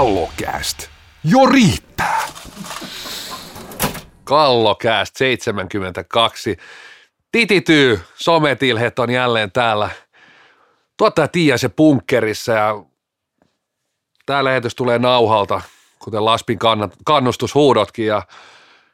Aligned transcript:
Kallokääst. 0.00 0.88
Jo 1.24 1.46
riittää. 1.46 2.20
Kallokääst 4.24 5.16
72. 5.16 6.56
Titityy, 7.32 8.00
sometilhet 8.14 8.98
on 8.98 9.10
jälleen 9.10 9.52
täällä. 9.52 9.90
Tuottaja 10.96 11.58
se 11.58 11.68
punkkerissa 11.68 12.52
ja 12.52 12.84
tämä 14.26 14.44
lähetys 14.44 14.74
tulee 14.74 14.98
nauhalta, 14.98 15.60
kuten 15.98 16.24
Laspin 16.24 16.58
kannustushuudotkin 17.04 18.06
ja, 18.06 18.22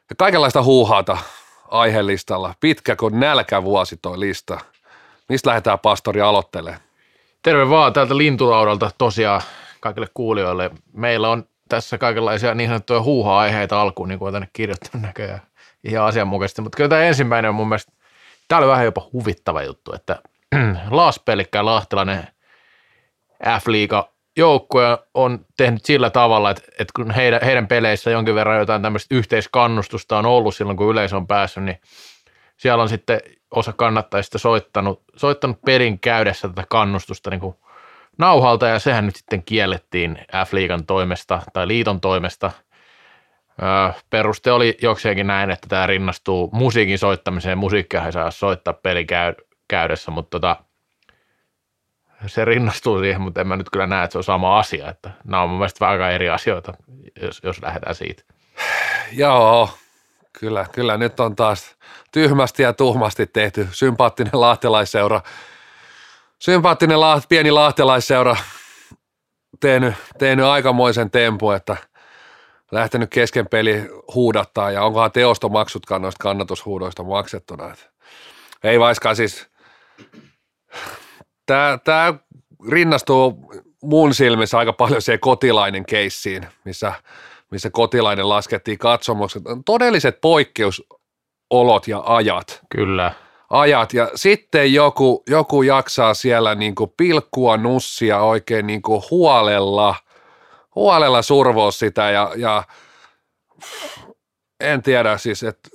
ja 0.09 0.15
kaikenlaista 0.17 0.63
huuhaata 0.63 1.17
aihelistalla. 1.67 2.53
Pitkä 2.59 2.95
kuin 2.95 3.19
nälkävuosi 3.19 3.97
toi 3.97 4.19
lista. 4.19 4.59
Mistä 5.29 5.49
lähdetään 5.49 5.79
pastori 5.79 6.21
aloittelemaan? 6.21 6.81
Terve 7.41 7.69
vaan 7.69 7.93
täältä 7.93 8.17
Lintulaudalta 8.17 8.91
tosiaan 8.97 9.41
kaikille 9.87 10.07
kuulijoille. 10.13 10.71
Meillä 10.93 11.29
on 11.29 11.43
tässä 11.69 11.97
kaikenlaisia 11.97 12.53
niin 12.53 12.69
sanottuja 12.69 13.01
huuha-aiheita 13.01 13.81
alkuun, 13.81 14.09
niin 14.09 14.19
kuin 14.19 14.33
tänne 14.33 14.47
kirjoittanut 14.53 15.01
näköjään 15.01 15.41
ihan 15.83 16.07
asianmukaisesti. 16.07 16.61
Mutta 16.61 16.75
kyllä 16.75 16.89
tämä 16.89 17.01
ensimmäinen 17.01 17.49
on 17.49 17.55
mun 17.55 17.69
mielestä, 17.69 17.91
tämä 18.47 18.59
oli 18.59 18.67
vähän 18.67 18.85
jopa 18.85 19.09
huvittava 19.13 19.63
juttu, 19.63 19.93
että 19.93 20.21
Laas 20.89 21.19
Pelikkä 21.19 21.65
Lahtelainen 21.65 22.27
F-liiga 23.43 24.09
joukkue 24.37 24.97
on 25.13 25.45
tehnyt 25.57 25.85
sillä 25.85 26.09
tavalla, 26.09 26.51
että, 26.51 26.63
että 26.71 26.91
kun 26.95 27.11
heidän, 27.11 27.39
heidän 27.45 27.67
peleissä 27.67 28.11
jonkin 28.11 28.35
verran 28.35 28.59
jotain 28.59 28.81
tämmöistä 28.81 29.15
yhteiskannustusta 29.15 30.17
on 30.17 30.25
ollut 30.25 30.55
silloin, 30.55 30.77
kun 30.77 30.91
yleisö 30.91 31.17
on 31.17 31.27
päässyt, 31.27 31.63
niin 31.63 31.81
siellä 32.57 32.83
on 32.83 32.89
sitten 32.89 33.19
osa 33.51 33.73
kannattajista 33.73 34.37
soittanut, 34.37 35.03
soittanut 35.15 35.61
pelin 35.65 35.99
käydessä 35.99 36.47
tätä 36.47 36.63
kannustusta 36.69 37.29
niin 37.29 37.39
kuin 37.39 37.55
nauhalta 38.17 38.67
ja 38.67 38.79
sehän 38.79 39.05
nyt 39.05 39.15
sitten 39.15 39.43
kiellettiin 39.43 40.19
F-liigan 40.45 40.85
toimesta 40.85 41.41
tai 41.53 41.67
liiton 41.67 42.01
toimesta. 42.01 42.51
peruste 44.09 44.51
oli 44.51 44.77
jokseenkin 44.81 45.27
näin, 45.27 45.51
että 45.51 45.67
tämä 45.69 45.87
rinnastuu 45.87 46.49
musiikin 46.53 46.99
soittamiseen. 46.99 47.57
Musiikkia 47.57 48.05
ei 48.05 48.11
saa 48.11 48.31
soittaa 48.31 48.73
pelin 48.73 49.07
käydessä, 49.67 50.11
mutta 50.11 50.29
tota, 50.29 50.55
se 52.25 52.45
rinnastuu 52.45 52.99
siihen, 52.99 53.21
mutta 53.21 53.41
en 53.41 53.47
mä 53.47 53.55
nyt 53.55 53.69
kyllä 53.69 53.87
näe, 53.87 54.03
että 54.03 54.11
se 54.11 54.17
on 54.17 54.23
sama 54.23 54.59
asia. 54.59 54.89
Että 54.89 55.11
nämä 55.23 55.43
on 55.43 55.49
mun 55.49 55.57
mielestä 55.57 55.87
aika 55.87 56.09
eri 56.09 56.29
asioita, 56.29 56.73
jos, 57.21 57.41
jos 57.43 57.61
lähdetään 57.61 57.95
siitä. 57.95 58.23
Joo, 59.11 59.69
kyllä, 60.39 60.65
kyllä 60.71 60.97
nyt 60.97 61.19
on 61.19 61.35
taas 61.35 61.75
tyhmästi 62.11 62.63
ja 62.63 62.73
tuhmasti 62.73 63.27
tehty 63.27 63.67
sympaattinen 63.71 64.41
lahtelaisseura– 64.41 65.21
sympaattinen 66.39 66.99
laht, 66.99 67.29
pieni 67.29 67.51
lahtelaisseura 67.51 68.35
tehnyt, 69.59 69.93
tehnyt 70.17 70.45
aikamoisen 70.45 71.11
tempu, 71.11 71.51
että 71.51 71.77
lähtenyt 72.71 73.09
kesken 73.09 73.47
peli 73.47 73.89
huudattaa 74.15 74.71
ja 74.71 74.83
onkohan 74.83 75.11
teostomaksutkaan 75.11 76.01
noista 76.01 76.23
kannatushuudoista 76.23 77.03
maksettuna. 77.03 77.73
Että 77.73 77.85
ei 78.63 78.79
vaiskaan 78.79 79.15
siis, 79.15 79.47
tämä, 81.45 81.79
tämä 81.83 82.13
rinnastuu 82.69 83.53
mun 83.83 84.13
silmissä 84.13 84.57
aika 84.57 84.73
paljon 84.73 85.01
siihen 85.01 85.19
kotilainen 85.19 85.85
keissiin, 85.85 86.47
missä, 86.65 86.93
missä 87.51 87.69
kotilainen 87.69 88.29
laskettiin 88.29 88.77
katsomukset. 88.77 89.43
Todelliset 89.65 90.21
poikkeusolot 90.21 91.87
ja 91.87 92.03
ajat. 92.05 92.61
Kyllä 92.69 93.13
ajat 93.49 93.93
ja 93.93 94.11
sitten 94.15 94.73
joku, 94.73 95.23
joku 95.27 95.61
jaksaa 95.61 96.13
siellä 96.13 96.55
niin 96.55 96.75
kuin 96.75 96.93
pilkkua 96.97 97.57
nussia 97.57 98.19
oikein 98.19 98.67
niin 98.67 98.81
kuin 98.81 99.01
huolella, 99.11 99.95
huolella 100.75 101.21
survoa 101.21 101.71
sitä 101.71 102.11
ja, 102.11 102.31
ja 102.35 102.63
en 104.59 104.81
tiedä 104.81 105.17
siis, 105.17 105.43
että 105.43 105.69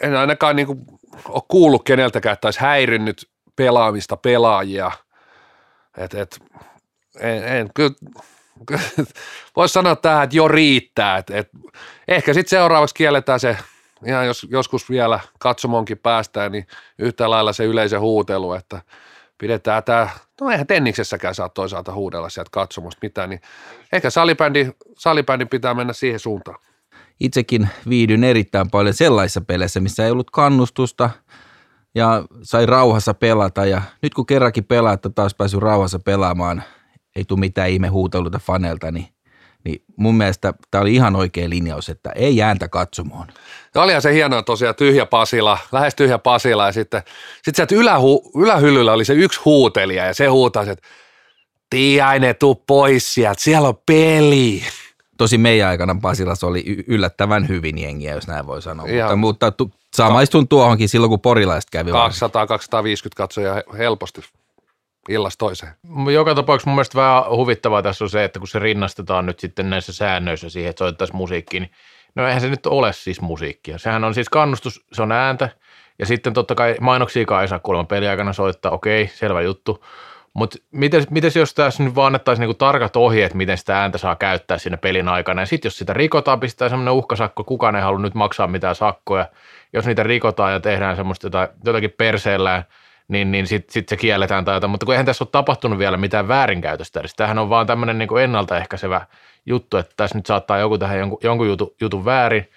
en 0.00 0.16
ainakaan 0.16 0.56
niin 0.56 0.66
kuin 0.66 0.78
ole 1.28 1.42
kuullut 1.48 1.84
keneltäkään, 1.84 2.32
että 2.32 2.46
olisi 2.46 2.60
häirinnyt 2.60 3.30
pelaamista 3.56 4.16
pelaajia. 4.16 4.90
Et, 5.98 6.14
et, 6.14 6.38
en, 7.20 7.44
en, 7.44 7.70
kyllä, 7.74 7.94
voisi 9.56 9.72
sanoa 9.72 9.96
tähän, 9.96 10.24
että 10.24 10.36
jo 10.36 10.48
riittää. 10.48 11.16
Et, 11.18 11.30
et, 11.30 11.48
ehkä 12.08 12.34
sitten 12.34 12.58
seuraavaksi 12.58 12.94
kielletään 12.94 13.40
se– 13.40 13.56
ihan 14.06 14.26
jos 14.26 14.46
joskus 14.50 14.90
vielä 14.90 15.20
katsomonkin 15.38 15.98
päästään, 15.98 16.52
niin 16.52 16.66
yhtä 16.98 17.30
lailla 17.30 17.52
se 17.52 17.64
yleisö 17.64 18.00
huutelu, 18.00 18.52
että 18.52 18.82
pidetään 19.38 19.84
tämä, 19.84 20.08
no 20.40 20.50
eihän 20.50 20.66
tenniksessäkään 20.66 21.34
saa 21.34 21.48
toisaalta 21.48 21.92
huudella 21.92 22.28
sieltä 22.28 22.48
katsomusta 22.52 22.98
mitään, 23.02 23.30
niin 23.30 23.40
ehkä 23.92 24.10
salibändi, 24.10 24.70
salibändi 24.98 25.46
pitää 25.46 25.74
mennä 25.74 25.92
siihen 25.92 26.20
suuntaan. 26.20 26.58
Itsekin 27.20 27.68
viidyn 27.88 28.24
erittäin 28.24 28.70
paljon 28.70 28.94
sellaisissa 28.94 29.40
peleissä, 29.40 29.80
missä 29.80 30.04
ei 30.04 30.10
ollut 30.10 30.30
kannustusta 30.30 31.10
ja 31.94 32.24
sai 32.42 32.66
rauhassa 32.66 33.14
pelata 33.14 33.66
ja 33.66 33.82
nyt 34.02 34.14
kun 34.14 34.26
kerrankin 34.26 34.64
pelaa, 34.64 34.92
että 34.92 35.10
taas 35.10 35.34
pääsy 35.34 35.60
rauhassa 35.60 35.98
pelaamaan, 35.98 36.62
ei 37.16 37.24
tule 37.24 37.40
mitään 37.40 37.70
ihme 37.70 37.88
huuteluita 37.88 38.38
fanelta, 38.38 38.90
niin 38.90 39.08
niin 39.64 39.84
mun 39.96 40.14
mielestä 40.14 40.54
tämä 40.70 40.82
oli 40.82 40.94
ihan 40.94 41.16
oikea 41.16 41.50
linjaus, 41.50 41.88
että 41.88 42.10
ei 42.14 42.36
jääntä 42.36 42.68
katsomoon. 42.68 43.26
Ja 43.74 43.82
olihan 43.82 44.02
se 44.02 44.14
hienoa 44.14 44.42
tosiaan 44.42 44.74
tyhjä 44.74 45.06
Pasila, 45.06 45.58
lähes 45.72 45.94
tyhjä 45.94 46.18
Pasila 46.18 46.66
ja 46.66 46.72
sitten 46.72 47.02
sit 47.42 47.56
sieltä 47.56 47.74
ylähu, 47.74 48.30
ylähyllyllä 48.36 48.92
oli 48.92 49.04
se 49.04 49.12
yksi 49.12 49.40
huutelija 49.44 50.06
ja 50.06 50.14
se 50.14 50.26
huutasi, 50.26 50.70
että 50.70 50.88
Tiaine, 51.70 52.34
tuu 52.34 52.54
pois 52.54 53.14
sieltä, 53.14 53.42
siellä 53.42 53.68
on 53.68 53.78
peli. 53.86 54.62
Tosi 55.18 55.38
meidän 55.38 55.68
aikana 55.68 55.96
Pasilassa 56.02 56.46
oli 56.46 56.84
yllättävän 56.86 57.48
hyvin 57.48 57.78
jengiä, 57.78 58.14
jos 58.14 58.26
näin 58.26 58.46
voi 58.46 58.62
sanoa, 58.62 58.86
Ihan. 58.86 59.18
mutta, 59.18 59.52
mutta 59.58 59.76
samaistun 59.96 60.48
tuohonkin 60.48 60.88
silloin, 60.88 61.10
kun 61.10 61.20
porilaiset 61.20 61.70
kävi. 61.70 61.90
200-250 61.90 61.94
katsoja 63.16 63.62
helposti 63.78 64.20
illasta 65.08 65.38
toiseen. 65.38 65.72
Joka 66.12 66.34
tapauksessa 66.34 66.70
mun 66.70 66.76
mielestä 66.76 66.98
vähän 66.98 67.24
huvittavaa 67.30 67.82
tässä 67.82 68.04
on 68.04 68.10
se, 68.10 68.24
että 68.24 68.38
kun 68.38 68.48
se 68.48 68.58
rinnastetaan 68.58 69.26
nyt 69.26 69.40
sitten 69.40 69.70
näissä 69.70 69.92
säännöissä 69.92 70.50
siihen, 70.50 70.70
että 70.70 70.78
soittaisi 70.84 71.16
musiikkiin, 71.16 71.60
niin 71.60 71.72
no 72.14 72.26
eihän 72.26 72.40
se 72.40 72.48
nyt 72.48 72.66
ole 72.66 72.92
siis 72.92 73.20
musiikkia. 73.20 73.78
Sehän 73.78 74.04
on 74.04 74.14
siis 74.14 74.28
kannustus, 74.28 74.86
se 74.92 75.02
on 75.02 75.12
ääntä, 75.12 75.48
ja 75.98 76.06
sitten 76.06 76.32
totta 76.32 76.54
kai 76.54 76.76
mainoksiakaan 76.80 77.42
ei 77.42 77.48
saa 77.48 77.58
kuulemma 77.58 77.84
peliaikana 77.84 78.32
soittaa, 78.32 78.72
okei, 78.72 79.06
selvä 79.06 79.40
juttu. 79.40 79.84
Mutta 80.34 80.58
miten, 80.70 81.04
miten 81.10 81.30
jos 81.34 81.54
tässä 81.54 81.82
nyt 81.82 81.94
vaan 81.94 82.06
annettaisiin 82.06 82.40
niinku 82.40 82.54
tarkat 82.54 82.96
ohjeet, 82.96 83.34
miten 83.34 83.58
sitä 83.58 83.80
ääntä 83.80 83.98
saa 83.98 84.16
käyttää 84.16 84.58
siinä 84.58 84.76
pelin 84.76 85.08
aikana, 85.08 85.42
ja 85.42 85.46
sitten 85.46 85.66
jos 85.66 85.78
sitä 85.78 85.92
rikotaan, 85.92 86.40
pistää 86.40 86.68
semmoinen 86.68 86.94
uhkasakko, 86.94 87.44
kukaan 87.44 87.76
ei 87.76 87.82
halua 87.82 87.98
nyt 87.98 88.14
maksaa 88.14 88.46
mitään 88.46 88.74
sakkoja, 88.74 89.26
jos 89.72 89.86
niitä 89.86 90.02
rikotaan 90.02 90.52
ja 90.52 90.60
tehdään 90.60 90.96
semmoista 90.96 91.26
jotain, 91.26 91.48
jotakin 91.64 91.94
perseellään– 91.98 92.64
niin, 93.12 93.32
niin 93.32 93.46
sitten 93.46 93.72
sit 93.72 93.88
se 93.88 93.96
kielletään 93.96 94.44
tai 94.44 94.56
jotain, 94.56 94.70
mutta 94.70 94.86
kun 94.86 94.94
eihän 94.94 95.06
tässä 95.06 95.24
ole 95.24 95.28
tapahtunut 95.32 95.78
vielä 95.78 95.96
mitään 95.96 96.28
väärinkäytöstä 96.28 97.00
edes. 97.00 97.14
Tämähän 97.14 97.38
on 97.38 97.50
vaan 97.50 97.66
tämmöinen 97.66 97.98
niin 97.98 98.18
ennaltaehkäisevä 98.22 99.06
juttu, 99.46 99.76
että 99.76 99.92
tässä 99.96 100.18
nyt 100.18 100.26
saattaa 100.26 100.58
joku 100.58 100.78
tähän 100.78 100.98
jonkun, 100.98 101.18
jonkun 101.22 101.46
jutun, 101.48 101.74
jutun 101.80 102.04
väärin. 102.04 102.48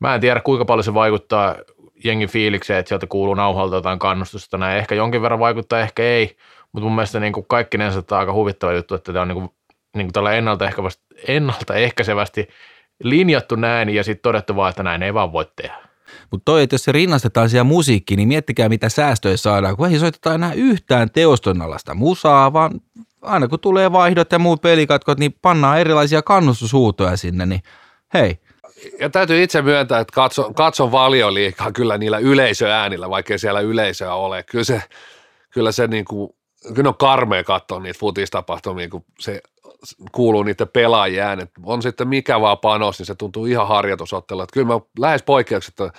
Mä 0.00 0.14
en 0.14 0.20
tiedä, 0.20 0.40
kuinka 0.40 0.64
paljon 0.64 0.84
se 0.84 0.94
vaikuttaa 0.94 1.56
jengin 2.04 2.28
fiilikseen, 2.28 2.78
että 2.78 2.88
sieltä 2.88 3.06
kuuluu 3.06 3.34
nauhalta 3.34 3.74
jotain 3.74 3.98
kannustusta. 3.98 4.58
Näin 4.58 4.78
ehkä 4.78 4.94
jonkin 4.94 5.22
verran 5.22 5.38
vaikuttaa, 5.38 5.80
ehkä 5.80 6.02
ei, 6.02 6.36
mutta 6.72 6.84
mun 6.84 6.94
mielestä 6.94 7.20
niin 7.20 7.32
kuin 7.32 7.46
kaikkinensa 7.48 8.02
tämä 8.02 8.16
on 8.16 8.20
aika 8.20 8.32
huvittava 8.32 8.72
juttu, 8.72 8.94
että 8.94 9.12
tämä 9.12 9.22
on 9.22 9.28
niin 9.28 9.38
kuin, 9.38 9.50
niin 9.96 10.06
kuin 10.06 10.12
tällä 10.12 10.30
ennaltaehkäisevästi 11.28 12.48
linjattu 13.02 13.56
näin 13.56 13.88
ja 13.88 14.04
sitten 14.04 14.22
todettu 14.22 14.56
vaan, 14.56 14.70
että 14.70 14.82
näin 14.82 15.02
ei 15.02 15.14
vaan 15.14 15.32
voi 15.32 15.46
tehdä. 15.56 15.76
Mutta 16.30 16.44
toi, 16.44 16.62
että 16.62 16.74
jos 16.74 16.84
se 16.84 16.92
rinnastetaan 16.92 17.50
siihen 17.50 17.66
musiikkiin, 17.66 18.18
niin 18.18 18.28
miettikää 18.28 18.68
mitä 18.68 18.88
säästöjä 18.88 19.36
saadaan, 19.36 19.76
kun 19.76 19.88
ei 19.88 19.98
soiteta 19.98 20.34
enää 20.34 20.52
yhtään 20.52 21.10
teostonalasta 21.10 21.94
musaa, 21.94 22.52
vaan 22.52 22.80
aina 23.24 23.48
kun 23.48 23.60
tulee 23.60 23.92
vaihdot 23.92 24.32
ja 24.32 24.38
muut 24.38 24.62
pelikatkot, 24.62 25.18
niin 25.18 25.36
pannaan 25.42 25.78
erilaisia 25.78 26.22
kannustushuutoja 26.22 27.16
sinne, 27.16 27.46
niin 27.46 27.62
hei. 28.14 28.38
Ja 29.00 29.10
täytyy 29.10 29.42
itse 29.42 29.62
myöntää, 29.62 30.00
että 30.00 30.14
katson, 30.14 30.54
katson 30.54 30.92
valioliikaa 30.92 31.72
kyllä 31.72 31.98
niillä 31.98 32.18
yleisöäänillä, 32.18 33.10
vaikkei 33.10 33.38
siellä 33.38 33.60
yleisöä 33.60 34.14
ole. 34.14 34.42
Kyllä 34.42 34.64
se, 34.64 34.82
kyllä 35.50 35.72
se 35.72 35.86
niin 35.86 36.04
kuin, 36.04 36.30
kyllä 36.74 36.88
on 36.88 36.94
karmea 36.94 37.44
katsoa 37.44 37.80
niitä 37.80 37.98
futistapahtumia, 37.98 38.88
kun 38.88 39.04
se 39.20 39.40
kuuluu 40.12 40.42
niiden 40.42 40.68
pelaajien 40.68 41.26
äänet. 41.26 41.50
On 41.62 41.82
sitten 41.82 42.08
mikä 42.08 42.40
vaan 42.40 42.58
panos, 42.58 42.98
niin 42.98 43.06
se 43.06 43.14
tuntuu 43.14 43.46
ihan 43.46 43.68
harjoitusottelu. 43.68 44.44
Kyllä 44.52 44.66
mä 44.66 44.80
lähes 44.98 45.22
poikkeuksetta, 45.22 45.90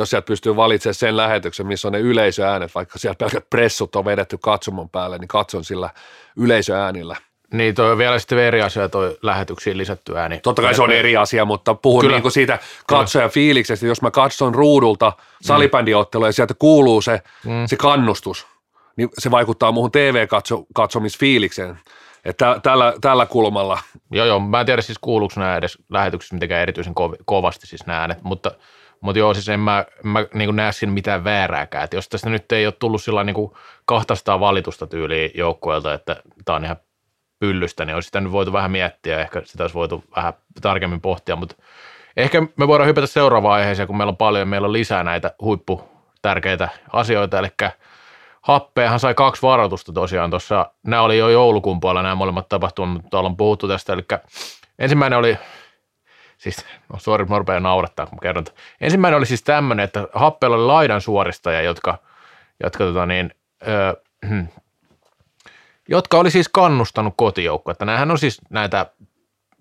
jos 0.00 0.10
sieltä 0.10 0.26
pystyy 0.26 0.56
valitsemaan 0.56 0.94
sen 0.94 1.16
lähetyksen, 1.16 1.66
missä 1.66 1.88
on 1.88 1.92
ne 1.92 1.98
yleisöäänet, 1.98 2.74
vaikka 2.74 2.98
siellä 2.98 3.16
pelkät 3.18 3.50
pressut 3.50 3.96
on 3.96 4.04
vedetty 4.04 4.38
katsomon 4.38 4.88
päälle, 4.88 5.18
niin 5.18 5.28
katson 5.28 5.64
sillä 5.64 5.90
yleisöäänillä. 6.36 7.16
Niin, 7.52 7.74
toi 7.74 7.92
on 7.92 7.98
vielä 7.98 8.18
sitten 8.18 8.38
eri 8.38 8.62
asia, 8.62 8.88
toi 8.88 9.18
lähetyksiin 9.22 9.78
lisätty 9.78 10.18
ääni. 10.18 10.40
Totta 10.40 10.62
kai 10.62 10.74
se 10.74 10.82
on 10.82 10.90
eri 10.90 11.16
asia, 11.16 11.44
mutta 11.44 11.74
puhun 11.74 12.00
Kyllä. 12.00 12.20
niin 12.20 12.32
siitä 12.32 12.58
katsojan 12.86 13.30
fiiliksestä. 13.30 13.86
Jos 13.86 14.02
mä 14.02 14.10
katson 14.10 14.54
ruudulta 14.54 15.12
salibändiottelua 15.42 16.28
ja 16.28 16.32
sieltä 16.32 16.54
kuuluu 16.58 17.00
se, 17.00 17.22
mm. 17.44 17.66
se 17.66 17.76
kannustus, 17.76 18.46
niin 18.96 19.08
se 19.18 19.30
vaikuttaa 19.30 19.72
muuhun 19.72 19.90
TV-katsomisfiilikseen 19.90 21.78
Että 22.24 22.60
tällä, 22.62 22.94
tällä 23.00 23.26
kulmalla. 23.26 23.78
Joo, 24.10 24.26
joo, 24.26 24.40
mä 24.40 24.60
en 24.60 24.66
tiedä 24.66 24.82
siis 24.82 24.98
kuuluuko 24.98 25.34
nämä 25.36 25.56
edes 25.56 25.78
lähetyksessä 25.88 26.34
mitenkään 26.34 26.62
erityisen 26.62 26.94
ko- 27.00 27.22
kovasti 27.24 27.66
siis 27.66 27.86
nämä 27.86 28.00
äänet, 28.00 28.22
mutta, 28.22 28.50
mutta 29.00 29.18
joo, 29.18 29.34
siis 29.34 29.48
en 29.48 29.60
mä, 29.60 29.84
mä 30.02 30.24
niin 30.34 30.56
näe 30.56 30.72
siinä 30.72 30.92
mitään 30.92 31.24
väärääkään. 31.24 31.84
Että 31.84 31.96
jos 31.96 32.08
tästä 32.08 32.30
nyt 32.30 32.52
ei 32.52 32.66
ole 32.66 32.74
tullut 32.78 33.02
sillä 33.02 33.24
niin 33.24 33.50
200 33.84 34.40
valitusta 34.40 34.86
tyyliin 34.86 35.30
joukkueelta, 35.34 35.94
että 35.94 36.16
tämä 36.44 36.56
on 36.56 36.64
ihan 36.64 36.76
pyllystä, 37.38 37.84
niin 37.84 37.94
olisi 37.94 38.06
sitä 38.06 38.20
nyt 38.20 38.32
voitu 38.32 38.52
vähän 38.52 38.70
miettiä, 38.70 39.20
ehkä 39.20 39.42
sitä 39.44 39.64
olisi 39.64 39.74
voitu 39.74 40.04
vähän 40.16 40.32
tarkemmin 40.60 41.00
pohtia, 41.00 41.36
mutta 41.36 41.54
ehkä 42.16 42.42
me 42.56 42.68
voidaan 42.68 42.88
hypätä 42.88 43.06
seuraavaan 43.06 43.54
aiheeseen, 43.54 43.86
kun 43.86 43.96
meillä 43.96 44.10
on 44.10 44.16
paljon, 44.16 44.48
meillä 44.48 44.66
on 44.66 44.72
lisää 44.72 45.04
näitä 45.04 45.34
huippu 45.40 45.88
tärkeitä 46.22 46.68
asioita, 46.92 47.38
eli 47.38 47.48
Happeahan 48.42 49.00
sai 49.00 49.14
kaksi 49.14 49.42
varoitusta 49.42 49.92
tosiaan 49.92 50.30
tuossa, 50.30 50.70
nämä 50.82 51.02
oli 51.02 51.18
jo 51.18 51.28
joulukuun 51.28 51.80
puolella 51.80 52.02
nämä 52.02 52.14
molemmat 52.14 52.48
tapahtumat, 52.48 53.02
mutta 53.02 53.18
ollaan 53.18 53.36
puhuttu 53.36 53.68
tästä, 53.68 53.92
eli 53.92 54.02
ensimmäinen 54.78 55.18
oli, 55.18 55.38
siis 56.40 56.66
no 56.92 56.98
suori, 56.98 57.24
mä 57.24 57.38
rupean 57.38 57.62
naurattaa, 57.62 58.06
kun 58.06 58.18
kerron. 58.22 58.44
Ensimmäinen 58.80 59.18
oli 59.18 59.26
siis 59.26 59.42
tämmöinen, 59.42 59.84
että 59.84 60.08
Happeella 60.12 60.56
oli 60.56 60.66
laidan 60.66 61.00
suoristaja, 61.00 61.62
jotka, 61.62 61.98
jotka 62.62 62.84
tota 62.84 63.06
niin, 63.06 63.34
öö, 63.68 63.94
jotka 65.88 66.18
oli 66.18 66.30
siis 66.30 66.48
kannustanut 66.48 67.14
kotijoukkoa. 67.16 67.72
Että 67.72 67.84
näähän 67.84 68.10
on 68.10 68.18
siis 68.18 68.40
näitä 68.50 68.86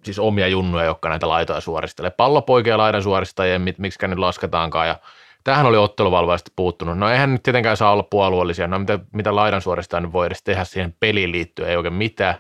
siis 0.04 0.20
omia 0.20 0.48
junnuja, 0.48 0.86
jotka 0.86 1.10
näitä 1.10 1.30
laitoja 1.30 1.62
suoristelee. 1.62 2.12
Pallopoikia 2.12 2.78
laidan 2.78 3.04
suoristajia, 3.04 3.60
miksi 3.60 4.08
nyt 4.08 4.20
lasketaankaan. 4.20 4.88
Ja 4.88 4.96
tähän 5.44 5.66
oli 5.66 5.78
otteluvalvaisesti 5.78 6.52
puuttunut. 6.56 6.98
No 6.98 7.10
eihän 7.10 7.34
nyt 7.34 7.44
tietenkään 7.44 7.78
saa 7.78 7.92
olla 7.92 8.04
puolueellisia. 8.04 8.68
No 8.68 8.80
mitä, 8.80 9.00
mitä 9.14 9.36
laidan 9.36 9.62
suoristaja 9.62 10.12
voi 10.12 10.28
edes 10.28 10.44
tehdä 10.44 10.64
siihen 10.64 10.96
peliin 11.00 11.32
liittyen, 11.32 11.70
ei 11.70 11.78
oikein 11.78 11.94
mitään. 11.94 12.36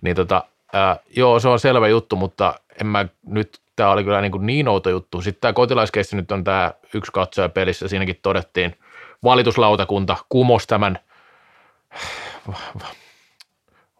Niin 0.00 0.16
tota, 0.16 0.44
ää, 0.72 0.96
joo, 1.16 1.40
se 1.40 1.48
on 1.48 1.60
selvä 1.60 1.88
juttu, 1.88 2.16
mutta 2.16 2.54
en 2.80 2.86
mä 2.86 3.06
nyt, 3.26 3.60
tämä 3.78 3.90
oli 3.90 4.04
kyllä 4.04 4.20
niin, 4.20 4.32
kuin 4.32 4.46
niin 4.46 4.68
outo 4.68 4.90
juttu. 4.90 5.20
Sitten 5.20 5.40
tämä 5.40 5.52
kotilaiskeissi 5.52 6.16
nyt 6.16 6.32
on 6.32 6.44
tämä 6.44 6.72
yksi 6.94 7.12
katsoja 7.12 7.48
pelissä, 7.48 7.88
siinäkin 7.88 8.18
todettiin, 8.22 8.78
valituslautakunta 9.24 10.16
kumos 10.28 10.66
tämän 10.66 10.98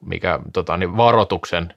mikä, 0.00 0.38
tota, 0.52 0.76
niin 0.76 0.96
varoituksen, 0.96 1.75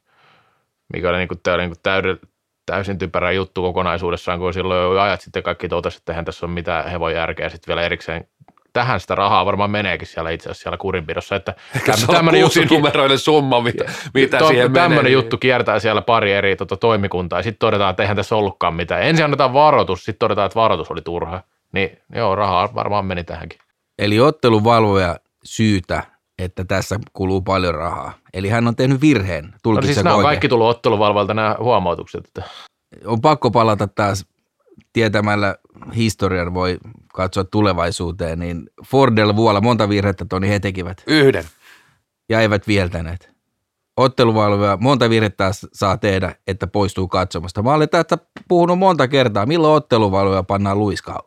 mikä 0.93 1.09
oli, 1.09 1.17
niin 1.17 1.27
kuin, 1.27 1.39
tämä 1.43 1.55
oli 1.55 1.67
niin 1.67 1.75
täyden, 1.83 2.19
täysin 2.65 2.97
typerä 2.97 3.31
juttu 3.31 3.61
kokonaisuudessaan, 3.61 4.39
kun 4.39 4.53
silloin 4.53 4.95
jo 4.95 5.01
ajat 5.01 5.21
sitten 5.21 5.43
kaikki 5.43 5.69
totesi, 5.69 5.97
että 5.97 6.11
eihän 6.11 6.25
tässä 6.25 6.45
ole 6.45 6.53
mitään 6.53 6.91
hevon 6.91 7.13
järkeä 7.13 7.49
sitten 7.49 7.67
vielä 7.67 7.81
erikseen 7.81 8.27
tähän 8.73 8.99
sitä 8.99 9.15
rahaa 9.15 9.45
varmaan 9.45 9.71
meneekin 9.71 10.07
siellä 10.07 10.29
itse 10.29 10.49
asiassa 10.49 10.63
siellä 10.63 10.77
kurinpidossa. 10.77 11.35
Että 11.35 11.55
tämmöinen 12.07 12.41
juttu, 12.41 12.59
numeroinen 12.69 13.19
summa, 13.19 13.61
mitä, 13.61 13.85
mitä 14.13 14.37
to, 14.37 14.47
siihen 14.47 14.73
Tämmöinen 14.73 14.97
menee. 14.97 15.11
juttu 15.11 15.37
kiertää 15.37 15.79
siellä 15.79 16.01
pari 16.01 16.33
eri 16.33 16.55
tota, 16.55 16.77
toimikuntaa 16.77 17.39
ja 17.39 17.43
sitten 17.43 17.59
todetaan, 17.59 17.89
että 17.89 18.03
eihän 18.03 18.15
tässä 18.17 18.35
ollutkaan 18.35 18.75
mitään. 18.75 19.03
Ensin 19.03 19.25
annetaan 19.25 19.53
varoitus, 19.53 19.99
sitten 20.05 20.19
todetaan, 20.19 20.45
että 20.45 20.59
varoitus 20.59 20.91
oli 20.91 21.01
turha. 21.01 21.43
Niin 21.73 21.97
joo, 22.15 22.35
rahaa 22.35 22.75
varmaan 22.75 23.05
meni 23.05 23.23
tähänkin. 23.23 23.59
Eli 23.99 24.19
otteluvalvoja 24.19 25.15
syytä 25.43 26.03
että 26.43 26.65
tässä 26.65 26.99
kuluu 27.13 27.41
paljon 27.41 27.75
rahaa. 27.75 28.13
Eli 28.33 28.49
hän 28.49 28.67
on 28.67 28.75
tehnyt 28.75 29.01
virheen. 29.01 29.53
No 29.65 29.81
siis 29.81 30.03
nämä 30.03 30.15
on 30.15 30.23
kaikki 30.23 30.47
tullut 30.47 30.67
otteluvalvalta 30.67 31.33
nämä 31.33 31.55
huomautukset. 31.59 32.25
Että. 32.27 32.43
On 33.05 33.21
pakko 33.21 33.51
palata 33.51 33.87
taas 33.87 34.25
tietämällä 34.93 35.55
historian 35.95 36.53
voi 36.53 36.77
katsoa 37.13 37.43
tulevaisuuteen, 37.43 38.39
niin 38.39 38.69
Fordella 38.85 39.35
vuolla 39.35 39.61
monta 39.61 39.89
virhettä 39.89 40.25
Toni 40.25 40.49
he 40.49 40.59
tekivät. 40.59 41.03
Yhden. 41.07 41.45
Ja 42.29 42.41
eivät 42.41 42.67
vieltäneet. 42.67 43.31
Otteluvalvoja 43.97 44.77
monta 44.81 45.09
virhettä 45.09 45.51
saa 45.73 45.97
tehdä, 45.97 46.35
että 46.47 46.67
poistuu 46.67 47.07
katsomasta. 47.07 47.63
Mä 47.63 47.73
olen 47.73 47.89
tästä 47.89 48.17
puhunut 48.47 48.79
monta 48.79 49.07
kertaa. 49.07 49.45
Milloin 49.45 49.75
otteluvalvoja 49.75 50.43
pannaan 50.43 50.79
luiskaa? 50.79 51.19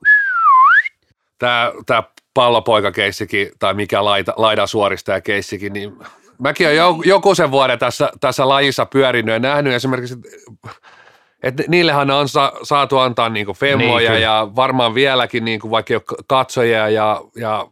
Tämä, 1.39 1.73
tämä 1.87 2.03
pallopoikakeissikin 2.35 3.49
tai 3.59 3.75
mikä 3.75 4.05
laita, 4.05 4.33
laidan 4.37 4.69
suoristaja 4.69 5.21
keissikin, 5.21 5.73
niin 5.73 5.97
mäkin 6.39 6.67
olen 6.67 7.01
joku 7.05 7.35
sen 7.35 7.51
vuoden 7.51 7.79
tässä, 7.79 8.11
tässä 8.21 8.49
lajissa 8.49 8.87
pyörinyt 8.87 9.33
ja 9.33 9.39
nähnyt 9.39 9.73
esimerkiksi, 9.73 10.17
että 11.45 11.63
niillehän 11.69 12.11
on 12.11 12.29
sa, 12.29 12.53
saatu 12.63 12.99
antaa 12.99 13.29
niinku 13.29 13.55
femmoja 13.55 14.11
niin, 14.11 14.23
ja 14.23 14.49
varmaan 14.57 14.95
vieläkin 14.95 15.45
niinku 15.45 15.71
vaikka 15.71 16.01
katsojia 16.27 16.89
ja, 16.89 17.21
ja 17.37 17.67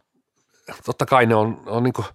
totta 0.85 1.05
kai 1.05 1.25
ne 1.25 1.35
on, 1.35 1.61
on 1.65 1.83
niinku, 1.83 2.05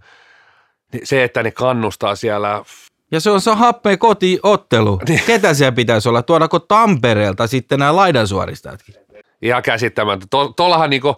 se, 1.04 1.24
että 1.24 1.42
ne 1.42 1.50
kannustaa 1.50 2.16
siellä 2.16 2.64
ja 3.10 3.20
se 3.20 3.30
on 3.30 3.40
se 3.40 3.50
happea 3.54 3.96
kotiottelu. 3.96 5.00
Niin. 5.08 5.20
Ketä 5.26 5.54
siellä 5.54 5.72
pitäisi 5.72 6.08
olla? 6.08 6.22
Tuodaanko 6.22 6.58
Tampereelta 6.58 7.46
sitten 7.46 7.78
nämä 7.78 7.96
laidansuoristajatkin? 7.96 8.94
Ihan 9.42 9.62
käsittämättä. 9.62 10.26
Tuollahan 10.56 10.90
niinku, 10.90 11.16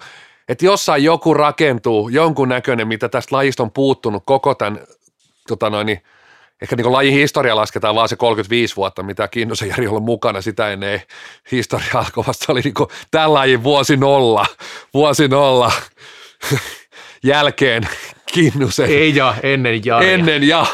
että 0.49 0.65
jossain 0.65 1.05
joku 1.05 1.35
rakentuu, 1.35 2.09
jonkun 2.09 2.49
näköinen, 2.49 2.89
mitä 2.89 3.09
tästä 3.09 3.37
lajista 3.37 3.63
on 3.63 3.71
puuttunut 3.71 4.23
koko 4.27 4.55
tämän, 4.55 4.81
tota 5.49 5.71
noin, 5.71 5.87
niin, 5.87 6.03
ehkä 6.63 6.77
niin 6.77 6.93
lajin 6.93 7.15
historia 7.15 7.57
lasketaan 7.57 7.95
vaan 7.95 8.09
se 8.09 8.17
35 8.17 8.77
vuotta, 8.77 9.03
mitä 9.03 9.29
Kinnosen 9.29 9.69
Jari 9.69 9.87
on 9.89 10.03
mukana, 10.03 10.41
sitä 10.41 10.71
ennen 10.71 11.03
historia 11.53 11.89
alkoi, 11.95 12.25
vasta 12.27 12.53
oli 12.53 12.61
niin 12.61 12.75
tämän 13.11 13.35
lajin 13.35 13.63
vuosi 13.63 13.97
nolla, 13.97 14.47
vuosi 14.95 15.29
nolla 15.29 15.73
jälkeen 17.23 17.89
Kinnusen. 18.33 18.91
Ei 18.91 19.17
ja, 19.17 19.35
ennen 19.43 19.81
ja. 19.85 20.01
Ennen 20.01 20.49
ja 20.49 20.67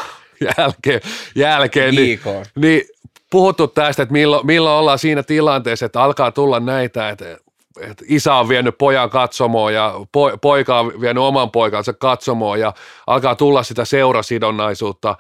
jälkeen, 0.59 1.01
jälkeen 1.35 1.95
niin, 1.95 2.21
niin 2.55 2.83
puhuttu 3.31 3.69
tästä, 3.69 4.03
että 4.03 4.13
milloin, 4.13 4.47
milloin 4.47 4.79
ollaan 4.79 4.99
siinä 4.99 5.23
tilanteessa, 5.23 5.87
että 5.87 6.03
alkaa 6.03 6.33
tulla 6.33 6.61
näitä, 6.61 7.09
että 7.09 7.39
että 7.81 8.05
isä 8.09 8.35
on 8.35 8.49
vienyt 8.49 8.79
pojan 8.79 9.11
katsomoon 9.11 9.75
ja 9.75 9.95
po, 10.13 10.39
poika 10.41 10.81
on 10.81 11.01
vienyt 11.01 11.23
oman 11.23 11.51
poikansa 11.51 11.93
katsomoon 11.93 12.61
ja 12.61 12.73
alkaa 13.07 13.35
tulla 13.35 13.63
sitä 13.63 13.85
seurasidonnaisuutta, 13.85 15.17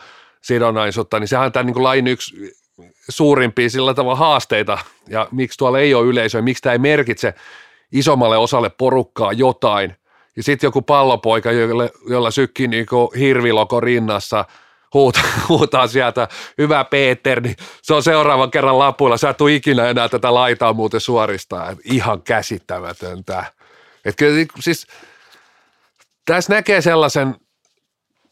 sidonnaisuutta, 0.46 1.20
niin 1.20 1.28
sehän 1.28 1.46
on 1.46 1.52
tämän 1.52 1.66
niin 1.66 1.74
kuin 1.74 1.84
lain 1.84 2.06
yksi 2.06 2.56
suurimpia 3.08 3.70
sillä 3.70 3.94
tavalla 3.94 4.16
haasteita 4.16 4.78
ja 5.08 5.28
miksi 5.30 5.58
tuolla 5.58 5.78
ei 5.78 5.94
ole 5.94 6.06
yleisöä, 6.06 6.42
miksi 6.42 6.62
tämä 6.62 6.72
ei 6.72 6.78
merkitse 6.78 7.34
isommalle 7.92 8.36
osalle 8.36 8.70
porukkaa 8.70 9.32
jotain. 9.32 9.96
Ja 10.36 10.42
sitten 10.42 10.66
joku 10.66 10.82
pallopoika, 10.82 11.52
jolla, 11.52 11.88
jolla 12.08 12.30
sykkii 12.30 12.68
niin 12.68 12.86
hirviloko 13.18 13.80
rinnassa– 13.80 14.44
huutaa, 14.94 15.22
huutaa 15.48 15.86
sieltä, 15.86 16.28
hyvä 16.58 16.84
Peter, 16.84 17.40
niin 17.40 17.56
se 17.82 17.94
on 17.94 18.02
seuraavan 18.02 18.50
kerran 18.50 18.78
lapuilla. 18.78 19.16
Sä 19.16 19.28
et 19.28 19.38
ikinä 19.52 19.88
enää 19.88 20.08
tätä 20.08 20.34
laitaa 20.34 20.72
muuten 20.72 21.00
suoristaa. 21.00 21.76
Ihan 21.84 22.22
käsittämätöntä. 22.22 23.44
Että 24.04 24.18
kyllä 24.18 24.46
siis 24.60 24.86
tässä 26.24 26.52
näkee 26.52 26.80
sellaisen, 26.80 27.34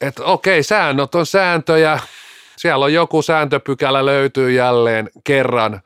että 0.06 0.24
okei, 0.24 0.62
säännöt 0.62 1.14
on 1.14 1.26
sääntöjä, 1.26 1.98
siellä 2.56 2.84
on 2.84 2.92
joku 2.92 3.22
sääntöpykälä 3.22 4.06
löytyy 4.06 4.52
jälleen 4.52 5.10
kerran, 5.24 5.80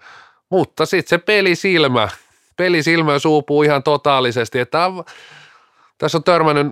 mutta 0.51 0.87
sitten 0.87 1.09
se 1.09 1.19
pelisilmä, 1.19 2.09
pelisilmä 2.57 3.19
suupuu 3.19 3.63
ihan 3.63 3.83
totaalisesti, 3.83 4.59
että 4.59 4.79
tässä 5.99 6.19
on 6.19 6.25
törmännyt 6.25 6.67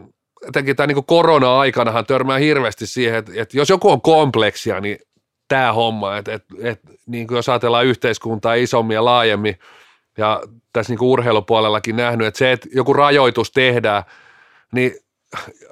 etenkin 0.49 0.77
tämä 0.77 0.87
niin 0.87 1.05
korona-aikanahan 1.05 2.07
törmää 2.07 2.39
hirveästi 2.39 2.87
siihen, 2.87 3.19
että, 3.19 3.33
että 3.35 3.57
jos 3.57 3.69
joku 3.69 3.91
on 3.91 4.03
kompleksia, 4.03 4.81
niin 4.81 4.99
tämä 5.49 5.73
homma, 5.73 6.17
että, 6.17 6.35
että, 6.35 6.55
että 6.63 6.89
niin 7.07 7.27
kuin 7.27 7.37
jos 7.37 7.49
ajatellaan 7.49 7.87
yhteiskuntaa 7.87 8.55
isommin 8.55 8.95
ja 8.95 9.05
laajemmin, 9.05 9.59
ja 10.19 10.43
tässä 10.73 10.93
niin 10.93 10.99
kuin 10.99 11.09
urheilupuolellakin 11.09 11.97
nähnyt, 11.97 12.27
että 12.27 12.39
se, 12.39 12.53
että 12.53 12.69
joku 12.73 12.93
rajoitus 12.93 13.51
tehdään, 13.51 14.03
niin 14.73 14.93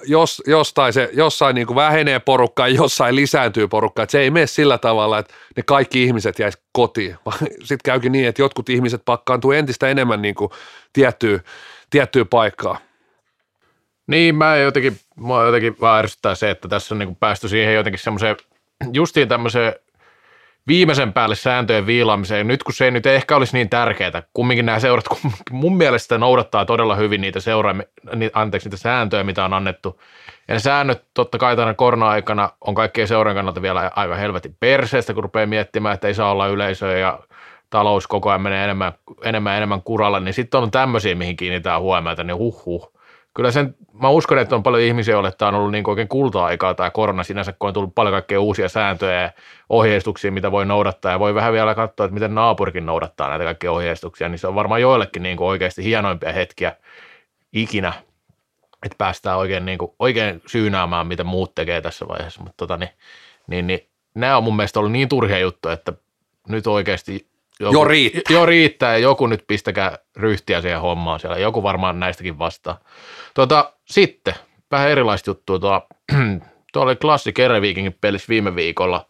jos, 0.07 0.43
jostain, 0.47 0.93
se, 0.93 1.11
jossain 1.13 1.55
niin 1.55 1.67
kuin 1.67 1.75
vähenee 1.75 2.19
porukka 2.19 2.69
ja 2.69 2.75
jossain 2.75 3.17
lisääntyy 3.17 3.69
porukka, 3.69 4.03
että 4.03 4.13
se 4.13 4.21
ei 4.21 4.31
mene 4.31 4.47
sillä 4.47 4.79
tavalla, 4.79 5.19
että 5.19 5.35
ne 5.57 5.63
kaikki 5.63 6.05
ihmiset 6.05 6.39
jäisi 6.39 6.59
kotiin, 6.73 7.17
sitten 7.59 7.85
käykin 7.85 8.13
niin, 8.13 8.29
että 8.29 8.43
jotkut 8.43 8.69
ihmiset 8.69 9.03
pakkaantuu 9.05 9.53
entistä 9.53 9.89
enemmän 9.89 10.23
niin 10.23 10.35
kuin 10.35 10.51
tiettyyn, 10.93 11.43
tiettyyn. 11.91 12.27
Niin, 14.07 14.35
mä 14.35 14.57
jotenkin, 14.57 15.01
mua 15.17 15.45
jotenkin 15.45 15.77
vaan 15.81 16.09
se, 16.35 16.51
että 16.51 16.69
tässä 16.69 16.95
on 16.95 16.99
niin 16.99 17.17
päästy 17.17 17.49
siihen 17.49 17.75
jotenkin 17.75 18.01
semmoiseen, 18.01 18.37
justiin 18.93 19.29
tämmöiseen 19.29 19.75
viimeisen 20.67 21.13
päälle 21.13 21.35
sääntöjen 21.35 21.87
viilaamiseen. 21.87 22.49
Nyt 22.49 22.63
kun 22.63 22.75
se 22.75 22.85
ei 22.85 22.91
nyt 22.91 23.07
ehkä 23.07 23.37
olisi 23.37 23.57
niin 23.57 23.71
tärkeää, 23.71 24.23
kumminkin 24.33 24.67
nämä 24.67 24.81
seurat 24.81 25.05
mun 25.51 25.77
mielestä 25.77 26.19
noudattaa 26.19 26.65
todella 26.65 26.97
hyvin 26.97 27.21
niitä 27.21 27.41
seuraa, 27.41 27.75
anteeksi, 28.33 28.69
niitä 28.69 28.77
sääntöjä, 28.77 29.25
mitä 29.25 29.45
on 29.45 29.53
annettu. 29.53 30.01
Ja 30.49 30.55
ne 30.55 30.59
säännöt 30.59 31.05
totta 31.15 31.39
kai 31.39 31.57
tänä 31.57 31.75
korona-aikana 31.75 32.51
on 32.61 32.75
kaikkien 32.75 33.09
seuran 33.09 33.35
kannalta 33.35 33.63
vielä 33.63 33.91
aika 33.97 34.15
helvetin 34.15 34.57
perseestä, 34.61 35.15
kun 35.15 35.23
rupeaa 35.23 35.47
miettimään, 35.47 35.95
että 35.95 36.09
ei 36.09 36.15
saa 36.15 36.31
olla 36.31 36.47
yleisöä 36.47 36.99
ja 36.99 37.21
talous 37.71 38.07
koko 38.07 38.31
ajan 38.31 38.43
menee 38.43 38.65
enemmän 38.65 38.93
enemmän, 39.25 39.57
enemmän 39.57 39.83
kuralla, 39.83 40.21
niin 40.21 40.35
sitten 40.35 40.61
on 40.61 40.71
tämmöisiä, 40.71 41.15
mihin 41.15 41.37
kiinnitetään 41.37 41.81
huomiota, 41.81 42.25
niin 42.25 42.37
huh 42.37 42.67
huh 42.67 42.94
kyllä 43.35 43.51
sen, 43.51 43.75
mä 43.93 44.09
uskon, 44.09 44.39
että 44.39 44.55
on 44.55 44.63
paljon 44.63 44.83
ihmisiä, 44.83 45.15
joille 45.15 45.33
tämä 45.33 45.49
on 45.49 45.55
ollut 45.55 45.73
niin 45.73 45.91
oikein 45.91 46.09
kulta-aikaa 46.09 46.75
tämä 46.75 46.91
korona 46.91 47.25
sinänsä, 47.25 47.53
kun 47.53 47.69
on 47.69 47.75
tullut 47.75 47.95
paljon 47.95 48.13
kaikkea 48.13 48.41
uusia 48.41 48.69
sääntöjä 48.69 49.23
ja 49.23 49.31
ohjeistuksia, 49.69 50.33
mitä 50.33 50.51
voi 50.51 50.67
noudattaa 50.67 51.13
ja 51.13 51.19
voi 51.19 51.35
vähän 51.35 51.53
vielä 51.53 51.75
katsoa, 51.75 52.07
että 52.07 52.15
miten 52.15 52.35
naapurikin 52.35 52.87
noudattaa 52.87 53.29
näitä 53.29 53.45
kaikkia 53.45 53.73
ohjeistuksia, 53.73 54.29
niin 54.29 54.39
se 54.39 54.47
on 54.47 54.55
varmaan 54.55 54.81
joillekin 54.81 55.23
niin 55.23 55.37
kuin 55.37 55.49
oikeasti 55.49 55.85
hienoimpia 55.85 56.33
hetkiä 56.33 56.77
ikinä, 57.53 57.93
että 58.83 58.99
päästään 58.99 59.39
oikein, 59.39 59.65
niin 59.65 59.79
kuin, 59.79 59.93
oikein 59.99 60.43
syynäämään, 60.47 61.07
mitä 61.07 61.25
muut 61.25 61.55
tekee 61.55 61.81
tässä 61.81 62.09
vaiheessa, 62.09 62.43
mutta 62.43 62.57
tota, 62.57 62.77
niin, 62.77 62.91
niin, 63.47 63.67
niin, 63.67 63.89
nämä 64.15 64.37
on 64.37 64.45
mun 64.45 64.57
mielestä 64.57 64.79
ollut 64.79 64.93
niin 64.93 65.09
turhia 65.09 65.39
juttuja, 65.39 65.73
että 65.75 65.93
nyt 66.49 66.67
oikeasti 66.67 67.27
joku, 67.61 67.75
Jo 67.75 67.85
riittää. 67.85 68.23
Jo 68.31 68.47
riittää 68.47 68.93
ja 68.93 68.99
joku 68.99 69.27
nyt 69.27 69.45
pistäkää 69.47 69.99
ryhtiä 70.17 70.61
siihen 70.61 70.81
hommaan 70.81 71.21
siellä. 71.21 71.39
Joku 71.39 71.63
varmaan 71.63 72.01
näistäkin 72.01 72.39
vastaa. 72.39 72.79
Tuota, 73.35 73.73
sitten 73.85 74.35
vähän 74.71 74.89
erilaista 74.89 75.31
juttua. 75.31 75.59
Tuo, 75.59 75.87
tuo 76.73 76.83
oli 76.83 76.97
Classic 76.97 77.39
Erevikingin 77.39 77.99
pelissä 78.01 78.29
viime 78.29 78.55
viikolla. 78.55 79.09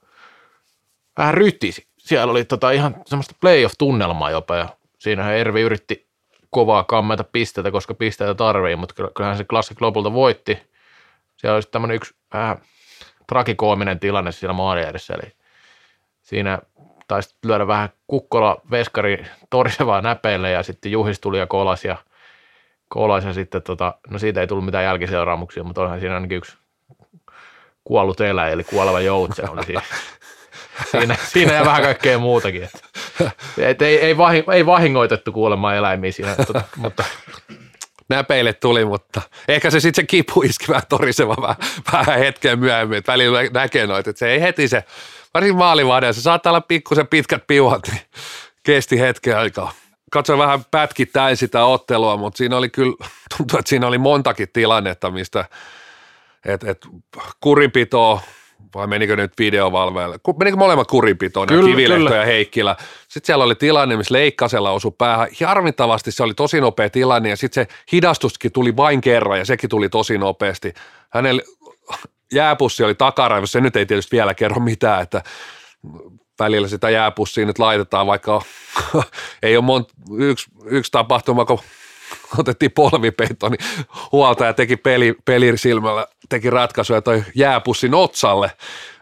Vähän 1.19 1.35
rytisi. 1.35 1.89
Siellä 1.99 2.31
oli 2.31 2.45
tota 2.45 2.71
ihan 2.71 2.97
semmoista 3.07 3.35
playoff-tunnelmaa 3.41 4.31
jopa 4.31 4.57
ja 4.57 4.69
siinähän 4.99 5.35
Ervi 5.35 5.61
yritti 5.61 6.09
kovaa 6.51 6.85
kammeta 6.85 7.25
pisteitä, 7.25 7.71
koska 7.71 7.95
pisteitä 7.95 8.35
tarvii, 8.35 8.77
mutta 8.77 8.95
kyllä- 8.95 9.11
kyllähän 9.17 9.37
se 9.37 9.45
Classic 9.45 9.81
lopulta 9.81 10.13
voitti. 10.13 10.59
Siellä 11.37 11.57
oli 11.57 11.63
tämmöinen 11.71 11.95
yksi 11.95 12.15
vähän 12.33 12.59
trakikoominen 13.27 14.01
tilanne 14.01 14.33
siellä 14.33 14.89
edessä, 14.89 15.15
eli 15.15 15.33
siinä 16.23 16.59
taisi 17.09 17.37
lyödä 17.45 17.67
vähän 17.67 17.89
kukkola 18.07 18.61
veskari 18.71 19.27
torisevaa 19.51 20.01
näpeille 20.01 20.51
ja 20.51 20.63
sitten 20.63 20.93
Juhis 20.93 21.21
tuli 21.21 21.39
ja 21.39 21.47
kolas 21.47 21.85
ja, 21.85 21.97
kolas 22.95 23.25
ja 23.25 23.33
sitten 23.33 23.63
tota, 23.63 23.95
no 24.11 24.19
siitä 24.19 24.41
ei 24.41 24.47
tullut 24.47 24.65
mitään 24.65 24.85
jälkiseuraamuksia, 24.85 25.65
mutta 25.65 25.83
onhan 25.83 26.01
siinä 26.01 26.15
ainakin 26.15 26.39
yksi 26.39 26.57
kuollut 27.85 28.21
eläin, 28.21 28.53
eli 28.53 28.65
kuoleva 28.65 29.01
joutsen 29.01 29.51
oli 29.51 29.65
siinä. 29.65 29.83
Siinä, 30.91 31.17
siinä 31.25 31.53
ja 31.53 31.65
vähän 31.65 31.83
kaikkea 31.83 32.19
muutakin. 32.19 32.63
Että, 32.63 32.79
et 33.59 33.83
ei, 33.83 34.01
ei, 34.01 34.17
vahi, 34.17 34.45
ei 34.53 34.67
vahingoitettu 34.67 35.33
kuulemma 35.33 35.75
eläimiä 35.75 36.13
siinä, 36.13 36.37
tota, 36.37 36.63
mutta 36.77 37.05
näpeille 38.09 38.53
tuli, 38.53 38.85
mutta 38.85 39.23
ehkä 39.49 39.71
se 39.71 39.81
sitten 39.81 40.03
se 40.03 40.07
kipu 40.07 40.43
iski 40.43 40.69
vähän 40.69 40.83
toriseva 40.89 41.37
vähän, 41.43 41.57
vähän 41.93 42.19
hetken 42.19 42.59
myöhemmin, 42.59 42.99
että 42.99 43.13
välillä 43.13 43.39
näkee 43.53 43.87
noita, 43.87 44.11
että 44.11 44.19
se 44.19 44.31
ei 44.31 44.41
heti 44.41 44.69
se, 44.69 44.85
varsinkin 45.35 45.59
maalivahden, 45.59 46.15
se 46.15 46.23
saattaa 46.23 46.51
olla 46.51 46.61
pikkusen 46.61 47.07
pitkät 47.07 47.47
piuhat, 47.47 47.89
niin 47.89 48.01
kesti 48.63 49.01
hetken 49.01 49.39
aikaa. 49.39 49.73
Katsoin 50.15 50.39
vähän 50.39 50.65
pätkittäin 50.71 51.37
sitä 51.37 51.65
ottelua, 51.65 52.17
mutta 52.17 52.39
siinä 52.39 52.57
oli 52.57 52.69
kyllä, 52.69 52.95
tuntuu, 53.37 53.59
että 53.59 53.69
siinä 53.69 53.87
oli 53.87 53.99
montakin 53.99 54.49
tilannetta, 54.53 55.11
mistä, 55.11 55.45
että 56.45 56.71
et, 56.71 56.87
kurinpitoa, 57.41 58.21
vai 58.75 58.87
menikö 58.87 59.17
nyt 59.17 59.33
videovalveelle? 59.39 60.19
Ku- 60.23 60.37
Menikö 60.39 60.57
molemmat 60.57 60.89
kurinpitoon, 60.89 61.49
Kyllä, 61.49 61.71
Kivilehto 61.71 62.05
kyllä. 62.05 62.17
ja 62.17 62.25
Heikkilä. 62.25 62.77
Sitten 63.09 63.27
siellä 63.27 63.45
oli 63.45 63.55
tilanne, 63.55 63.97
missä 63.97 64.15
Leikkasella 64.15 64.71
osui 64.71 64.93
päähän. 64.99 65.29
Harmittavasti 65.47 66.13
se 66.13 66.23
oli 66.23 66.35
tosi 66.35 66.61
nopea 66.61 66.91
tilanne 66.91 67.29
ja 67.29 67.37
sitten 67.37 67.67
se 67.67 67.75
hidastuskin 67.93 68.53
tuli 68.53 68.77
vain 68.77 69.01
kerran 69.01 69.39
ja 69.39 69.45
sekin 69.45 69.71
tuli 69.71 69.89
tosi 69.89 70.19
nopeasti. 70.19 70.75
Hänellä 71.11 71.43
jääpussi 72.33 72.85
oli 72.85 72.95
takaraivossa, 72.95 73.53
se 73.53 73.61
nyt 73.61 73.77
ei 73.77 73.87
tietysti 73.87 74.17
vielä 74.17 74.35
kerro 74.35 74.61
mitään, 74.61 75.03
että 75.03 75.23
välillä 76.39 76.69
sitä 76.69 76.91
jääpussia 76.91 77.47
nyt 77.47 77.59
laitetaan, 77.59 78.07
vaikka 78.07 78.43
ei 79.43 79.57
ole 79.57 79.65
mont, 79.65 79.89
yksi, 80.19 80.51
yksi 80.65 80.93
tapahtuma, 80.93 81.45
kun 81.45 81.59
otettiin 82.39 82.73
polvipeitto, 82.73 83.49
niin 83.49 83.61
huoltaja 84.13 84.53
teki 84.53 84.77
peli, 84.77 85.15
pelisilmällä, 85.25 86.07
teki 86.29 86.51
ratkaisuja 86.51 87.03
toi 87.03 87.25
jääpussin 87.35 87.95
otsalle, 87.95 88.51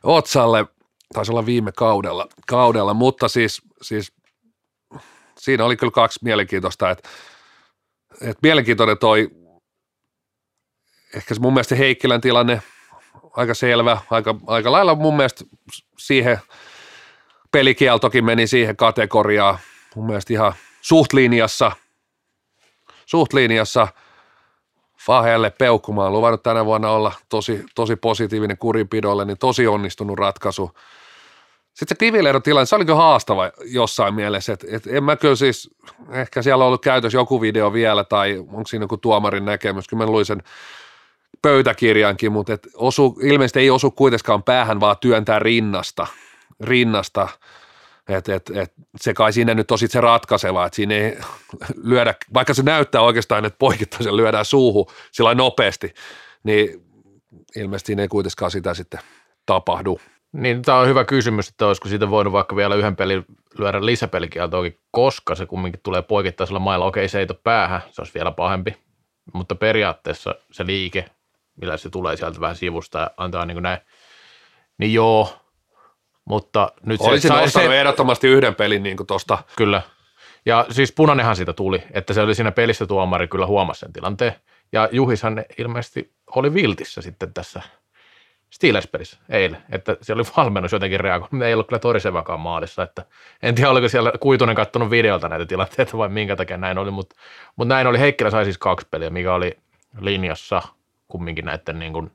otsalle, 0.02 0.66
taisi 1.14 1.32
olla 1.32 1.46
viime 1.46 1.72
kaudella, 1.72 2.26
kaudella 2.46 2.94
mutta 2.94 3.28
siis, 3.28 3.62
siis 3.82 4.12
siinä 5.38 5.64
oli 5.64 5.76
kyllä 5.76 5.90
kaksi 5.90 6.20
mielenkiintoista, 6.22 6.90
että, 6.90 7.08
että 8.20 8.38
mielenkiintoinen 8.42 8.98
toi, 8.98 9.30
ehkä 11.16 11.34
se 11.34 11.40
mun 11.40 11.54
mielestä 11.54 11.74
Heikkilän 11.74 12.20
tilanne, 12.20 12.62
aika 13.36 13.54
selvä, 13.54 13.98
aika, 14.10 14.34
aika 14.46 14.72
lailla 14.72 14.94
mun 14.94 15.16
mielestä 15.16 15.44
siihen 15.98 16.38
pelikieltokin 17.52 18.24
meni 18.24 18.46
siihen 18.46 18.76
kategoriaan, 18.76 19.58
mun 19.94 20.06
mielestä 20.06 20.32
ihan 20.32 20.52
suht 20.80 21.12
linjassa, 21.12 21.72
suht 23.06 23.32
linjassa 23.32 23.88
Fahelle 25.06 25.50
peukkumaan, 25.50 26.12
luvannut 26.12 26.42
tänä 26.42 26.64
vuonna 26.64 26.90
olla 26.90 27.12
tosi, 27.28 27.64
tosi 27.74 27.96
positiivinen 27.96 28.58
kurinpidolle, 28.58 29.24
niin 29.24 29.38
tosi 29.38 29.66
onnistunut 29.66 30.18
ratkaisu. 30.18 30.70
Sitten 31.74 31.88
se 31.88 31.94
Kivilehdon 31.94 32.42
tilanne, 32.42 32.66
se 32.66 32.76
oli 32.76 32.84
kyllä 32.84 32.98
haastava 32.98 33.50
jossain 33.64 34.14
mielessä, 34.14 34.52
että 34.52 34.66
et 34.70 34.86
en 34.86 35.04
mä 35.04 35.16
kyllä 35.16 35.36
siis, 35.36 35.70
ehkä 36.10 36.42
siellä 36.42 36.64
on 36.64 36.66
ollut 36.66 36.82
käytössä 36.82 37.18
joku 37.18 37.40
video 37.40 37.72
vielä, 37.72 38.04
tai 38.04 38.38
onko 38.38 38.66
siinä 38.66 38.84
joku 38.84 38.96
tuomarin 38.96 39.44
näkemys, 39.44 39.88
kyllä 39.88 40.04
mä 40.04 40.10
luin 40.10 40.26
sen 40.26 40.42
pöytäkirjankin, 41.42 42.32
mutta 42.32 42.52
et 42.52 42.68
osu, 42.74 43.18
ilmeisesti 43.22 43.60
ei 43.60 43.70
osu 43.70 43.90
kuitenkaan 43.90 44.42
päähän, 44.42 44.80
vaan 44.80 44.96
työntää 45.00 45.38
rinnasta, 45.38 46.06
rinnasta, 46.62 47.28
et, 48.08 48.28
et, 48.28 48.50
et, 48.54 48.72
se 49.00 49.14
kai 49.14 49.32
siinä 49.32 49.54
nyt 49.54 49.70
on 49.70 49.78
se 49.78 50.00
ratkaiseva, 50.00 50.66
että 50.66 50.76
siinä 50.76 50.94
ei 50.94 51.18
lyödä, 51.82 52.14
vaikka 52.34 52.54
se 52.54 52.62
näyttää 52.62 53.00
oikeastaan, 53.00 53.44
että 53.44 53.58
poikittaisen 53.58 54.16
lyödään 54.16 54.44
suuhun 54.44 54.86
sillä 55.12 55.34
nopeasti, 55.34 55.94
niin 56.44 56.82
ilmeisesti 57.56 57.86
siinä 57.86 58.02
ei 58.02 58.08
kuitenkaan 58.08 58.50
sitä 58.50 58.74
sitten 58.74 59.00
tapahdu. 59.46 60.00
Niin, 60.32 60.62
tämä 60.62 60.78
on 60.78 60.88
hyvä 60.88 61.04
kysymys, 61.04 61.48
että 61.48 61.66
olisiko 61.66 61.88
siitä 61.88 62.10
voinut 62.10 62.32
vaikka 62.32 62.56
vielä 62.56 62.74
yhden 62.74 62.96
pelin 62.96 63.24
lyödä 63.58 63.86
lisäpelikieltoakin, 63.86 64.78
koska 64.90 65.34
se 65.34 65.46
kumminkin 65.46 65.80
tulee 65.82 66.02
poikittaisella 66.02 66.60
mailla. 66.60 66.84
Okei, 66.84 67.08
se 67.08 67.18
ei 67.18 67.26
ole 67.30 67.38
päähän, 67.44 67.82
se 67.90 68.00
olisi 68.00 68.14
vielä 68.14 68.30
pahempi, 68.30 68.76
mutta 69.32 69.54
periaatteessa 69.54 70.34
se 70.52 70.66
liike, 70.66 71.04
millä 71.60 71.76
se 71.76 71.90
tulee 71.90 72.16
sieltä 72.16 72.40
vähän 72.40 72.56
sivusta 72.56 72.98
ja 72.98 73.10
antaa 73.16 73.46
niin 73.46 73.54
kuin 73.54 73.62
näin, 73.62 73.78
niin 74.78 74.92
joo, 74.94 75.41
mutta 76.24 76.72
nyt 76.86 77.00
se, 77.00 77.08
Olisin 77.08 77.30
sai- 77.30 77.44
ottanut 77.46 77.72
ehdottomasti 77.72 78.28
yhden 78.28 78.54
pelin 78.54 78.82
niin 78.82 78.96
tuosta, 79.06 79.38
Kyllä. 79.56 79.82
Ja 80.46 80.66
siis 80.70 80.92
punanenhan 80.92 81.36
siitä 81.36 81.52
tuli, 81.52 81.82
että 81.90 82.14
se 82.14 82.22
oli 82.22 82.34
siinä 82.34 82.52
pelissä 82.52 82.86
tuomari 82.86 83.28
kyllä 83.28 83.46
huomasi 83.46 83.80
sen 83.80 83.92
tilanteen. 83.92 84.34
Ja 84.72 84.88
Juhishan 84.92 85.44
ilmeisesti 85.58 86.12
oli 86.36 86.54
viltissä 86.54 87.02
sitten 87.02 87.34
tässä 87.34 87.62
Steelers-pelissä 88.50 89.18
eilen, 89.28 89.62
että 89.70 89.96
siellä 90.02 90.20
oli 90.20 90.30
valmennus 90.36 90.72
jotenkin 90.72 91.00
reagoinut, 91.00 91.32
mutta 91.32 91.46
ei 91.46 91.54
ollut 91.54 91.66
kyllä 91.66 91.78
Torisevakaan 91.78 92.40
maalissa, 92.40 92.82
että 92.82 93.04
en 93.42 93.54
tiedä 93.54 93.70
oliko 93.70 93.88
siellä 93.88 94.12
Kuitunen 94.20 94.56
katsonut 94.56 94.90
videolta 94.90 95.28
näitä 95.28 95.46
tilanteita 95.46 95.98
vai 95.98 96.08
minkä 96.08 96.36
takia 96.36 96.56
näin 96.56 96.78
oli, 96.78 96.90
mutta, 96.90 97.16
mutta 97.56 97.74
näin 97.74 97.86
oli, 97.86 97.98
Heikkilä 97.98 98.30
sai 98.30 98.44
siis 98.44 98.58
kaksi 98.58 98.86
peliä, 98.90 99.10
mikä 99.10 99.34
oli 99.34 99.58
linjassa 100.00 100.62
kumminkin 101.08 101.44
näiden 101.44 101.78
niin 101.78 101.92
kuin 101.92 102.10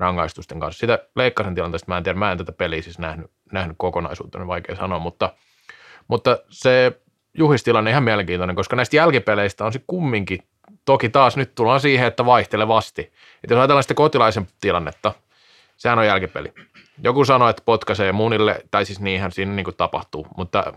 rangaistusten 0.00 0.60
kanssa. 0.60 0.80
Sitä 0.80 0.98
leikkasen 1.16 1.54
tilanteesta 1.54 1.88
mä 1.88 1.96
en 1.96 2.02
tiedä, 2.02 2.18
mä 2.18 2.32
en 2.32 2.38
tätä 2.38 2.52
peliä 2.52 2.82
siis 2.82 2.98
nähnyt, 2.98 3.30
nähnyt 3.52 3.76
kokonaisuutta, 3.78 4.38
niin 4.38 4.48
vaikea 4.48 4.76
sanoa, 4.76 4.98
mutta, 4.98 5.32
mutta 6.08 6.38
se 6.50 7.00
juhistilanne 7.34 7.90
ihan 7.90 8.02
mielenkiintoinen, 8.02 8.56
koska 8.56 8.76
näistä 8.76 8.96
jälkipeleistä 8.96 9.64
on 9.64 9.72
se 9.72 9.80
kumminkin, 9.86 10.42
toki 10.84 11.08
taas 11.08 11.36
nyt 11.36 11.54
tullaan 11.54 11.80
siihen, 11.80 12.06
että 12.06 12.26
vaihtelevasti. 12.26 13.02
Että 13.44 13.54
jos 13.54 13.58
ajatellaan 13.58 13.82
sitä 13.84 13.94
kotilaisen 13.94 14.48
tilannetta, 14.60 15.12
sehän 15.76 15.98
on 15.98 16.06
jälkipeli. 16.06 16.52
Joku 17.02 17.24
sanoi, 17.24 17.50
että 17.50 17.62
potkaisee 17.64 18.12
munille, 18.12 18.60
tai 18.70 18.84
siis 18.84 19.00
niinhän 19.00 19.32
siinä 19.32 19.52
niin 19.52 19.64
kuin 19.64 19.76
tapahtuu, 19.76 20.26
mutta 20.36 20.72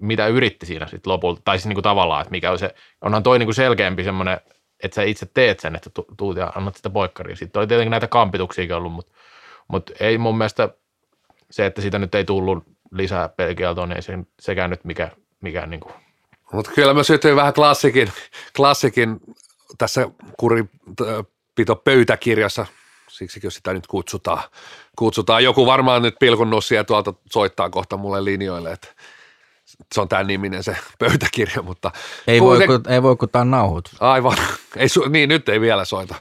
mitä 0.00 0.26
yritti 0.26 0.66
siinä 0.66 0.86
sitten 0.86 1.12
lopulta, 1.12 1.40
tai 1.44 1.58
siis 1.58 1.66
niin 1.66 1.76
kuin 1.76 1.82
tavallaan, 1.82 2.20
että 2.20 2.30
mikä 2.30 2.50
on 2.50 2.58
se, 2.58 2.74
onhan 3.00 3.22
toi 3.22 3.38
niin 3.38 3.46
kuin 3.46 3.54
selkeämpi 3.54 4.04
semmoinen, 4.04 4.40
että 4.82 4.94
sä 4.94 5.02
itse 5.02 5.26
teet 5.34 5.60
sen, 5.60 5.76
että 5.76 5.90
tu- 5.90 6.06
tuut 6.16 6.36
ja 6.36 6.52
annat 6.54 6.76
sitä 6.76 6.90
poikkaria. 6.90 7.36
Sitten 7.36 7.60
oli 7.60 7.66
tietenkin 7.66 7.90
näitä 7.90 8.06
kampituksiakin 8.06 8.74
ollut, 8.74 8.92
mutta, 8.92 9.12
mutta 9.68 9.92
ei 10.00 10.18
mun 10.18 10.38
mielestä 10.38 10.68
se, 11.50 11.66
että 11.66 11.80
siitä 11.80 11.98
nyt 11.98 12.14
ei 12.14 12.24
tullut 12.24 12.64
lisää 12.92 13.28
pelikieltoa, 13.28 13.86
niin 13.86 13.96
ei 13.96 14.02
se, 14.02 14.18
sekään 14.40 14.70
nyt 14.70 14.84
mikä, 14.84 15.10
mikä 15.40 15.66
niin 15.66 15.80
kuin 15.80 15.94
mutta 16.52 16.70
kyllä 16.74 16.94
mä 16.94 17.02
sytyin 17.02 17.36
vähän 17.36 17.54
klassikin, 17.54 18.12
klassikin 18.56 19.20
tässä 19.78 20.08
kuripito 20.38 21.76
pöytäkirjassa, 21.84 22.66
siksi 23.08 23.40
sitä 23.48 23.72
nyt 23.72 23.86
kutsutaan, 23.86 24.42
kutsutaan. 24.96 25.44
Joku 25.44 25.66
varmaan 25.66 26.02
nyt 26.02 26.16
pilkunnut 26.20 26.64
siellä 26.64 26.84
tuolta 26.84 27.14
soittaa 27.32 27.70
kohta 27.70 27.96
mulle 27.96 28.24
linjoille, 28.24 28.72
että 28.72 28.88
se 29.94 30.00
on 30.00 30.08
tämän 30.08 30.26
niminen 30.26 30.62
se 30.62 30.76
pöytäkirja, 30.98 31.62
mutta 31.62 31.90
Ei 32.26 32.40
voi, 32.40 32.66
kun, 32.66 32.82
ei 32.88 33.02
voi, 33.02 33.16
kun 33.16 33.28
tämä 33.28 33.40
on 33.40 33.50
nauhoitus. 33.50 33.92
Aivan, 34.00 34.36
ei, 34.76 34.86
su- 34.86 35.08
niin 35.08 35.28
nyt 35.28 35.48
ei 35.48 35.60
vielä 35.60 35.84
soita. 35.84 36.14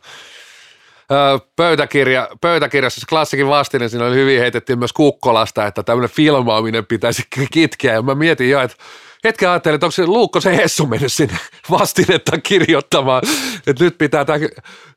Öö, 1.12 1.38
pöytäkirja, 1.56 2.30
pöytäkirjassa 2.42 3.00
se 3.00 3.06
klassikin 3.10 3.48
vastine, 3.48 3.90
siinä 3.90 4.06
oli 4.06 4.16
hyvin 4.16 4.40
heitettiin 4.40 4.80
myös 4.80 4.94
Kukkolasta, 4.94 5.66
että 5.66 5.84
tämmöinen 5.84 6.10
filmaaminen 6.10 6.86
pitäisi 6.86 7.24
kitkeä. 7.52 7.94
Ja 7.94 8.02
mä 8.02 8.16
mietin 8.16 8.50
jo, 8.50 8.62
että 8.62 8.78
hetken 9.24 9.50
ajattelin, 9.50 9.76
että 9.76 9.86
onko 9.86 9.92
se 9.92 10.06
Luukko 10.06 10.42
se 10.42 10.58
Hessu 10.58 10.86
mennyt 10.86 11.14
sinne 11.14 11.38
vastinetta 11.72 12.38
kirjoittamaan, 12.42 13.22
että 13.68 13.84
nyt 13.84 13.98
pitää 13.98 14.26
tämä 14.26 14.40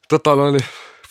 tota, 0.08 0.34
noin, 0.34 0.60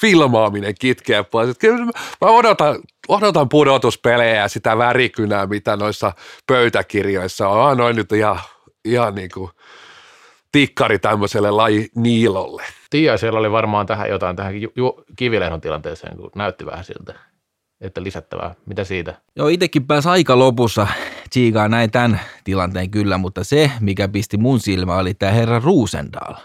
filmaaminen 0.02 0.76
kitkeä 0.80 1.24
pois. 1.24 1.50
Että 1.50 1.62
kyllä 1.62 1.86
mä 1.86 1.92
odotan, 2.22 2.80
odotan 3.08 3.50
pudotuspelejä 3.50 4.36
ja 4.36 4.48
sitä 4.48 4.78
värikynää, 4.78 5.48
mitä 5.48 5.78
noissa 5.78 6.14
pöytäkirjoissa 6.48 7.48
on. 7.48 7.70
Ah, 7.70 7.78
noin 7.78 7.96
nyt 7.96 8.12
ihan, 8.12 8.40
ihan 8.86 9.16
niin 9.16 9.30
kuin 9.34 9.52
tikkari 10.52 11.00
tämmöiselle 11.00 11.52
laji 11.52 11.90
Niilolle. 11.96 12.64
Tiia, 12.90 13.18
siellä 13.18 13.40
oli 13.40 13.52
varmaan 13.52 13.86
tähän 13.86 14.10
jotain 14.10 14.36
tähän 14.36 14.62
ju- 14.62 14.74
ju- 14.76 15.04
kivilehdon 15.16 15.62
tilanteeseen, 15.62 16.18
kun 16.18 16.32
näytti 16.36 16.66
vähän 16.66 16.86
siltä, 16.86 17.16
että 17.82 18.04
lisättävää. 18.04 18.56
Mitä 18.66 18.84
siitä? 18.84 19.22
Joo, 19.36 19.48
itsekin 19.48 19.88
pääsi 19.88 20.10
aika 20.10 20.40
lopussa 20.40 20.88
tsiikaa 21.30 21.68
näin 21.68 21.92
tämän 21.92 22.22
tilanteen 22.44 22.90
kyllä, 22.92 23.18
mutta 23.18 23.44
se, 23.44 23.72
mikä 23.80 24.08
pisti 24.08 24.38
mun 24.38 24.60
silmä, 24.60 24.98
oli 24.98 25.14
tämä 25.14 25.32
herra 25.32 25.60
Ruusendaal. 25.60 26.36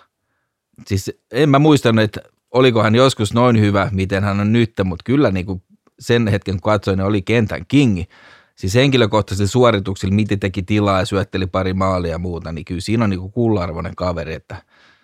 Siis 0.87 1.19
en 1.33 1.49
mä 1.49 1.59
muistanut, 1.59 2.05
että 2.05 2.21
oliko 2.55 2.83
hän 2.83 2.95
joskus 2.95 3.35
noin 3.35 3.61
hyvä, 3.61 3.89
miten 3.93 4.25
hän 4.25 4.41
on 4.41 4.53
nyt, 4.53 4.73
mutta 4.85 5.03
kyllä 5.05 5.31
niin 5.31 5.47
kuin 5.47 5.63
sen 5.99 6.29
hetken 6.29 6.55
kun 6.55 6.73
katsoin, 6.73 6.99
niin 6.99 7.07
oli 7.07 7.23
kentän 7.23 7.67
kingi. 7.69 8.09
Siis 8.57 8.75
henkilökohtaisilla 8.75 9.49
suorituksilla, 9.49 10.15
miten 10.15 10.41
teki 10.41 10.63
tilaa 10.63 10.99
ja 10.99 11.07
syötteli 11.07 11.47
pari 11.47 11.75
maalia 11.75 12.11
ja 12.11 12.19
muuta, 12.19 12.53
niin 12.53 12.65
kyllä 12.65 12.81
siinä 12.81 13.05
on 13.05 13.11
niin 13.11 13.33
kullarvoinen 13.33 13.97
kaveri, 13.97 14.35
että 14.35 14.57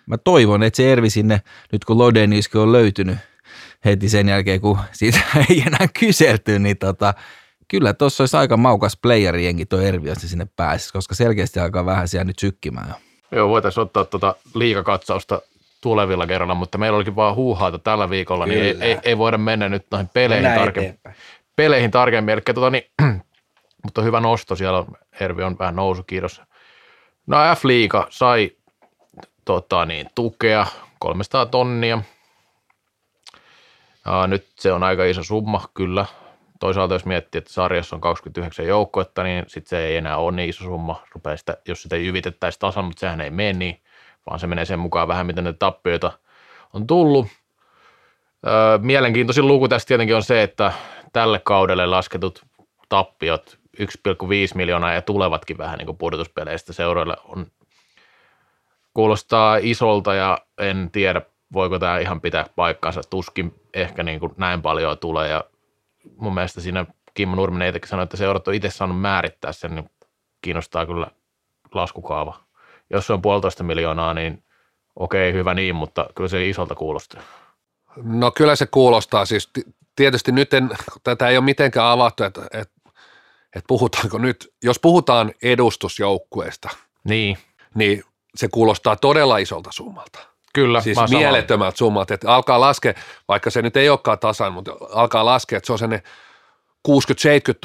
mä 0.05 0.17
toivon, 0.17 0.63
että 0.63 0.77
se 0.77 0.91
Ervi 0.91 1.09
sinne, 1.09 1.41
nyt 1.71 1.85
kun 1.85 1.97
Lodeniski 1.97 2.57
on 2.57 2.71
löytynyt 2.71 3.17
heti 3.85 4.09
sen 4.09 4.29
jälkeen, 4.29 4.61
kun 4.61 4.79
siitä 4.91 5.19
ei 5.49 5.63
enää 5.67 5.87
kyselty, 5.99 6.59
niin 6.59 6.77
tota, 6.77 7.13
kyllä 7.67 7.93
tuossa 7.93 8.23
olisi 8.23 8.37
aika 8.37 8.57
maukas 8.57 8.97
playerienkin 9.01 9.67
tuo 9.67 9.79
Ervi, 9.79 10.09
jos 10.09 10.17
se 10.21 10.27
sinne 10.27 10.47
pääsisi, 10.55 10.93
koska 10.93 11.15
selkeästi 11.15 11.59
alkaa 11.59 11.85
vähän 11.85 12.07
siellä 12.07 12.25
nyt 12.25 12.39
sykkimään. 12.39 12.95
Joo, 13.31 13.49
voitaisiin 13.49 13.81
ottaa 13.81 14.05
tuota 14.05 14.35
liikakatsausta 14.55 15.41
tulevilla 15.81 16.27
kerralla, 16.27 16.55
mutta 16.55 16.77
meillä 16.77 16.95
olikin 16.95 17.15
vaan 17.15 17.35
huuhaata 17.35 17.79
tällä 17.79 18.09
viikolla, 18.09 18.45
Kyllä. 18.45 18.63
niin 18.63 18.81
ei, 18.81 18.89
ei, 18.89 18.99
ei, 19.03 19.17
voida 19.17 19.37
mennä 19.37 19.69
nyt 19.69 19.85
noihin 19.91 20.09
peleihin, 20.13 20.55
tarkemmin. 20.55 20.99
peleihin 21.55 21.91
tarkemmin. 21.91 22.33
Eli 22.33 22.41
tuota, 22.53 22.69
niin, 22.69 22.85
mutta 23.83 24.01
hyvä 24.01 24.19
nosto, 24.19 24.55
siellä 24.55 24.85
Hervi 25.19 25.43
on 25.43 25.59
vähän 25.59 25.75
nousu, 25.75 26.03
kiitos. 26.03 26.41
No 27.27 27.37
F-liiga 27.55 28.07
sai 28.09 28.51
tota, 29.45 29.85
niin, 29.85 30.09
tukea 30.15 30.65
300 30.99 31.45
tonnia. 31.45 32.01
Ja 34.05 34.27
nyt 34.27 34.47
se 34.59 34.73
on 34.73 34.83
aika 34.83 35.05
iso 35.05 35.23
summa, 35.23 35.65
kyllä. 35.73 36.05
Toisaalta 36.59 36.95
jos 36.95 37.05
miettii, 37.05 37.39
että 37.39 37.53
sarjassa 37.53 37.95
on 37.95 38.01
29 38.01 38.67
joukkoetta, 38.67 39.23
niin 39.23 39.43
sitten 39.47 39.69
se 39.69 39.85
ei 39.85 39.97
enää 39.97 40.17
ole 40.17 40.31
niin 40.31 40.49
iso 40.49 40.63
summa. 40.63 41.03
Rupeaa 41.13 41.37
sitä, 41.37 41.57
jos 41.67 41.81
sitä 41.81 41.97
jyvitettäisiin 41.97 42.59
tasan, 42.59 42.85
mutta 42.85 42.99
sehän 42.99 43.21
ei 43.21 43.29
mene 43.29 43.53
niin 43.53 43.81
vaan 44.31 44.39
se 44.39 44.47
menee 44.47 44.65
sen 44.65 44.79
mukaan 44.79 45.07
vähän, 45.07 45.25
miten 45.25 45.43
ne 45.43 45.53
tappioita 45.53 46.11
on 46.73 46.87
tullut. 46.87 47.27
Mielenkiintoisin 48.81 49.47
luku 49.47 49.67
tästä 49.67 49.87
tietenkin 49.87 50.15
on 50.15 50.23
se, 50.23 50.43
että 50.43 50.73
tälle 51.13 51.39
kaudelle 51.39 51.85
lasketut 51.85 52.45
tappiot 52.89 53.59
1,5 53.81 53.87
miljoonaa 54.55 54.93
ja 54.93 55.01
tulevatkin 55.01 55.57
vähän 55.57 55.77
niin 55.77 55.85
kuin 55.85 55.97
pudotuspeleistä 55.97 56.73
seuroille 56.73 57.15
on, 57.23 57.47
kuulostaa 58.93 59.57
isolta 59.61 60.13
ja 60.13 60.37
en 60.57 60.89
tiedä, 60.91 61.21
voiko 61.53 61.79
tämä 61.79 61.97
ihan 61.97 62.21
pitää 62.21 62.45
paikkansa. 62.55 63.01
Tuskin 63.09 63.55
ehkä 63.73 64.03
niin 64.03 64.19
kuin 64.19 64.33
näin 64.37 64.61
paljon 64.61 64.97
tulee 64.97 65.29
ja 65.29 65.43
mun 66.17 66.33
mielestä 66.33 66.61
siinä 66.61 66.85
Kimmo 67.13 67.35
Nurminen 67.35 67.67
itsekin 67.67 67.89
sanoi, 67.89 68.03
että 68.03 68.17
seurat 68.17 68.47
on 68.47 68.53
itse 68.53 68.69
saanut 68.69 69.01
määrittää 69.01 69.51
sen, 69.51 69.75
niin 69.75 69.89
kiinnostaa 70.41 70.85
kyllä 70.85 71.07
laskukaava 71.73 72.50
jos 72.91 73.07
se 73.07 73.13
on 73.13 73.21
puolitoista 73.21 73.63
miljoonaa, 73.63 74.13
niin 74.13 74.43
okei, 74.95 75.33
hyvä 75.33 75.53
niin, 75.53 75.75
mutta 75.75 76.05
kyllä 76.15 76.27
se 76.27 76.49
isolta 76.49 76.75
kuulostaa. 76.75 77.21
No 78.03 78.31
kyllä 78.31 78.55
se 78.55 78.65
kuulostaa. 78.65 79.25
Siis 79.25 79.49
tietysti 79.95 80.31
nyt 80.31 80.53
en, 80.53 80.69
tätä 81.03 81.27
ei 81.27 81.37
ole 81.37 81.45
mitenkään 81.45 81.87
avattu, 81.87 82.23
että, 82.23 82.41
että, 82.43 82.73
että 83.55 83.67
puhutaanko 83.67 84.17
nyt, 84.17 84.53
jos 84.63 84.79
puhutaan 84.79 85.33
edustusjoukkueesta, 85.43 86.69
niin. 87.03 87.37
niin 87.75 88.03
se 88.35 88.47
kuulostaa 88.47 88.95
todella 88.95 89.37
isolta 89.37 89.69
summalta. 89.73 90.19
Kyllä. 90.53 90.81
Siis 90.81 90.97
mielettömältä 91.09 91.77
summalta, 91.77 92.13
että 92.13 92.33
alkaa 92.33 92.59
laskea, 92.59 92.93
vaikka 93.27 93.49
se 93.49 93.61
nyt 93.61 93.77
ei 93.77 93.89
olekaan 93.89 94.19
tasan, 94.19 94.53
mutta 94.53 94.71
alkaa 94.89 95.25
laskea, 95.25 95.57
että 95.57 95.67
se 95.67 95.73
on 95.73 95.79
sellainen 95.79 96.07
60-70 96.87 96.91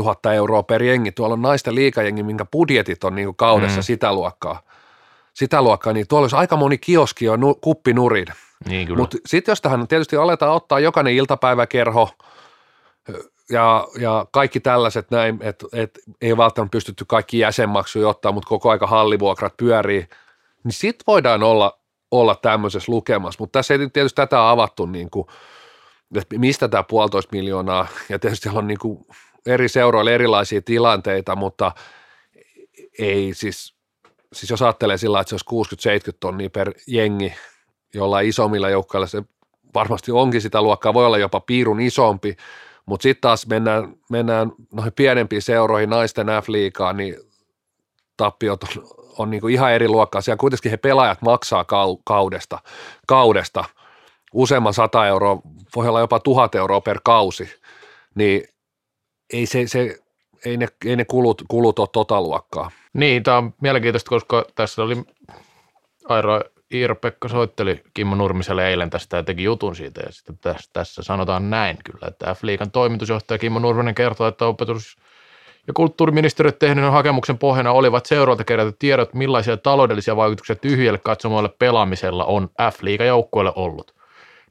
000 0.01 0.33
euroa 0.33 0.62
per 0.62 0.83
jengi. 0.83 1.12
Tuolla 1.12 1.33
on 1.33 1.43
naisten 1.43 1.75
liikajengi, 1.75 2.23
minkä 2.23 2.45
budjetit 2.45 3.05
on 3.05 3.15
niin 3.15 3.37
kaudessa 3.37 3.81
mm. 3.81 3.83
sitä 3.83 4.12
luokkaa 4.12 4.62
sitä 5.37 5.62
luokkaa, 5.62 5.92
niin 5.92 6.09
tuolla 6.09 6.25
olisi 6.25 6.37
aika 6.37 6.57
moni 6.57 6.79
kioski 6.79 7.25
ja 7.25 7.37
nu, 7.37 7.55
kuppinurin. 7.55 8.27
Niin 8.68 8.87
kyllä. 8.87 8.99
Mutta 8.99 9.16
sitten 9.27 9.53
jos 9.53 9.61
tähän 9.61 9.88
tietysti 9.88 10.16
aletaan 10.16 10.53
ottaa 10.53 10.81
jokainen 10.81 11.14
iltapäiväkerho 11.14 12.11
ja, 13.51 13.87
ja 14.01 14.27
kaikki 14.31 14.61
tällaiset 14.61 15.11
näin, 15.11 15.38
että 15.40 15.66
et 15.72 15.99
ei 16.20 16.37
välttämättä 16.37 16.70
pystytty 16.70 17.05
kaikki 17.09 17.38
jäsenmaksuja 17.38 18.09
ottaa, 18.09 18.33
mutta 18.33 18.49
koko 18.49 18.70
aika 18.70 18.87
hallivuokrat 18.87 19.57
pyörii, 19.57 20.09
niin 20.64 20.72
sitten 20.72 21.05
voidaan 21.07 21.42
olla, 21.42 21.79
olla 22.11 22.35
tämmöisessä 22.35 22.92
lukemassa. 22.92 23.37
Mutta 23.40 23.59
tässä 23.59 23.75
ei 23.75 23.90
tietysti 23.90 24.16
tätä 24.16 24.51
avattu, 24.51 24.87
niin 24.87 25.11
kuin, 25.11 25.27
että 26.14 26.38
mistä 26.38 26.68
tämä 26.68 26.83
puolitoista 26.83 27.37
miljoonaa, 27.37 27.87
ja 28.09 28.18
tietysti 28.18 28.49
on 28.49 28.66
niin 28.66 28.79
kuin 28.79 29.07
eri 29.46 29.68
seuroilla 29.68 30.11
erilaisia 30.11 30.62
tilanteita, 30.62 31.37
mutta 31.37 31.72
ei 32.99 33.35
siis 33.35 33.76
siis 34.37 34.51
jos 34.51 34.62
ajattelee 34.62 34.99
sillä 34.99 35.20
että 35.20 35.37
se 35.38 35.53
olisi 35.53 36.11
60-70 36.12 36.16
tonnia 36.20 36.51
per 36.51 36.72
jengi, 36.87 37.35
jolla 37.94 38.20
isommilla 38.20 38.70
joukkoilla 38.70 39.07
se 39.07 39.22
varmasti 39.75 40.12
onkin 40.12 40.42
sitä 40.42 40.62
luokkaa, 40.62 40.94
voi 40.94 41.07
olla 41.07 41.18
jopa 41.18 41.40
piirun 41.40 41.81
isompi, 41.81 42.37
mutta 42.87 43.03
sitten 43.03 43.20
taas 43.20 43.46
mennään, 43.46 43.94
mennään 44.11 44.53
noihin 44.72 44.92
pienempiin 44.92 45.42
seuroihin, 45.42 45.90
naisten 45.90 46.27
F-liigaan, 46.27 46.96
niin 46.96 47.16
tappiot 48.16 48.62
on, 48.62 48.68
on 49.18 49.31
niin 49.31 49.51
ihan 49.51 49.72
eri 49.72 49.88
luokkaa. 49.88 50.20
Siellä 50.20 50.40
kuitenkin 50.40 50.70
he 50.70 50.77
pelaajat 50.77 51.22
maksaa 51.22 51.64
kau, 51.64 51.96
kaudesta, 52.05 52.59
kaudesta 53.07 53.64
useamman 54.35 54.75
100 54.75 55.07
euroa, 55.07 55.40
voi 55.77 55.88
olla 55.88 56.01
jopa 56.01 56.20
1000 56.20 56.55
euroa 56.55 56.81
per 56.81 57.01
kausi, 57.05 57.51
niin 58.14 58.49
ei 59.33 59.46
se, 59.46 59.66
se 59.66 59.99
ei 60.44 60.57
ne, 60.57 60.68
ei 60.85 60.96
ne 60.96 61.05
kulut, 61.05 61.42
kulut 61.49 61.79
ole 61.79 61.88
tota 61.92 62.20
luokkaa. 62.20 62.70
Niin, 62.97 63.23
tämä 63.23 63.37
on 63.37 63.55
mielenkiintoista, 63.61 64.09
koska 64.09 64.45
tässä 64.55 64.83
oli 64.83 64.97
Airo 66.09 66.41
Iiro-Pekka 66.75 67.29
soitteli 67.29 67.83
Kimmo 67.95 68.15
Nurmiselle 68.15 68.69
eilen 68.69 68.91
tästä 68.91 69.17
ja 69.17 69.23
teki 69.23 69.43
jutun 69.43 69.77
siitä. 69.77 70.01
Ja 70.01 70.13
sitten 70.13 70.39
tässä, 70.39 70.71
tässä 70.73 71.03
sanotaan 71.03 71.51
näin 71.51 71.79
kyllä, 71.85 72.09
että 72.09 72.35
F-liikan 72.35 72.71
toimitusjohtaja 72.71 73.39
Kimmo 73.39 73.59
Nurminen 73.59 73.95
kertoo, 73.95 74.27
että 74.27 74.47
opetus- 74.47 74.97
ja 75.67 75.73
kulttuuriministeriö 75.73 76.53
tehneen 76.53 76.93
hakemuksen 76.93 77.39
pohjana 77.39 77.73
olivat 77.73 78.07
seuraalta 78.07 78.45
kerätyt 78.45 78.79
tiedot, 78.79 79.15
millaisia 79.15 79.57
taloudellisia 79.57 80.17
vaikutuksia 80.17 80.57
tyhjälle 80.57 80.99
katsomoille 80.99 81.51
pelaamisella 81.59 82.25
on 82.25 82.49
F-liigajoukkueelle 82.73 83.53
ollut. 83.57 83.95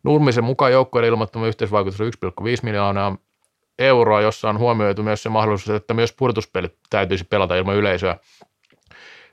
Nurmisen 0.03 0.43
mukaan 0.43 0.71
joukkueiden 0.71 1.09
ilmoittama 1.09 1.47
yhteisvaikutus 1.47 2.01
on 2.01 2.07
1,5 2.07 2.11
miljoonaa 2.63 3.17
euroa, 3.79 4.21
jossa 4.21 4.49
on 4.49 4.59
huomioitu 4.59 5.03
myös 5.03 5.23
se 5.23 5.29
mahdollisuus, 5.29 5.75
että 5.75 5.93
myös 5.93 6.13
pudotuspelit 6.13 6.73
täytyisi 6.89 7.23
pelata 7.23 7.55
ilman 7.55 7.75
yleisöä. 7.75 8.17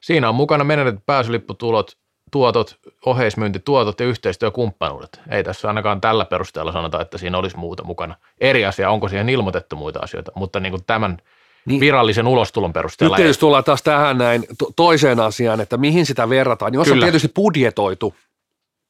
Siinä 0.01 0.29
on 0.29 0.35
mukana 0.35 0.65
menetetyt 0.65 1.07
pääsylipputulot, 1.07 1.97
tuotot, 2.31 2.79
oheismyyntituotot 3.07 4.01
ja 4.01 4.07
yhteistyökumppanuudet. 4.07 5.21
Ei 5.31 5.45
tässä 5.45 5.69
ainakaan 5.69 6.01
tällä 6.01 6.25
perusteella 6.25 6.73
sanota, 6.73 7.01
että 7.01 7.19
siinä 7.19 7.39
olisi 7.39 7.57
muuta 7.57 7.85
mukana. 7.85 8.15
Eri 8.41 8.65
asia, 8.65 8.91
onko 8.91 9.09
siihen 9.09 9.29
ilmoitettu 9.29 9.77
muita 9.77 9.99
asioita, 10.03 10.33
mutta 10.35 10.61
niin 10.61 10.73
kuin 10.73 10.85
tämän 10.85 11.19
niin. 11.67 11.81
virallisen 11.81 12.27
ulostulon 12.27 12.73
perusteella. 12.73 13.17
Nyt 13.17 13.23
tietysti 13.23 13.41
tullaan 13.41 13.65
taas 13.65 13.83
tähän 13.83 14.19
näin 14.19 14.45
to- 14.59 14.71
toiseen 14.77 15.21
asiaan, 15.21 15.61
että 15.61 15.77
mihin 15.77 16.07
sitä 16.07 16.29
verrataan. 16.29 16.75
Jos 16.75 16.89
Kyllä. 16.89 17.05
on 17.05 17.07
tietysti 17.07 17.33
budjetoitu, 17.35 18.15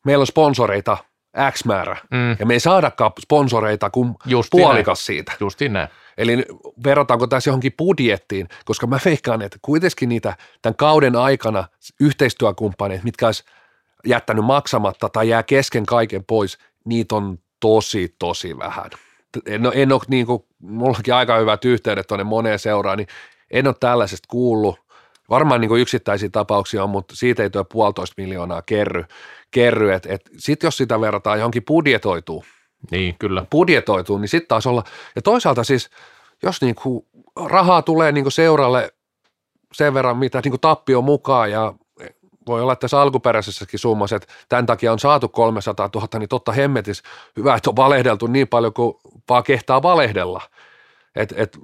meillä 0.04 0.22
on 0.22 0.26
sponsoreita– 0.26 0.96
X 1.50 1.64
määrä, 1.64 1.96
mm. 2.10 2.36
ja 2.38 2.46
me 2.46 2.54
ei 2.54 2.60
saadakaan 2.60 3.12
sponsoreita 3.22 3.90
kuin 3.90 4.14
Justiin 4.26 4.62
puolikas 4.62 4.98
näin. 4.98 5.04
siitä. 5.04 5.32
Justiin 5.40 5.72
näin. 5.72 5.88
Eli 6.18 6.44
verrataanko 6.84 7.26
tässä 7.26 7.50
johonkin 7.50 7.72
budjettiin, 7.78 8.48
koska 8.64 8.86
mä 8.86 8.98
veikkaan, 9.04 9.42
että 9.42 9.58
kuitenkin 9.62 10.08
niitä 10.08 10.36
tämän 10.62 10.76
kauden 10.76 11.16
aikana 11.16 11.64
yhteistyökumppaneita, 12.00 13.04
mitkä 13.04 13.26
olisi 13.26 13.44
jättänyt 14.06 14.44
maksamatta 14.44 15.08
tai 15.08 15.28
jää 15.28 15.42
kesken 15.42 15.86
kaiken 15.86 16.24
pois, 16.24 16.58
niitä 16.84 17.14
on 17.14 17.38
tosi, 17.60 18.14
tosi 18.18 18.58
vähän. 18.58 18.90
En, 19.46 19.66
ole, 19.66 19.74
en 19.76 19.92
ole 19.92 20.00
niin 20.08 20.26
kuin, 20.26 20.42
mullakin 20.58 21.14
aika 21.14 21.38
hyvät 21.38 21.64
yhteydet 21.64 22.06
tuonne 22.06 22.24
moneen 22.24 22.58
seuraan, 22.58 22.98
niin 22.98 23.08
en 23.50 23.66
ole 23.66 23.74
tällaisesta 23.80 24.26
kuullut. 24.30 24.78
Varmaan 25.30 25.60
niin 25.60 25.68
kuin 25.68 25.80
yksittäisiä 25.80 26.28
tapauksia 26.32 26.84
on, 26.84 26.90
mutta 26.90 27.16
siitä 27.16 27.42
ei 27.42 27.50
tuo 27.50 27.64
puolitoista 27.64 28.14
miljoonaa 28.22 28.62
kerry 28.62 29.04
kerry, 29.52 29.92
et 29.92 30.22
sitten 30.38 30.66
jos 30.66 30.76
sitä 30.76 31.00
verrataan 31.00 31.38
johonkin 31.38 31.64
budjetoituun, 31.64 32.44
niin, 32.90 33.16
kyllä. 33.18 33.46
budjetoituun, 33.50 34.20
niin 34.20 34.28
sitten 34.28 34.48
taas 34.48 34.66
olla, 34.66 34.84
ja 35.16 35.22
toisaalta 35.22 35.64
siis, 35.64 35.90
jos 36.42 36.62
niinku 36.62 37.06
rahaa 37.44 37.82
tulee 37.82 38.12
niinku 38.12 38.30
seuralle 38.30 38.94
sen 39.72 39.94
verran, 39.94 40.16
mitä 40.16 40.40
niinku 40.44 40.58
tappio 40.58 41.02
mukaan 41.02 41.50
ja 41.50 41.74
voi 42.46 42.62
olla, 42.62 42.72
että 42.72 42.80
tässä 42.80 43.00
alkuperäisessäkin 43.00 43.78
summassa, 43.78 44.16
että 44.16 44.32
tämän 44.48 44.66
takia 44.66 44.92
on 44.92 44.98
saatu 44.98 45.28
300 45.28 45.90
000, 45.94 46.08
niin 46.18 46.28
totta 46.28 46.52
hemmetis, 46.52 47.02
hyvä, 47.36 47.54
että 47.54 47.70
on 47.70 47.76
valehdeltu 47.76 48.26
niin 48.26 48.48
paljon 48.48 48.72
kuin 48.72 48.94
vaan 49.28 49.44
kehtaa 49.44 49.82
valehdella. 49.82 50.40
Et, 51.16 51.34
et, 51.36 51.58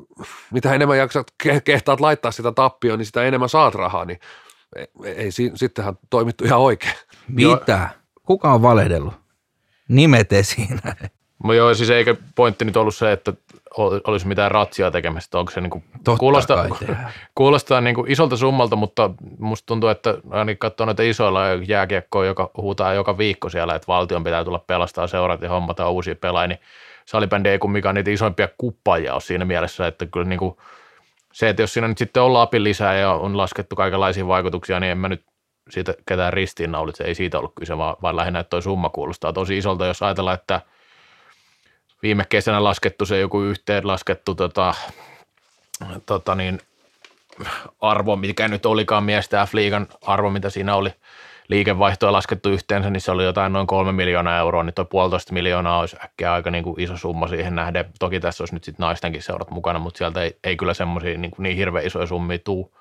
mitä 0.51 0.75
enemmän 0.75 0.99
jaksat, 0.99 1.31
ke- 1.45 1.61
kehtaat 1.65 2.01
laittaa 2.01 2.31
sitä 2.31 2.53
tappioon, 2.53 2.99
niin 2.99 3.07
sitä 3.07 3.23
enemmän 3.25 3.49
saat 3.49 3.75
rahaa, 3.75 4.05
niin 4.05 4.21
ei, 4.77 4.87
ei 5.05 5.31
si- 5.31 5.53
sittenhän 5.55 5.99
toimittu 6.11 6.45
ihan 6.45 6.61
oikein. 6.61 6.95
Mitä? 7.29 7.89
Kuka 8.27 8.53
on 8.53 8.63
valehdellut? 8.63 9.15
Nimet 9.89 10.33
esiin. 10.33 10.81
Mutta 11.39 11.55
joo, 11.55 11.75
siis 11.75 11.91
eikä 11.91 12.17
pointti 12.35 12.65
nyt 12.65 12.77
ollut 12.77 12.95
se, 12.95 13.13
että 13.13 13.33
ol- 13.77 14.01
olisi 14.07 14.27
mitään 14.29 14.51
ratsia 14.51 14.91
tekemistä. 14.91 15.39
Onko 15.39 15.51
se 15.53 15.61
niinku, 15.61 15.83
Totta 16.05 16.19
kuulostaa, 16.19 16.67
kuulostaa 17.35 17.81
niinku 17.81 18.05
isolta 18.09 18.37
summalta, 18.37 18.77
mutta 18.77 19.11
musta 19.39 19.67
tuntuu, 19.67 19.89
että 19.89 20.15
ainakin 20.31 20.59
katsoo 20.59 20.87
noita 20.87 21.03
isoilla 21.03 21.41
jääkiekkoa, 21.67 22.27
joka 22.27 22.51
huutaa 22.57 22.95
joka 22.95 23.19
viikko 23.19 23.49
siellä, 23.49 23.75
että 23.75 23.87
valtion 23.89 24.25
pitää 24.25 24.45
tulla 24.45 24.65
pelastaa 24.67 25.07
seurat 25.07 25.43
ja 25.43 25.49
hommata 25.49 25.89
uusia 25.89 26.17
pelaajia, 26.17 26.49
niin 26.49 26.59
salibändi 27.09 27.49
ei 27.49 27.59
kumminkaan 27.59 27.95
niitä 27.95 28.11
isoimpia 28.11 28.49
kuppajia 28.59 29.13
ole 29.13 29.21
siinä 29.21 29.45
mielessä, 29.45 29.87
että 29.87 30.07
kyllä 30.07 30.29
niinku, 30.29 30.61
se, 31.33 31.49
että 31.49 31.63
jos 31.63 31.73
siinä 31.73 31.89
nyt 31.89 31.99
sitten 31.99 32.23
on 32.23 32.33
lapin 32.33 32.65
lisää 32.65 32.99
ja 32.99 33.13
on 33.13 33.37
laskettu 33.37 33.77
kaikenlaisia 33.77 34.27
vaikutuksia, 34.27 34.81
niin 34.81 34.91
en 34.91 34.99
mä 34.99 35.09
nyt 35.09 35.25
siitä 35.71 35.95
ketään 36.09 36.33
ristiinnaulitse, 36.33 37.05
ei 37.05 37.15
siitä 37.15 37.39
ollut 37.39 37.53
kyse, 37.55 37.79
vaan, 37.79 37.97
vaan 38.03 38.17
lähinnä, 38.17 38.39
että 38.39 38.51
toi 38.51 38.63
summa 38.63 38.89
kuulostaa 38.89 39.33
tosi 39.33 39.59
isolta, 39.59 39.87
jos 39.87 40.03
ajatellaan, 40.03 40.35
että 40.35 40.61
viime 42.03 42.25
kesänä 42.29 42.65
laskettu 42.65 43.07
se 43.07 43.19
joku 43.19 43.41
yhteen 43.41 43.87
laskettu 43.87 44.35
tota, 44.35 44.75
tota 46.07 46.35
niin, 46.35 46.61
arvo, 47.81 48.17
mikä 48.17 48.49
nyt 48.49 48.67
olikaan 48.67 49.05
miestä 49.05 49.47
F-liigan 49.47 49.87
arvo, 50.07 50.31
mitä 50.31 50.51
siinä 50.51 50.75
oli 50.75 50.91
liikevaihtoa 51.49 52.13
laskettu 52.13 52.49
yhteensä, 52.49 52.91
niin 52.91 53.01
se 53.01 53.11
oli 53.11 53.25
jotain 53.25 53.53
noin 53.53 53.67
kolme 53.67 53.93
miljoonaa 53.93 54.39
euroa, 54.39 54.63
niin 54.63 54.75
tuo 54.75 54.85
puolitoista 54.85 55.33
miljoonaa 55.33 55.79
olisi 55.79 55.97
äkkiä 56.05 56.33
aika 56.33 56.51
niin 56.51 56.65
kuin 56.65 56.81
iso 56.81 56.97
summa 56.97 57.29
siihen 57.29 57.55
nähden. 57.55 57.85
Toki 57.99 58.21
tässä 58.21 58.43
olisi 58.43 58.55
nyt 58.55 58.65
sitten 58.65 58.85
naistenkin 58.85 59.23
seurat 59.23 59.51
mukana, 59.51 59.79
mutta 59.79 59.99
sieltä 59.99 60.23
ei, 60.23 60.39
ei 60.45 60.57
kyllä 60.57 60.75
semmoisia 60.75 61.19
niin, 61.19 61.33
niin 61.39 61.57
hirveän 61.57 61.87
isoja 61.87 62.07
summia 62.07 62.39
tuu, 62.39 62.77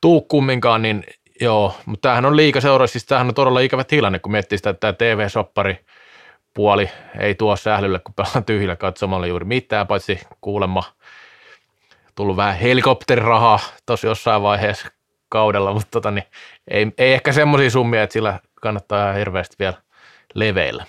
tuu 0.00 0.20
kumminkaan, 0.20 0.82
niin 0.82 1.04
joo, 1.40 1.74
mutta 1.86 2.08
tämähän 2.08 2.24
on 2.24 2.36
liikaseura, 2.36 2.86
siis 2.86 3.06
tämähän 3.06 3.28
on 3.28 3.34
todella 3.34 3.60
ikävä 3.60 3.84
tilanne, 3.84 4.18
kun 4.18 4.32
miettii 4.32 4.58
sitä, 4.58 4.70
että 4.70 4.80
tämä 4.80 4.92
TV-soppari 4.92 5.84
puoli 6.54 6.90
ei 7.18 7.34
tuo 7.34 7.56
sählylle, 7.56 7.98
kun 7.98 8.14
pelataan 8.14 8.44
tyhjillä 8.44 8.76
katsomalla 8.76 9.26
juuri 9.26 9.44
mitään, 9.44 9.86
paitsi 9.86 10.20
kuulemma 10.40 10.82
tullut 12.14 12.36
vähän 12.36 12.56
helikopterirahaa 12.56 13.58
tuossa 13.86 14.06
jossain 14.06 14.42
vaiheessa 14.42 14.88
kaudella, 15.28 15.72
mutta 15.72 15.90
tota, 15.90 16.10
niin 16.10 16.24
ei, 16.68 16.92
ei, 16.98 17.12
ehkä 17.12 17.32
semmoisia 17.32 17.70
summia, 17.70 18.02
että 18.02 18.12
sillä 18.12 18.40
kannattaa 18.54 19.12
hirveästi 19.12 19.56
vielä 19.58 19.74
leveillä. 20.34 20.86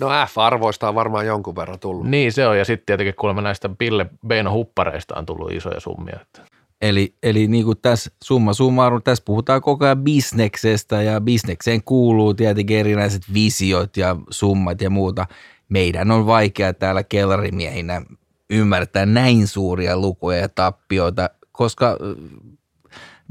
No 0.00 0.08
F-arvoista 0.08 0.88
on 0.88 0.94
varmaan 0.94 1.26
jonkun 1.26 1.56
verran 1.56 1.78
tullut. 1.78 2.06
Niin 2.06 2.32
se 2.32 2.46
on, 2.46 2.58
ja 2.58 2.64
sitten 2.64 2.86
tietenkin 2.86 3.14
kuulemma 3.14 3.42
näistä 3.42 3.68
Pille 3.78 4.06
Beino 4.26 4.52
huppareista 4.52 5.18
on 5.18 5.26
tullut 5.26 5.52
isoja 5.52 5.80
summia. 5.80 6.18
Että. 6.22 6.42
Eli, 6.80 7.14
eli 7.22 7.46
niin 7.46 7.64
kuin 7.64 7.78
tässä 7.82 8.10
summa 8.24 8.52
summarum, 8.52 9.02
tässä 9.02 9.24
puhutaan 9.26 9.60
koko 9.60 9.84
ajan 9.84 10.04
bisneksestä 10.04 11.02
ja 11.02 11.20
bisnekseen 11.20 11.84
kuuluu 11.84 12.34
tietenkin 12.34 12.78
erinäiset 12.78 13.22
visiot 13.34 13.96
ja 13.96 14.16
summat 14.30 14.80
ja 14.80 14.90
muuta. 14.90 15.26
Meidän 15.68 16.10
on 16.10 16.26
vaikea 16.26 16.74
täällä 16.74 17.02
kellarimiehinä 17.02 18.02
ymmärtää 18.50 19.06
näin 19.06 19.46
suuria 19.46 19.96
lukuja 19.96 20.38
ja 20.38 20.48
tappioita, 20.48 21.30
koska 21.52 21.96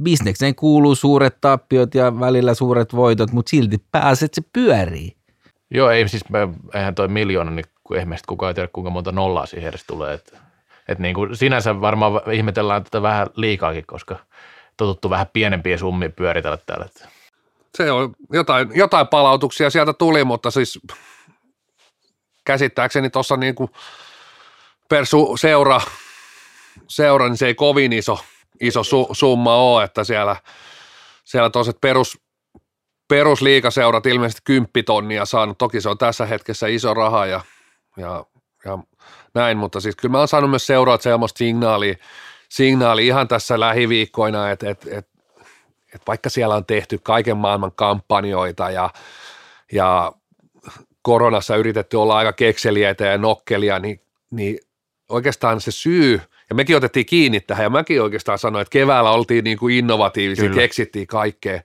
bisnekseen 0.03 0.55
kuuluu 0.55 0.95
suuret 0.95 1.37
tappiot 1.41 1.95
ja 1.95 2.19
välillä 2.19 2.53
suuret 2.53 2.95
voitot, 2.95 3.31
mutta 3.31 3.49
silti 3.49 3.77
pääset 3.91 4.33
se 4.33 4.41
pyörii. 4.53 5.15
Joo, 5.71 5.89
ei 5.89 6.09
siis, 6.09 6.29
mä- 6.29 6.47
eihän 6.73 6.95
toi 6.95 7.07
miljoona, 7.07 7.51
niin 7.51 7.65
meistä 8.05 8.27
kukaan 8.27 8.55
tiedä, 8.55 8.69
kuinka 8.73 8.89
monta 8.89 9.11
nollaa 9.11 9.45
siihen 9.45 9.69
edes 9.69 9.83
tulee. 9.87 10.13
Että, 10.13 10.37
että 10.87 11.01
niin 11.01 11.15
kuin 11.15 11.35
sinänsä 11.35 11.81
varmaan 11.81 12.33
ihmetellään 12.33 12.83
tätä 12.83 13.01
vähän 13.01 13.27
liikaakin, 13.35 13.85
koska 13.87 14.19
totuttu 14.77 15.09
vähän 15.09 15.27
pienempiä 15.33 15.77
summia 15.77 16.09
pyöritellä 16.09 16.57
täällä. 16.57 16.85
Se 17.77 17.91
on 17.91 18.13
jotain, 18.33 18.69
jotain 18.75 19.07
palautuksia 19.07 19.69
sieltä 19.69 19.93
tuli, 19.93 20.23
mutta 20.23 20.51
siis 20.51 20.79
käsittääkseni 22.45 23.09
tuossa 23.09 23.37
niin 23.37 23.55
kuin 23.55 23.71
seura, 25.39 25.81
seura, 26.87 27.27
niin 27.27 27.37
se 27.37 27.47
ei 27.47 27.55
kovin 27.55 27.93
iso, 27.93 28.19
iso 28.61 28.83
su, 28.83 29.07
summa 29.11 29.55
ole, 29.55 29.83
että 29.83 30.03
siellä, 30.03 30.35
siellä 31.23 31.49
toiset 31.49 31.77
perus, 31.81 32.19
perusliikaseurat 33.07 34.05
ilmeisesti 34.05 34.41
kymppitonnia 34.45 35.25
saanut, 35.25 35.57
toki 35.57 35.81
se 35.81 35.89
on 35.89 35.97
tässä 35.97 36.25
hetkessä 36.25 36.67
iso 36.67 36.93
raha 36.93 37.25
ja, 37.25 37.41
ja, 37.97 38.25
ja 38.65 38.77
näin, 39.33 39.57
mutta 39.57 39.79
siis 39.79 39.95
kyllä 39.95 40.11
mä 40.11 40.17
oon 40.17 40.27
saanut 40.27 40.49
myös 40.49 40.67
seuraa 40.67 40.97
semmoista 40.97 41.37
signaalia, 41.37 41.95
signaali 42.49 43.07
ihan 43.07 43.27
tässä 43.27 43.59
lähiviikkoina, 43.59 44.51
että, 44.51 44.69
että, 44.69 44.97
että 44.97 45.19
että 45.93 46.07
vaikka 46.07 46.29
siellä 46.29 46.55
on 46.55 46.65
tehty 46.65 46.97
kaiken 47.03 47.37
maailman 47.37 47.71
kampanjoita 47.75 48.71
ja, 48.71 48.89
ja 49.71 50.11
koronassa 51.01 51.55
yritetty 51.55 51.97
olla 51.97 52.17
aika 52.17 52.33
kekseliäitä 52.33 53.05
ja 53.05 53.17
nokkelia, 53.17 53.79
niin, 53.79 54.01
niin 54.31 54.59
oikeastaan 55.09 55.61
se 55.61 55.71
syy, 55.71 56.21
ja 56.49 56.55
mekin 56.55 56.77
otettiin 56.77 57.05
kiinni 57.05 57.39
tähän, 57.39 57.63
ja 57.63 57.69
mäkin 57.69 58.01
oikeastaan 58.01 58.39
sanoin, 58.39 58.61
että 58.61 58.71
keväällä 58.71 59.11
oltiin 59.11 59.43
niin 59.43 59.57
kuin 59.57 59.75
innovatiivisia, 59.75 60.49
Kyllä. 60.49 60.61
keksittiin 60.61 61.07
kaikkea. 61.07 61.61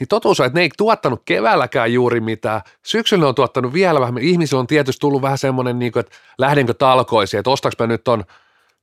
Niin 0.00 0.08
totuus 0.08 0.40
on, 0.40 0.46
että 0.46 0.58
ne 0.58 0.62
ei 0.62 0.70
tuottanut 0.76 1.22
keväälläkään 1.24 1.92
juuri 1.92 2.20
mitään. 2.20 2.60
Syksyllä 2.82 3.22
ne 3.22 3.26
on 3.26 3.34
tuottanut 3.34 3.72
vielä 3.72 4.00
vähemmän. 4.00 4.22
Ihmisillä 4.22 4.60
on 4.60 4.66
tietysti 4.66 5.00
tullut 5.00 5.22
vähän 5.22 5.38
semmoinen, 5.38 5.78
niin 5.78 5.92
kuin, 5.92 6.00
että 6.00 6.16
lähdenkö 6.38 6.74
talkoisiin, 6.74 7.38
että 7.38 7.50
ostaks 7.50 7.76
mä 7.78 7.86
nyt 7.86 8.04
ton 8.04 8.24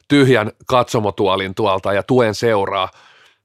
tyhjän 0.07 0.51
katsomotuolin 0.65 1.55
tuolta 1.55 1.93
ja 1.93 2.03
tuen 2.03 2.35
seuraa. 2.35 2.89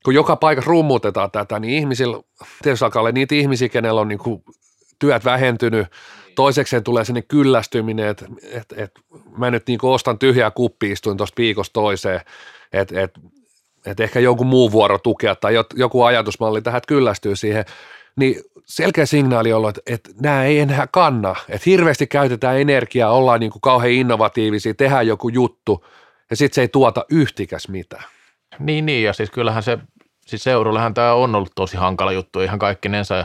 Kun 0.04 0.14
joka 0.14 0.36
paikassa 0.36 0.68
rummutetaan 0.68 1.30
tätä, 1.30 1.58
niin 1.58 1.74
ihmisillä, 1.74 2.20
tietysti 2.62 2.84
alkaa 2.84 3.00
olla 3.00 3.12
niitä 3.12 3.34
ihmisiä, 3.34 3.68
kenellä 3.68 4.00
on 4.00 4.08
niin 4.08 4.18
kuin 4.18 4.42
työt 4.98 5.24
vähentynyt, 5.24 5.88
toisekseen 6.38 6.84
tulee 6.84 7.04
sinne 7.04 7.22
kyllästyminen, 7.22 8.08
että 8.08 8.26
et, 8.52 8.74
et, 8.76 8.90
mä 9.36 9.50
nyt 9.50 9.66
niin 9.66 9.78
ostan 9.82 10.18
tyhjää 10.18 10.50
kuppi, 10.50 10.90
istuin 10.90 11.16
tuosta 11.16 11.34
viikosta 11.38 11.72
toiseen, 11.72 12.20
että 12.72 13.00
et, 13.00 13.18
et 13.86 14.00
ehkä 14.00 14.20
joku 14.20 14.44
muu 14.44 14.72
vuoro 14.72 14.98
tukea 14.98 15.34
tai 15.34 15.54
joku 15.74 16.02
ajatusmalli 16.02 16.62
tähän, 16.62 16.80
kyllästyy 16.88 17.36
siihen, 17.36 17.64
niin 18.16 18.40
selkeä 18.64 19.06
signaali 19.06 19.52
on 19.52 19.56
ollut, 19.56 19.78
että, 19.78 19.94
että 19.94 20.10
nämä 20.22 20.44
ei 20.44 20.58
enää 20.58 20.86
kanna, 20.86 21.36
että 21.48 21.70
hirveästi 21.70 22.06
käytetään 22.06 22.60
energiaa, 22.60 23.12
ollaan 23.12 23.40
niin 23.40 23.52
kuin 23.52 23.62
kauhean 23.62 23.92
innovatiivisia, 23.92 24.74
tehdään 24.74 25.06
joku 25.06 25.28
juttu 25.28 25.84
ja 26.30 26.36
sitten 26.36 26.54
se 26.54 26.60
ei 26.60 26.68
tuota 26.68 27.04
yhtikäs 27.10 27.68
mitään. 27.68 28.04
Niin, 28.58 28.86
niin, 28.86 29.04
ja 29.04 29.12
siis 29.12 29.30
kyllähän 29.30 29.62
se, 29.62 29.78
siis 30.26 30.44
seurullehan 30.44 30.94
tämä 30.94 31.14
on 31.14 31.34
ollut 31.34 31.52
tosi 31.54 31.76
hankala 31.76 32.12
juttu 32.12 32.40
ihan 32.40 32.58
kaikkinensa, 32.58 33.14
ja 33.14 33.24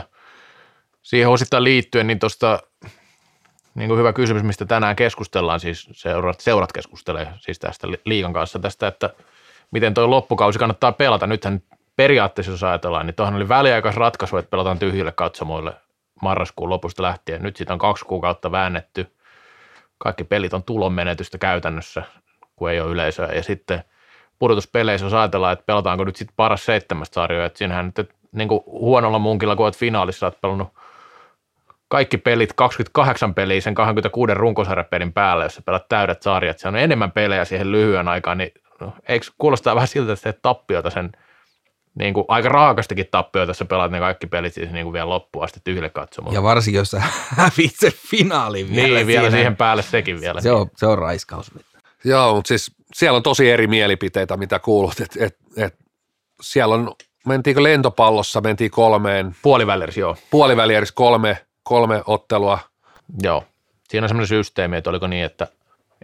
siihen 1.02 1.28
osittain 1.28 1.64
liittyen, 1.64 2.06
niin 2.06 2.18
tuosta 2.18 2.60
niin 3.74 3.88
kuin 3.88 3.98
hyvä 3.98 4.12
kysymys, 4.12 4.42
mistä 4.42 4.64
tänään 4.64 4.96
keskustellaan, 4.96 5.60
siis 5.60 5.88
seurat, 5.92 6.40
seurat 6.40 6.72
keskustelee 6.72 7.28
siis 7.38 7.58
tästä 7.58 7.90
li- 7.90 8.00
liigan 8.04 8.32
kanssa 8.32 8.58
tästä, 8.58 8.86
että 8.86 9.10
miten 9.70 9.94
tuo 9.94 10.10
loppukausi 10.10 10.58
kannattaa 10.58 10.92
pelata. 10.92 11.26
Nythän 11.26 11.62
periaatteessa, 11.96 12.52
jos 12.52 12.64
ajatellaan, 12.64 13.06
niin 13.06 13.14
tuohon 13.14 13.34
oli 13.34 13.48
väliaikais 13.48 13.96
ratkaisu, 13.96 14.36
että 14.36 14.50
pelataan 14.50 14.78
tyhjille 14.78 15.12
katsomoille 15.12 15.72
marraskuun 16.22 16.70
lopusta 16.70 17.02
lähtien. 17.02 17.42
Nyt 17.42 17.56
siitä 17.56 17.72
on 17.72 17.78
kaksi 17.78 18.04
kuukautta 18.04 18.52
väännetty. 18.52 19.12
Kaikki 19.98 20.24
pelit 20.24 20.54
on 20.54 20.62
tulonmenetystä 20.62 21.38
käytännössä, 21.38 22.02
kun 22.56 22.70
ei 22.70 22.80
ole 22.80 22.90
yleisöä. 22.90 23.26
Ja 23.26 23.42
sitten 23.42 23.84
pudotuspeleissä, 24.38 25.06
jos 25.06 25.14
ajatellaan, 25.14 25.52
että 25.52 25.64
pelataanko 25.66 26.04
nyt 26.04 26.16
sitten 26.16 26.36
paras 26.36 26.64
seitsemästä 26.64 27.14
sarjoja, 27.14 27.46
että 27.46 27.58
siinähän 27.58 27.92
nyt 27.96 28.10
niin 28.32 28.48
kuin 28.48 28.60
huonolla 28.66 29.18
munkilla, 29.18 29.56
kun 29.56 29.66
olet 29.66 29.76
finaalissa, 29.76 30.26
olet 30.26 30.40
pelannut 30.40 30.68
kaikki 31.88 32.18
pelit, 32.18 32.52
28 32.52 33.34
peliä 33.34 33.60
sen 33.60 33.74
26 33.74 34.34
runkosarjapelin 34.34 35.12
päälle, 35.12 35.44
jos 35.44 35.54
sä 35.54 35.62
pelat 35.62 35.88
täydet 35.88 36.22
sarjat, 36.22 36.58
se 36.58 36.68
on 36.68 36.76
enemmän 36.76 37.12
pelejä 37.12 37.44
siihen 37.44 37.72
lyhyen 37.72 38.08
aikaan, 38.08 38.38
niin 38.38 38.50
no, 38.80 38.92
eikö 39.08 39.26
kuulostaa 39.38 39.74
vähän 39.74 39.88
siltä, 39.88 40.12
että 40.12 40.32
tappiota 40.42 40.90
sen 40.90 41.12
niin 41.94 42.14
kuin 42.14 42.24
aika 42.28 42.48
raakastikin 42.48 43.06
tappioita, 43.10 43.50
jos 43.50 43.58
sä 43.58 43.64
pelaat 43.64 43.90
ne 43.90 43.98
kaikki 43.98 44.26
pelit 44.26 44.54
siis 44.54 44.70
niin 44.70 44.84
kuin 44.84 44.92
vielä 44.92 45.08
loppuun 45.08 45.44
asti 45.44 45.60
tyhjille 45.64 45.90
katsomaan. 45.90 46.34
Ja 46.34 46.42
varsinkin, 46.42 46.78
jos 46.78 46.90
sä 46.90 47.02
hävit 47.36 47.74
se 47.78 47.90
finaalin 48.10 48.70
vielä. 48.70 48.96
niin, 48.96 49.06
vielä 49.06 49.22
siinä. 49.22 49.36
siihen 49.36 49.56
päälle 49.56 49.82
sekin 49.82 50.20
vielä. 50.20 50.40
Se 50.40 50.52
on, 50.52 50.70
se 50.76 50.86
on 50.86 50.98
raiskaus. 50.98 51.50
Joo, 52.04 52.34
mutta 52.34 52.48
siis 52.48 52.72
siellä 52.94 53.16
on 53.16 53.22
tosi 53.22 53.50
eri 53.50 53.66
mielipiteitä, 53.66 54.36
mitä 54.36 54.58
kuulut. 54.58 55.00
Et, 55.00 55.16
et, 55.20 55.36
et, 55.56 55.74
siellä 56.42 56.74
on, 56.74 56.94
mentiinkö 57.26 57.62
lentopallossa, 57.62 58.40
mentiin 58.40 58.70
kolmeen, 58.70 59.36
Puolivälissä, 59.42 60.00
joo. 60.00 60.16
puolivälierissä 60.30 60.94
kolme, 60.94 61.46
kolme 61.64 62.02
ottelua. 62.06 62.58
Joo. 63.22 63.44
Siinä 63.88 64.04
on 64.04 64.08
semmoinen 64.08 64.28
systeemi, 64.28 64.76
että 64.76 64.90
oliko 64.90 65.06
niin, 65.06 65.24
että 65.24 65.46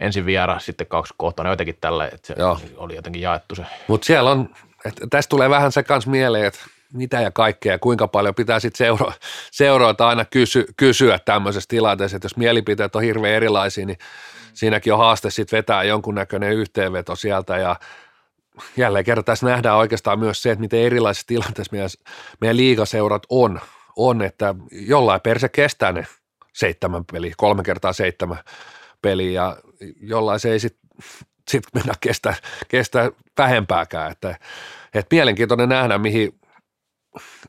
ensin 0.01 0.27
vieras, 0.27 0.67
sitten 0.67 0.87
kaksi 0.87 1.15
kohtaa, 1.17 1.49
jotenkin 1.49 1.79
tällä, 1.81 2.07
että 2.07 2.27
se 2.27 2.35
Joo. 2.39 2.59
oli 2.77 2.95
jotenkin 2.95 3.23
jaettu 3.23 3.55
se. 3.55 3.65
Mutta 3.89 4.05
siellä 4.05 4.31
on, 4.31 4.51
et, 4.85 5.01
tästä 5.11 5.31
tulee 5.31 5.51
vähän 5.51 5.73
se 5.73 5.83
kans 5.83 6.07
mieleen, 6.07 6.45
että 6.45 6.61
mitä 6.93 7.21
ja 7.21 7.31
kaikkea 7.31 7.73
ja 7.73 7.79
kuinka 7.79 8.09
paljon 8.09 8.35
pitää 8.35 8.61
sitten 8.61 8.87
seuro, 8.87 9.13
seuroilta 9.51 10.09
aina 10.09 10.25
kysy, 10.25 10.67
kysyä 10.77 11.19
tämmöisessä 11.19 11.69
tilanteessa, 11.69 12.17
että 12.17 12.27
jos 12.27 12.37
mielipiteet 12.37 12.97
on 12.97 13.03
hirveän 13.03 13.35
erilaisia, 13.35 13.87
niin 13.87 13.99
siinäkin 14.55 14.93
on 14.93 14.99
haaste 14.99 15.31
sitten 15.31 15.57
vetää 15.57 15.83
jonkunnäköinen 15.83 16.53
yhteenveto 16.53 17.17
sieltä 17.17 17.57
ja 17.57 17.77
jälleen 18.77 19.05
kerran 19.05 19.25
tässä 19.25 19.47
nähdään 19.47 19.77
oikeastaan 19.77 20.19
myös 20.19 20.43
se, 20.43 20.51
että 20.51 20.61
miten 20.61 20.81
erilaisissa 20.81 21.27
tilanteissa 21.27 21.73
meidän, 21.73 21.91
meidän 22.41 22.57
liigaseurat 22.57 23.23
on, 23.29 23.61
on, 24.09 24.23
että 24.23 24.55
jollain 24.71 25.21
perse 25.21 25.49
kestää 25.49 25.93
ne 25.93 26.07
seitsemän 26.53 27.05
peliä, 27.13 27.35
kolme 27.37 27.63
kertaa 27.63 27.93
seitsemän 27.93 28.39
peliä 29.03 29.43
ja 29.43 29.57
jollain 30.01 30.41
se 30.41 30.53
ei 30.53 30.61
sitten 30.61 30.89
sit 31.51 31.65
mennä 31.75 31.93
kestää, 32.01 32.35
kestää 32.69 33.11
vähempääkään, 33.39 34.13
että, 34.13 34.39
että 34.95 35.17
mielenkiintoinen 35.17 35.69
nähdä, 35.69 35.99
mihin, 35.99 36.41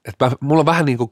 että 0.05 0.31
mulla 0.39 0.59
on 0.59 0.65
vähän 0.65 0.85
niin 0.85 0.97
kuin 0.97 1.11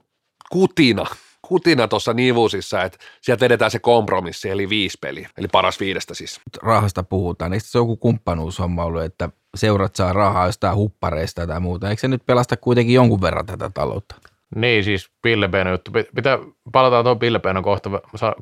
kutina, 0.49 1.06
kutina 1.41 1.88
tuossa 1.88 2.13
nivuusissa, 2.13 2.84
että 2.84 2.97
sieltä 3.21 3.43
vedetään 3.43 3.71
se 3.71 3.80
kompromissi, 3.80 4.49
eli 4.49 4.69
viisi 4.69 4.97
peliä, 5.02 5.30
eli 5.38 5.47
paras 5.47 5.80
viidestä 5.80 6.13
siis. 6.13 6.41
Rahasta 6.62 7.04
puhutaan, 7.04 7.54
eikö 7.54 7.65
se 7.65 7.80
joku 7.80 7.97
kumppanuushomma 7.97 8.86
ollut, 8.86 9.04
että 9.04 9.30
seurat 9.56 9.95
saa 9.95 10.13
rahaa 10.13 10.45
jostain 10.45 10.75
huppareista 10.75 11.47
tai 11.47 11.60
muuta, 11.60 11.89
eikö 11.89 11.99
se 11.99 12.08
nyt 12.08 12.25
pelasta 12.25 12.58
kuitenkin 12.58 12.95
jonkun 12.95 13.21
verran 13.21 13.45
tätä 13.45 13.71
taloutta? 13.73 14.15
Niin, 14.55 14.83
siis 14.83 15.09
Pillepeeno 15.21 15.71
juttu. 15.71 15.91
Pitää, 16.15 16.39
palataan 16.71 17.03
tuon 17.03 17.19
Pillepeeno 17.19 17.62
kohta, 17.62 17.89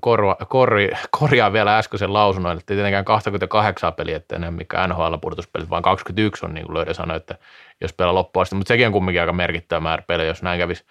korva, 0.02 0.36
korri, 0.48 0.92
korjaa 1.20 1.54
vielä 1.54 1.78
äskeisen 1.78 2.14
lausunnon, 2.14 2.58
että 2.58 2.74
tietenkään 2.74 3.06
28 3.06 3.94
peliä, 3.94 4.18
että 4.18 4.36
enää 4.36 4.52
mikä 4.52 4.88
NHL-pudotuspelit, 4.88 5.70
vaan 5.70 5.84
21 5.84 6.46
on, 6.46 6.54
niin 6.54 6.66
kuin 6.66 6.76
Löydä 6.78 6.94
sanoi, 6.94 7.18
että 7.18 7.36
jos 7.82 7.94
pelaa 7.94 8.14
loppuun 8.14 8.42
asti, 8.42 8.56
mutta 8.56 8.68
sekin 8.68 8.88
on 8.88 8.94
kumminkin 8.94 9.22
aika 9.22 9.34
merkittävä 9.34 9.80
määrä 9.80 10.04
pelejä, 10.08 10.28
jos 10.28 10.42
näin 10.42 10.60
kävisi. 10.60 10.84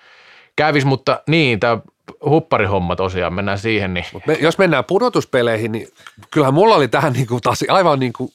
Kävis, 0.56 0.84
mutta 0.84 1.20
niin, 1.28 1.60
tämä 1.60 1.78
hupparihomma 2.24 2.96
tosiaan, 2.96 3.34
mennään 3.34 3.58
siihen. 3.58 3.94
Niin. 3.94 4.04
Mut 4.12 4.26
me, 4.26 4.38
jos 4.40 4.58
mennään 4.58 4.84
pudotuspeleihin, 4.84 5.72
niin 5.72 5.88
kyllähän 6.30 6.54
mulla 6.54 6.74
oli 6.74 6.88
tähän 6.88 7.12
niin 7.12 7.26
kuin 7.26 7.42
taas 7.42 7.64
aivan 7.68 8.00
niin 8.00 8.12
kuin 8.12 8.30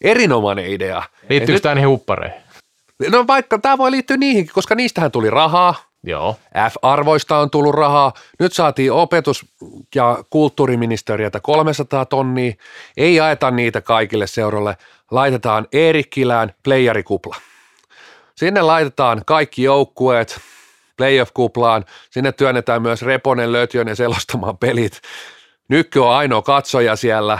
erinomainen 0.00 0.66
idea. 0.66 1.02
Liittyykö 1.30 1.60
tämä 1.60 1.74
niihin 1.74 1.88
huppareihin? 1.88 2.40
No 3.10 3.26
vaikka 3.26 3.58
tämä 3.58 3.78
voi 3.78 3.90
liittyä 3.90 4.16
niihinkin, 4.16 4.54
koska 4.54 4.74
niistähän 4.74 5.10
tuli 5.10 5.30
rahaa, 5.30 5.74
Joo. 6.06 6.36
F-arvoista 6.70 7.38
on 7.38 7.50
tullut 7.50 7.74
rahaa. 7.74 8.12
Nyt 8.38 8.52
saatiin 8.52 8.92
opetus- 8.92 9.46
ja 9.94 10.24
kulttuuriministeriötä 10.30 11.40
300 11.40 12.04
tonnia. 12.04 12.52
Ei 12.96 13.14
jaeta 13.14 13.50
niitä 13.50 13.80
kaikille 13.80 14.26
seurolle. 14.26 14.76
Laitetaan 15.10 15.66
Eerikkilään 15.72 16.54
playerikupla. 16.64 17.36
Sinne 18.36 18.62
laitetaan 18.62 19.22
kaikki 19.26 19.62
joukkueet 19.62 20.40
playoff-kuplaan. 20.96 21.84
Sinne 22.10 22.32
työnnetään 22.32 22.82
myös 22.82 23.02
Reponen, 23.02 23.52
Lötjönen 23.52 23.96
selostamaan 23.96 24.58
pelit. 24.58 25.00
Nykky 25.68 25.98
on 25.98 26.10
ainoa 26.14 26.42
katsoja 26.42 26.96
siellä. 26.96 27.38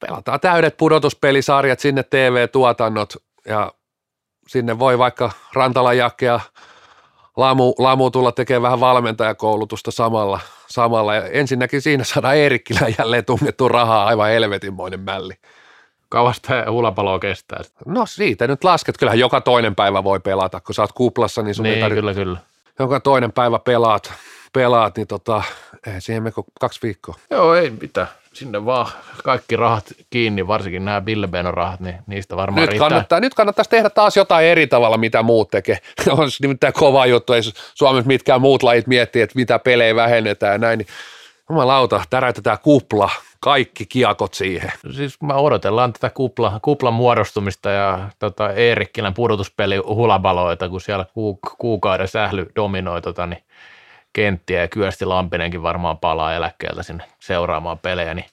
Pelataan 0.00 0.40
täydet 0.40 0.76
pudotuspelisarjat, 0.76 1.80
sinne 1.80 2.02
TV-tuotannot 2.02 3.16
ja 3.46 3.72
sinne 4.48 4.78
voi 4.78 4.98
vaikka 4.98 5.30
Rantala 5.54 5.94
Jakea 5.94 6.40
Lamu, 7.36 7.74
Lamu 7.78 8.10
tulla 8.10 8.32
tekemään 8.32 8.62
vähän 8.62 8.80
valmentajakoulutusta 8.80 9.90
samalla, 9.90 10.40
samalla. 10.66 11.14
Ja 11.14 11.22
ensinnäkin 11.28 11.82
siinä 11.82 12.04
saadaan 12.04 12.36
Eerikkilä 12.36 12.80
jälleen 12.98 13.24
tunnettu 13.24 13.68
rahaa, 13.68 14.06
aivan 14.06 14.28
helvetinmoinen 14.28 15.00
mälli. 15.00 15.34
Kauas 16.08 16.40
tämä 16.40 16.64
hulapalo 16.70 17.18
kestää. 17.18 17.60
No 17.86 18.06
siitä 18.06 18.46
nyt 18.46 18.64
lasket, 18.64 18.98
kyllähän 18.98 19.18
joka 19.18 19.40
toinen 19.40 19.74
päivä 19.74 20.04
voi 20.04 20.20
pelata, 20.20 20.60
kun 20.60 20.74
sä 20.74 20.82
oot 20.82 20.92
kuplassa, 20.92 21.42
niin 21.42 21.54
sun 21.54 21.62
Niin, 21.62 21.74
ei 21.74 21.80
tarvitse, 21.80 22.00
kyllä, 22.00 22.14
kyllä. 22.14 22.38
joka 22.78 23.00
toinen 23.00 23.32
päivä 23.32 23.58
pelaat, 23.58 24.12
pelaat 24.52 24.96
niin 24.96 25.06
tota, 25.06 25.42
ei 25.86 26.00
siihen 26.00 26.22
mene 26.22 26.32
kuin 26.32 26.46
kaksi 26.60 26.80
viikkoa. 26.82 27.14
Joo, 27.30 27.54
ei 27.54 27.70
mitään. 27.70 28.08
Sinne 28.36 28.64
vaan 28.64 28.86
kaikki 29.24 29.56
rahat 29.56 29.84
kiinni, 30.10 30.46
varsinkin 30.46 30.84
nämä 30.84 31.00
Billebenon 31.00 31.54
rahat, 31.54 31.80
niin 31.80 31.96
niistä 32.06 32.36
varmaan 32.36 32.60
Nyt, 32.60 32.70
riittää. 32.70 32.88
kannattaa, 32.88 33.20
nyt 33.20 33.34
kannattaisi 33.34 33.70
tehdä 33.70 33.90
taas 33.90 34.16
jotain 34.16 34.46
eri 34.46 34.66
tavalla, 34.66 34.96
mitä 34.98 35.22
muut 35.22 35.50
tekee. 35.50 35.78
On 36.10 36.28
nimittäin 36.42 36.72
kova 36.72 37.06
juttu, 37.06 37.32
ei 37.32 37.40
Suomessa 37.74 38.08
mitkään 38.08 38.40
muut 38.40 38.62
lajit 38.62 38.86
miettii, 38.86 39.22
että 39.22 39.36
mitä 39.36 39.58
pelejä 39.58 39.94
vähennetään 39.94 40.52
ja 40.52 40.58
näin. 40.58 40.78
Niin, 40.78 40.86
jumalauta, 41.50 42.02
täräytetään 42.10 42.58
kupla, 42.62 43.10
kaikki 43.40 43.86
kiakot 43.86 44.34
siihen. 44.34 44.72
Siis 44.92 45.22
mä 45.22 45.34
odotellaan 45.34 45.92
tätä 45.92 46.10
kupla, 46.10 46.60
kuplan 46.62 46.94
muodostumista 46.94 47.70
ja 47.70 48.08
tota 48.18 48.52
Eerikkilän 48.52 49.14
pudotuspeli 49.14 49.76
hulabaloita, 49.76 50.68
kun 50.68 50.80
siellä 50.80 51.06
ku, 51.14 51.38
kuukauden 51.58 52.08
sähly 52.08 52.46
dominoi 52.56 53.02
tota, 53.02 53.26
niin 53.26 53.42
kenttiä 54.16 54.60
ja 54.60 54.68
Kyösti 54.68 55.04
Lampinenkin 55.04 55.62
varmaan 55.62 55.98
palaa 55.98 56.34
eläkkeeltä 56.34 56.82
sinne 56.82 57.04
seuraamaan 57.20 57.78
pelejä, 57.78 58.14
niin 58.14 58.26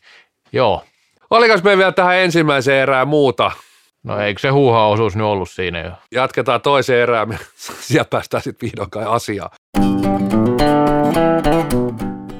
joo. 0.54 0.84
Olikos 1.30 1.63
me 1.63 1.78
vielä 1.78 1.91
tähän 1.91 2.17
ensimmäiseen 2.17 2.82
erään 2.82 3.08
muuta? 3.08 3.52
No 4.04 4.19
eikö 4.19 4.41
se 4.41 4.50
huuha-osuus 4.50 5.15
nyt 5.15 5.26
ollut 5.26 5.50
siinä 5.50 5.80
jo? 5.80 5.91
Jatketaan 6.12 6.62
toiseen 6.62 7.02
erään, 7.02 7.30
me 7.30 7.39
sieltä 7.88 8.10
päästään 8.10 8.43
sitten 8.43 8.67
vihdoinkaan 8.67 9.08
asiaan. 9.08 9.50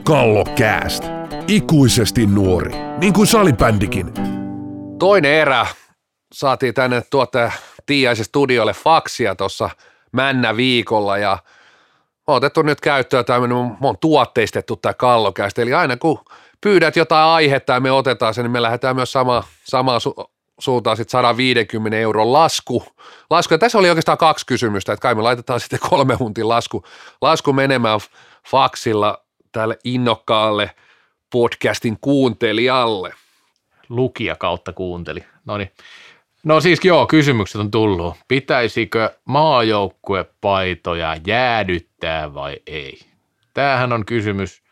Kallokääst. 0.04 1.04
Ikuisesti 1.48 2.26
nuori. 2.26 2.72
Niin 2.98 3.14
kuin 3.14 3.28
salibändikin. 3.28 4.14
Toinen 5.00 5.32
erä 5.32 5.66
saatiin 6.34 6.74
tänne 6.74 7.04
tuottaja 7.10 7.52
Tiiaisen 7.86 8.26
studiolle 8.26 8.74
faksia 8.74 9.36
tuossa 9.36 9.70
männä 10.12 10.58
viikolla 10.58 11.18
ja 11.18 11.38
on 12.28 12.36
otettu 12.36 12.62
nyt 12.62 12.82
käyttöön 12.82 13.26
tämmöinen, 13.26 13.58
me 13.58 13.88
on 13.88 13.98
tuotteistettu 13.98 14.76
tämä 14.76 14.94
kallokäistä, 14.94 15.62
eli 15.62 15.74
aina 15.74 15.98
kun 15.98 16.20
pyydät 16.62 16.96
jotain 16.96 17.26
aihetta 17.26 17.74
ja 17.74 17.80
me 17.80 17.92
otetaan 17.92 18.34
sen, 18.34 18.44
niin 18.44 18.52
me 18.52 18.62
lähdetään 18.62 18.96
myös 18.96 19.12
sama, 19.12 19.44
samaan 19.64 20.02
su- 20.02 20.32
suuntaan 20.60 20.98
sitten 20.98 21.12
150 21.12 21.98
euron 21.98 22.34
lasku. 22.34 22.84
lasku. 23.30 23.54
Ja 23.54 23.58
tässä 23.58 23.78
oli 23.78 23.90
oikeastaan 23.90 24.18
kaksi 24.18 24.46
kysymystä, 24.46 24.94
että 24.94 25.02
kai 25.02 25.16
me 25.16 25.22
laitetaan 25.22 25.60
sitten 25.62 25.80
kolme 25.90 26.16
huntin 26.16 26.50
lasku, 26.50 26.84
lasku 27.22 27.54
menemään 27.54 28.00
faksilla 28.52 29.24
tälle 29.52 29.78
innokkaalle 29.84 30.72
podcastin 31.32 31.98
kuuntelijalle. 32.02 33.14
Lukija 33.90 34.36
kautta 34.36 34.74
kuunteli. 34.74 35.24
No 35.46 35.58
niin. 35.58 35.72
No 36.44 36.62
siis 36.62 36.80
joo, 36.84 37.08
kysymykset 37.08 37.62
on 37.62 37.72
tullut. 37.72 38.16
Pitäisikö 38.28 39.10
maajoukkuepaitoja 39.26 41.18
jäädyttää 41.28 41.93
vai 42.34 42.58
ei? 42.68 43.00
Tämähän 43.54 43.94
on 43.94 44.06
kysymys, 44.06 44.64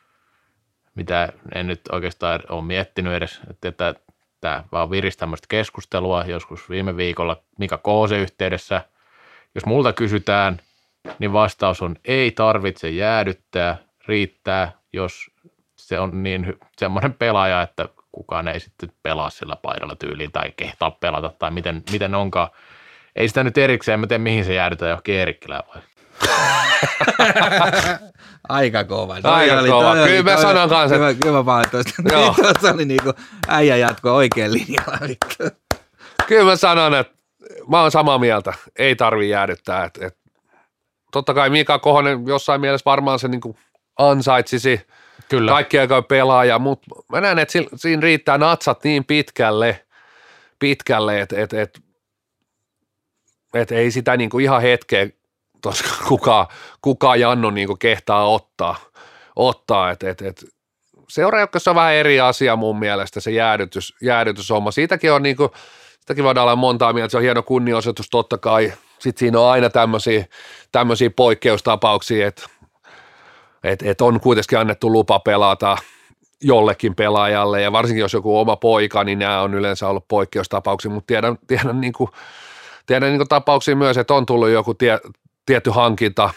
mitä 0.96 1.34
en 1.56 1.68
nyt 1.68 1.82
oikeastaan 1.92 2.40
ole 2.50 2.64
miettinyt 2.64 3.14
edes, 3.14 3.40
että 3.50 3.96
tämä 4.42 4.64
vaan 4.72 4.92
virisi 4.92 5.18
tämmöistä 5.18 5.46
keskustelua 5.50 6.24
joskus 6.26 6.70
viime 6.70 6.98
viikolla 6.98 7.44
Mika 7.60 7.78
Koose 7.78 8.18
yhteydessä. 8.18 8.82
Jos 9.56 9.66
multa 9.66 9.94
kysytään, 9.94 10.60
niin 11.20 11.34
vastaus 11.34 11.82
on 11.82 11.96
ei 12.06 12.32
tarvitse 12.32 12.90
jäädyttää, 12.90 13.78
riittää, 14.08 14.72
jos 14.94 15.32
se 15.76 16.00
on 16.00 16.24
niin 16.24 16.54
semmoinen 16.78 17.14
pelaaja, 17.14 17.62
että 17.62 17.90
kukaan 18.12 18.48
ei 18.48 18.60
sitten 18.60 18.92
pelaa 19.04 19.30
sillä 19.30 19.56
paidalla 19.56 19.96
tyyliin 19.96 20.32
tai 20.32 20.54
kehtaa 20.58 20.92
pelata 20.92 21.32
tai 21.40 21.52
miten, 21.52 21.84
miten 21.92 22.16
onkaan. 22.16 22.50
Ei 23.16 23.28
sitä 23.28 23.44
nyt 23.44 23.58
erikseen, 23.58 24.00
mä 24.00 24.18
mihin 24.18 24.46
se 24.46 24.54
jäädytään 24.54 24.90
johonkin 24.90 25.16
Eerikkilään 25.16 25.64
vai? 25.76 25.82
Aika 28.50 28.84
kova. 28.84 29.14
Aika 29.24 29.56
Toi 29.56 29.70
kova. 29.70 29.96
toi 29.96 30.08
Kyllä 30.08 30.24
mä 30.24 30.34
toi 30.34 30.42
sanon 30.42 30.70
kanssa, 30.70 30.96
Hyvä, 30.96 31.14
hyvä 31.26 31.46
vaan 31.46 31.66
tuosta. 31.72 31.92
Joo. 32.12 32.34
Tuossa 32.42 32.72
oli 32.74 32.86
niinku 32.86 33.14
äijä 33.48 33.78
jatko 33.78 34.16
oikein 34.16 34.54
linjalla. 34.54 34.98
vittu. 35.08 35.58
Kyllä 36.28 36.44
mä 36.52 36.56
sanon, 36.56 36.96
että 36.96 37.14
mä 37.68 37.82
oon 37.82 37.92
samaa 37.92 38.20
mieltä, 38.20 38.54
ei 38.76 38.96
tarvi 38.96 39.30
jäädyttää. 39.30 39.84
Et, 39.84 39.98
et, 40.02 40.18
totta 41.12 41.34
kai 41.34 41.50
Mika 41.50 41.80
Kohonen 41.80 42.28
jossain 42.28 42.62
mielessä 42.62 42.86
varmaan 42.86 43.20
se 43.20 43.28
niinku 43.28 43.58
ansaitsisi 43.98 44.82
Kyllä. 45.30 45.52
kaikki 45.52 45.80
aika 45.80 46.02
pelaaja, 46.02 46.60
mutta 46.60 46.88
mä 47.12 47.22
näen, 47.22 47.40
että 47.40 47.52
si- 47.52 47.70
siinä 47.76 48.02
riittää 48.02 48.38
natsat 48.38 48.84
niin 48.84 49.06
pitkälle, 49.06 49.86
pitkälle 50.60 51.22
että 51.22 51.36
et, 51.42 51.54
et, 51.54 51.80
et 53.54 53.72
ei 53.72 53.92
sitä 53.92 54.18
niinku 54.18 54.40
ihan 54.40 54.62
hetkeä 54.62 55.08
tos 55.62 55.84
kukaan, 56.08 56.48
kukaan 56.82 57.20
Janno 57.20 57.52
niinku 57.52 57.76
kehtaa 57.76 58.30
ottaa, 58.30 58.76
ottaa 59.36 59.92
että 59.92 60.10
et, 60.10 60.22
et, 60.22 60.46
seuraajoukkossa 61.10 61.72
on 61.72 61.76
vähän 61.76 61.94
eri 61.94 62.20
asia 62.20 62.56
mun 62.56 62.80
mielestä 62.80 63.20
se 63.20 63.32
jäädytys, 63.32 63.96
jäädytyshomma. 64.02 64.72
Siitäkin 64.72 65.12
on 65.12 65.24
niinku, 65.24 65.52
sitäkin 66.00 66.24
voidaan 66.24 66.44
olla 66.44 66.56
montaa 66.56 66.94
mieltä, 66.94 67.12
se 67.12 67.18
on 67.18 67.24
hieno 67.24 67.44
kunnioitus 67.44 68.10
totta 68.10 68.38
kai. 68.38 68.74
Sitten 69.00 69.20
siinä 69.20 69.40
on 69.40 69.52
aina 69.52 69.70
tämmöisiä, 69.70 70.26
tämmöisiä 70.72 71.10
poikkeustapauksia, 71.10 72.28
että 72.28 72.44
et, 73.64 73.84
et 73.84 74.02
on 74.02 74.20
kuitenkin 74.20 74.58
annettu 74.58 74.92
lupa 74.92 75.20
pelata 75.20 75.78
jollekin 76.44 76.96
pelaajalle 76.96 77.62
ja 77.62 77.72
varsinkin 77.72 78.02
jos 78.02 78.14
joku 78.14 78.40
oma 78.40 78.56
poika, 78.56 79.04
niin 79.04 79.20
nämä 79.20 79.42
on 79.42 79.54
yleensä 79.54 79.88
ollut 79.88 80.08
poikkeustapauksia, 80.08 80.92
mutta 80.92 81.08
tiedän, 81.08 81.38
tiedän, 81.48 81.82
niin 81.82 81.94
kuin, 81.94 82.10
tiedän 82.86 83.10
niin 83.10 83.20
kuin 83.20 83.28
tapauksia 83.28 83.76
myös, 83.76 83.98
että 83.98 84.14
on 84.14 84.26
tullut 84.26 84.50
joku 84.50 84.74
tie, 84.74 85.00
tietty 85.46 85.70
hankinta, 85.70 86.30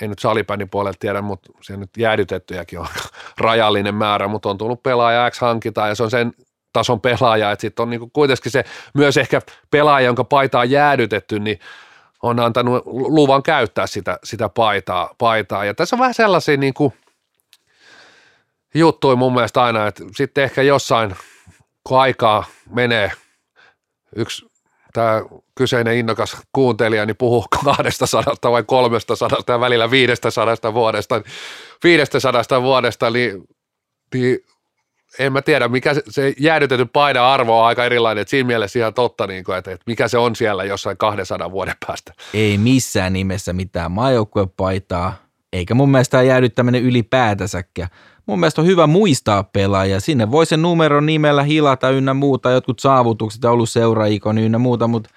ei 0.00 0.08
nyt 0.08 0.18
salibändin 0.18 0.70
puolelta 0.70 0.98
tiedä, 0.98 1.22
mutta 1.22 1.52
se 1.62 1.76
nyt 1.76 1.90
jäädytettyjäkin 1.96 2.78
on 2.78 2.86
rajallinen 3.38 3.94
määrä, 3.94 4.28
mutta 4.28 4.48
on 4.48 4.58
tullut 4.58 4.82
pelaaja 4.82 5.30
X 5.30 5.40
hankinta 5.40 5.88
ja 5.88 5.94
se 5.94 6.02
on 6.02 6.10
sen 6.10 6.32
tason 6.72 7.00
pelaaja, 7.00 7.50
että 7.50 7.60
sitten 7.60 7.82
on 7.82 7.90
niinku 7.90 8.10
kuitenkin 8.12 8.52
se 8.52 8.64
myös 8.94 9.16
ehkä 9.16 9.40
pelaaja, 9.70 10.06
jonka 10.06 10.24
paita 10.24 10.60
on 10.60 10.70
jäädytetty, 10.70 11.38
niin 11.38 11.58
on 12.22 12.40
antanut 12.40 12.82
luvan 12.86 13.42
käyttää 13.42 13.86
sitä, 13.86 14.18
sitä 14.24 14.48
paitaa, 14.48 15.14
paitaa. 15.18 15.64
Ja 15.64 15.74
tässä 15.74 15.96
on 15.96 16.00
vähän 16.00 16.14
sellaisia 16.14 16.56
niinku 16.56 16.92
juttuja 18.74 19.16
mun 19.16 19.34
mielestä 19.34 19.62
aina, 19.62 19.86
että 19.86 20.04
sitten 20.16 20.44
ehkä 20.44 20.62
jossain, 20.62 21.16
kun 21.84 22.00
aikaa 22.00 22.44
menee, 22.70 23.12
yksi 24.16 24.46
tämä 24.92 25.22
kyseinen 25.56 25.96
innokas 25.96 26.36
kuuntelija 26.52 27.06
niin 27.06 27.16
puhuu 27.16 27.46
200 27.64 28.52
vai 28.52 28.62
300 28.62 29.28
ja 29.48 29.60
välillä 29.60 29.90
500 29.90 30.74
vuodesta, 30.74 31.22
500 31.84 32.62
vuodesta, 32.62 33.10
niin, 33.10 33.44
niin 34.14 34.38
en 35.18 35.32
mä 35.32 35.42
tiedä, 35.42 35.68
mikä 35.68 35.94
se, 35.94 36.02
se 36.08 36.34
jäädytetty 36.38 36.86
paina-arvo 36.92 37.60
on 37.60 37.66
aika 37.66 37.84
erilainen, 37.84 38.22
että 38.22 38.30
siinä 38.30 38.46
mielessä 38.46 38.78
ihan 38.78 38.94
totta, 38.94 39.26
niin 39.26 39.44
kuin, 39.44 39.58
että, 39.58 39.70
että 39.70 39.84
mikä 39.86 40.08
se 40.08 40.18
on 40.18 40.36
siellä 40.36 40.64
jossain 40.64 40.96
200 40.96 41.50
vuoden 41.50 41.74
päästä. 41.86 42.12
Ei 42.34 42.58
missään 42.58 43.12
nimessä 43.12 43.52
mitään 43.52 43.92
maajoukkuepaitaa, 43.92 45.14
eikä 45.52 45.74
mun 45.74 45.90
mielestä 45.90 46.22
jäädyttäminen 46.22 46.82
ylipäätänsäkään. 46.82 47.88
Mun 48.26 48.40
mielestä 48.40 48.60
on 48.60 48.66
hyvä 48.66 48.86
muistaa 48.86 49.42
pelaaja. 49.42 50.00
Sinne 50.00 50.30
voi 50.30 50.46
sen 50.46 50.62
numeron 50.62 51.06
nimellä 51.06 51.42
hilata 51.42 51.90
ynnä 51.90 52.14
muuta, 52.14 52.50
jotkut 52.50 52.78
saavutukset 52.78 53.44
ollut 53.44 53.70
seuraikoni 53.70 54.44
ynnä 54.44 54.58
muuta, 54.58 54.86
mutta 54.86 55.10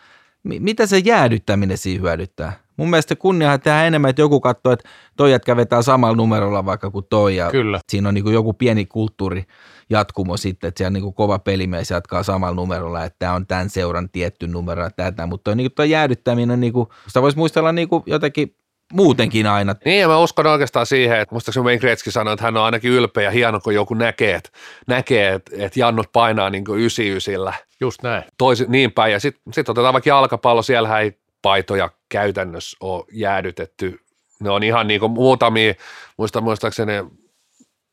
mitä 0.44 0.86
se 0.86 0.98
jäädyttäminen 0.98 1.78
siinä 1.78 2.02
hyödyttää? 2.02 2.54
Mun 2.78 2.90
mielestä 2.90 3.16
kunniahan 3.16 3.60
tehdään 3.60 3.88
enemmän, 3.88 4.10
että 4.10 4.22
joku 4.22 4.40
katsoo, 4.40 4.72
että 4.72 4.90
toi 5.18 5.32
jätkä 5.32 5.56
vetää 5.56 5.82
samalla 5.82 6.16
numerolla 6.16 6.66
vaikka 6.66 6.92
kuin 6.92 7.06
toi. 7.10 7.36
Ja 7.36 7.52
Kyllä. 7.52 7.80
Siinä 7.90 8.10
on 8.10 8.14
niin 8.14 8.34
joku 8.34 8.54
pieni 8.54 8.86
kulttuuri 8.86 9.44
jatkumo 9.90 10.38
sitten, 10.38 10.68
että 10.68 10.78
siellä 10.78 11.00
niin 11.00 11.14
kova 11.14 11.40
pelimies 11.40 11.92
jatkaa 11.92 12.24
samalla 12.24 12.56
numerolla, 12.56 13.04
että 13.04 13.16
tämä 13.20 13.34
on 13.34 13.48
tämän 13.48 13.70
seuran 13.70 14.10
tietty 14.10 14.48
numero 14.48 14.84
ja 14.84 14.90
tätä, 14.90 15.26
mutta 15.26 15.44
toi, 15.44 15.56
niin 15.56 15.72
toi 15.76 15.90
jäädyttäminen 15.90 16.52
on 16.52 16.60
niin 16.60 16.74
kuin, 16.74 16.88
sitä 17.08 17.22
voisi 17.22 17.38
muistella 17.38 17.72
niin 17.72 17.88
jotenkin 18.06 18.56
muutenkin 18.94 19.48
aina. 19.48 19.76
Niin 19.86 20.02
ja 20.02 20.08
mä 20.08 20.20
uskon 20.20 20.48
oikeastaan 20.48 20.86
siihen, 20.86 21.20
että 21.20 21.36
muistaakseni 21.36 21.64
Wayne 21.64 21.80
Gretzky 21.80 22.12
sanoi, 22.12 22.34
että 22.34 22.46
hän 22.46 22.58
on 22.58 22.64
ainakin 22.64 22.92
ylpeä 22.92 23.24
ja 23.24 23.32
hieno, 23.32 23.60
kun 23.60 23.76
joku 23.76 23.94
näkee, 23.94 24.36
että, 24.36 24.50
näkee, 24.88 25.34
että, 25.34 25.52
että 25.60 25.80
jannut 25.80 26.12
painaa 26.12 26.50
niin 26.50 26.66
kuin 26.66 26.80
99 26.80 27.70
Just 27.82 28.04
näin. 28.04 28.24
Toisi, 28.38 28.66
niin 28.68 28.92
päin. 28.92 29.12
Ja 29.14 29.20
sitten 29.20 29.54
sit 29.54 29.70
otetaan 29.70 29.94
vaikka 29.94 30.10
jalkapallo, 30.10 30.62
siellä 30.62 31.00
ei 31.00 31.18
paitoja 31.42 31.90
käytännössä 32.10 32.78
ole 32.80 33.06
jäädytetty. 33.12 34.00
Ne 34.40 34.50
on 34.50 34.64
ihan 34.64 34.88
niin 34.88 35.00
kuin 35.00 35.12
muutamia, 35.12 35.74
muista 36.18 36.42
muistaakseni 36.42 36.94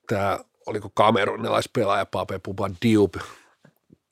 tämä, 0.08 0.38
oliko 0.66 0.90
kamerunilaispelaaja 0.94 2.06
Pape 2.06 2.38
Puba 2.38 2.70
Diup, 2.82 3.14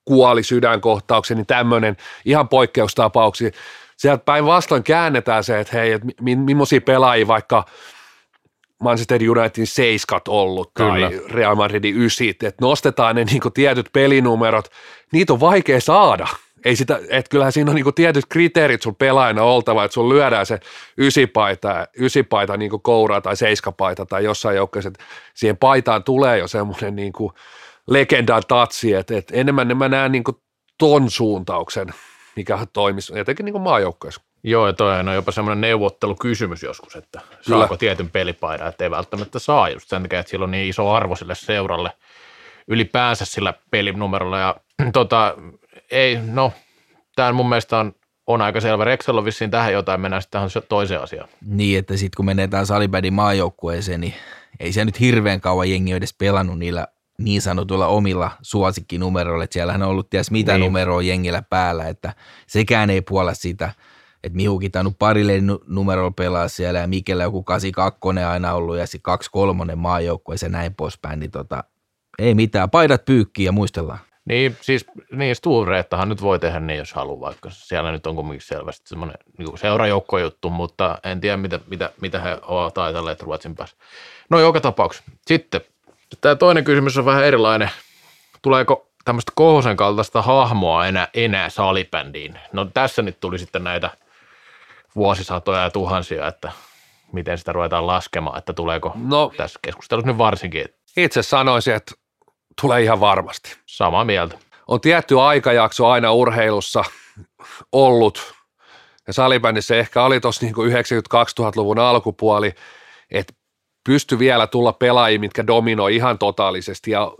kuoli 0.05 0.43
sydänkohtauksen, 0.43 1.37
niin 1.37 1.47
tämmöinen 1.47 1.97
ihan 2.25 2.49
poikkeustapauksia. 2.49 3.51
Sieltä 3.97 4.25
päinvastoin 4.25 4.83
käännetään 4.83 5.45
se, 5.45 5.61
että 5.61 5.77
hei, 5.77 5.93
että 5.93 6.09
mi- 6.21 6.37
millaisia 6.37 6.81
pelaajia 6.81 7.27
vaikka 7.27 7.65
Manchester 8.83 9.21
Unitedin 9.31 9.67
seiskat 9.67 10.29
ollut 10.29 10.75
tai 10.75 11.01
Kyllä. 11.01 11.23
Real 11.29 11.55
Madridin 11.55 12.03
ysit, 12.03 12.43
että 12.43 12.65
nostetaan 12.65 13.17
ne 13.17 13.25
niin 13.25 13.53
tietyt 13.55 13.89
pelinumerot, 13.93 14.69
niitä 15.13 15.33
on 15.33 15.41
vaikea 15.41 15.81
saada– 15.81 16.27
ei 16.65 16.77
sitä, 16.77 17.01
että 17.09 17.29
kyllähän 17.31 17.53
siinä 17.53 17.71
on 17.71 17.75
niinku 17.75 17.93
tietyt 17.93 18.25
kriteerit 18.29 18.83
sun 18.83 18.97
pelaajana 18.97 19.43
oltava, 19.43 19.85
että 19.85 19.93
sun 19.93 20.09
lyödään 20.09 20.47
se 20.47 20.61
ysipaita, 20.99 21.87
ysipaita 21.99 22.57
niinku 22.57 22.79
kouraa 22.79 23.21
tai 23.21 23.37
seiskapaita 23.37 24.07
tai 24.07 24.25
jossain 24.25 24.57
joukkueessa, 24.57 24.89
että 24.89 25.05
siihen 25.35 25.57
paitaan 25.57 26.05
tulee 26.05 26.39
jo 26.39 26.49
semmoinen 26.49 26.97
niinku 26.97 27.33
legendan 27.87 28.43
tatsi, 28.49 28.95
että, 28.95 29.17
että 29.17 29.35
enemmän 29.37 29.77
mä 29.77 29.89
näen 29.89 30.13
niinku 30.13 30.43
ton 30.79 31.11
suuntauksen, 31.11 31.95
mikä 32.37 32.59
toimisi 32.73 33.19
etenkin 33.19 33.45
niinku 33.45 33.59
maajoukkueessa. 33.59 34.21
Joo, 34.43 34.67
ja 34.67 34.73
toi 34.73 35.01
on 35.01 35.15
jopa 35.15 35.33
semmoinen 35.33 35.61
neuvottelukysymys 35.61 36.63
joskus, 36.63 36.97
että 36.97 37.21
saako 37.41 37.67
Kyllä. 37.67 37.79
tietyn 37.79 38.11
pelipaidan, 38.11 38.69
että 38.69 38.85
ei 38.85 38.91
välttämättä 38.91 39.39
saa 39.39 39.71
just 39.71 39.89
sen 39.89 40.03
takia, 40.03 40.21
että 40.21 40.31
sillä 40.31 40.45
on 40.45 40.51
niin 40.51 40.69
iso 40.69 40.91
arvo 40.91 41.17
sille 41.17 41.35
seuralle 41.35 41.91
ylipäänsä 42.69 43.25
sillä 43.25 43.55
pelinumerolla. 43.71 44.39
Ja 44.39 44.57
tota, 44.93 45.35
ei, 45.91 46.19
no, 46.27 46.53
tämä 47.17 47.33
mun 47.33 47.49
mielestä 47.49 47.79
on, 47.79 47.93
on 48.27 48.43
aika 48.43 48.61
selvä. 48.61 48.85
Rexel 48.85 49.19
on 49.19 49.25
vissiin 49.25 49.51
tähän 49.51 49.73
jotain, 49.73 50.01
mennään 50.01 50.23
sitten 50.23 50.51
tähän 50.51 50.69
toiseen 50.69 51.03
asiaan. 51.03 51.29
Niin, 51.47 51.79
että 51.79 51.97
sitten 51.97 52.17
kun 52.17 52.27
menee 52.27 52.49
tähän 52.49 52.67
salibändin 52.67 53.13
maajoukkueeseen, 53.13 54.01
niin 54.01 54.15
ei 54.61 54.73
se 54.73 54.85
nyt 54.85 55.01
hirveän 55.01 55.41
kauan 55.41 55.71
jengi 55.71 55.93
ole 55.93 55.97
edes 55.97 56.15
pelannut 56.19 56.59
niillä 56.59 56.87
niin 57.19 57.43
sanotuilla 57.43 57.87
omilla 57.87 58.31
suosikkinumeroilla, 58.43 59.45
että 59.45 59.55
siellähän 59.55 59.83
on 59.83 59.89
ollut 59.89 60.11
ties 60.11 60.31
mitä 60.31 60.53
niin. 60.53 60.61
numeroa 60.61 61.03
jengillä 61.03 61.43
päällä, 61.43 61.89
että 61.89 62.15
sekään 62.47 62.91
ei 62.91 63.03
puolla 63.03 63.35
sitä, 63.35 63.71
että 64.25 64.37
Mihukin 64.37 64.73
tainnut 64.73 64.99
parille 64.99 65.33
numerolla 65.67 66.11
pelaa 66.11 66.49
siellä 66.49 66.79
ja 66.79 66.89
Mikellä 66.89 67.23
joku 67.23 67.43
82 67.43 68.25
aina 68.29 68.55
ollut 68.55 68.77
ja 68.77 68.87
sitten 68.87 69.03
23 69.03 69.75
maajoukkueeseen 69.75 70.53
ja 70.53 70.59
näin 70.59 70.75
poispäin, 70.75 71.21
niin 71.21 71.31
tota, 71.31 71.65
ei 72.19 72.35
mitään, 72.35 72.71
paidat 72.71 73.05
pyykkiä 73.05 73.45
ja 73.45 73.53
muistellaan. 73.53 73.99
Niin, 74.25 74.57
siis 74.61 74.87
niin 75.13 75.37
Stureettahan 75.37 76.09
nyt 76.09 76.23
voi 76.23 76.39
tehdä 76.39 76.61
niin, 76.61 76.79
jos 76.79 76.93
haluaa, 76.93 77.21
vaikka 77.21 77.51
siellä 77.51 77.93
nyt 77.93 78.07
on 78.07 78.15
kuitenkin 78.15 78.41
selvästi 78.41 78.89
semmoinen 78.89 79.17
niin 79.39 79.59
seurajoukko-juttu, 79.59 80.51
mutta 80.51 80.99
en 81.05 81.21
tiedä, 81.21 81.37
mitä, 81.37 81.61
mitä, 81.67 81.91
mitä 82.01 82.21
he 82.21 82.39
ovat 82.43 82.79
ajatelleet 82.79 83.23
Ruotsin 83.23 83.55
päässä. 83.55 83.77
No 84.31 84.41
joka 84.41 84.61
tapauksessa. 84.61 85.11
Sitten 85.27 85.61
tämä 86.21 86.35
toinen 86.35 86.65
kysymys 86.65 86.99
on 86.99 87.05
vähän 87.05 87.25
erilainen. 87.25 87.71
Tuleeko 88.43 88.89
tämmöistä 89.05 89.33
Kohosen 89.35 89.77
kaltaista 89.77 90.23
hahmoa 90.23 90.87
enää, 90.87 91.09
enää 91.15 91.51
salibändiin? 91.51 92.39
No 92.53 92.65
tässä 92.65 93.03
nyt 93.03 93.21
tuli 93.21 93.39
sitten 93.39 93.65
näitä 93.65 93.91
vuosisatoja 94.97 95.63
ja 95.63 95.71
tuhansia, 95.71 96.27
että 96.27 96.53
miten 97.13 97.39
sitä 97.39 97.53
ruvetaan 97.53 97.87
laskemaan, 97.87 98.39
että 98.39 98.53
tuleeko 98.53 98.93
no, 98.95 99.33
tässä 99.37 99.59
keskustelussa 99.63 100.07
nyt 100.07 100.19
varsinkin. 100.19 100.65
Itse 100.97 101.23
sanoisin, 101.23 101.75
että 101.75 101.95
Tulee 102.61 102.83
ihan 102.83 103.01
varmasti. 103.01 103.57
Samaa 103.67 104.05
mieltä. 104.05 104.39
On 104.67 104.81
tietty 104.81 105.21
aikajakso 105.21 105.87
aina 105.89 106.13
urheilussa 106.13 106.85
ollut, 107.73 108.35
ja 109.07 109.13
salibändissä 109.13 109.77
ehkä 109.77 110.03
oli 110.05 110.21
tuossa 110.21 110.47
niin 110.47 110.55
90-2000-luvun 110.55 111.79
alkupuoli, 111.79 112.55
että 113.11 113.33
pysty 113.85 114.19
vielä 114.19 114.47
tulla 114.47 114.73
pelaajia, 114.73 115.19
mitkä 115.21 115.47
dominoi 115.47 115.97
ihan 115.97 116.19
totaalisesti, 116.19 116.91
ja 116.91 117.13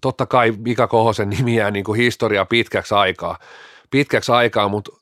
totta 0.00 0.26
kai 0.26 0.52
Mika 0.58 0.86
Kohosen 0.86 1.28
nimi 1.28 1.56
jää 1.56 1.70
niin 1.70 1.84
kuin 1.84 2.00
historia 2.00 2.44
pitkäksi 2.44 2.94
aikaa, 2.94 3.38
pitkäksi 3.90 4.32
aikaa, 4.32 4.68
mutta 4.68 4.92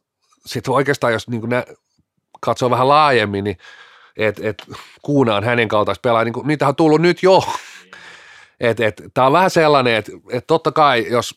sitten 0.47 0.75
oikeastaan 0.75 1.13
jos 1.13 1.29
niin 1.29 1.41
kuin 1.41 1.51
nä- 1.51 1.67
katsoo 2.41 2.71
vähän 2.71 2.89
laajemmin, 2.89 3.45
niin 3.45 3.59
että 4.17 4.49
et 4.49 4.63
kuunaan 5.03 5.45
hänen 5.45 5.69
kaltaista 5.69 6.03
pelaajia, 6.03 6.25
niin 6.25 6.33
kuin, 6.33 6.47
niitä 6.47 6.69
on 6.69 6.77
tullut 6.77 7.01
nyt 7.01 7.23
jo. 7.23 7.45
Et, 8.61 8.81
et, 8.81 9.03
Tämä 9.15 9.27
on 9.27 9.33
vähän 9.33 9.51
sellainen, 9.51 9.95
että 9.95 10.13
et 10.33 10.47
totta 10.47 10.73
kai 10.73 11.07
jos, 11.11 11.35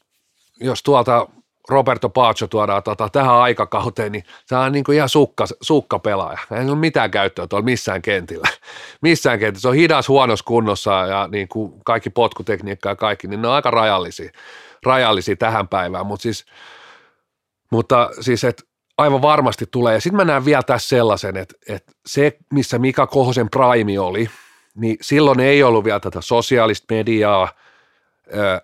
jos 0.59 0.83
tuolta 0.83 1.27
Roberto 1.69 2.09
Pacho 2.09 2.47
tuodaan 2.47 2.83
tota, 2.83 3.09
tähän 3.09 3.35
aikakauteen, 3.35 4.11
niin 4.11 4.23
se 4.45 4.55
on 4.55 4.71
niin 4.71 4.83
kuin 4.83 4.95
ihan 4.95 5.09
sukka, 5.09 5.45
sukka 5.61 5.99
pelaaja. 5.99 6.39
Ei 6.51 6.69
ole 6.69 6.75
mitään 6.75 7.11
käyttöä 7.11 7.47
tuolla 7.47 7.65
missään 7.65 8.01
kentillä. 8.01 8.47
Missään 9.01 9.39
kentillä. 9.39 9.61
Se 9.61 9.67
on 9.67 9.75
hidas 9.75 10.07
huonossa 10.07 10.45
kunnossa 10.45 10.91
ja 10.91 11.27
niin 11.31 11.47
kuin 11.47 11.73
kaikki 11.85 12.09
potkutekniikka 12.09 12.89
ja 12.89 12.95
kaikki, 12.95 13.27
niin 13.27 13.41
ne 13.41 13.47
on 13.47 13.53
aika 13.53 13.71
rajallisia, 13.71 14.29
rajallisia 14.85 15.35
tähän 15.35 15.67
päivään. 15.67 16.05
Mut 16.05 16.21
siis, 16.21 16.45
mutta 17.71 18.09
siis, 18.21 18.43
että 18.43 18.63
aivan 18.97 19.21
varmasti 19.21 19.65
tulee. 19.71 19.99
Sitten 19.99 20.17
mä 20.17 20.25
näen 20.25 20.45
vielä 20.45 20.63
tässä 20.63 20.89
sellaisen, 20.89 21.37
että, 21.37 21.55
että 21.69 21.91
se, 22.05 22.37
missä 22.53 22.79
Mika 22.79 23.07
Kohosen 23.07 23.49
prime 23.49 23.99
oli– 23.99 24.29
niin 24.75 24.97
silloin 25.01 25.39
ei 25.39 25.63
ollut 25.63 25.83
vielä 25.83 25.99
tätä 25.99 26.21
sosiaalista 26.21 26.93
mediaa. 26.95 27.51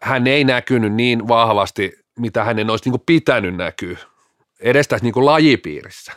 Hän 0.02 0.28
ei 0.28 0.44
näkynyt 0.44 0.94
niin 0.94 1.28
vahvasti, 1.28 1.94
mitä 2.22 2.44
hänen 2.44 2.70
olisi 2.70 2.86
niin 2.86 2.92
kuin 2.92 3.04
pitänyt 3.06 3.56
näkyä 3.56 3.98
edes 4.60 4.88
tässä 4.88 5.04
niin 5.04 5.14
kuin 5.14 5.26
lajipiirissä. 5.26 6.14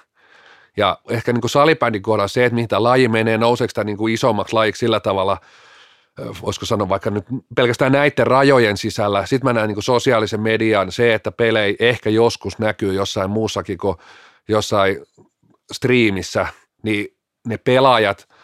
Ja 0.76 0.98
ehkä 1.10 1.32
niin 1.32 1.40
kuin 1.40 1.50
salibändin 1.50 2.02
kohdalla 2.02 2.28
se, 2.28 2.44
että 2.44 2.54
mihin 2.54 2.68
tämä 2.68 2.82
laji 2.82 3.08
menee, 3.08 3.38
nouseeko 3.38 3.70
tämä 3.74 3.84
niin 3.84 3.96
kuin 3.96 4.14
isommaksi 4.14 4.54
lajiksi 4.54 4.80
sillä 4.80 5.00
tavalla, 5.00 5.40
voisiko 6.42 6.66
sanoa 6.66 6.88
vaikka 6.88 7.10
nyt 7.10 7.24
pelkästään 7.56 7.92
näiden 7.92 8.26
rajojen 8.26 8.76
sisällä. 8.76 9.26
Sitten 9.26 9.48
mä 9.48 9.52
näen 9.52 9.68
niin 9.68 9.74
kuin 9.74 9.84
sosiaalisen 9.84 10.40
median 10.40 10.92
se, 10.92 11.14
että 11.14 11.32
pelei 11.32 11.76
ehkä 11.78 12.10
joskus 12.10 12.58
näkyy 12.58 12.94
jossain 12.94 13.30
muussakin 13.30 13.78
kuin 13.78 13.96
jossain 14.48 14.96
striimissä, 15.72 16.46
niin 16.82 17.16
ne 17.46 17.58
pelaajat– 17.58 18.28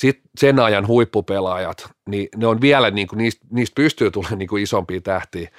sitten 0.00 0.30
sen 0.38 0.58
ajan 0.58 0.86
huippupelaajat, 0.86 1.90
niin 2.08 2.28
ne 2.36 2.46
on 2.46 2.60
vielä, 2.60 2.90
niin 2.90 3.06
kuin, 3.06 3.18
niistä, 3.18 3.46
niistä 3.50 3.74
pystyy 3.74 4.10
tulemaan 4.10 4.38
niin 4.38 4.48
kuin 4.48 4.62
isompia 4.62 5.00
tähtiä, 5.00 5.50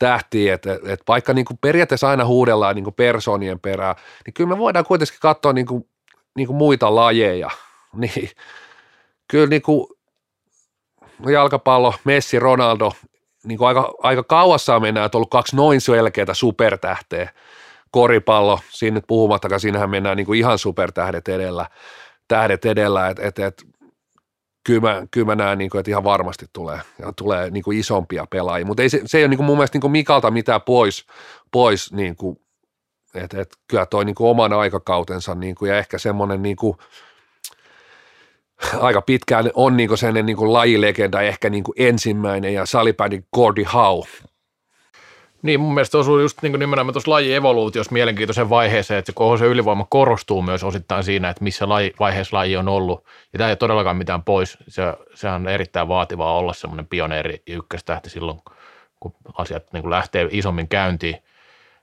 tähtiä 0.00 0.54
että 0.54 0.78
et 0.86 1.00
vaikka 1.08 1.32
niin 1.32 1.44
kuin 1.44 1.58
periaatteessa 1.58 2.08
aina 2.08 2.24
huudellaan 2.24 2.74
niin 2.74 2.84
kuin 2.84 2.94
persoonien 2.94 3.60
perään, 3.60 3.96
niin 4.26 4.34
kyllä 4.34 4.48
me 4.48 4.58
voidaan 4.58 4.84
kuitenkin 4.84 5.16
katsoa 5.20 5.52
niin 5.52 5.66
kuin, 5.66 5.88
niin 6.36 6.46
kuin 6.46 6.56
muita 6.56 6.94
lajeja, 6.94 7.50
niin 8.00 8.30
kyllä 9.28 9.46
niin 9.46 9.62
kuin 9.62 9.86
jalkapallo, 11.32 11.94
Messi, 12.04 12.38
Ronaldo, 12.38 12.92
niin 13.44 13.58
kuin 13.58 13.68
aika, 13.68 13.94
aika 14.02 14.22
kauassaan 14.22 14.82
mennään, 14.82 15.06
että 15.06 15.18
on 15.18 15.20
ollut 15.20 15.30
kaksi 15.30 15.56
noin 15.56 15.80
selkeää 15.80 16.34
supertähteä. 16.34 17.30
Koripallo, 17.90 18.60
siinä 18.68 18.94
nyt 18.94 19.04
puhumattakaan, 19.06 19.60
siinähän 19.60 19.90
mennään 19.90 20.16
niin 20.16 20.26
kuin 20.26 20.38
ihan 20.38 20.58
supertähdet 20.58 21.28
edellä, 21.28 21.66
tähdet 22.28 22.64
edellä, 22.64 23.08
että 23.08 23.26
et, 23.26 23.38
et, 23.38 23.66
kyllä 24.64 24.80
mä, 24.80 25.06
kyllä 25.10 25.26
mä 25.26 25.34
näen, 25.34 25.58
niin 25.58 25.70
kuin, 25.70 25.78
että 25.78 25.90
ihan 25.90 26.04
varmasti 26.04 26.46
tulee, 26.52 26.80
ja 26.98 27.12
tulee 27.16 27.50
niin 27.50 27.62
kuin 27.62 27.78
isompia 27.78 28.26
pelaajia, 28.30 28.66
mutta 28.66 28.82
ei 28.82 28.88
se, 28.88 29.02
se 29.06 29.18
ei 29.18 29.24
ole 29.24 29.28
niin 29.28 29.38
kuin 29.38 29.46
mun 29.46 29.56
mielestä 29.56 29.76
niin 29.76 29.80
kuin 29.80 29.92
Mikalta 29.92 30.30
mitään 30.30 30.62
pois, 30.62 31.06
pois 31.52 31.92
niin 31.92 32.16
kuin, 32.16 32.40
että 33.14 33.40
et, 33.40 33.56
kyllä 33.68 33.86
toi 33.86 34.04
niin 34.04 34.14
kuin 34.14 34.28
oman 34.28 34.52
aikakautensa 34.52 35.34
niin 35.34 35.54
kuin, 35.54 35.68
ja 35.68 35.78
ehkä 35.78 35.98
semmoinen 35.98 36.42
niin 36.42 36.56
kuin, 36.56 36.76
aika 38.80 39.02
pitkään 39.02 39.50
on 39.54 39.76
niin 39.76 39.98
sellainen 39.98 40.26
niin 40.26 40.52
lajilegenda, 40.52 41.20
ehkä 41.20 41.50
niin 41.50 41.64
kuin 41.64 41.74
ensimmäinen 41.78 42.54
ja 42.54 42.66
salibändin 42.66 43.26
Gordy 43.34 43.64
Howe. 43.74 44.08
Niin, 45.42 45.60
mun 45.60 45.74
mielestä 45.74 45.98
osuu 45.98 46.18
just 46.18 46.42
niin 46.42 46.58
nimenomaan 46.58 46.92
tuossa 46.92 47.10
lajievoluutiossa 47.10 47.92
mielenkiintoisen 47.92 48.50
vaiheeseen, 48.50 48.98
että 48.98 49.12
se 49.12 49.38
se 49.38 49.46
ylivoima 49.46 49.86
korostuu 49.90 50.42
myös 50.42 50.64
osittain 50.64 51.04
siinä, 51.04 51.28
että 51.28 51.44
missä 51.44 51.68
laji, 51.68 51.94
vaiheessa 52.00 52.36
laji 52.36 52.56
on 52.56 52.68
ollut. 52.68 53.04
Ja 53.32 53.38
tämä 53.38 53.48
ei 53.48 53.52
ole 53.52 53.56
todellakaan 53.56 53.96
mitään 53.96 54.22
pois. 54.22 54.58
Se, 54.68 54.82
se 55.14 55.28
on 55.28 55.48
erittäin 55.48 55.88
vaativaa 55.88 56.36
olla 56.36 56.52
semmoinen 56.52 56.86
pioneeri 56.86 57.42
ykköstähti 57.46 58.10
silloin, 58.10 58.38
kun 59.00 59.14
asiat 59.38 59.72
niin 59.72 59.82
kuin 59.82 59.90
lähtee 59.90 60.28
isommin 60.30 60.68
käyntiin. 60.68 61.16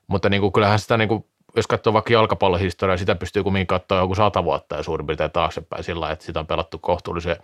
Mutta 0.06 0.28
niin 0.28 0.40
kuin, 0.40 0.52
kyllähän 0.52 0.78
sitä 0.78 0.96
niin 0.96 1.08
kuin 1.08 1.24
jos 1.56 1.66
katsoo 1.66 1.92
vaikka 1.92 2.12
jalkapallohistoriaa, 2.12 2.96
sitä 2.96 3.14
pystyy 3.14 3.42
kumminkin 3.42 3.66
katsoa 3.66 3.98
joku 3.98 4.14
sata 4.14 4.44
vuotta 4.44 4.76
ja 4.76 4.82
suurin 4.82 5.06
piirtein 5.06 5.30
taaksepäin 5.30 5.84
sillä 5.84 6.10
että 6.10 6.24
sitä 6.24 6.40
on 6.40 6.46
pelattu 6.46 6.78
kohtuullisen, 6.78 7.36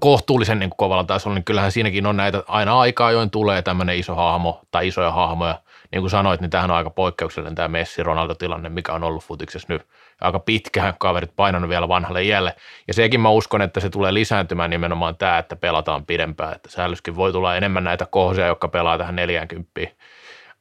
kohtuullisen 0.00 0.58
niin 0.58 0.70
kovalla 0.76 1.04
tasolla, 1.04 1.34
niin 1.34 1.44
kyllähän 1.44 1.72
siinäkin 1.72 2.06
on 2.06 2.16
näitä 2.16 2.42
aina 2.48 2.80
aikaa, 2.80 3.10
join 3.10 3.30
tulee 3.30 3.62
tämmöinen 3.62 3.98
iso 3.98 4.14
hahmo 4.14 4.60
tai 4.70 4.88
isoja 4.88 5.10
hahmoja. 5.10 5.60
Niin 5.92 6.02
kuin 6.02 6.10
sanoit, 6.10 6.40
niin 6.40 6.50
tämähän 6.50 6.70
on 6.70 6.76
aika 6.76 6.90
poikkeuksellinen 6.90 7.54
tämä 7.54 7.68
Messi-Ronaldo-tilanne, 7.68 8.68
mikä 8.68 8.92
on 8.92 9.04
ollut 9.04 9.24
futiksessa 9.24 9.72
nyt 9.72 9.86
aika 10.20 10.38
pitkään, 10.38 10.94
kaverit 10.98 11.36
painanut 11.36 11.70
vielä 11.70 11.88
vanhalle 11.88 12.22
jälle. 12.22 12.56
Ja 12.88 12.94
sekin 12.94 13.20
mä 13.20 13.30
uskon, 13.30 13.62
että 13.62 13.80
se 13.80 13.90
tulee 13.90 14.14
lisääntymään 14.14 14.70
nimenomaan 14.70 15.16
tämä, 15.16 15.38
että 15.38 15.56
pelataan 15.56 16.06
pidempään, 16.06 16.54
että 16.54 16.70
säällyskin 16.70 17.16
voi 17.16 17.32
tulla 17.32 17.56
enemmän 17.56 17.84
näitä 17.84 18.06
kohosia, 18.06 18.46
jotka 18.46 18.68
pelaa 18.68 18.98
tähän 18.98 19.16
40 19.16 19.80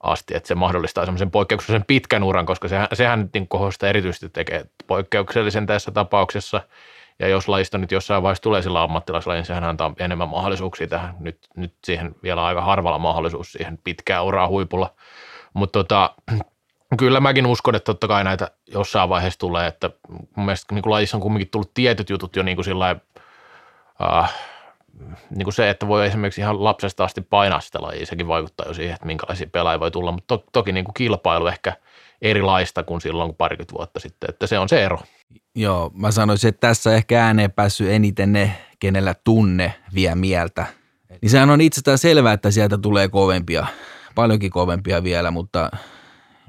asti, 0.03 0.35
että 0.35 0.47
se 0.47 0.55
mahdollistaa 0.55 1.05
semmoisen 1.05 1.31
poikkeuksellisen 1.31 1.85
pitkän 1.87 2.23
uran, 2.23 2.45
koska 2.45 2.67
sehän, 2.67 2.87
sehän 2.93 3.29
niin 3.33 3.47
kohosta 3.47 3.87
erityisesti 3.87 4.29
tekee 4.29 4.65
poikkeuksellisen 4.87 5.65
tässä 5.65 5.91
tapauksessa, 5.91 6.61
ja 7.21 7.27
jos 7.27 7.47
lajista 7.47 7.77
nyt 7.77 7.91
jossain 7.91 8.23
vaiheessa 8.23 8.43
tulee 8.43 8.61
sillä 8.61 8.83
ammattilaislaji, 8.83 9.37
niin 9.37 9.45
sehän 9.45 9.63
antaa 9.63 9.93
enemmän 9.99 10.29
mahdollisuuksia 10.29 10.87
tähän, 10.87 11.15
nyt, 11.19 11.47
nyt 11.55 11.73
siihen 11.83 12.15
vielä 12.23 12.45
aika 12.45 12.61
harvalla 12.61 12.99
mahdollisuus 12.99 13.51
siihen 13.51 13.79
pitkään 13.83 14.25
uraa 14.25 14.47
huipulla, 14.47 14.93
mutta 15.53 15.79
tota, 15.79 16.15
kyllä 16.99 17.19
mäkin 17.19 17.45
uskon, 17.45 17.75
että 17.75 17.85
totta 17.85 18.07
kai 18.07 18.23
näitä 18.23 18.51
jossain 18.67 19.09
vaiheessa 19.09 19.39
tulee, 19.39 19.67
että 19.67 19.89
mun 20.09 20.45
mielestä 20.45 20.75
niin 20.75 20.83
lajissa 20.85 21.17
on 21.17 21.21
kumminkin 21.21 21.51
tullut 21.51 21.73
tietyt 21.73 22.09
jutut 22.09 22.35
jo 22.35 22.43
niin 22.43 22.57
kuin 22.57 22.65
sillä 22.65 22.95
äh, 24.01 24.33
niin 25.29 25.43
kuin 25.43 25.53
se, 25.53 25.69
että 25.69 25.87
voi 25.87 26.07
esimerkiksi 26.07 26.41
ihan 26.41 26.63
lapsesta 26.63 27.03
asti 27.03 27.21
painaa 27.21 27.59
sitä 27.59 27.81
lajia, 27.81 28.05
sekin 28.05 28.27
vaikuttaa 28.27 28.67
jo 28.67 28.73
siihen, 28.73 28.93
että 28.93 29.05
minkälaisia 29.05 29.47
pelaajia 29.51 29.79
voi 29.79 29.91
tulla, 29.91 30.11
mutta 30.11 30.37
to, 30.37 30.45
toki 30.51 30.71
niin 30.71 30.85
kuin 30.85 30.93
kilpailu 30.93 31.47
ehkä 31.47 31.73
erilaista 32.21 32.83
kuin 32.83 33.01
silloin 33.01 33.35
parikymmentä 33.35 33.73
vuotta 33.73 33.99
sitten, 33.99 34.29
että 34.29 34.47
se 34.47 34.59
on 34.59 34.69
se 34.69 34.83
ero. 34.83 34.99
Joo, 35.55 35.91
mä 35.93 36.11
sanoisin, 36.11 36.47
että 36.49 36.67
tässä 36.67 36.95
ehkä 36.95 37.25
ääneen 37.25 37.51
päässyt 37.51 37.89
eniten 37.89 38.33
ne, 38.33 38.57
kenellä 38.79 39.15
tunne 39.23 39.73
vie 39.93 40.15
mieltä. 40.15 40.65
Niin 41.21 41.29
sehän 41.29 41.49
on 41.49 41.61
itsestään 41.61 41.97
selvää, 41.97 42.33
että 42.33 42.51
sieltä 42.51 42.77
tulee 42.77 43.07
kovempia, 43.07 43.65
paljonkin 44.15 44.51
kovempia 44.51 45.03
vielä, 45.03 45.31
mutta 45.31 45.71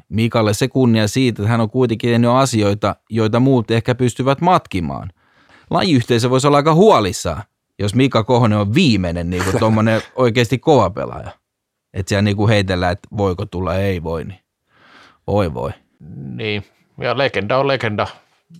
Mikalle 0.08 0.54
se 0.54 0.68
kunnia 0.68 1.08
siitä, 1.08 1.42
että 1.42 1.50
hän 1.50 1.60
on 1.60 1.70
kuitenkin 1.70 2.10
tehnyt 2.10 2.30
asioita, 2.30 2.96
joita 3.10 3.40
muut 3.40 3.70
ehkä 3.70 3.94
pystyvät 3.94 4.40
matkimaan. 4.40 5.10
Lajiyhteisö 5.70 6.30
voisi 6.30 6.46
olla 6.46 6.56
aika 6.56 6.74
huolissaan, 6.74 7.42
jos 7.78 7.94
Mika 7.94 8.24
Kohonen 8.24 8.58
on 8.58 8.74
viimeinen 8.74 9.30
niin 9.30 9.42
tuommoinen 9.58 10.02
oikeasti 10.16 10.58
kova 10.58 10.90
pelaaja. 10.90 11.30
Että 11.94 12.08
siellä 12.08 12.22
niin 12.22 12.36
kuin 12.36 12.48
heitellään, 12.48 12.92
että 12.92 13.08
voiko 13.16 13.46
tulla, 13.46 13.76
ei 13.76 14.02
voi, 14.02 14.24
niin 14.24 14.41
oi 15.26 15.54
voi. 15.54 15.70
Niin, 16.36 16.64
ja 16.98 17.18
legenda 17.18 17.58
on 17.58 17.68
legenda. 17.68 18.06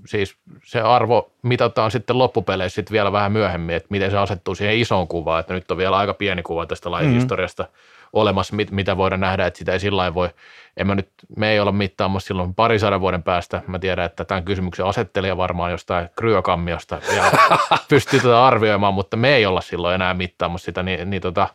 Siis 0.07 0.37
se 0.65 0.81
arvo 0.81 1.33
mitataan 1.43 1.91
sitten 1.91 2.19
loppupeleissä 2.19 2.75
sitten 2.75 2.93
vielä 2.93 3.13
vähän 3.13 3.33
myöhemmin, 3.33 3.77
että 3.77 3.87
miten 3.91 4.11
se 4.11 4.19
asettuu 4.19 4.55
siihen 4.55 4.79
isoon 4.79 5.09
kuvaan, 5.09 5.41
että 5.41 5.55
nyt 5.55 5.71
on 5.71 5.77
vielä 5.77 5.97
aika 5.97 6.15
pieni 6.15 6.43
kuva 6.43 6.67
tästä 6.67 6.91
lajihistoriasta 6.91 7.63
mm-hmm. 7.63 8.09
olemassa, 8.13 8.57
mit, 8.57 8.71
mitä 8.71 8.97
voidaan 8.97 9.21
nähdä, 9.21 9.47
että 9.47 9.59
sitä 9.59 9.73
ei 9.73 9.81
sillä 9.81 10.15
voi, 10.15 10.29
en 10.77 10.87
mä 10.87 10.95
nyt, 10.95 11.09
me 11.37 11.51
ei 11.51 11.61
olla 11.61 11.73
mittaamassa 11.73 12.27
silloin 12.27 12.55
parisadan 12.55 13.01
vuoden 13.01 13.23
päästä, 13.23 13.63
mä 13.67 13.79
tiedän, 13.79 14.05
että 14.05 14.25
tämän 14.25 14.45
kysymyksen 14.45 14.87
asettelija 14.87 15.37
varmaan 15.37 15.71
jostain 15.71 16.09
kryokammiosta 16.17 16.99
ja 17.17 17.25
pystyy 17.89 18.21
tätä 18.21 18.47
arvioimaan, 18.47 18.95
mutta 18.95 19.17
me 19.17 19.35
ei 19.35 19.47
olla 19.47 19.61
silloin 19.61 19.95
enää 19.95 20.15
mittaamassa 20.15 20.65
sitä, 20.65 20.83
niin, 20.83 21.11
niin, 21.11 21.23
tota, 21.23 21.49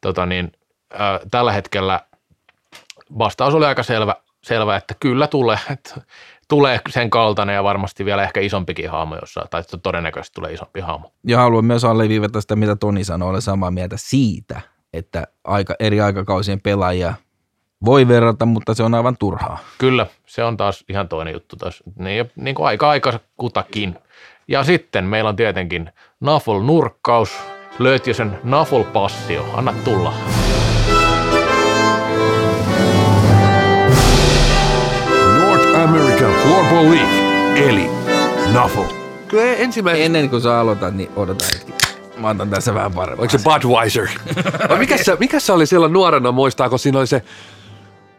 tota, 0.00 0.26
niin 0.26 0.52
ää, 0.92 1.20
tällä 1.30 1.52
hetkellä 1.52 2.00
vastaus 3.18 3.54
oli 3.54 3.66
aika 3.66 3.82
selvä, 3.82 4.14
selvä 4.42 4.76
että 4.76 4.94
kyllä 5.00 5.26
tulee, 5.26 5.58
että 5.70 6.00
tulee 6.48 6.80
sen 6.88 7.10
kaltainen 7.10 7.54
ja 7.54 7.64
varmasti 7.64 8.04
vielä 8.04 8.22
ehkä 8.22 8.40
isompikin 8.40 8.90
haamo 8.90 9.16
jossain, 9.16 9.48
tai 9.50 9.62
todennäköisesti 9.82 10.34
tulee 10.34 10.52
isompi 10.52 10.80
haamo. 10.80 11.12
Ja 11.26 11.38
haluan 11.38 11.64
myös 11.64 11.84
alleviivata 11.84 12.40
sitä, 12.40 12.56
mitä 12.56 12.76
Toni 12.76 13.04
sanoi, 13.04 13.30
olen 13.30 13.42
samaa 13.42 13.70
mieltä 13.70 13.96
siitä, 13.98 14.60
että 14.92 15.26
aika, 15.44 15.74
eri 15.80 16.00
aikakausien 16.00 16.60
pelaajia 16.60 17.14
voi 17.84 18.08
verrata, 18.08 18.46
mutta 18.46 18.74
se 18.74 18.82
on 18.82 18.94
aivan 18.94 19.16
turhaa. 19.16 19.58
Kyllä, 19.78 20.06
se 20.26 20.44
on 20.44 20.56
taas 20.56 20.84
ihan 20.88 21.08
toinen 21.08 21.32
juttu 21.32 21.56
taas. 21.56 21.82
Niin, 21.98 22.30
niin 22.36 22.54
kuin 22.54 22.66
aika 22.66 22.90
aika 22.90 23.20
kutakin. 23.36 23.98
Ja 24.48 24.64
sitten 24.64 25.04
meillä 25.04 25.28
on 25.28 25.36
tietenkin 25.36 25.90
Nafol 26.20 26.62
nurkkaus, 26.62 27.38
löyt 27.78 28.06
jo 28.06 28.14
sen 28.14 28.38
Nafol 28.44 28.84
passio. 28.84 29.44
Anna 29.54 29.74
tulla. 29.84 30.39
League, 36.74 37.68
eli 37.68 37.90
NAFL. 38.52 38.80
Kyllä 39.28 39.54
ensimmäinen, 39.54 40.02
Ennen 40.02 40.30
kuin 40.30 40.42
sä 40.42 40.60
aloitat, 40.60 40.94
niin 40.94 41.10
odota 41.16 41.44
hetki. 41.54 41.72
Mä 42.16 42.28
otan 42.28 42.50
tässä 42.50 42.74
vähän 42.74 42.92
paremmin. 42.92 43.20
oliko 43.20 43.38
se 43.38 43.44
Budweiser? 43.44 44.08
Vai 44.68 44.78
mikä, 44.78 44.96
se, 44.96 45.16
mikä 45.20 45.40
se 45.40 45.52
oli 45.52 45.66
silloin 45.66 45.92
nuorena, 45.92 46.32
muistaa, 46.32 46.68
kun 46.68 46.78
siinä 46.78 46.98
oli 46.98 47.06
se 47.06 47.22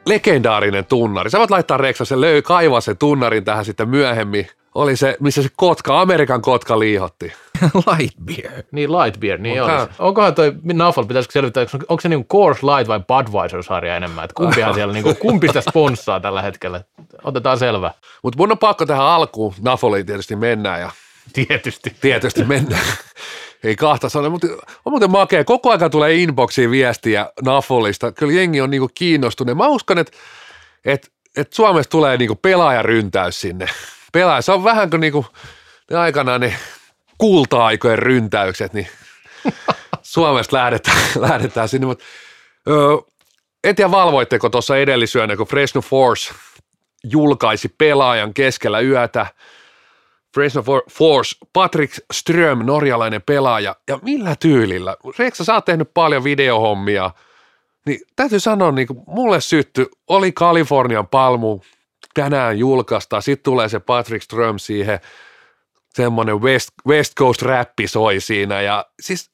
legendaarinen 0.05 0.85
tunnari. 0.85 1.29
Sä 1.29 1.39
voit 1.39 1.51
laittaa 1.51 1.77
Reksa, 1.77 2.05
se 2.05 2.21
löy, 2.21 2.41
kaivaa 2.41 2.81
sen 2.81 2.97
tunnarin 2.97 3.43
tähän 3.43 3.65
sitten 3.65 3.89
myöhemmin. 3.89 4.47
Oli 4.75 4.95
se, 4.95 5.17
missä 5.19 5.43
se 5.43 5.49
kotka, 5.55 6.01
Amerikan 6.01 6.41
kotka 6.41 6.79
liihotti. 6.79 7.33
Light 7.97 8.17
beer. 8.25 8.63
Niin 8.71 8.91
Light 8.91 9.19
Beer, 9.19 9.39
niin 9.39 9.63
on. 9.63 9.87
Onkohan 9.99 10.35
toi 10.35 10.53
Nafol, 10.63 11.05
pitäisikö 11.05 11.33
selvittää, 11.33 11.61
onko, 11.73 11.85
onko 11.89 12.01
se 12.01 12.09
niin 12.09 12.25
Coors 12.25 12.63
Light 12.63 12.87
vai 12.87 12.99
Budweiser-sarja 12.99 13.95
enemmän? 13.95 14.23
Että 14.23 14.35
kumpihan 14.35 14.73
siellä, 14.73 14.93
niin 14.93 15.03
kuin, 15.03 15.17
kumpi 15.27 15.47
sitä 15.47 15.61
sponssaa 15.61 16.19
tällä 16.19 16.41
hetkellä? 16.41 16.83
Otetaan 17.23 17.57
selvä. 17.57 17.91
Mutta 18.23 18.37
mun 18.37 18.51
on 18.51 18.57
pakko 18.57 18.85
tähän 18.85 19.05
alkuun, 19.05 19.53
Nafoliin 19.61 20.05
tietysti 20.05 20.35
mennään 20.35 20.81
ja 20.81 20.91
Tietysti. 21.33 21.95
tietysti 22.01 22.43
mennään. 22.43 22.85
Ei 23.63 23.75
kahta 23.75 24.09
sanoa, 24.09 24.29
mutta 24.29 24.47
on 24.85 24.91
muuten 24.91 25.11
makea. 25.11 25.43
Koko 25.43 25.71
ajan 25.71 25.91
tulee 25.91 26.13
inboxiin 26.15 26.71
viestiä 26.71 27.29
Nafolista. 27.41 28.11
Kyllä 28.11 28.33
jengi 28.33 28.61
on 28.61 28.69
niinku 28.69 28.89
kiinnostunut. 28.95 29.57
Mä 29.57 29.67
uskon, 29.67 29.97
että 29.97 30.17
et, 30.85 31.11
et 31.37 31.53
Suomessa 31.53 31.89
tulee 31.89 32.17
niinku 32.17 32.35
pelaajaryntäys 32.35 33.41
sinne. 33.41 33.65
Pelaaja, 34.13 34.41
se 34.41 34.51
on 34.51 34.63
vähän 34.63 34.89
kuin 34.89 34.99
niinku, 34.99 35.25
ne 35.91 35.97
aikanaan 35.97 36.41
ne 36.41 36.53
kulta-aikojen 37.21 37.99
ryntäykset, 37.99 38.73
niin 38.73 38.87
Suomesta 40.01 40.57
lähdetään, 40.57 40.97
lähdetään 41.15 41.69
sinne. 41.69 41.87
Mutta, 41.87 42.03
öö, 42.69 42.97
en 43.63 43.75
tiedä 43.75 43.91
valvoitteko 43.91 44.49
tuossa 44.49 44.77
edellisyönä, 44.77 45.37
kun 45.37 45.47
Fresno 45.47 45.81
Force 45.81 46.33
julkaisi 47.03 47.75
pelaajan 47.77 48.33
keskellä 48.33 48.79
yötä– 48.79 49.25
Fresno 50.33 50.61
For- 50.61 50.83
Force, 50.91 51.35
Patrick 51.53 51.93
Ström, 52.13 52.65
norjalainen 52.65 53.21
pelaaja, 53.21 53.75
ja 53.87 53.99
millä 54.01 54.35
tyylillä? 54.35 54.97
Reksa, 55.19 55.43
sä 55.43 55.53
oot 55.53 55.65
tehnyt 55.65 55.91
paljon 55.93 56.23
videohommia, 56.23 57.11
niin 57.85 57.99
täytyy 58.15 58.39
sanoa, 58.39 58.71
niin 58.71 58.87
mulle 59.07 59.41
sytty, 59.41 59.87
oli 60.07 60.31
Kalifornian 60.31 61.07
palmu, 61.07 61.59
tänään 62.13 62.59
julkaista, 62.59 63.21
sitten 63.21 63.43
tulee 63.43 63.69
se 63.69 63.79
Patrick 63.79 64.23
Ström 64.23 64.59
siihen, 64.59 64.99
semmoinen 65.95 66.41
West, 66.41 66.69
West 66.87 67.13
Coast 67.15 67.41
räppi 67.41 67.87
soi 67.87 68.19
siinä, 68.19 68.61
ja 68.61 68.85
siis 69.01 69.31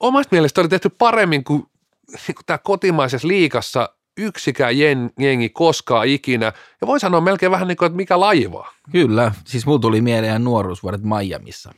omasta 0.00 0.28
mielestä 0.34 0.60
oli 0.60 0.68
tehty 0.68 0.88
paremmin 0.88 1.44
kuin, 1.44 1.62
niin 2.08 2.34
kuin 2.34 2.46
tämä 2.46 2.58
kotimaisessa 2.58 3.28
liikassa 3.28 3.88
yksikään 4.16 4.78
jen, 4.78 5.10
jengi 5.18 5.48
koskaan 5.48 6.06
ikinä. 6.06 6.52
Ja 6.80 6.86
voi 6.86 7.00
sanoa 7.00 7.20
melkein 7.20 7.52
vähän 7.52 7.68
niin 7.68 7.76
kuin, 7.76 7.86
että 7.86 7.96
mikä 7.96 8.20
laivaa. 8.20 8.72
Kyllä, 8.92 9.32
siis 9.44 9.66
mulla 9.66 9.78
tuli 9.78 10.00
mieleen 10.00 10.44
nuoruusvuodet 10.44 11.00
Miamiissa. 11.02 11.74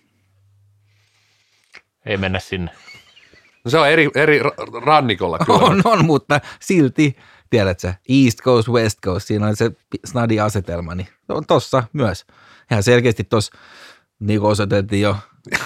Ei 2.07 2.17
mennä 2.17 2.41
sinne. 2.41 2.71
No 3.65 3.71
se 3.71 3.79
on 3.79 3.89
eri, 3.89 4.11
eri 4.15 4.41
ra- 4.41 4.85
rannikolla 4.85 5.39
kyllä. 5.39 5.59
On, 5.59 5.83
on, 5.85 6.05
mutta 6.05 6.41
silti, 6.61 7.17
tiedätkö, 7.51 7.95
East 8.09 8.41
Coast, 8.43 8.69
West 8.69 8.99
Coast, 9.05 9.27
siinä 9.27 9.47
on 9.47 9.57
se 9.57 9.71
snadi 10.05 10.41
asetelma, 10.41 10.95
niin 10.95 11.09
on 11.29 11.47
tossa 11.47 11.85
myös. 11.93 12.27
Ihan 12.71 12.83
selkeästi 12.83 13.25
tuossa 13.25 13.53
niin 14.27 14.41
kuin 14.41 14.51
osoitettiin 14.51 15.03
jo 15.03 15.17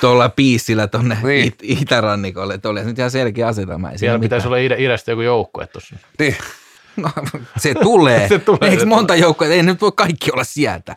tuolla 0.00 0.28
piissillä 0.28 0.86
tuonne 0.86 1.18
Niin. 1.22 1.46
it, 1.46 1.54
itärannikolle, 1.62 2.54
että 2.54 2.68
oli 2.68 2.84
nyt 2.84 2.98
ihan 2.98 3.10
selkeä 3.10 3.46
asetelma. 3.46 3.90
Ei 3.90 3.98
Siellä 3.98 4.18
pitäisi 4.18 4.46
mitään. 4.46 4.48
olla 4.48 4.66
ide, 4.66 4.76
idästä 4.78 5.10
joku 5.12 5.22
joukkue 5.22 5.66
tuossa. 5.66 5.96
Niin. 6.18 6.36
No, 6.96 7.10
se 7.58 7.74
tulee. 7.74 8.28
Se 8.28 8.38
tulee, 8.38 8.58
Eikö 8.70 8.80
se 8.80 8.86
monta 8.86 9.16
joukkoa, 9.16 9.48
ei 9.48 9.62
nyt 9.62 9.80
voi 9.80 9.92
kaikki 9.96 10.30
olla 10.32 10.44
sieltä 10.44 10.96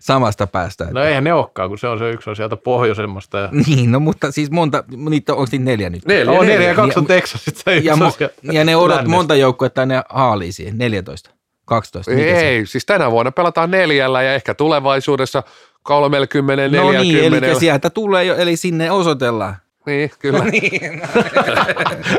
samasta 0.00 0.46
päästä. 0.46 0.86
No 0.90 1.04
eihän 1.04 1.24
ne 1.24 1.32
olekaan, 1.32 1.68
kun 1.68 1.78
se 1.78 1.88
on 1.88 1.98
se 1.98 2.10
yksi 2.10 2.30
on 2.30 2.36
sieltä 2.36 2.56
pohjoisemmasta. 2.56 3.38
Ja... 3.38 3.48
Niin, 3.66 3.92
no 3.92 4.00
mutta 4.00 4.32
siis 4.32 4.50
monta, 4.50 4.84
niitä, 5.10 5.32
onko 5.34 5.46
niitä 5.52 5.64
neljä 5.64 5.90
nyt? 5.90 6.06
Neljä, 6.06 6.32
Oh, 6.32 6.40
neljä. 6.40 6.54
neljä 6.54 6.68
ja 6.68 6.74
kaksi 6.74 6.98
on 6.98 7.04
Ja- 7.04 7.08
Texasista. 7.08 7.70
Ja, 7.72 7.92
on 7.92 7.98
mo, 7.98 8.10
siellä 8.10 8.34
ja 8.42 8.64
ne 8.64 8.76
odot 8.76 8.88
lännestä. 8.96 9.10
monta 9.16 9.34
joukkuetta 9.34 9.86
ne 9.86 10.02
haalii 10.08 10.52
siihen, 10.52 10.78
14, 10.78 11.30
12. 11.64 12.10
miten 12.12 12.36
se- 12.36 12.48
Ei, 12.48 12.66
siis 12.66 12.86
tänä 12.86 13.10
vuonna 13.10 13.32
pelataan 13.32 13.70
neljällä 13.70 14.22
ja 14.22 14.34
ehkä 14.34 14.54
tulevaisuudessa 14.54 15.42
30, 15.88 16.62
No 16.76 16.92
40. 16.92 17.02
niin, 17.02 17.44
eli 17.44 17.60
sieltä 17.60 17.90
tulee 17.90 18.24
jo, 18.24 18.36
eli 18.36 18.56
sinne 18.56 18.90
osoitellaan. 18.90 19.56
Niin, 19.86 20.10
kyllä. 20.18 20.44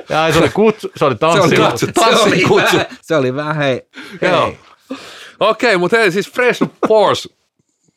Ja 0.10 0.22
ai, 0.24 0.34
se 0.34 0.40
oli 0.40 0.50
kutsu, 0.50 0.92
se 0.96 1.06
oli 1.06 1.16
tanssi. 1.16 1.50
se 1.50 1.62
oli, 1.62 1.70
kutsu, 1.72 1.86
se 1.86 2.16
oli, 2.16 2.42
kutsu. 2.42 2.78
vähän, 2.78 2.86
se 3.02 3.16
oli 3.16 3.36
vähän, 3.36 3.56
hei, 3.56 3.82
Joo. 4.22 4.46
hei. 4.46 4.58
Okei, 5.40 5.78
mutta 5.78 5.98
hei, 5.98 6.12
siis 6.12 6.32
Fresh 6.32 6.64
Force, 6.88 7.30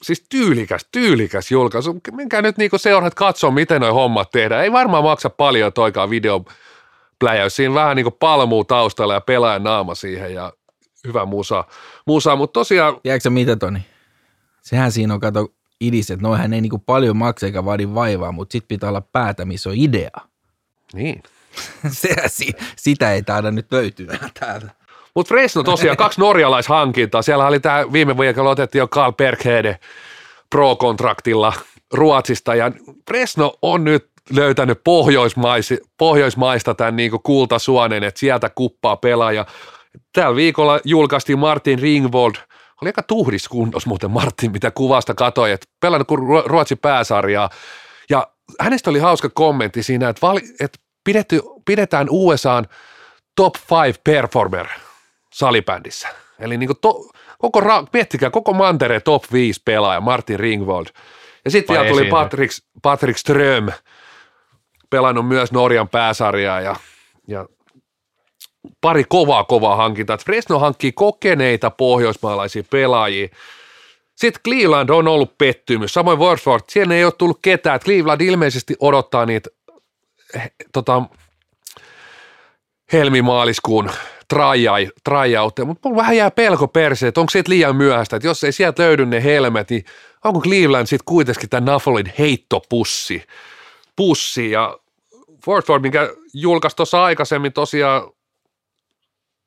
siis 0.02 0.26
tyylikäs, 0.28 0.86
tyylikäs 0.92 1.50
julkaisu. 1.50 1.96
Menkää 2.12 2.42
nyt 2.42 2.58
niinku 2.58 2.78
seuraat 2.78 3.14
katsoa, 3.14 3.50
miten 3.50 3.80
noi 3.80 3.90
hommat 3.90 4.30
tehdään. 4.30 4.62
Ei 4.64 4.72
varmaan 4.72 5.04
maksa 5.04 5.30
paljon 5.30 5.72
toikaan 5.72 6.10
videopläjäys. 6.10 7.56
Siinä 7.56 7.74
vähän 7.74 7.96
niinku 7.96 8.10
palmuu 8.10 8.64
taustalla 8.64 9.14
ja 9.14 9.20
pelaajan 9.20 9.64
naama 9.64 9.94
siihen 9.94 10.34
ja 10.34 10.52
hyvä 11.06 11.24
musa. 11.24 11.64
musa. 12.06 12.36
Mutta 12.36 12.52
tosiaan, 12.60 13.00
Tiedätkö 13.02 13.22
sä 13.22 13.30
mitä 13.30 13.56
Toni? 13.56 13.86
Sehän 14.62 14.92
siinä 14.92 15.14
on, 15.14 15.20
kato, 15.20 15.48
idis, 15.82 16.10
että 16.10 16.22
noihän 16.22 16.52
ei 16.52 16.60
niinku 16.60 16.78
paljon 16.78 17.16
maksa 17.16 17.46
eikä 17.46 17.64
vaadi 17.64 17.94
vaivaa, 17.94 18.32
mutta 18.32 18.52
sit 18.52 18.64
pitää 18.68 18.88
olla 18.88 19.00
päätä, 19.00 19.44
missä 19.44 19.70
on 19.70 19.76
idea. 19.78 20.10
niin. 20.94 21.22
Si, 22.26 22.52
sitä 22.76 23.12
ei 23.12 23.22
taida 23.22 23.50
nyt 23.50 23.72
löytyä 23.72 24.18
täältä. 24.40 24.70
Mutta 25.14 25.28
Fresno 25.28 25.62
tosiaan 25.62 25.96
kaksi 25.96 26.20
norjalaishankintaa. 26.20 27.22
Siellä 27.22 27.46
oli 27.46 27.60
tämä 27.60 27.92
viime 27.92 28.18
viikolla 28.18 28.50
otettiin 28.50 28.80
jo 28.80 28.88
Carl 28.88 29.12
Berghede 29.12 29.78
pro-kontraktilla 30.50 31.52
Ruotsista 31.92 32.54
ja 32.54 32.72
Fresno 33.08 33.54
on 33.62 33.84
nyt 33.84 34.10
löytänyt 34.30 34.80
pohjoismaisi, 34.84 35.80
pohjoismaista 35.98 36.74
tämän 36.74 36.96
niinku 36.96 37.18
kultasuonen, 37.18 38.02
että 38.04 38.20
sieltä 38.20 38.50
kuppaa 38.54 38.96
pelaaja. 38.96 39.46
Tällä 40.12 40.36
viikolla 40.36 40.80
julkaistiin 40.84 41.38
Martin 41.38 41.78
Ringvold, 41.78 42.34
oli 42.82 42.88
aika 42.88 43.02
tuhdis 43.02 43.48
kunnos 43.48 43.86
muuten 43.86 44.10
Martin, 44.10 44.52
mitä 44.52 44.70
kuvasta 44.70 45.14
katoi, 45.14 45.52
että 45.52 45.66
pelannut 45.80 46.08
kuin 46.08 46.20
Ru- 46.20 46.46
Ruotsin 46.46 46.78
pääsarjaa. 46.78 47.50
Ja 48.10 48.26
hänestä 48.60 48.90
oli 48.90 48.98
hauska 48.98 49.28
kommentti 49.34 49.82
siinä, 49.82 50.08
että, 50.08 50.26
vali, 50.26 50.40
että 50.60 50.78
pidetty, 51.04 51.40
pidetään 51.66 52.06
USAn 52.10 52.66
top 53.36 53.54
five 53.56 53.94
performer 54.04 54.66
salibändissä. 55.32 56.08
Eli 56.38 56.56
niin 56.56 56.70
to, 56.80 57.10
koko, 57.38 57.60
ra- 57.60 57.86
miettikää, 57.92 58.30
koko 58.30 58.52
mantereen 58.52 59.02
top 59.02 59.24
5 59.32 59.60
pelaaja, 59.64 60.00
Martin 60.00 60.40
Ringvold. 60.40 60.86
Ja 61.44 61.50
sitten 61.50 61.76
vielä 61.76 61.88
tuli. 61.88 62.04
Patrick, 62.04 62.64
Patrick 62.82 63.18
Ström, 63.18 63.68
pelannut 64.90 65.28
myös 65.28 65.52
Norjan 65.52 65.88
pääsarjaa 65.88 66.60
ja, 66.60 66.76
ja 67.28 67.46
pari 68.80 69.04
kovaa 69.08 69.44
kovaa 69.44 69.76
hankintaa. 69.76 70.16
Fresno 70.16 70.58
hankkii 70.58 70.92
kokeneita 70.92 71.70
pohjoismaalaisia 71.70 72.62
pelaajia. 72.70 73.28
Sitten 74.16 74.42
Cleveland 74.42 74.88
on 74.88 75.08
ollut 75.08 75.38
pettymys, 75.38 75.94
samoin 75.94 76.18
Wordsworth, 76.18 76.64
siellä 76.68 76.94
ei 76.94 77.04
ole 77.04 77.12
tullut 77.12 77.38
ketään. 77.42 77.76
Et 77.76 77.84
Cleveland 77.84 78.20
ilmeisesti 78.20 78.76
odottaa 78.80 79.26
niitä 79.26 79.50
eh, 80.34 80.50
tota, 80.72 81.02
helmimaaliskuun 82.92 83.90
tryoutteja, 85.04 85.66
mutta 85.66 85.88
mulla 85.88 86.00
vähän 86.00 86.16
jää 86.16 86.30
pelko 86.30 86.68
perseen, 86.68 87.08
että 87.08 87.20
onko 87.20 87.30
se 87.30 87.42
liian 87.48 87.76
myöhäistä, 87.76 88.16
että 88.16 88.28
jos 88.28 88.44
ei 88.44 88.52
sieltä 88.52 88.82
löydy 88.82 89.06
ne 89.06 89.24
helmet, 89.24 89.70
niin 89.70 89.84
onko 90.24 90.40
Cleveland 90.40 90.86
sitten 90.86 91.04
kuitenkin 91.04 91.48
tämän 91.48 91.64
Naffolin 91.64 92.12
heittopussi, 92.18 93.22
pussi 93.96 94.50
ja 94.50 94.78
Fortford, 95.44 95.82
minkä 95.82 96.08
julkaisi 96.34 96.76
tuossa 96.76 97.04
aikaisemmin 97.04 97.52
tosiaan 97.52 98.02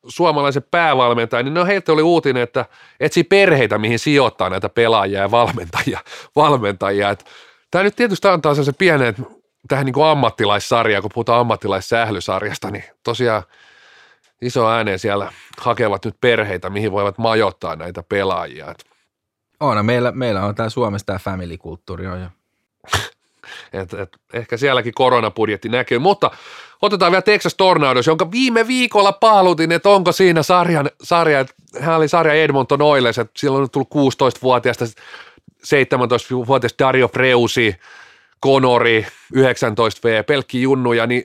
suomalaisen 0.08 0.64
päävalmentajan, 0.72 1.46
niin 1.46 1.54
no 1.54 1.66
heiltä 1.66 1.94
oli 1.94 2.02
uutinen, 2.02 2.44
että 2.44 2.66
etsi 3.00 3.24
perheitä, 3.24 3.78
mihin 3.78 4.00
sijoittaa 4.00 4.50
näitä 4.50 4.70
pelaajia 4.70 5.22
ja 5.22 5.32
valmentajia. 5.32 6.00
valmentajia. 6.36 7.10
Et 7.10 7.26
Tämä 7.76 7.84
nyt 7.84 7.96
tietysti 7.96 8.28
antaa 8.28 8.56
sen 8.56 8.76
pienen 8.76 9.08
että 9.08 9.24
tähän 9.68 9.86
niin 9.86 9.94
kuin 9.94 10.06
ammattilaissarjaan, 10.06 11.02
kun 11.02 11.12
puhutaan 11.14 11.40
ammattilaissählysarjasta, 11.40 12.72
niin 12.72 12.84
tosiaan 13.04 13.44
iso 14.42 14.70
ääneen 14.70 15.00
siellä 15.00 15.32
hakevat 15.58 16.06
nyt 16.06 16.16
perheitä, 16.22 16.70
mihin 16.70 16.92
voivat 16.92 17.18
majoittaa 17.18 17.76
näitä 17.76 18.04
pelaajia. 18.04 18.72
Et, 18.72 18.86
On, 19.60 19.78
no 19.78 19.84
meillä, 19.84 20.12
meillä 20.12 20.46
on 20.46 20.56
tää 20.56 20.70
Suomessa 20.70 21.06
tämä 21.06 21.20
family-kulttuuri 21.20 22.08
on 22.08 22.22
jo. 22.22 22.28
et, 23.74 23.94
et, 23.94 24.10
ehkä 24.34 24.58
sielläkin 24.58 24.94
koronapudjetti 24.94 25.70
näkyy, 25.70 26.00
mutta 26.00 26.32
otetaan 26.82 27.12
vielä 27.12 27.22
Texas 27.22 27.56
Tornadoes, 27.56 28.08
jonka 28.08 28.32
viime 28.32 28.68
viikolla 28.68 29.12
paalutin, 29.12 29.72
että 29.72 29.90
onko 29.90 30.12
siinä 30.12 30.44
sarjan, 30.44 30.90
sarja, 31.04 31.46
hän 31.80 31.96
oli 31.96 32.08
sarja 32.08 32.34
Edmonton 32.34 32.82
Oilers, 32.82 33.20
että 33.20 33.34
silloin 33.38 33.62
on 33.62 33.70
tullut 33.70 33.90
16-vuotiaasta 33.96 34.86
17-vuotias 35.66 36.76
Dario 36.80 37.08
Freusi, 37.08 37.76
Konori, 38.40 39.08
19V, 39.36 40.24
pelkki 40.28 40.62
junnuja, 40.62 41.08
niin 41.08 41.24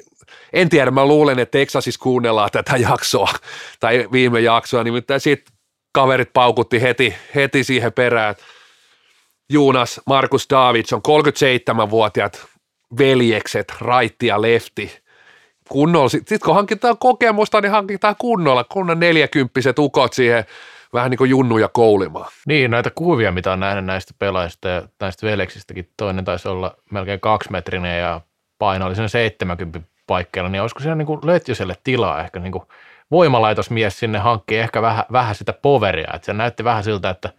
en 0.53 0.69
tiedä, 0.69 0.91
mä 0.91 1.07
luulen, 1.07 1.39
että 1.39 1.59
Texasissa 1.59 2.01
kuunnellaan 2.03 2.51
tätä 2.53 2.77
jaksoa, 2.77 3.29
tai 3.81 4.09
viime 4.13 4.41
jaksoa, 4.41 4.85
nimittäin 4.85 5.21
sitten 5.21 5.55
kaverit 5.93 6.33
paukutti 6.33 6.83
heti, 6.83 7.15
heti 7.35 7.65
siihen 7.65 7.93
perään, 7.93 8.31
että 8.31 8.45
Juunas 9.51 10.01
Markus 10.07 10.47
Davidson, 10.51 11.03
37-vuotiaat 11.09 12.47
veljekset, 12.99 13.75
raitti 13.81 14.27
ja 14.27 14.43
lefti, 14.43 14.99
kunnolla, 15.69 16.09
sitten 16.09 16.39
kun 16.45 16.55
hankitaan 16.55 16.99
kokemusta, 16.99 17.61
niin 17.61 17.73
hankitaan 17.73 18.15
kunnolla, 18.19 18.65
kunnon 18.65 19.01
neljäkymppiset 19.01 19.79
ukot 19.79 20.13
siihen 20.13 20.45
vähän 20.93 21.11
niin 21.11 21.19
kuin 21.19 21.31
junnuja 21.31 21.69
koulimaan. 21.69 22.31
Niin, 22.47 22.71
näitä 22.71 22.91
kuvia, 22.91 23.33
mitä 23.33 23.53
on 23.53 23.61
nähnyt 23.61 23.85
näistä 23.85 24.15
pelaajista 24.19 24.69
ja 24.69 24.83
näistä 25.01 25.27
veljeksistäkin, 25.27 25.89
toinen 25.97 26.25
taisi 26.25 26.49
olla 26.49 26.77
melkein 26.91 27.21
kaksimetrinen 27.21 28.01
ja 28.01 28.21
paino 28.59 28.87
oli 28.87 28.95
sen 28.95 29.09
70 29.09 29.81
paikkeilla, 30.07 30.51
niin 30.51 30.63
olisiko 30.63 30.81
siellä 30.81 30.97
niin 30.97 31.07
kuin 31.07 31.21
tilaa 31.85 32.21
ehkä 32.21 32.39
niin 32.41 32.53
kuin 32.53 32.65
voimalaitosmies 33.11 33.99
sinne 33.99 34.19
hankkii 34.19 34.59
ehkä 34.59 34.83
vähän, 34.83 35.05
vähän 35.13 35.35
sitä 35.35 35.53
poveria, 35.53 36.11
että 36.15 36.27
se 36.27 36.33
näytti 36.33 36.65
vähän 36.65 36.85
siltä, 36.85 37.11
että, 37.11 37.33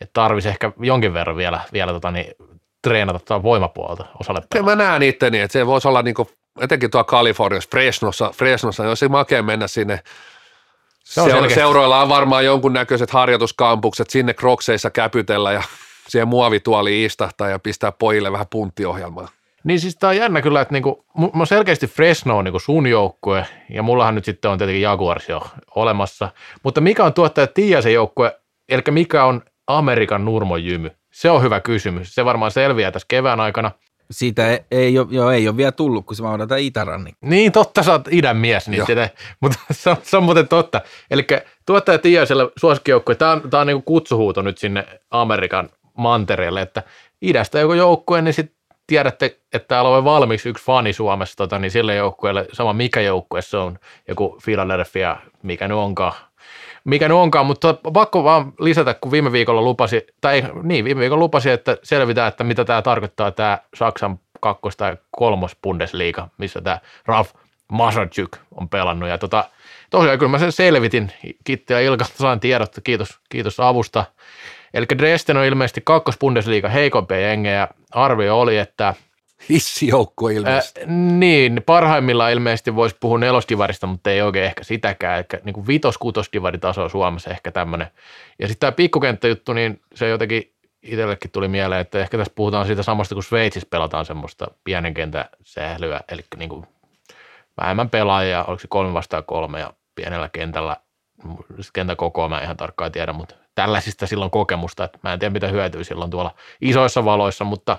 että 0.00 0.12
tarvisi 0.12 0.48
ehkä 0.48 0.72
jonkin 0.80 1.14
verran 1.14 1.36
vielä, 1.36 1.60
vielä 1.72 1.92
tota, 1.92 2.10
niin, 2.10 2.34
treenata 2.82 3.18
tuota 3.18 3.42
voimapuolta 3.42 4.04
osalle 4.20 4.40
Kyllä 4.50 4.64
mä 4.64 4.74
näen 4.76 5.02
itteni, 5.02 5.40
että 5.40 5.52
se 5.52 5.66
voisi 5.66 5.88
olla 5.88 6.02
niin 6.02 6.14
kuin, 6.14 6.28
etenkin 6.60 6.90
tuolla 6.90 7.04
Kaliforniassa, 7.04 7.70
Fresnossa, 7.70 8.30
Fresnossa 8.36 8.82
niin 8.82 8.88
olisi 8.88 9.08
makea 9.08 9.42
mennä 9.42 9.66
sinne. 9.68 10.00
Se 11.04 11.20
on 11.20 11.30
Seura- 11.30 11.54
seuroilla 11.54 12.02
on 12.02 12.08
varmaan 12.08 12.44
jonkunnäköiset 12.44 13.10
harjoituskampukset, 13.10 14.10
sinne 14.10 14.34
krokseissa 14.34 14.90
käpytellä 14.90 15.52
ja 15.52 15.62
siihen 16.08 16.28
muovituoliin 16.28 17.06
istahtaa 17.06 17.48
ja 17.48 17.58
pistää 17.58 17.92
pojille 17.92 18.32
vähän 18.32 18.46
punttiohjelmaa. 18.50 19.28
Niin 19.64 19.80
siis 19.80 19.96
tää 19.96 20.10
on 20.10 20.16
jännä 20.16 20.42
kyllä, 20.42 20.60
että 20.60 20.74
niinku, 20.74 21.04
mä 21.34 21.46
selkeästi 21.46 21.86
Fresno 21.86 22.38
on 22.38 22.44
niinku 22.44 22.58
sun 22.58 22.86
joukkue, 22.86 23.46
ja 23.70 23.82
mullahan 23.82 24.14
nyt 24.14 24.24
sitten 24.24 24.50
on 24.50 24.58
tietenkin 24.58 24.82
Jaguars 24.82 25.28
jo 25.28 25.42
olemassa, 25.74 26.28
mutta 26.62 26.80
mikä 26.80 27.04
on 27.04 27.14
tuottaja 27.14 27.46
Tiasen 27.46 27.92
joukkue, 27.92 28.40
eli 28.68 28.82
mikä 28.90 29.24
on 29.24 29.42
Amerikan 29.68 30.24
nurmojymy? 30.24 30.90
Se 31.12 31.30
on 31.30 31.42
hyvä 31.42 31.60
kysymys. 31.60 32.14
Se 32.14 32.24
varmaan 32.24 32.50
selviää 32.50 32.90
tässä 32.90 33.06
kevään 33.08 33.40
aikana. 33.40 33.70
Siitä 34.10 34.50
ei, 34.50 34.60
ei, 34.70 34.98
ole, 34.98 35.06
joo, 35.10 35.30
ei 35.30 35.48
ole 35.48 35.56
vielä 35.56 35.72
tullut, 35.72 36.06
kun 36.06 36.16
se 36.16 36.22
mä 36.22 36.30
odotan 36.30 36.58
itärannik. 36.58 37.14
Niin 37.20 37.52
totta, 37.52 37.82
sä 37.82 37.92
oot 37.92 38.08
idän 38.10 38.36
mies, 38.36 38.68
niin 38.68 38.86
sitä, 38.86 39.10
mutta 39.40 39.58
se 39.70 39.90
on, 39.90 39.96
se 40.02 40.16
on 40.16 40.22
muuten 40.22 40.48
totta. 40.48 40.80
Eli 41.10 41.26
tuottaja 41.66 41.98
Tiasella 41.98 42.50
suosikkijoukkue, 42.56 43.14
tämä 43.14 43.32
on, 43.32 43.50
tää 43.50 43.60
on 43.60 43.66
niinku 43.66 43.82
kutsuhuuto 43.82 44.42
nyt 44.42 44.58
sinne 44.58 44.86
Amerikan 45.10 45.68
mantereelle, 45.96 46.62
että 46.62 46.82
idästä 47.22 47.58
joku 47.58 47.72
joukkue, 47.72 48.22
niin 48.22 48.34
sitten 48.34 48.56
tiedätte, 48.86 49.38
että 49.52 49.68
täällä 49.68 49.90
on 49.90 50.04
valmiiksi 50.04 50.48
yksi 50.48 50.64
fani 50.64 50.92
Suomessa, 50.92 51.36
tota, 51.36 51.58
niin 51.58 51.70
sille 51.70 51.94
joukkueelle, 51.94 52.46
sama 52.52 52.72
mikä 52.72 53.00
joukkue 53.00 53.42
se 53.42 53.56
on, 53.56 53.78
joku 54.08 54.38
Philadelphia 54.44 55.16
mikä 55.42 55.68
nyt 55.68 55.76
onkaan. 55.76 56.12
Mikä 56.88 57.08
nyt 57.08 57.16
onkaan, 57.16 57.46
mutta 57.46 57.74
pakko 57.92 58.24
vaan 58.24 58.52
lisätä, 58.60 58.94
kun 58.94 59.12
viime 59.12 59.32
viikolla 59.32 59.62
lupasi, 59.62 60.06
tai 60.20 60.44
niin, 60.62 60.84
viime 60.84 61.00
viikolla 61.00 61.20
lupasi, 61.20 61.50
että 61.50 61.76
selvitään, 61.82 62.28
että 62.28 62.44
mitä 62.44 62.64
tämä 62.64 62.82
tarkoittaa 62.82 63.30
tämä 63.30 63.58
Saksan 63.74 64.18
kakkos- 64.40 64.76
tai 64.76 64.96
kolmos 65.10 65.56
Bundesliga, 65.62 66.28
missä 66.38 66.60
tämä 66.60 66.78
Ralf 67.06 67.30
Masarczyk 67.72 68.36
on 68.54 68.68
pelannut. 68.68 69.08
Ja 69.08 69.18
tota, 69.18 69.44
tosiaan 69.90 70.18
kyllä 70.18 70.30
mä 70.30 70.38
sen 70.38 70.52
selvitin. 70.52 71.12
Kitti 71.44 71.72
ja 71.72 71.80
Ilkalta 71.80 72.14
sain 72.14 72.40
tiedot, 72.40 72.72
kiitos, 72.84 73.18
kiitos 73.28 73.60
avusta. 73.60 74.04
Eli 74.74 74.86
Dresden 74.98 75.36
on 75.36 75.44
ilmeisesti 75.44 75.80
kakkos 75.84 76.18
Bundesliga 76.18 76.68
heikompia 76.68 77.20
jengejä. 77.20 77.68
Arvio 77.90 78.40
oli, 78.40 78.58
että 78.58 78.94
Hissijoukko 79.48 80.28
ilmeisesti. 80.28 80.80
Äh, 80.80 80.88
niin, 80.88 81.62
parhaimmillaan 81.66 82.32
ilmeisesti 82.32 82.76
voisi 82.76 82.96
puhua 83.00 83.18
nelosdivarista, 83.18 83.86
mutta 83.86 84.10
ei 84.10 84.22
oikein 84.22 84.44
ehkä 84.44 84.64
sitäkään. 84.64 85.18
Eli 85.18 85.40
niin 85.44 85.66
vitos 85.66 85.98
kutosdivaritaso 85.98 86.82
on 86.82 86.90
Suomessa 86.90 87.30
ehkä 87.30 87.50
tämmöinen. 87.50 87.88
Ja 88.38 88.48
sitten 88.48 88.60
tämä 88.60 88.72
pikkukenttäjuttu, 88.72 89.52
niin 89.52 89.80
se 89.94 90.08
jotenkin 90.08 90.52
itsellekin 90.82 91.30
tuli 91.30 91.48
mieleen, 91.48 91.80
että 91.80 91.98
ehkä 91.98 92.18
tässä 92.18 92.32
puhutaan 92.36 92.66
siitä 92.66 92.82
samasta 92.82 93.14
kuin 93.14 93.24
Sveitsissä 93.24 93.68
pelataan 93.70 94.04
semmoista 94.04 94.46
pienen 94.64 94.94
kentän 94.94 95.24
sählyä, 95.42 96.00
eli 96.08 96.24
niin 96.36 96.48
kuin 96.48 96.66
vähemmän 97.60 97.90
pelaajia, 97.90 98.44
oliko 98.44 98.60
se 98.60 98.68
kolme 98.68 98.94
vastaan 98.94 99.24
kolme 99.24 99.60
ja 99.60 99.72
pienellä 99.94 100.28
kentällä, 100.32 100.76
kentän 101.72 101.96
kokoa 101.96 102.28
mä 102.28 102.38
en 102.38 102.44
ihan 102.44 102.56
tarkkaan 102.56 102.92
tiedä, 102.92 103.12
mutta 103.12 103.34
tällaisista 103.54 104.06
silloin 104.06 104.30
kokemusta, 104.30 104.84
että 104.84 104.98
mä 105.02 105.12
en 105.12 105.18
tiedä 105.18 105.32
mitä 105.32 105.48
hyötyy 105.48 105.84
silloin 105.84 106.10
tuolla 106.10 106.34
isoissa 106.60 107.04
valoissa, 107.04 107.44
mutta, 107.44 107.78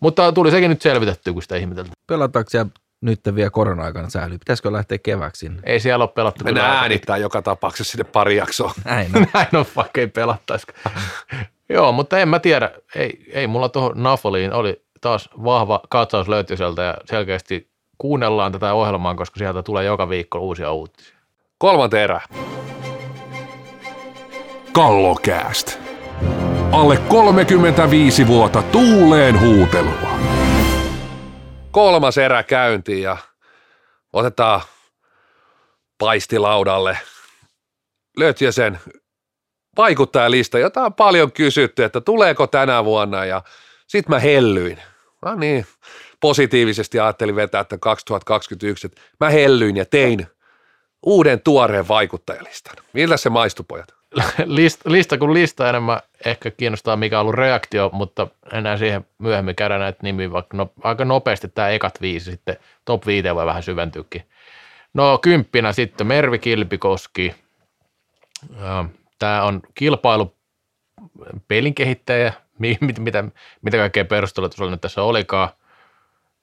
mutta 0.00 0.32
tuli 0.32 0.50
sekin 0.50 0.70
nyt 0.70 0.82
selvitettyä, 0.82 1.32
kun 1.32 1.42
sitä 1.42 1.56
ihmeteltiin. 1.56 1.92
Pelataanko 2.06 2.50
siellä 2.50 2.70
nyt 3.00 3.20
vielä 3.34 3.50
korona-aikana 3.50 4.10
sählyä? 4.10 4.38
Pitäisikö 4.38 4.72
lähteä 4.72 4.98
keväksi 4.98 5.38
sinne? 5.40 5.62
Ei 5.64 5.80
siellä 5.80 6.02
ole 6.02 6.12
pelattu. 6.14 6.44
Mennään 6.44 6.64
kyllä 6.64 6.72
aika 6.72 6.82
äänittää 6.82 7.16
joka 7.16 7.42
tapauksessa 7.42 7.90
sinne 7.90 8.04
pari 8.12 8.36
jaksoa. 8.36 8.72
Näin 8.84 9.16
on. 9.16 9.26
Näin 9.34 9.56
on, 9.56 9.64
vaikka 9.76 10.00
ei 10.00 10.06
pelattaisi. 10.06 10.66
Joo, 11.68 11.92
mutta 11.92 12.18
en 12.18 12.28
mä 12.28 12.38
tiedä. 12.38 12.70
Ei, 12.94 13.24
ei 13.32 13.46
mulla 13.46 13.68
tuohon 13.68 14.02
Nafoliin 14.02 14.52
oli 14.52 14.82
taas 15.00 15.28
vahva 15.44 15.80
katsaus 15.88 16.28
löytyi 16.28 16.56
sieltä 16.56 16.82
ja 16.82 16.94
selkeästi 17.04 17.70
kuunnellaan 17.98 18.52
tätä 18.52 18.72
ohjelmaa, 18.72 19.14
koska 19.14 19.38
sieltä 19.38 19.62
tulee 19.62 19.84
joka 19.84 20.08
viikko 20.08 20.38
uusia 20.38 20.72
uutisia. 20.72 21.16
Kolmanteen 21.58 22.04
erä. 22.04 22.20
Kallokääst. 24.72 25.78
Alle 26.72 26.96
35 26.96 28.26
vuotta 28.26 28.62
tuuleen 28.62 29.40
huutelua. 29.40 30.18
Kolmas 31.70 32.18
erä 32.18 32.42
käyntiin 32.42 33.02
ja 33.02 33.16
otetaan 34.12 34.60
paistilaudalle. 35.98 36.98
Löytyy 38.18 38.52
sen 38.52 38.80
vaikuttajalista, 39.76 40.58
jota 40.58 40.82
on 40.82 40.94
paljon 40.94 41.32
kysytty, 41.32 41.84
että 41.84 42.00
tuleeko 42.00 42.46
tänä 42.46 42.84
vuonna 42.84 43.24
ja 43.24 43.42
sitten 43.86 44.14
mä 44.14 44.18
hellyin. 44.18 44.78
No 45.22 45.34
niin, 45.34 45.66
positiivisesti 46.20 47.00
ajattelin 47.00 47.36
vetää 47.36 47.60
että 47.60 47.78
2021, 47.78 48.86
että 48.86 49.00
mä 49.20 49.30
hellyin 49.30 49.76
ja 49.76 49.84
tein 49.84 50.26
uuden 51.02 51.40
tuoreen 51.40 51.88
vaikuttajalistan. 51.88 52.76
Miltä 52.92 53.16
se 53.16 53.30
maistui, 53.30 53.64
pojat? 53.68 53.95
Lista, 54.44 54.92
lista 54.92 55.18
kuin 55.18 55.34
lista 55.34 55.68
enemmän 55.68 56.00
ehkä 56.24 56.50
kiinnostaa, 56.50 56.96
mikä 56.96 57.18
on 57.18 57.20
ollut 57.20 57.34
reaktio, 57.34 57.90
mutta 57.92 58.26
enää 58.52 58.76
siihen 58.76 59.06
myöhemmin 59.18 59.56
käydä 59.56 59.78
näitä 59.78 59.98
nimiä, 60.02 60.32
vaikka 60.32 60.56
no, 60.56 60.72
aika 60.82 61.04
nopeasti 61.04 61.48
tämä 61.48 61.68
ekat 61.68 62.00
viisi 62.00 62.30
sitten 62.30 62.56
top 62.84 63.06
5 63.06 63.34
voi 63.34 63.46
vähän 63.46 63.62
syventyäkin. 63.62 64.22
No 64.94 65.18
kymppinä 65.18 65.72
sitten 65.72 66.06
Mervi 66.06 66.38
Kilpikoski. 66.38 67.34
Tämä 69.18 69.42
on 69.42 69.62
kilpailu 69.74 70.34
pelin 71.48 71.74
kehittäjä, 71.74 72.32
mitä, 72.58 73.00
mitä, 73.00 73.24
mitä 73.62 73.76
kaikkea 73.76 74.04
perustelut 74.04 74.52
sulla 74.52 74.70
nyt 74.70 74.80
tässä 74.80 75.02
olikaan. 75.02 75.48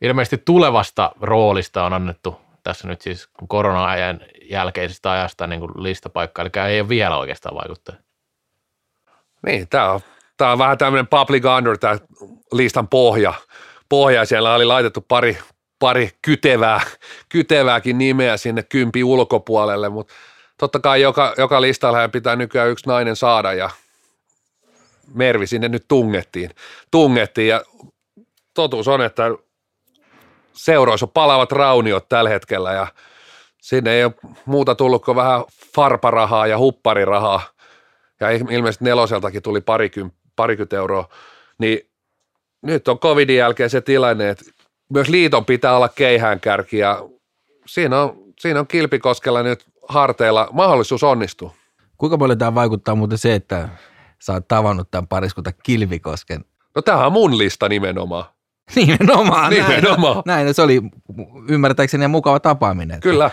Ilmeisesti 0.02 0.38
tulevasta 0.38 1.12
roolista 1.22 1.84
on 1.84 1.94
annettu 1.94 2.43
tässä 2.64 2.88
nyt 2.88 3.02
siis 3.02 3.30
korona-ajan 3.48 4.20
jälkeisestä 4.50 5.12
ajasta 5.12 5.48
niin 5.48 5.60
kuin 5.60 5.72
listapaikka, 5.76 6.42
eli 6.42 6.50
ei 6.70 6.82
ole 6.82 6.90
vielä 6.90 7.18
oikeastaan 7.18 7.56
vaikuttaja. 7.56 7.98
Niin, 9.46 9.68
tämä 9.70 9.92
on, 9.92 10.02
tää 10.38 10.52
on 10.52 10.58
vähän 10.58 10.78
tämmöinen 10.78 11.08
public 11.08 11.44
honor, 11.44 11.78
tämä 11.78 11.98
listan 12.52 12.88
pohja. 12.88 13.34
pohja. 13.90 14.26
Siellä 14.26 14.56
oli 14.56 14.66
laitettu 14.66 15.06
pari, 15.08 15.38
pari 15.80 16.12
kytevää, 16.22 16.82
kytevääkin 17.30 17.98
nimeä 17.98 18.38
sinne 18.38 18.64
kympi 18.64 19.04
ulkopuolelle, 19.04 19.90
mutta 19.90 20.14
totta 20.58 20.80
kai 20.80 21.02
joka, 21.02 21.34
joka 21.38 21.62
listalla 21.62 22.10
pitää 22.10 22.36
nykyään 22.36 22.70
yksi 22.70 22.88
nainen 22.88 23.16
saada 23.16 23.54
ja 23.54 23.70
Mervi 25.14 25.48
sinne 25.48 25.70
nyt 25.70 25.86
tungettiin. 25.88 26.50
tungettiin 26.92 27.48
ja 27.48 27.62
totuus 28.54 28.88
on, 28.88 29.02
että 29.02 29.24
seuroissa 30.54 31.06
on 31.06 31.12
palavat 31.12 31.52
rauniot 31.52 32.10
tällä 32.10 32.30
hetkellä 32.30 32.74
ja 32.74 32.88
sinne 33.62 33.92
ei 33.92 34.04
ole 34.04 34.14
muuta 34.46 34.76
tullut 34.76 35.06
kuin 35.06 35.16
vähän 35.16 35.44
farparahaa 35.76 36.48
ja 36.48 36.58
hupparirahaa 36.58 37.42
ja 38.20 38.30
ilmeisesti 38.30 38.86
neloseltakin 38.86 39.42
tuli 39.42 39.62
parikymmentä, 39.62 40.18
parikymmentä 40.36 40.76
euroa, 40.76 41.10
niin 41.58 41.80
nyt 42.62 42.88
on 42.88 43.00
covidin 43.00 43.38
jälkeen 43.38 43.70
se 43.70 43.82
tilanne, 43.82 44.30
että 44.30 44.46
myös 44.90 45.10
liiton 45.10 45.46
pitää 45.46 45.76
olla 45.76 45.90
keihäänkärki 45.90 46.78
ja 46.78 47.04
siinä 47.66 48.02
on, 48.02 48.18
siinä 48.40 48.60
on 48.60 48.68
Kilpikoskella 48.68 49.44
nyt 49.44 49.66
harteilla 49.88 50.50
mahdollisuus 50.52 51.04
onnistua. 51.04 51.54
Kuinka 51.98 52.18
paljon 52.18 52.38
tämä 52.38 52.56
vaikuttaa 52.56 52.96
muuten 52.96 53.18
se, 53.18 53.36
että 53.36 53.70
sä 54.20 54.34
oot 54.34 54.48
tavannut 54.48 54.92
tämän 54.92 55.08
pariskunta 55.08 55.52
Kilvikosken? 55.52 56.46
No 56.76 56.82
tämähän 56.82 57.08
on 57.08 57.14
mun 57.14 57.38
lista 57.38 57.70
nimenomaan. 57.70 58.26
Nimenomaan. 58.76 59.50
Nimenomaan. 59.50 60.24
Näin, 60.26 60.46
näin, 60.46 60.54
se 60.54 60.62
oli 60.62 60.82
ymmärtääkseni 61.50 62.08
mukava 62.08 62.40
tapaaminen. 62.40 63.00
Kyllä. 63.00 63.32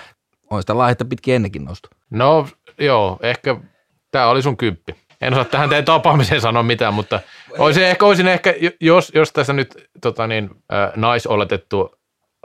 On 0.50 0.62
sitä 0.62 0.78
laihetta 0.78 1.04
pitkin 1.04 1.34
ennenkin 1.34 1.64
nostu. 1.64 1.88
No 2.10 2.48
joo, 2.78 3.18
ehkä 3.22 3.56
tämä 4.10 4.26
oli 4.26 4.42
sun 4.42 4.56
kymppi. 4.56 4.94
En 5.20 5.32
osaa 5.32 5.44
tähän 5.44 5.68
teidän 5.68 5.84
tapaamiseen 5.84 6.40
sanoa 6.40 6.62
mitään, 6.62 6.94
mutta 6.94 7.20
olisin 7.58 7.84
ehkä, 7.84 8.06
olisin 8.06 8.28
ehkä 8.28 8.54
jos, 8.80 9.12
jos 9.14 9.32
tässä 9.32 9.52
nyt 9.52 9.88
tota 10.00 10.26
niin, 10.26 10.50
äh, 10.72 10.92
naisoletettu 10.96 11.90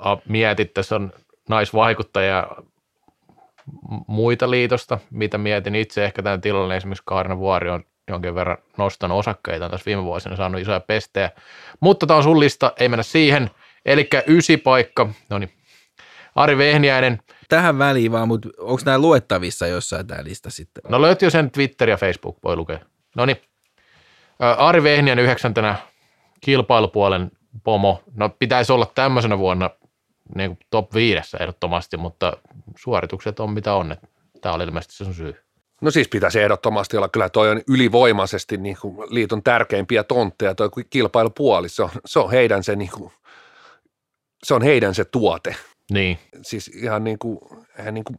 äh, 0.06 0.18
mietit, 0.28 0.74
tässä 0.74 0.96
on 0.96 1.12
naisvaikuttaja 1.50 2.48
muita 4.08 4.52
liitosta, 4.52 5.00
mitä 5.12 5.38
mietin 5.38 5.76
itse 5.76 6.06
ehkä 6.06 6.24
tämän 6.24 6.42
tilanne, 6.42 6.78
esimerkiksi 6.78 7.04
Kaarina 7.06 7.38
Vuori 7.38 7.70
on 7.70 7.84
jonkin 8.08 8.36
verran 8.36 8.58
nostanut 8.78 9.20
osakkeita 9.20 9.70
tässä 9.70 9.86
viime 9.86 10.04
vuosina, 10.04 10.36
saanut 10.36 10.62
isoja 10.62 10.80
pestejä. 10.80 11.32
Mutta 11.80 12.08
tämä 12.08 12.18
on 12.18 12.24
sun 12.24 12.40
lista, 12.40 12.74
ei 12.80 12.90
mennä 12.90 13.04
siihen. 13.04 13.52
Eli 13.86 14.10
ysi 14.28 14.58
paikka, 14.58 15.10
no 15.30 15.38
niin, 15.38 15.54
Ari 16.36 16.58
Vehniäinen. 16.58 17.20
Tähän 17.50 17.80
väliin 17.80 18.12
vaan, 18.12 18.28
mutta 18.28 18.50
onko 18.58 18.82
nämä 18.86 19.00
luettavissa 19.00 19.68
jossain 19.68 20.08
tämä 20.08 20.24
lista 20.24 20.50
sitten? 20.50 20.84
No 20.90 21.02
löytyy 21.02 21.30
sen 21.30 21.52
Twitter 21.52 21.90
ja 21.90 21.98
Facebook, 21.98 22.38
voi 22.44 22.56
lukea. 22.56 22.80
No 23.16 23.26
niin, 23.26 23.42
Ari 24.40 24.84
Vehniäinen 24.84 25.26
yhdeksäntenä 25.26 25.76
kilpailupuolen 26.42 27.32
pomo. 27.64 28.04
No 28.16 28.30
pitäisi 28.30 28.74
olla 28.74 28.92
tämmöisenä 28.96 29.38
vuonna 29.38 29.70
niin 30.36 30.60
top 30.70 30.94
viidessä 30.94 31.38
ehdottomasti, 31.38 31.98
mutta 31.98 32.34
suoritukset 32.78 33.40
on 33.40 33.52
mitä 33.52 33.74
on. 33.74 33.96
Tämä 34.42 34.56
oli 34.56 34.64
ilmeisesti 34.64 34.96
se 34.96 35.04
sun 35.04 35.14
syy. 35.14 35.45
No 35.82 35.92
siis 35.92 36.10
pitäisi 36.10 36.42
ehdottomasti 36.42 36.98
olla, 36.98 37.10
kyllä 37.10 37.30
toi 37.30 37.50
on 37.50 37.62
ylivoimaisesti 37.68 38.58
niin 38.58 38.78
kuin 38.82 38.98
liiton 39.10 39.44
tärkeimpiä 39.44 40.04
tontteja, 40.04 40.56
toi 40.56 40.70
kilpailupuoli, 40.90 41.70
se 41.70 41.84
on, 41.84 41.90
se 42.06 42.20
on 42.20 42.32
heidän 42.32 42.64
se 42.64 42.76
niin 42.76 42.92
kuin, 42.94 43.12
se 44.44 44.54
on 44.54 44.62
heidän 44.62 44.96
se 44.96 45.06
tuote. 45.06 45.56
Niin. 45.92 46.20
Siis 46.42 46.68
ihan 46.68 47.04
niin 47.04 47.20
kuin, 47.20 47.40
ihan 47.80 47.94
niin 47.94 48.04
kuin 48.04 48.18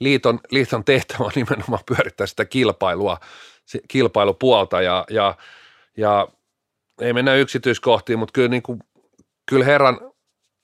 liiton, 0.00 0.40
liiton 0.50 0.84
tehtävä 0.84 1.24
on 1.24 1.30
nimenomaan 1.34 1.82
pyörittää 1.86 2.26
sitä 2.26 2.44
kilpailua, 2.44 3.18
se 3.66 3.80
kilpailupuolta 3.88 4.82
ja, 4.82 5.04
ja, 5.10 5.34
ja 5.96 6.28
ei 7.00 7.12
mennä 7.12 7.34
yksityiskohtiin, 7.34 8.18
mutta 8.18 8.32
kyllä, 8.32 8.48
niin 8.48 8.62
kuin, 8.62 8.78
kyllä 9.48 9.64
herran 9.64 10.00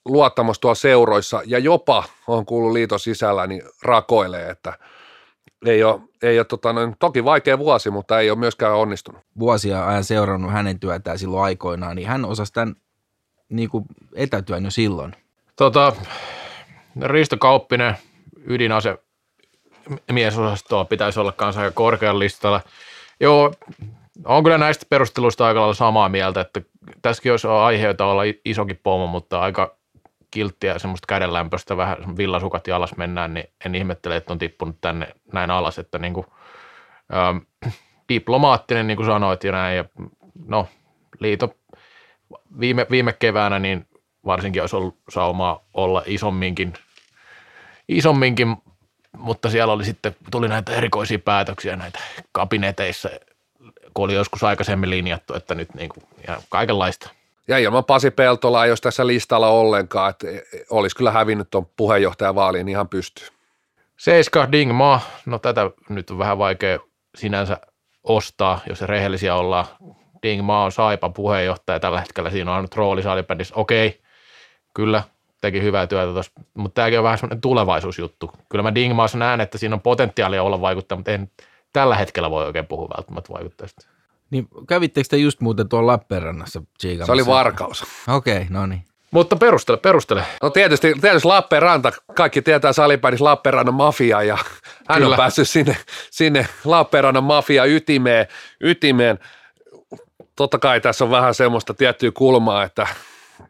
luottamus 0.05 0.59
tuolla 0.59 0.75
seuroissa 0.75 1.41
ja 1.45 1.59
jopa 1.59 2.03
on 2.27 2.45
kuullut 2.45 2.73
liiton 2.73 2.99
sisällä, 2.99 3.47
niin 3.47 3.63
rakoilee, 3.83 4.49
että– 4.49 4.77
ei 5.65 5.83
ole, 5.83 6.01
ei 6.21 6.39
ole 6.39 6.45
tota, 6.45 6.73
noin, 6.73 6.95
toki 6.99 7.23
vaikea 7.23 7.57
vuosi, 7.57 7.89
mutta 7.89 8.19
ei 8.19 8.29
ole 8.29 8.39
myöskään 8.39 8.75
onnistunut. 8.75 9.21
Vuosia 9.39 9.87
ajan 9.87 10.03
seurannut 10.03 10.51
hänen 10.51 10.79
työtään 10.79 11.19
silloin 11.19 11.43
aikoinaan, 11.43 11.95
niin 11.95 12.07
hän 12.07 12.25
osasi 12.25 12.53
tämän 12.53 12.75
niin 13.49 13.69
kuin 13.69 13.85
etätyä 14.15 14.57
jo 14.57 14.71
silloin. 14.71 15.15
Tota, 15.55 15.93
Risto 17.01 17.37
Kauppinen, 17.37 17.95
ydinase 18.47 18.97
miesosastoa 20.11 20.85
pitäisi 20.85 21.19
olla 21.19 21.31
kanssa 21.31 21.61
aika 21.61 21.73
korkealla 21.73 22.19
listalla. 22.19 22.61
Joo, 23.19 23.53
on 24.25 24.43
kyllä 24.43 24.57
näistä 24.57 24.85
perusteluista 24.89 25.47
aika 25.47 25.59
lailla 25.59 25.73
samaa 25.73 26.09
mieltä, 26.09 26.41
että 26.41 26.61
tässäkin 27.01 27.31
olisi 27.31 27.47
aiheita 27.47 28.05
olla 28.05 28.21
isokin 28.45 28.79
pomo, 28.83 29.07
mutta 29.07 29.39
aika 29.39 29.75
kilttiä, 30.31 30.79
semmoista 30.79 31.05
kädenlämpöistä, 31.07 31.77
vähän 31.77 32.17
villasukat 32.17 32.67
jalas 32.67 32.97
mennään, 32.97 33.33
niin 33.33 33.45
en 33.65 33.75
ihmettele, 33.75 34.15
että 34.15 34.33
on 34.33 34.39
tippunut 34.39 34.77
tänne 34.81 35.07
näin 35.33 35.51
alas, 35.51 35.79
että 35.79 35.99
niin 35.99 36.13
kuin, 36.13 36.25
ähm, 37.13 37.37
diplomaattinen, 38.09 38.87
niin 38.87 38.97
kuin 38.97 39.07
sanoit 39.07 39.43
ja 39.43 39.51
näin, 39.51 39.77
ja 39.77 39.85
no 40.45 40.67
liito 41.19 41.55
viime, 42.59 42.87
viime 42.91 43.13
keväänä 43.13 43.59
niin 43.59 43.87
varsinkin 44.25 44.61
olisi 44.61 44.75
ollut 44.75 44.97
saumaa 45.09 45.65
olla 45.73 46.03
isomminkin, 46.05 46.73
isomminkin, 47.89 48.57
mutta 49.17 49.49
siellä 49.49 49.73
oli 49.73 49.85
sitten, 49.85 50.15
tuli 50.31 50.47
näitä 50.47 50.71
erikoisia 50.71 51.19
päätöksiä 51.19 51.75
näitä 51.75 51.99
kabineteissa, 52.31 53.09
kun 53.93 54.05
oli 54.05 54.13
joskus 54.13 54.43
aikaisemmin 54.43 54.89
linjattu, 54.89 55.33
että 55.33 55.55
nyt 55.55 55.73
niin 55.73 55.89
kuin, 55.89 56.03
ja 56.27 56.41
kaikenlaista. 56.49 57.09
Ja 57.51 57.57
ilman 57.57 57.85
Pasi 57.85 58.11
Peltola 58.11 58.65
ei 58.65 58.71
olisi 58.71 58.83
tässä 58.83 59.07
listalla 59.07 59.47
ollenkaan, 59.47 60.09
että 60.09 60.27
olisi 60.69 60.95
kyllä 60.95 61.11
hävinnyt 61.11 61.49
tuon 61.49 61.65
puheenjohtajavaaliin 61.77 62.69
ihan 62.69 62.89
pystyy. 62.89 63.27
Seiska 63.97 64.51
Dingma, 64.51 65.01
no 65.25 65.39
tätä 65.39 65.71
nyt 65.89 66.09
on 66.09 66.17
vähän 66.17 66.37
vaikea 66.37 66.79
sinänsä 67.15 67.57
ostaa, 68.03 68.59
jos 68.69 68.81
rehellisiä 68.81 69.35
ollaan. 69.35 69.65
Dingma 70.23 70.63
on 70.63 70.71
Saipa 70.71 71.09
puheenjohtaja 71.09 71.79
tällä 71.79 71.99
hetkellä, 71.99 72.29
siinä 72.29 72.55
on 72.55 72.61
nyt 72.61 72.75
rooli 72.75 73.03
salibändissä. 73.03 73.55
Okei, 73.55 74.01
kyllä, 74.73 75.03
teki 75.41 75.61
hyvää 75.61 75.87
työtä 75.87 76.13
tuossa, 76.13 76.31
mutta 76.53 76.75
tämäkin 76.75 76.99
on 76.99 77.03
vähän 77.03 77.17
semmoinen 77.17 77.41
tulevaisuusjuttu. 77.41 78.31
Kyllä 78.49 78.63
mä 78.63 78.75
Dingmaassa 78.75 79.17
näen, 79.17 79.41
että 79.41 79.57
siinä 79.57 79.75
on 79.75 79.81
potentiaalia 79.81 80.43
olla 80.43 80.61
vaikuttaja, 80.61 80.97
mutta 80.97 81.11
en 81.11 81.31
tällä 81.73 81.95
hetkellä 81.95 82.31
voi 82.31 82.45
oikein 82.45 82.67
puhua 82.67 82.89
välttämättä 82.97 83.33
vaikuttajasta. 83.33 83.87
Niin 84.31 84.47
kävittekö 84.67 85.07
te 85.09 85.17
just 85.17 85.41
muuten 85.41 85.69
tuolla 85.69 85.91
Lappeenrannassa? 85.91 86.61
Se 87.05 87.11
oli 87.11 87.25
Varkaus. 87.25 87.83
Okei, 88.07 88.35
okay, 88.35 88.47
no 88.49 88.65
niin. 88.65 88.85
Mutta 89.11 89.35
perustele, 89.35 89.77
perustele. 89.77 90.23
No 90.41 90.49
tietysti, 90.49 90.93
tietysti 91.01 91.27
Lappeenranta, 91.27 91.91
kaikki 92.15 92.41
tietää 92.41 92.73
Salipäinissä 92.73 93.25
Lappeenrannan 93.25 93.73
mafia 93.73 94.23
ja 94.23 94.37
hän 94.89 95.01
Kyllä. 95.01 95.13
on 95.13 95.17
päässyt 95.17 95.49
sinne, 95.49 95.77
sinne 96.11 96.47
Lappeenrannan 96.65 97.23
mafia 97.23 97.65
ytimeen, 97.65 98.27
ytimeen. 98.61 99.19
Totta 100.35 100.59
kai 100.59 100.81
tässä 100.81 101.05
on 101.05 101.11
vähän 101.11 101.33
semmoista 101.33 101.73
tiettyä 101.73 102.11
kulmaa, 102.11 102.63
että 102.63 102.87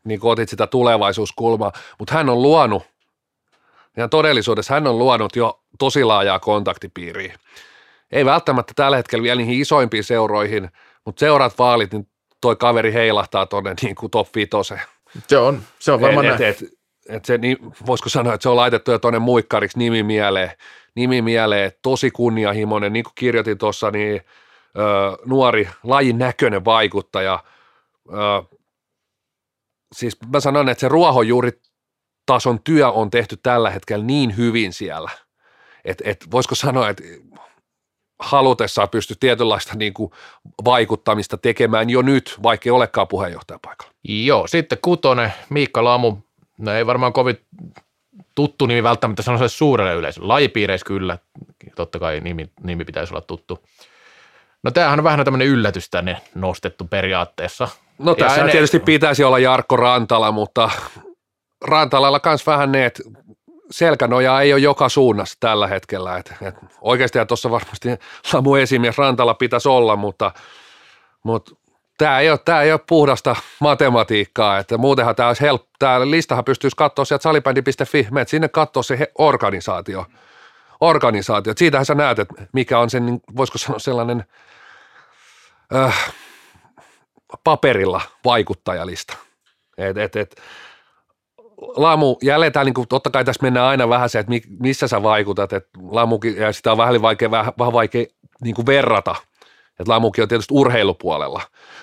niin 0.04 0.20
kuin 0.20 0.32
otit 0.32 0.50
sitä 0.50 0.68
tulevaisuuskulmaa, 0.68 1.72
mutta 2.00 2.14
hän 2.14 2.30
on 2.30 2.42
luonut, 2.42 2.84
ja 3.98 4.08
todellisuudessa 4.08 4.74
hän 4.74 4.88
on 4.88 5.00
luonut 5.00 5.36
jo 5.36 5.60
tosi 5.80 6.04
laajaa 6.04 6.40
kontaktipiiriä. 6.40 7.38
Ei 8.12 8.26
välttämättä 8.26 8.74
tällä 8.76 8.97
hetkellä 8.97 9.24
vielä 9.24 9.41
niihin 9.41 9.62
isoimpiin 9.62 10.03
seuroihin, 10.03 10.70
mutta 11.05 11.20
seuraat 11.20 11.59
vaalit, 11.59 11.93
niin 11.93 12.07
toi 12.41 12.55
kaveri 12.55 12.93
heilahtaa 12.93 13.45
tuonne 13.45 13.74
niin 13.82 13.95
kuin 13.95 14.12
top 14.12 14.28
5. 14.36 14.49
Se 15.28 15.38
on, 15.38 15.62
se 15.80 15.91
on 15.91 16.01
varmaan 16.01 16.26
et, 16.26 16.41
et, 16.41 16.62
et, 16.62 16.70
et 17.09 17.26
se, 17.26 17.38
niin, 17.38 17.57
voisiko 17.86 18.09
sanoa, 18.09 18.34
että 18.34 18.43
se 18.43 18.49
on 18.49 18.55
laitettu 18.55 18.91
jo 18.91 18.99
tuonne 18.99 19.20
muikkariksi 19.20 19.78
nimi 19.78 20.03
mieleen, 20.03 20.51
nimi 20.95 21.22
mieleen, 21.22 21.72
tosi 21.82 22.12
kunnianhimoinen, 22.12 22.93
niin 22.93 23.03
kuin 23.03 23.14
kirjoitin 23.16 23.57
tuossa, 23.57 23.91
niin 23.91 24.22
ö, 24.78 24.82
nuori 25.26 25.70
lajin 25.84 26.18
näköinen 26.18 26.66
vaikuttaja. 26.66 27.43
Ö, 28.09 28.55
siis 29.95 30.18
mä 30.34 30.39
sanon, 30.39 30.70
että 30.70 30.80
se 30.80 30.88
ruohonjuuritason 30.88 32.59
työ 32.64 32.91
on 32.91 33.09
tehty 33.09 33.38
tällä 33.43 33.70
hetkellä 33.70 34.05
niin 34.05 34.38
hyvin 34.38 34.74
siellä, 34.74 35.09
että 35.86 36.03
et, 36.07 36.26
voisiko 36.32 36.55
sanoa, 36.55 36.89
että 36.89 37.03
halutessaan 38.22 38.90
pysty 38.90 39.16
tietynlaista 39.20 39.74
niin 39.76 39.94
kuin 39.94 40.12
vaikuttamista 40.66 41.38
tekemään 41.38 41.90
jo 41.90 42.02
nyt, 42.02 42.36
vaikka 42.44 42.68
ei 42.68 42.72
olekaan 42.72 43.08
puheenjohtajapaikalla. 43.08 43.94
Joo, 44.04 44.48
sitten 44.48 44.78
kutonen, 44.82 45.34
Miikka 45.50 45.84
Lamu, 45.84 46.18
no 46.58 46.74
ei 46.74 46.86
varmaan 46.86 47.14
kovin 47.14 47.40
tuttu 48.36 48.66
nimi 48.66 48.84
välttämättä 48.84 49.22
sanoa 49.22 49.48
suurelle 49.48 49.94
yleisölle. 49.94 50.28
Lajipiireissä 50.28 50.86
kyllä, 50.86 51.18
totta 51.76 52.00
kai 52.00 52.20
nimi, 52.20 52.50
nimi 52.64 52.86
pitäisi 52.86 53.14
olla 53.14 53.22
tuttu. 53.22 53.60
No 54.64 54.72
tämähän 54.72 55.00
on 55.00 55.04
vähän 55.04 55.26
tämmöinen 55.26 55.48
yllätys 55.48 55.90
tänne 55.90 56.18
nostettu 56.36 56.88
periaatteessa. 56.88 57.68
No 57.98 58.16
tässä 58.16 58.48
tietysti 58.48 58.80
pitäisi 58.80 59.24
olla 59.24 59.40
Jarkko 59.40 59.78
Rantala, 59.78 60.32
mutta 60.32 60.70
Rantalalla 61.62 62.20
kanssa 62.20 62.52
vähän 62.52 62.72
ne, 62.72 62.86
että 62.86 63.04
selkänojaa 63.72 64.42
ei 64.42 64.54
ole 64.54 64.62
joka 64.62 64.90
suunnassa 64.90 65.38
tällä 65.40 65.68
hetkellä. 65.68 66.18
Et, 66.18 66.34
et 66.42 66.56
oikeasti 66.82 67.20
tuossa 67.28 67.52
varmasti 67.52 67.90
Lamu 68.34 68.56
esimies 68.56 68.98
Rantala 68.98 69.34
pitäisi 69.34 69.70
olla, 69.70 69.96
mutta, 69.96 70.32
mutta 71.24 71.56
tämä 71.98 72.20
ei, 72.20 72.30
ole, 72.30 72.38
tämä 72.46 72.62
ei 72.62 72.72
ole 72.72 72.80
puhdasta 72.88 73.36
matematiikkaa, 73.60 74.58
että 74.58 74.78
muutenhan 74.78 75.16
tämä 75.16 75.30
olisi 75.30 75.42
helppo, 75.42 75.70
tämä 75.80 76.12
listahan 76.12 76.46
pystyisi 76.46 76.76
katsoa 76.76 77.06
sieltä 77.06 77.24
salibändi.fi, 77.24 78.08
menet 78.12 78.28
sinne 78.28 78.48
katsoa 78.48 78.84
se 78.84 79.12
organisaatio, 79.18 80.06
organisaatio. 80.82 81.54
Siitähän 81.58 81.86
sä 81.86 81.96
näet, 81.96 82.20
että 82.20 82.34
mikä 82.54 82.80
on 82.80 82.90
sen, 82.90 83.06
niin 83.06 83.22
voisiko 83.38 83.58
sanoa 83.58 83.80
sellainen 83.80 84.26
äh, 85.76 86.14
paperilla 87.44 88.02
vaikuttajalista. 88.26 89.18
Et, 89.78 89.98
et, 89.98 90.16
et, 90.16 90.42
Lamu, 91.62 92.18
jälleen 92.22 92.51
tämä, 92.51 92.66
niin 92.66 92.74
kuin, 92.74 92.88
totta 92.88 93.09
kai 93.09 93.26
tässä 93.26 93.43
mennään 93.43 93.66
aina 93.66 93.89
vähän 93.89 94.09
se, 94.09 94.20
että 94.20 94.32
missä 94.59 94.88
sä 94.88 95.03
vaikutat, 95.03 95.53
että 95.53 95.70
Lamukin, 95.89 96.38
ja 96.38 96.53
sitä 96.53 96.72
on 96.72 96.78
vähän 96.78 97.01
vaikea, 97.01 97.32
vähän, 97.32 97.53
vähän 97.59 97.74
vaikea 97.74 98.05
niin 98.43 98.55
kuin 98.55 98.66
verrata, 98.66 99.16
että 99.80 99.91
Lamukin 99.91 100.22
on 100.22 100.28
tietysti 100.28 100.53
urheilupuolella, 100.53 101.41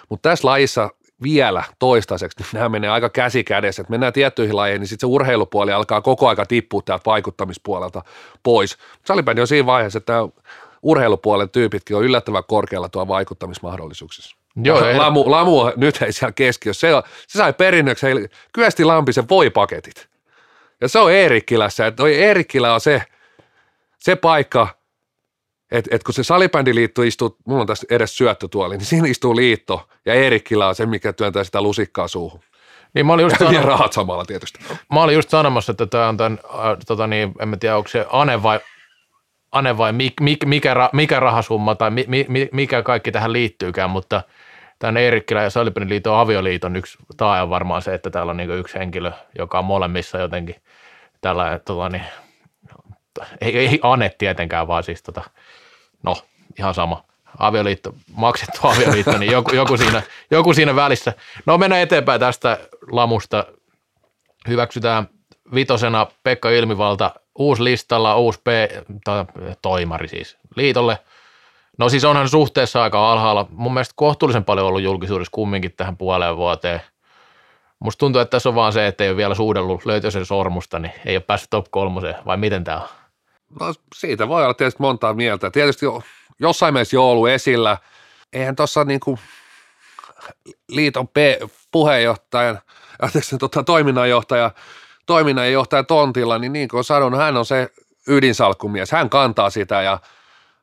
mutta 0.09 0.29
tässä 0.29 0.49
lajissa 0.49 0.91
vielä 1.23 1.65
toistaiseksi, 1.79 2.39
niin 2.39 2.49
nämä 2.53 2.69
menee 2.69 2.91
aika 2.91 3.11
käsi 3.11 3.45
kädessä, 3.45 3.83
että 3.83 3.91
mennään 3.91 4.13
tiettyihin 4.13 4.57
lajeihin, 4.57 4.81
niin 4.81 4.89
sitten 4.89 5.09
se 5.09 5.13
urheilupuoli 5.13 5.73
alkaa 5.73 6.01
koko 6.01 6.29
aika 6.29 6.47
tippua 6.47 6.83
täältä 6.85 7.03
vaikuttamispuolelta 7.07 8.03
pois. 8.43 8.79
Salibändi 9.05 9.41
on 9.41 9.47
siinä 9.47 9.67
vaiheessa, 9.67 9.97
että 9.97 10.29
urheilupuolen 10.83 11.51
tyypitkin 11.51 11.97
on 11.97 12.05
yllättävän 12.05 12.43
korkealla 12.49 12.89
tuo 12.89 13.09
vaikuttamismahdollisuuksissa. 13.09 14.38
Joo, 14.65 14.89
ja 14.89 14.99
Lamu, 14.99 15.31
Lamu 15.31 15.73
nyt 15.77 16.03
ei 16.03 16.13
siellä 16.13 16.33
keskiössä. 16.33 16.81
Se, 16.81 17.09
se 17.27 17.39
sai 17.39 17.53
perinnöksi 17.53 18.07
Kyösti 18.53 18.85
Lampisen 18.85 19.29
voipaketit. 19.29 20.09
Ja 20.81 20.89
se 20.89 20.99
on 20.99 21.13
Eerikkilässä. 21.13 21.87
Että 21.87 21.97
toi 21.97 22.15
Eerikkilä 22.15 22.75
on 22.75 22.81
se, 22.81 23.03
se 23.99 24.17
paikka, 24.17 24.69
että 25.71 25.97
et 25.97 26.03
kun 26.03 26.15
se 26.15 26.23
salibändiliitto 26.23 27.03
istuu, 27.03 27.37
mulla 27.47 27.61
on 27.61 27.67
tässä 27.67 27.87
edes 27.91 28.17
syöttötuoli, 28.17 28.77
niin 28.77 28.87
siinä 28.87 29.09
istuu 29.09 29.37
liitto 29.37 29.89
ja 30.07 30.15
Eerikkilä 30.15 30.69
on 30.69 30.75
se, 30.75 30.87
mikä 30.87 31.13
työntää 31.13 31.45
sitä 31.45 31.63
lusikkaa 31.63 32.09
suuhun. 32.09 32.41
Niin 32.95 33.07
mä 33.07 33.13
olin 33.13 33.23
just 33.23 33.39
sanomassa, 33.39 33.69
rahat 33.69 33.93
samalla 33.93 34.25
tietysti. 34.25 34.59
Mä 34.93 35.03
olin 35.03 35.15
just 35.15 35.31
sanomassa, 35.31 35.71
että 35.73 35.87
tämä 35.87 36.09
on 36.09 36.17
tämän, 36.17 36.39
äh, 36.45 36.77
tota 36.87 37.07
niin, 37.07 37.33
en 37.41 37.49
mä 37.49 37.57
tiedä, 37.57 37.77
onko 37.77 37.89
se 37.89 38.07
Ane 38.11 38.43
vai, 38.43 38.61
Ane 39.53 39.79
vai 39.79 39.93
mikä, 39.93 40.25
mikä, 40.47 40.91
mikä 40.93 41.21
rahasumma 41.21 41.75
tai 41.75 41.91
mi, 41.91 42.05
mi, 42.29 42.49
mikä 42.53 42.83
kaikki 42.83 43.13
tähän 43.13 43.33
liittyykään, 43.33 43.91
mutta– 43.91 44.23
tämän 44.79 44.97
Eerikkilän 44.97 45.45
ja 45.45 45.51
Salipinin 45.51 45.89
liiton 45.89 46.19
avioliiton 46.19 46.77
yksi 46.77 46.99
tae 47.17 47.43
on 47.43 47.51
varmaan 47.51 47.83
se, 47.83 47.95
että 47.95 48.11
täällä 48.11 48.31
on 48.31 48.37
niin 48.37 48.51
yksi 48.51 48.79
henkilö, 48.79 49.13
joka 49.39 49.59
on 49.59 49.65
molemmissa 49.65 50.19
jotenkin 50.19 50.57
tällä, 51.21 51.61
tota, 51.65 51.89
niin, 51.89 52.03
ei, 53.41 53.59
ei 53.59 53.81
Ane 53.83 54.11
tietenkään, 54.19 54.69
vaan 54.69 54.83
siis 54.83 55.03
tota, 55.03 55.23
no 56.03 56.17
ihan 56.59 56.75
sama, 56.75 57.05
avioliitto, 57.39 57.95
maksettu 58.17 58.61
avioliitto, 58.63 59.19
niin 59.19 59.33
joku, 59.33 59.55
joku, 59.55 59.77
siinä, 59.77 60.03
joku 60.31 60.55
siinä 60.55 60.77
välissä. 60.77 61.13
No 61.47 61.59
mennään 61.59 61.83
eteenpäin 61.83 62.21
tästä 62.21 62.59
lamusta. 62.91 63.47
Hyväksytään 64.49 65.09
vitosena 65.55 66.07
Pekka 66.23 66.51
Ilmivalta, 66.51 67.11
uusi 67.39 67.65
listalla, 67.65 68.17
uusi 68.17 68.41
P, 68.45 68.47
toimari 69.63 70.09
siis 70.09 70.39
liitolle– 70.57 70.99
No 71.79 71.89
siis 71.89 72.05
onhan 72.05 72.29
suhteessa 72.29 72.83
aika 72.83 73.13
alhaalla. 73.13 73.47
Mun 73.51 73.75
mielestä 73.75 73.93
kohtuullisen 73.97 74.45
paljon 74.45 74.67
ollut 74.67 74.83
julkisuudessa 74.83 75.31
kumminkin 75.33 75.73
tähän 75.77 75.97
puoleen 75.97 76.37
vuoteen. 76.37 76.81
Musta 77.79 77.99
tuntuu, 77.99 78.21
että 78.21 78.31
tässä 78.31 78.49
on 78.49 78.55
vaan 78.55 78.73
se, 78.73 78.87
että 78.87 79.05
ei 79.05 79.11
ole 79.11 79.17
vielä 79.17 79.35
suudellut 79.35 79.87
löytöisen 79.87 80.27
sormusta, 80.27 80.79
niin 80.79 80.93
ei 81.07 81.17
ole 81.17 81.25
päässyt 81.27 81.51
top 81.51 81.67
kolmoseen, 81.71 82.15
vai 82.27 82.37
miten 82.37 82.65
tämä 82.65 82.77
on? 82.77 82.89
No 83.61 83.75
siitä 83.95 84.29
voi 84.29 84.45
olla 84.45 84.55
tietysti 84.55 84.83
montaa 84.83 85.15
mieltä. 85.15 85.51
Tietysti 85.51 85.87
jossain 86.41 86.75
mielessä 86.75 86.97
jo 86.97 87.11
ollut 87.11 87.29
esillä. 87.29 87.79
Eihän 88.33 88.57
tuossa 88.57 88.85
niinku 88.85 89.19
liiton 90.69 91.09
P- 91.09 91.51
puheenjohtajan, 91.71 92.59
anteeksi, 93.03 93.39
tota, 93.39 93.63
toiminnanjohtaja, 93.63 94.51
toiminnanjohtaja 95.07 95.83
tontilla, 95.83 96.39
niin 96.39 96.53
niin 96.53 96.69
kuin 96.69 96.85
sanonut, 96.85 97.21
hän 97.21 97.37
on 97.37 97.47
se 97.47 97.69
ydinsalkkumies. 98.09 98.93
Hän 98.93 99.11
kantaa 99.11 99.51
sitä 99.51 99.83
ja 99.83 99.99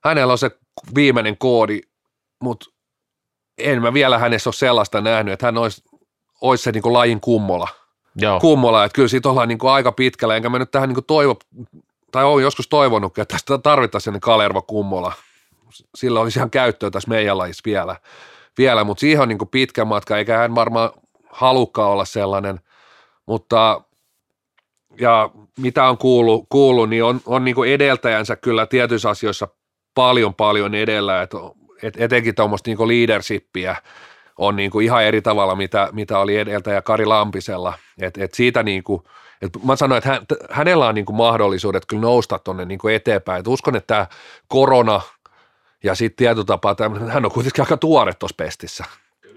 hänellä 0.04 0.32
on 0.32 0.38
se 0.38 0.52
viimeinen 0.96 1.38
koodi, 1.38 1.82
mutta 2.44 2.66
en 3.58 3.82
mä 3.82 3.94
vielä 3.94 4.18
hänessä 4.18 4.48
ole 4.48 4.54
sellaista 4.54 5.02
nähnyt, 5.02 5.34
että 5.34 5.46
hän 5.46 5.58
olisi, 5.58 5.84
olisi 6.42 6.64
se 6.64 6.72
niin 6.72 6.82
kuin 6.82 6.94
lajin 6.94 7.22
kummola. 7.22 7.68
Joo. 8.16 8.40
Kummola, 8.40 8.86
että 8.86 8.96
kyllä 8.96 9.08
siitä 9.08 9.30
ollaan 9.30 9.48
niin 9.48 9.58
kuin 9.58 9.72
aika 9.72 9.92
pitkällä, 9.92 10.36
enkä 10.36 10.50
mä 10.50 10.60
nyt 10.60 10.72
tähän 10.72 10.90
niin 10.90 10.96
kuin 10.96 11.06
toivo, 11.06 11.36
tai 12.12 12.24
olen 12.24 12.44
joskus 12.44 12.68
toivonut, 12.68 13.18
että 13.18 13.34
tästä 13.34 13.58
tarvittaisiin 13.58 14.04
sellainen 14.04 14.22
Kalervo 14.22 14.62
kummola. 14.62 15.14
Sillä 15.96 16.20
olisi 16.20 16.40
ihan 16.40 16.50
käyttöä 16.50 16.92
tässä 16.92 17.10
meidän 17.10 17.38
lajissa 17.38 17.62
vielä, 17.66 17.96
vielä 18.58 18.84
mutta 18.84 19.02
siihen 19.02 19.22
on 19.22 19.28
niin 19.28 19.38
kuin 19.38 19.50
pitkä 19.50 19.86
matka, 19.86 20.18
eikä 20.18 20.38
hän 20.38 20.56
varmaan 20.56 20.90
halukkaan 21.30 21.92
olla 21.92 22.06
sellainen, 22.06 22.60
mutta 23.26 23.82
ja 25.00 25.30
mitä 25.58 25.90
on 25.90 25.98
kuullut, 25.98 26.46
kuullut 26.50 26.90
niin 26.90 27.04
on, 27.04 27.22
on 27.26 27.46
niin 27.46 27.56
kuin 27.56 27.72
edeltäjänsä 27.72 28.36
kyllä 28.36 28.66
tietyissä 28.66 29.10
asioissa 29.10 29.48
paljon 29.96 30.34
paljon 30.34 30.76
edellä, 30.76 31.22
että 31.22 31.38
et 31.84 31.94
etenkin 31.98 32.36
tuommoista 32.36 32.70
niin 32.70 32.88
leadershippiä 32.88 33.76
on 34.38 34.56
niin 34.56 34.72
kuin 34.72 34.86
ihan 34.86 35.04
eri 35.04 35.22
tavalla, 35.22 35.56
mitä, 35.56 35.90
mitä 35.92 36.20
oli 36.20 36.38
edeltäjä 36.38 36.82
Kari 36.82 37.06
Lampisella. 37.06 37.74
Et, 38.02 38.18
et 38.18 38.34
siitä 38.34 38.64
niin 38.64 38.84
kuin, 38.84 39.04
et 39.42 39.64
mä 39.64 39.76
sanoin, 39.76 39.98
että 39.98 40.10
hän, 40.10 40.22
hänellä 40.50 40.88
on 40.88 40.96
niin 40.96 41.06
kuin 41.06 41.16
mahdollisuudet 41.16 41.86
kyllä 41.86 42.02
nousta 42.02 42.40
tuonne 42.40 42.66
niin 42.66 42.80
eteenpäin. 42.94 43.40
Et 43.40 43.48
uskon, 43.48 43.76
että 43.76 43.88
tämä 43.88 44.08
korona 44.48 45.02
ja 45.84 45.96
sitten 45.96 46.18
tietotapa, 46.18 46.76
hän 47.10 47.26
on 47.26 47.32
kuitenkin 47.32 47.62
aika 47.62 47.78
tuore 47.78 48.14
tuossa 48.14 48.36
pestissä. 48.38 48.84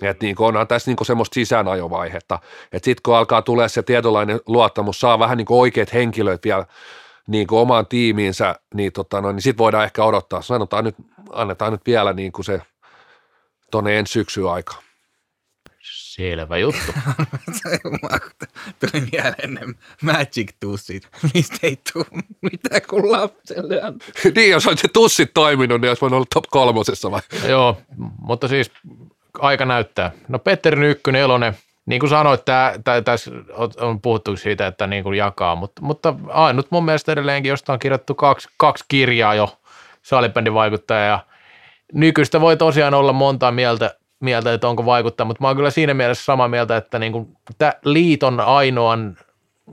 Että 0.03 0.25
niin 0.25 0.37
onhan 0.39 0.69
tässä 0.69 0.91
niin 0.91 1.07
semmoista 1.07 1.35
sisäänajovaihetta. 1.35 2.39
Että 2.73 2.85
sitten 2.85 3.03
kun 3.03 3.17
alkaa 3.17 3.43
tulee 3.43 3.69
se 3.69 3.83
tietynlainen 3.83 4.41
luottamus, 4.47 5.01
saa 5.01 5.19
vähän 5.19 5.39
niin 5.39 5.47
oikeat 5.49 5.93
henkilöt 5.93 6.45
vielä 6.45 6.67
niin 7.29 7.47
omaan 7.51 7.87
tiimiinsä, 7.87 8.55
niin, 8.75 8.93
tota 8.93 9.21
no, 9.21 9.33
niin 9.33 9.43
sitten 9.43 9.59
voidaan 9.59 9.85
ehkä 9.85 10.05
odottaa. 10.05 10.43
Sanotaan 10.43 10.85
nyt, 10.85 10.97
annetaan 11.33 11.73
nyt 11.73 11.87
vielä 11.87 12.13
niin 12.13 12.33
kuin 12.33 12.45
se 12.45 12.63
tuonne 13.71 13.99
ensi 13.99 14.13
syksy 14.13 14.49
aika. 14.49 14.75
Selvä 15.81 16.59
juttu. 16.59 16.93
Tuli 18.81 19.09
mieleen 19.13 19.55
ne 19.55 19.75
magic 20.03 20.53
tussit, 20.61 21.09
mistä 21.35 21.59
ei 21.63 21.79
tule 21.93 22.07
mitään 22.43 22.83
kuin 22.91 23.13
lapselle 23.13 23.81
niin, 24.35 24.51
jos 24.51 24.67
olisi 24.67 24.83
se 24.83 24.89
tussit 24.89 25.35
toiminut, 25.35 25.81
niin 25.81 25.91
olisi 25.91 26.01
voinut 26.01 26.17
olla 26.17 26.27
top 26.35 26.45
kolmosessa 26.51 27.11
vai? 27.11 27.21
Joo, 27.49 27.81
mutta 28.19 28.49
siis 28.49 28.71
aika 29.39 29.65
näyttää. 29.65 30.13
No 30.29 30.39
Petteri 30.39 30.91
Ykkönen, 30.91 31.21
Elonen, 31.23 31.57
niin 31.89 32.01
kuin 32.01 32.11
sanoit, 32.11 32.43
tässä 33.05 33.31
on 33.81 34.01
puhuttu 34.01 34.37
siitä, 34.37 34.67
että 34.67 34.87
niin 34.87 35.05
kuin 35.05 35.19
jakaa, 35.19 35.55
mutta, 35.55 35.83
mutta 35.83 36.15
ainut 36.29 36.67
mun 36.71 36.85
mielestä 36.85 37.13
edelleenkin, 37.13 37.51
josta 37.51 37.73
on 37.73 37.79
kirjoittu 37.79 38.15
kaksi, 38.15 38.49
kaksi 38.57 38.85
kirjaa 38.89 39.35
jo, 39.35 39.59
salibändin 40.03 40.55
vaikuttaja 40.55 41.01
ja 41.01 41.21
nykyistä 41.93 42.41
voi 42.41 42.57
tosiaan 42.57 42.95
olla 42.95 43.13
monta 43.13 43.51
mieltä, 43.51 43.95
mieltä, 44.21 44.53
että 44.53 44.69
onko 44.69 44.87
vaikuttaa, 44.87 45.27
mutta 45.27 45.43
mä 45.43 45.49
oon 45.49 45.57
kyllä 45.57 45.71
siinä 45.71 45.95
mielessä 45.95 46.25
samaa 46.25 46.49
mieltä, 46.49 46.77
että 46.77 46.99
niin 46.99 47.13
kuin, 47.13 47.37
liiton 47.85 48.41
ainoan 48.41 49.17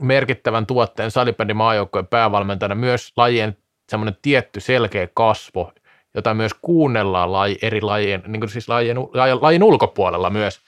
merkittävän 0.00 0.66
tuotteen 0.66 1.10
salibändin 1.10 1.56
maajoukkojen 1.56 2.06
päävalmentajana 2.06 2.74
myös 2.74 3.12
lajien 3.16 3.56
semmoinen 3.88 4.16
tietty 4.22 4.60
selkeä 4.60 5.08
kasvo, 5.14 5.72
jota 6.14 6.34
myös 6.34 6.52
kuunnellaan 6.62 7.32
laji, 7.32 7.58
eri 7.62 7.80
lajien, 7.80 8.22
niin 8.26 8.40
kuin 8.40 8.50
siis 8.50 8.68
lajien, 8.68 8.96
lajin 9.40 9.62
ulkopuolella 9.62 10.30
myös. 10.30 10.60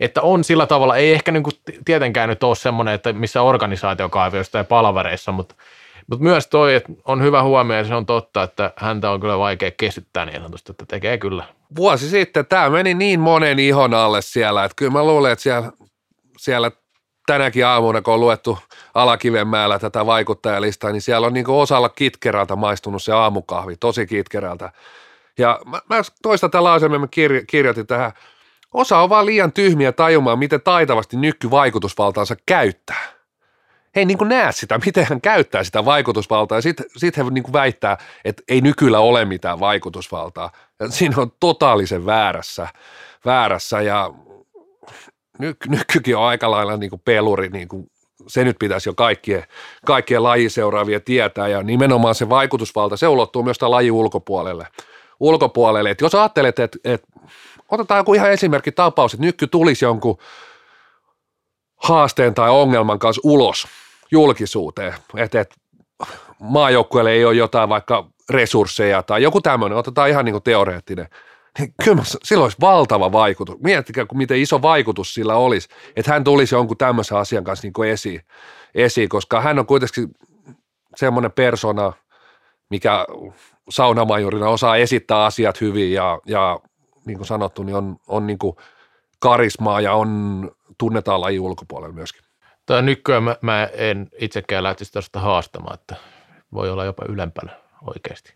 Että 0.00 0.22
on 0.22 0.44
sillä 0.44 0.66
tavalla, 0.66 0.96
ei 0.96 1.12
ehkä 1.12 1.32
niin 1.32 1.42
kuin 1.42 1.54
tietenkään 1.84 2.28
nyt 2.28 2.42
ole 2.42 2.56
semmoinen, 2.56 2.94
että 2.94 3.12
missä 3.12 3.42
organisaatiokaavioissa 3.42 4.52
tai 4.52 4.64
palavereissa, 4.64 5.32
mutta, 5.32 5.54
mutta 6.06 6.24
myös 6.24 6.46
toi, 6.46 6.74
että 6.74 6.92
on 7.04 7.22
hyvä 7.22 7.42
huomio, 7.42 7.76
ja 7.76 7.84
se 7.84 7.94
on 7.94 8.06
totta, 8.06 8.42
että 8.42 8.72
häntä 8.76 9.10
on 9.10 9.20
kyllä 9.20 9.38
vaikea 9.38 9.70
kesyttää 9.70 10.24
niin 10.24 10.36
sanotusti, 10.36 10.72
että 10.72 10.84
tekee 10.88 11.18
kyllä. 11.18 11.44
Vuosi 11.76 12.08
sitten 12.08 12.46
tämä 12.46 12.70
meni 12.70 12.94
niin 12.94 13.20
monen 13.20 13.58
ihon 13.58 13.94
alle 13.94 14.22
siellä, 14.22 14.64
että 14.64 14.76
kyllä 14.76 14.92
mä 14.92 15.04
luulen, 15.04 15.32
että 15.32 15.42
siellä, 15.42 15.72
siellä 16.38 16.70
tänäkin 17.26 17.66
aamuna, 17.66 18.02
kun 18.02 18.14
on 18.14 18.20
luettu 18.20 18.58
Alakivenmäellä 18.94 19.78
tätä 19.78 20.06
vaikuttajalistaa, 20.06 20.92
niin 20.92 21.02
siellä 21.02 21.26
on 21.26 21.32
niin 21.32 21.50
osalla 21.50 21.88
kitkerältä 21.88 22.56
maistunut 22.56 23.02
se 23.02 23.12
aamukahvi, 23.12 23.76
tosi 23.76 24.06
kitkerältä. 24.06 24.72
Ja 25.38 25.60
mä, 25.66 25.80
mä 25.88 26.02
toista 26.22 26.48
tällä 26.48 26.68
lauseen, 26.68 27.00
mä 27.00 27.06
kirjo, 27.10 27.40
kirjoitin 27.46 27.86
tähän, 27.86 28.12
osa 28.76 28.98
on 28.98 29.08
vaan 29.08 29.26
liian 29.26 29.52
tyhmiä 29.52 29.92
tajumaan, 29.92 30.38
miten 30.38 30.60
taitavasti 30.60 31.16
nykyvaikutusvaltaansa 31.16 32.36
käyttää. 32.46 33.16
He 33.96 34.00
ei 34.00 34.04
niin 34.04 34.18
kuin 34.18 34.28
näe 34.28 34.52
sitä, 34.52 34.80
miten 34.86 35.06
hän 35.10 35.20
käyttää 35.20 35.64
sitä 35.64 35.84
vaikutusvaltaa, 35.84 36.58
ja 36.58 36.62
sitten 36.62 36.86
sit 36.96 37.16
he 37.16 37.24
niin 37.30 37.42
kuin 37.44 37.52
väittää, 37.52 37.98
että 38.24 38.42
ei 38.48 38.60
nykyllä 38.60 39.00
ole 39.00 39.24
mitään 39.24 39.60
vaikutusvaltaa. 39.60 40.50
Ja 40.80 40.88
siinä 40.88 41.14
on 41.18 41.32
totaalisen 41.40 42.06
väärässä, 42.06 42.68
väärässä 43.24 43.80
ja 43.80 44.10
ny, 45.38 45.54
nykykin 45.68 46.16
on 46.16 46.24
aika 46.24 46.50
lailla 46.50 46.76
niin 46.76 46.90
kuin 46.90 47.02
peluri, 47.04 47.48
niin 47.48 47.68
kuin 47.68 47.90
se 48.26 48.44
nyt 48.44 48.56
pitäisi 48.58 48.88
jo 48.88 48.94
kaikkien, 48.94 49.44
kaikkien 49.84 50.22
lajiseuraavia 50.22 51.00
tietää 51.00 51.48
ja 51.48 51.62
nimenomaan 51.62 52.14
se 52.14 52.28
vaikutusvalta, 52.28 52.96
se 52.96 53.08
ulottuu 53.08 53.42
myös 53.42 53.58
tämän 53.58 53.70
lajin 53.70 53.92
ulkopuolelle. 53.92 54.66
Ulkopuolelle. 55.20 55.90
Et 55.90 56.00
jos 56.00 56.14
ajattelet, 56.14 56.58
että 56.58 56.78
et, 56.84 57.04
otetaan 57.70 57.98
joku 57.98 58.14
ihan 58.14 58.32
esimerkki 58.32 58.72
tapaus, 58.72 59.14
että 59.14 59.26
nyky 59.26 59.46
tulisi 59.46 59.84
jonkun 59.84 60.18
haasteen 61.76 62.34
tai 62.34 62.50
ongelman 62.50 62.98
kanssa 62.98 63.22
ulos 63.24 63.66
julkisuuteen, 64.10 64.94
että 65.16 65.40
et, 65.40 65.54
maajoukkueelle 66.40 67.12
ei 67.12 67.24
ole 67.24 67.34
jotain 67.34 67.68
vaikka 67.68 68.08
resursseja 68.30 69.02
tai 69.02 69.22
joku 69.22 69.40
tämmöinen, 69.40 69.78
otetaan 69.78 70.08
ihan 70.08 70.24
niin 70.24 70.32
kuin 70.32 70.42
teoreettinen– 70.42 71.08
niin 71.58 71.74
kyllä 71.84 72.02
sillä 72.04 72.42
olisi 72.42 72.56
valtava 72.60 73.12
vaikutus. 73.12 73.56
Miettikää, 73.60 74.06
miten 74.14 74.38
iso 74.38 74.62
vaikutus 74.62 75.14
sillä 75.14 75.34
olisi, 75.34 75.68
että 75.96 76.12
hän 76.12 76.24
tulisi 76.24 76.54
jonkun 76.54 76.76
tämmöisen 76.76 77.18
asian 77.18 77.44
kanssa 77.44 77.66
niin 77.66 77.72
kuin 77.72 77.90
esiin, 77.90 78.20
esiin, 78.74 79.08
koska 79.08 79.40
hän 79.40 79.58
on 79.58 79.66
kuitenkin 79.66 80.08
semmoinen 80.96 81.32
persona, 81.32 81.92
mikä 82.70 83.06
saunamajorina 83.68 84.48
osaa 84.48 84.76
esittää 84.76 85.24
asiat 85.24 85.60
hyvin 85.60 85.92
ja, 85.92 86.18
ja 86.26 86.60
niin 87.06 87.16
kuin 87.16 87.26
sanottu, 87.26 87.62
niin 87.62 87.76
on, 87.76 87.96
on 88.08 88.26
niin 88.26 88.38
kuin 88.38 88.56
karismaa 89.18 89.80
ja 89.80 89.92
on, 89.92 90.50
tunnetaan 90.78 91.20
lajin 91.20 91.40
ulkopuolella 91.40 91.94
myöskin. 91.94 92.22
Tämä 92.66 92.82
nykyään 92.82 93.22
mä, 93.22 93.36
mä 93.40 93.68
en 93.72 94.08
itsekään 94.18 94.62
lähtisi 94.62 94.92
tästä 94.92 95.20
haastamaan, 95.20 95.74
että 95.74 95.96
voi 96.52 96.70
olla 96.70 96.84
jopa 96.84 97.04
ylempänä 97.08 97.52
oikeasti. 97.86 98.34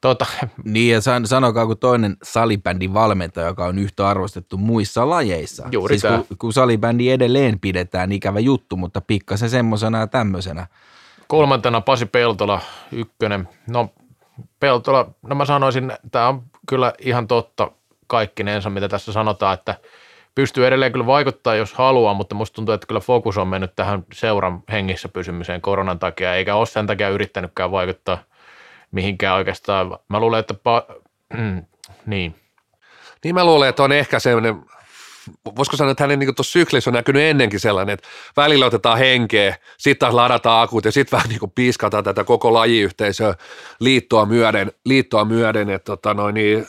Tuota. 0.00 0.26
Niin 0.64 0.92
ja 0.94 1.00
san, 1.00 1.26
sanokaa 1.26 1.66
kun 1.66 1.78
toinen 1.78 2.16
salibändin 2.22 2.94
valmentaja, 2.94 3.46
joka 3.46 3.64
on 3.64 3.78
yhtä 3.78 4.08
arvostettu 4.08 4.56
muissa 4.56 5.10
lajeissa. 5.10 5.68
Juuri 5.72 5.98
siis 5.98 6.12
kun, 6.28 6.36
kun 6.38 6.52
salibändi 6.52 7.10
edelleen 7.10 7.60
pidetään 7.60 8.12
ikävä 8.12 8.40
juttu, 8.40 8.76
mutta 8.76 9.00
pikkasen 9.00 9.50
semmoisena 9.50 9.98
ja 9.98 10.06
tämmöisenä. 10.06 10.66
Kolmantena 11.28 11.80
Pasi 11.80 12.06
Peltola, 12.06 12.60
ykkönen. 12.92 13.48
No 13.68 13.88
Peltola, 14.60 15.10
no 15.22 15.34
mä 15.34 15.44
sanoisin, 15.44 15.92
tämä 16.10 16.28
on 16.28 16.42
kyllä 16.68 16.92
ihan 16.98 17.28
totta 17.28 17.70
kaikkinensa, 18.06 18.70
mitä 18.70 18.88
tässä 18.88 19.12
sanotaan, 19.12 19.54
että 19.54 19.74
pystyy 20.34 20.66
edelleen 20.66 20.92
kyllä 20.92 21.06
vaikuttaa, 21.06 21.54
jos 21.54 21.74
haluaa, 21.74 22.14
mutta 22.14 22.34
musta 22.34 22.54
tuntuu, 22.54 22.74
että 22.74 22.86
kyllä 22.86 23.00
fokus 23.00 23.38
on 23.38 23.48
mennyt 23.48 23.76
tähän 23.76 24.04
seuran 24.12 24.62
hengissä 24.72 25.08
pysymiseen 25.08 25.60
koronan 25.60 25.98
takia, 25.98 26.34
eikä 26.34 26.54
ole 26.54 26.66
sen 26.66 26.86
takia 26.86 27.08
yrittänytkään 27.08 27.70
vaikuttaa– 27.70 28.18
mihinkään 28.92 29.36
oikeastaan. 29.36 29.98
Mä 30.08 30.20
luulen, 30.20 30.40
että 30.40 30.54
pa- 30.54 31.02
niin. 32.06 32.34
Niin 33.24 33.34
mä 33.34 33.44
luulen, 33.44 33.68
että 33.68 33.82
on 33.82 33.92
ehkä 33.92 34.18
sellainen, 34.18 34.64
voisiko 35.56 35.76
sanoa, 35.76 35.90
että 35.90 36.04
hänen 36.04 36.18
niin 36.18 36.34
tuossa 36.34 36.52
syklissä 36.52 36.90
on 36.90 36.94
näkynyt 36.94 37.22
ennenkin 37.22 37.60
sellainen, 37.60 37.92
että 37.92 38.08
välillä 38.36 38.66
otetaan 38.66 38.98
henkeä, 38.98 39.56
sitten 39.78 39.98
taas 39.98 40.14
ladataan 40.14 40.62
akut 40.62 40.84
ja 40.84 40.92
sitten 40.92 41.16
vähän 41.16 41.28
niin 41.28 41.40
kuin 41.40 41.52
piiskataan 41.54 42.04
tätä 42.04 42.24
koko 42.24 42.52
lajiyhteisöä 42.52 43.34
liittoa 43.80 44.26
myöden, 44.26 44.72
liittoa 44.84 45.24
myöden 45.24 45.70
että 45.70 45.84
tota 45.84 46.14
noin, 46.14 46.34
niin 46.34 46.66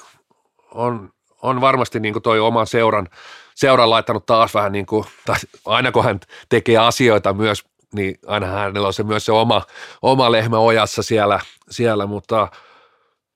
on, 0.71 1.09
on 1.41 1.61
varmasti 1.61 1.99
niin 1.99 2.13
kuin 2.13 2.23
toi 2.23 2.39
oman 2.39 2.67
seuran, 2.67 3.07
seuran 3.55 3.89
laittanut 3.89 4.25
taas 4.25 4.53
vähän 4.53 4.71
niin 4.71 4.85
kuin, 4.85 5.05
tai 5.25 5.35
aina 5.65 5.91
kun 5.91 6.03
hän 6.03 6.19
tekee 6.49 6.77
asioita 6.77 7.33
myös 7.33 7.63
niin 7.93 8.19
aina 8.27 8.47
hänellä 8.47 8.87
on 8.87 8.93
se 8.93 9.03
myös 9.03 9.25
se 9.25 9.31
oma, 9.31 9.61
oma 10.01 10.31
lehmä 10.31 10.57
ojassa 10.57 11.03
siellä, 11.03 11.39
siellä 11.69 12.05
mutta 12.05 12.47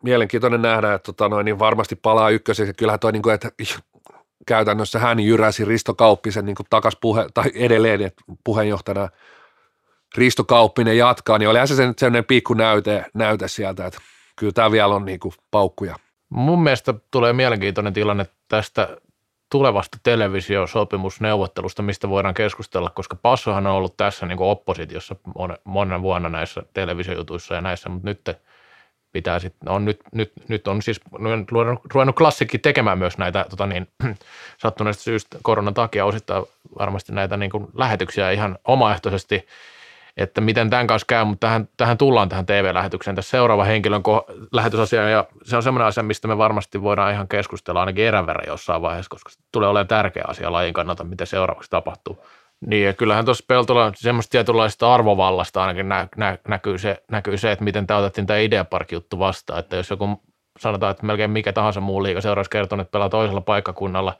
mielenkiintoinen 0.04 0.62
nähdä, 0.62 0.94
että 0.94 1.06
tota 1.06 1.30
noin, 1.30 1.46
niin 1.46 1.60
varmasti 1.60 1.96
palaa 1.96 2.30
ykköseksi. 2.30 2.74
Kyllähän 2.74 3.00
toi, 3.00 3.12
niin 3.12 3.22
kuin, 3.22 3.36
että 3.36 3.52
käytännössä 4.46 5.00
hän 5.00 5.20
jyräsi 5.20 5.66
Risto 5.66 5.94
Kauppisen 5.94 6.46
niin 6.46 6.56
takas 6.70 6.98
puhe, 7.02 7.28
tai 7.34 7.52
edelleen 7.56 8.02
että 8.02 8.24
puheenjohtajana 8.44 9.10
Risto 10.18 10.44
Kauppinen 10.44 10.98
jatkaa, 10.98 11.38
niin 11.38 11.50
olihan 11.50 11.68
se 11.68 11.76
sellainen 11.76 12.26
pikku 12.26 12.54
näyte, 12.54 13.06
näyte 13.14 13.48
sieltä, 13.48 13.86
että 13.86 14.00
kyllä 14.36 14.52
tämä 14.52 14.72
vielä 14.72 14.96
on 14.96 15.06
niin 15.06 15.20
kuin 15.20 15.34
paukkuja. 15.52 15.96
Mun 16.30 16.64
mielestä 16.64 16.94
tulee 17.12 17.34
mielenkiintoinen 17.34 17.94
tilanne 17.94 18.26
tästä 18.48 18.98
tulevasta 19.52 19.98
televisiosopimusneuvottelusta, 20.04 21.82
mistä 21.82 22.10
voidaan 22.10 22.34
keskustella, 22.34 22.90
koska 22.90 23.16
Passohan 23.16 23.68
on 23.68 23.74
ollut 23.74 23.98
tässä 23.98 24.26
niin 24.26 24.38
kuin 24.38 24.50
oppositiossa 24.50 25.16
monen 25.64 26.02
vuonna 26.02 26.30
näissä 26.30 26.64
televisiojutuissa 26.74 27.56
ja 27.56 27.62
näissä, 27.62 27.90
mutta 27.90 28.08
nyt 28.08 28.22
pitää 29.12 29.40
sitten, 29.40 29.70
on 29.70 29.86
nyt, 29.86 30.00
nyt, 30.12 30.32
nyt 30.48 30.68
on 30.68 30.82
siis 30.82 31.02
ruvennut 31.94 32.16
klassikki 32.16 32.58
tekemään 32.58 32.98
myös 32.98 33.18
näitä 33.18 33.46
tota 33.50 33.68
niin, 33.68 33.88
sattuneesta 34.64 35.04
syystä 35.04 35.38
koronan 35.42 35.74
takia 35.74 36.06
osittain 36.06 36.44
varmasti 36.80 37.14
näitä 37.14 37.38
niin 37.38 37.52
kuin 37.52 37.68
lähetyksiä 37.74 38.32
ihan 38.32 38.58
omaehtoisesti– 38.66 39.46
että 40.18 40.42
miten 40.42 40.70
tämän 40.70 40.88
kanssa 40.88 41.06
käy, 41.06 41.26
mutta 41.26 41.48
tähän, 41.48 41.70
tähän 41.78 41.98
tullaan 41.98 42.30
tähän 42.30 42.46
TV-lähetykseen 42.46 43.16
tässä 43.16 43.32
seuraava 43.32 43.64
henkilön 43.64 44.02
ko- 44.02 44.48
lähetysasia, 44.52 45.10
ja 45.10 45.26
se 45.44 45.56
on 45.56 45.64
semmoinen 45.64 45.88
asia, 45.88 46.04
mistä 46.04 46.28
me 46.28 46.38
varmasti 46.38 46.82
voidaan 46.82 47.14
ihan 47.14 47.28
keskustella 47.28 47.80
ainakin 47.80 48.06
erän 48.06 48.28
verran 48.28 48.48
jossain 48.48 48.82
vaiheessa, 48.82 49.10
koska 49.10 49.30
se 49.30 49.40
tulee 49.52 49.70
olemaan 49.70 49.88
tärkeä 49.88 50.24
asia 50.28 50.52
lajin 50.52 50.74
kannalta, 50.74 51.04
mitä 51.04 51.26
seuraavaksi 51.26 51.70
tapahtuu. 51.70 52.26
Niin, 52.66 52.86
ja 52.86 52.94
kyllähän 52.94 53.26
tuossa 53.26 53.46
Peltola 53.48 53.92
semmoista 53.96 54.32
tietynlaista 54.32 54.94
arvovallasta 54.94 55.62
ainakin 55.62 55.90
nä, 55.90 56.08
nä, 56.18 56.38
näkyy, 56.48 56.78
se, 56.78 57.04
näkyy 57.12 57.38
se, 57.38 57.52
että 57.52 57.64
miten 57.64 57.88
tämä 57.88 58.00
otettiin 58.00 58.28
tämä 58.28 58.40
Ideapark-juttu 58.40 59.20
vastaan, 59.20 59.60
että 59.60 59.76
jos 59.76 59.90
joku 59.90 60.22
sanotaan, 60.60 60.92
että 60.92 61.06
melkein 61.06 61.32
mikä 61.32 61.54
tahansa 61.54 61.82
muu 61.82 62.04
liiga 62.04 62.22
seuraavaksi 62.22 62.50
kertonut, 62.50 62.82
että 62.86 62.92
pelaa 62.92 63.10
toisella 63.10 63.42
paikkakunnalla 63.42 64.18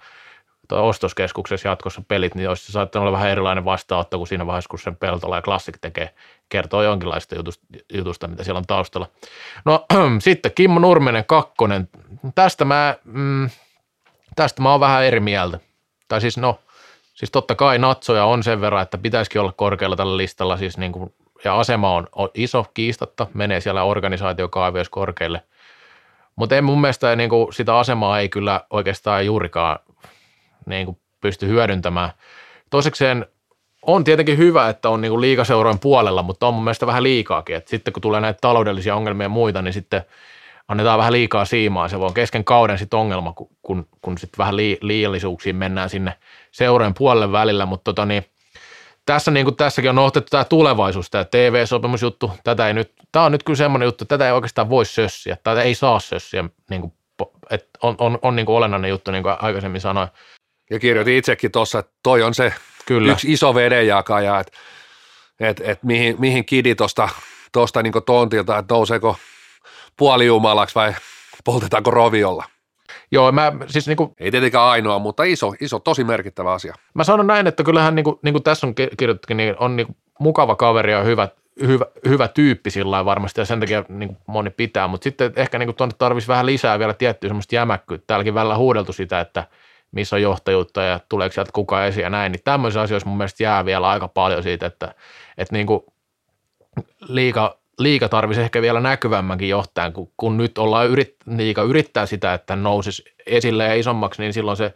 tai 0.68 0.80
ostoskeskuksessa 0.80 1.68
jatkossa 1.68 2.02
pelit, 2.08 2.36
niin 2.36 2.50
olisi 2.50 2.72
saattanut 2.72 3.04
olla 3.04 3.18
vähän 3.18 3.30
erilainen 3.30 3.66
vastaanotto 3.66 4.18
kuin 4.18 4.28
siinä 4.28 4.46
vaiheessa, 4.46 4.70
kun 4.70 4.80
sen 4.80 4.96
Peltola 4.96 5.36
ja 5.36 5.42
Classic 5.42 5.78
tekee, 5.82 6.14
kertoo 6.50 6.84
jonkinlaista 6.84 7.36
jutusta, 7.36 7.66
jutusta 7.94 8.28
mitä 8.28 8.44
siellä 8.44 8.58
on 8.58 8.68
taustalla. 8.68 9.08
No 9.66 9.86
sitten 10.20 10.52
Kimmo 10.56 10.80
Nurmenen 10.80 11.26
kakkonen. 11.26 11.90
Tästä 12.36 12.66
mä, 12.66 12.96
mm, 13.04 13.50
tästä 14.36 14.62
mä 14.62 14.72
oon 14.72 14.80
vähän 14.80 15.06
eri 15.06 15.20
mieltä. 15.20 15.60
Tai 16.08 16.22
siis 16.22 16.38
no, 16.38 16.60
siis 17.18 17.32
totta 17.32 17.56
kai 17.56 17.80
natsoja 17.80 18.26
on 18.26 18.44
sen 18.44 18.62
verran, 18.62 18.82
että 18.82 18.98
pitäisikin 18.98 19.42
olla 19.42 19.52
korkealla 19.52 19.96
tällä 19.96 20.18
listalla, 20.18 20.58
siis 20.58 20.78
niin 20.78 20.92
kuin, 20.92 21.14
ja 21.44 21.60
asema 21.60 21.96
on, 21.96 22.08
iso 22.34 22.66
kiistatta, 22.74 23.28
menee 23.34 23.62
siellä 23.62 23.84
organisaatiokaavioissa 23.84 24.92
korkealle– 24.92 25.42
mutta 26.38 26.56
ei 26.56 26.62
mun 26.62 26.82
mielestä 26.82 27.16
niin 27.16 27.30
kuin, 27.30 27.54
sitä 27.54 27.78
asemaa 27.78 28.20
ei 28.20 28.30
kyllä 28.30 28.62
oikeastaan 28.70 29.26
juurikaan 29.26 29.80
niin 30.66 30.86
kuin, 30.86 30.98
pysty 31.22 31.48
hyödyntämään. 31.48 32.10
Toisekseen 32.70 33.26
on 33.82 34.04
tietenkin 34.04 34.38
hyvä, 34.38 34.70
että 34.70 34.90
on 34.90 35.02
niin 35.02 35.10
kuin 35.10 35.22
liikaseurojen 35.22 35.80
puolella, 35.80 36.24
mutta 36.24 36.48
on 36.48 36.54
mun 36.54 36.64
mielestä 36.64 36.88
vähän 36.88 37.04
liikaakin. 37.04 37.56
Et 37.56 37.68
sitten 37.68 37.94
kun 37.94 38.02
tulee 38.02 38.22
näitä 38.22 38.38
taloudellisia 38.42 38.96
ongelmia 38.96 39.26
ja 39.26 39.30
muita, 39.30 39.62
niin 39.62 39.74
sitten 39.74 40.02
annetaan 40.68 41.00
vähän 41.00 41.14
liikaa 41.14 41.46
siimaa. 41.46 41.88
Se 41.88 42.00
voi 42.00 42.12
kesken 42.14 42.44
kauden 42.44 42.78
sitten 42.78 43.00
ongelma, 43.00 43.34
kun, 43.62 43.88
kun, 44.02 44.18
sitten 44.18 44.38
vähän 44.38 44.58
liiallisuuksiin 44.82 45.56
mennään 45.56 45.90
sinne 45.90 46.14
seurojen 46.52 46.94
puolelle 46.94 47.32
välillä, 47.32 47.66
mutta 47.66 47.84
tota 47.84 48.06
niin– 48.06 48.26
tässä 49.08 49.32
niin 49.32 49.46
kuin 49.46 49.56
tässäkin 49.56 49.90
on 49.90 49.96
nostettu 49.96 50.30
tämä 50.30 50.44
tulevaisuus, 50.44 51.10
tämä 51.10 51.24
TV-sopimusjuttu. 51.24 52.32
Tätä 52.44 52.68
ei 52.68 52.74
nyt, 52.74 52.92
tämä 53.12 53.26
on 53.26 53.32
nyt 53.32 53.44
kyllä 53.44 53.58
semmoinen 53.58 53.86
juttu, 53.86 54.04
että 54.04 54.18
tätä 54.18 54.26
ei 54.28 54.32
oikeastaan 54.32 54.70
voi 54.70 54.86
sössiä, 54.86 55.38
tai 55.44 55.60
ei 55.60 55.76
saa 55.76 56.00
sössiä, 56.00 56.44
niin 56.70 56.82
kuin, 56.82 56.94
että 57.50 57.80
on, 57.82 57.96
on, 57.98 58.20
on 58.22 58.36
niin 58.36 58.46
kuin 58.46 58.56
olennainen 58.56 58.90
juttu, 58.90 59.12
niin 59.12 59.24
kuin 59.24 59.36
aikaisemmin 59.40 59.82
sanoin. 59.82 60.08
Ja 60.70 60.80
kirjoitin 60.80 61.18
itsekin 61.18 61.52
tuossa, 61.52 61.80
että 61.80 61.92
toi 62.04 62.24
on 62.24 62.34
se 62.34 62.54
kyllä. 62.86 63.12
yksi 63.12 63.34
iso 63.34 63.56
vedenjakaja, 63.56 64.40
että, 64.40 64.52
että, 65.40 65.64
että 65.66 65.88
mihin, 65.88 66.16
mihin 66.20 66.46
kidi 66.46 66.76
tuosta 66.76 67.10
tosta 67.52 67.84
niin 67.84 67.94
tontilta, 68.06 68.58
että 68.58 68.74
nouseeko 68.74 69.18
puolijumalaksi 69.98 70.76
vai 70.76 70.94
poltetaanko 71.46 71.92
roviolla. 71.92 72.44
Joo, 73.12 73.32
mä 73.32 73.54
siis 73.68 73.88
niin 73.88 73.98
kuin, 73.98 74.12
Ei 74.20 74.32
tietenkään 74.32 74.64
ainoa, 74.64 75.00
mutta 75.00 75.24
iso, 75.24 75.54
iso, 75.62 75.80
tosi 75.80 76.04
merkittävä 76.04 76.54
asia. 76.54 76.74
Mä 76.94 77.04
sanon 77.04 77.28
näin, 77.28 77.48
että 77.48 77.64
kyllähän 77.64 77.96
niin 77.96 78.04
kuin, 78.04 78.20
niin 78.22 78.34
kuin 78.34 78.44
tässä 78.44 78.68
on 78.68 78.76
kirjoitettukin, 78.76 79.38
niin 79.38 79.56
on 79.60 79.76
niin 79.76 79.88
kuin 79.88 79.98
mukava 80.20 80.56
kaveri 80.56 80.92
ja 80.92 81.04
hyvä, 81.04 81.28
hyvä, 81.62 81.86
hyvä 82.08 82.28
tyyppi 82.28 82.70
sillä 82.72 83.06
varmasti 83.06 83.42
ja 83.42 83.46
sen 83.46 83.60
takia 83.60 83.84
niin 83.90 84.08
kuin 84.08 84.18
moni 84.28 84.50
pitää, 84.50 84.88
mutta 84.88 85.04
sitten 85.04 85.34
ehkä 85.36 85.60
niin 85.60 85.76
tuonne 85.76 85.96
tarvitsisi 85.98 86.28
vähän 86.28 86.46
lisää 86.46 86.80
vielä 86.80 86.94
tiettyä 86.94 87.28
semmoista 87.28 87.56
jämäkkyyttä. 87.56 88.08
Täälläkin 88.08 88.34
välillä 88.34 88.58
huudeltu 88.58 88.94
sitä, 88.94 89.20
että 89.20 89.48
missä 89.92 90.16
on 90.16 90.22
johtajuutta 90.22 90.82
ja 90.82 91.00
tuleeko 91.10 91.34
sieltä 91.34 91.52
kukaan 91.54 91.88
esiin 91.88 92.04
ja 92.04 92.10
näin, 92.10 92.32
niin 92.32 92.44
tämmöisissä 92.44 92.82
asioissa 92.82 93.10
mun 93.10 93.18
mielestä 93.18 93.44
jää 93.44 93.66
vielä 93.66 93.90
aika 93.90 94.08
paljon 94.08 94.44
siitä, 94.44 94.66
että, 94.66 94.96
että 95.38 95.56
niin 95.56 95.68
kuin 95.68 95.82
liika, 97.08 97.57
liika 97.80 98.10
tarvisi 98.10 98.42
ehkä 98.42 98.62
vielä 98.62 98.80
näkyvämmänkin 98.80 99.50
johtajan, 99.50 99.94
kun, 99.94 100.12
kun 100.18 100.38
nyt 100.38 100.58
ollaan 100.58 100.88
yrit, 100.88 101.16
liika 101.38 101.64
yrittää 101.64 102.06
sitä, 102.06 102.34
että 102.34 102.56
nousisi 102.56 103.04
esille 103.26 103.64
ja 103.64 103.76
isommaksi, 103.76 104.22
niin 104.22 104.34
silloin 104.34 104.58
se 104.58 104.74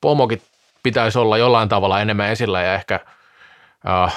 pomokin 0.00 0.42
pitäisi 0.82 1.18
olla 1.18 1.38
jollain 1.38 1.68
tavalla 1.68 2.00
enemmän 2.00 2.30
esillä 2.30 2.62
ja 2.62 2.74
ehkä 2.74 3.00
äh, 3.88 4.16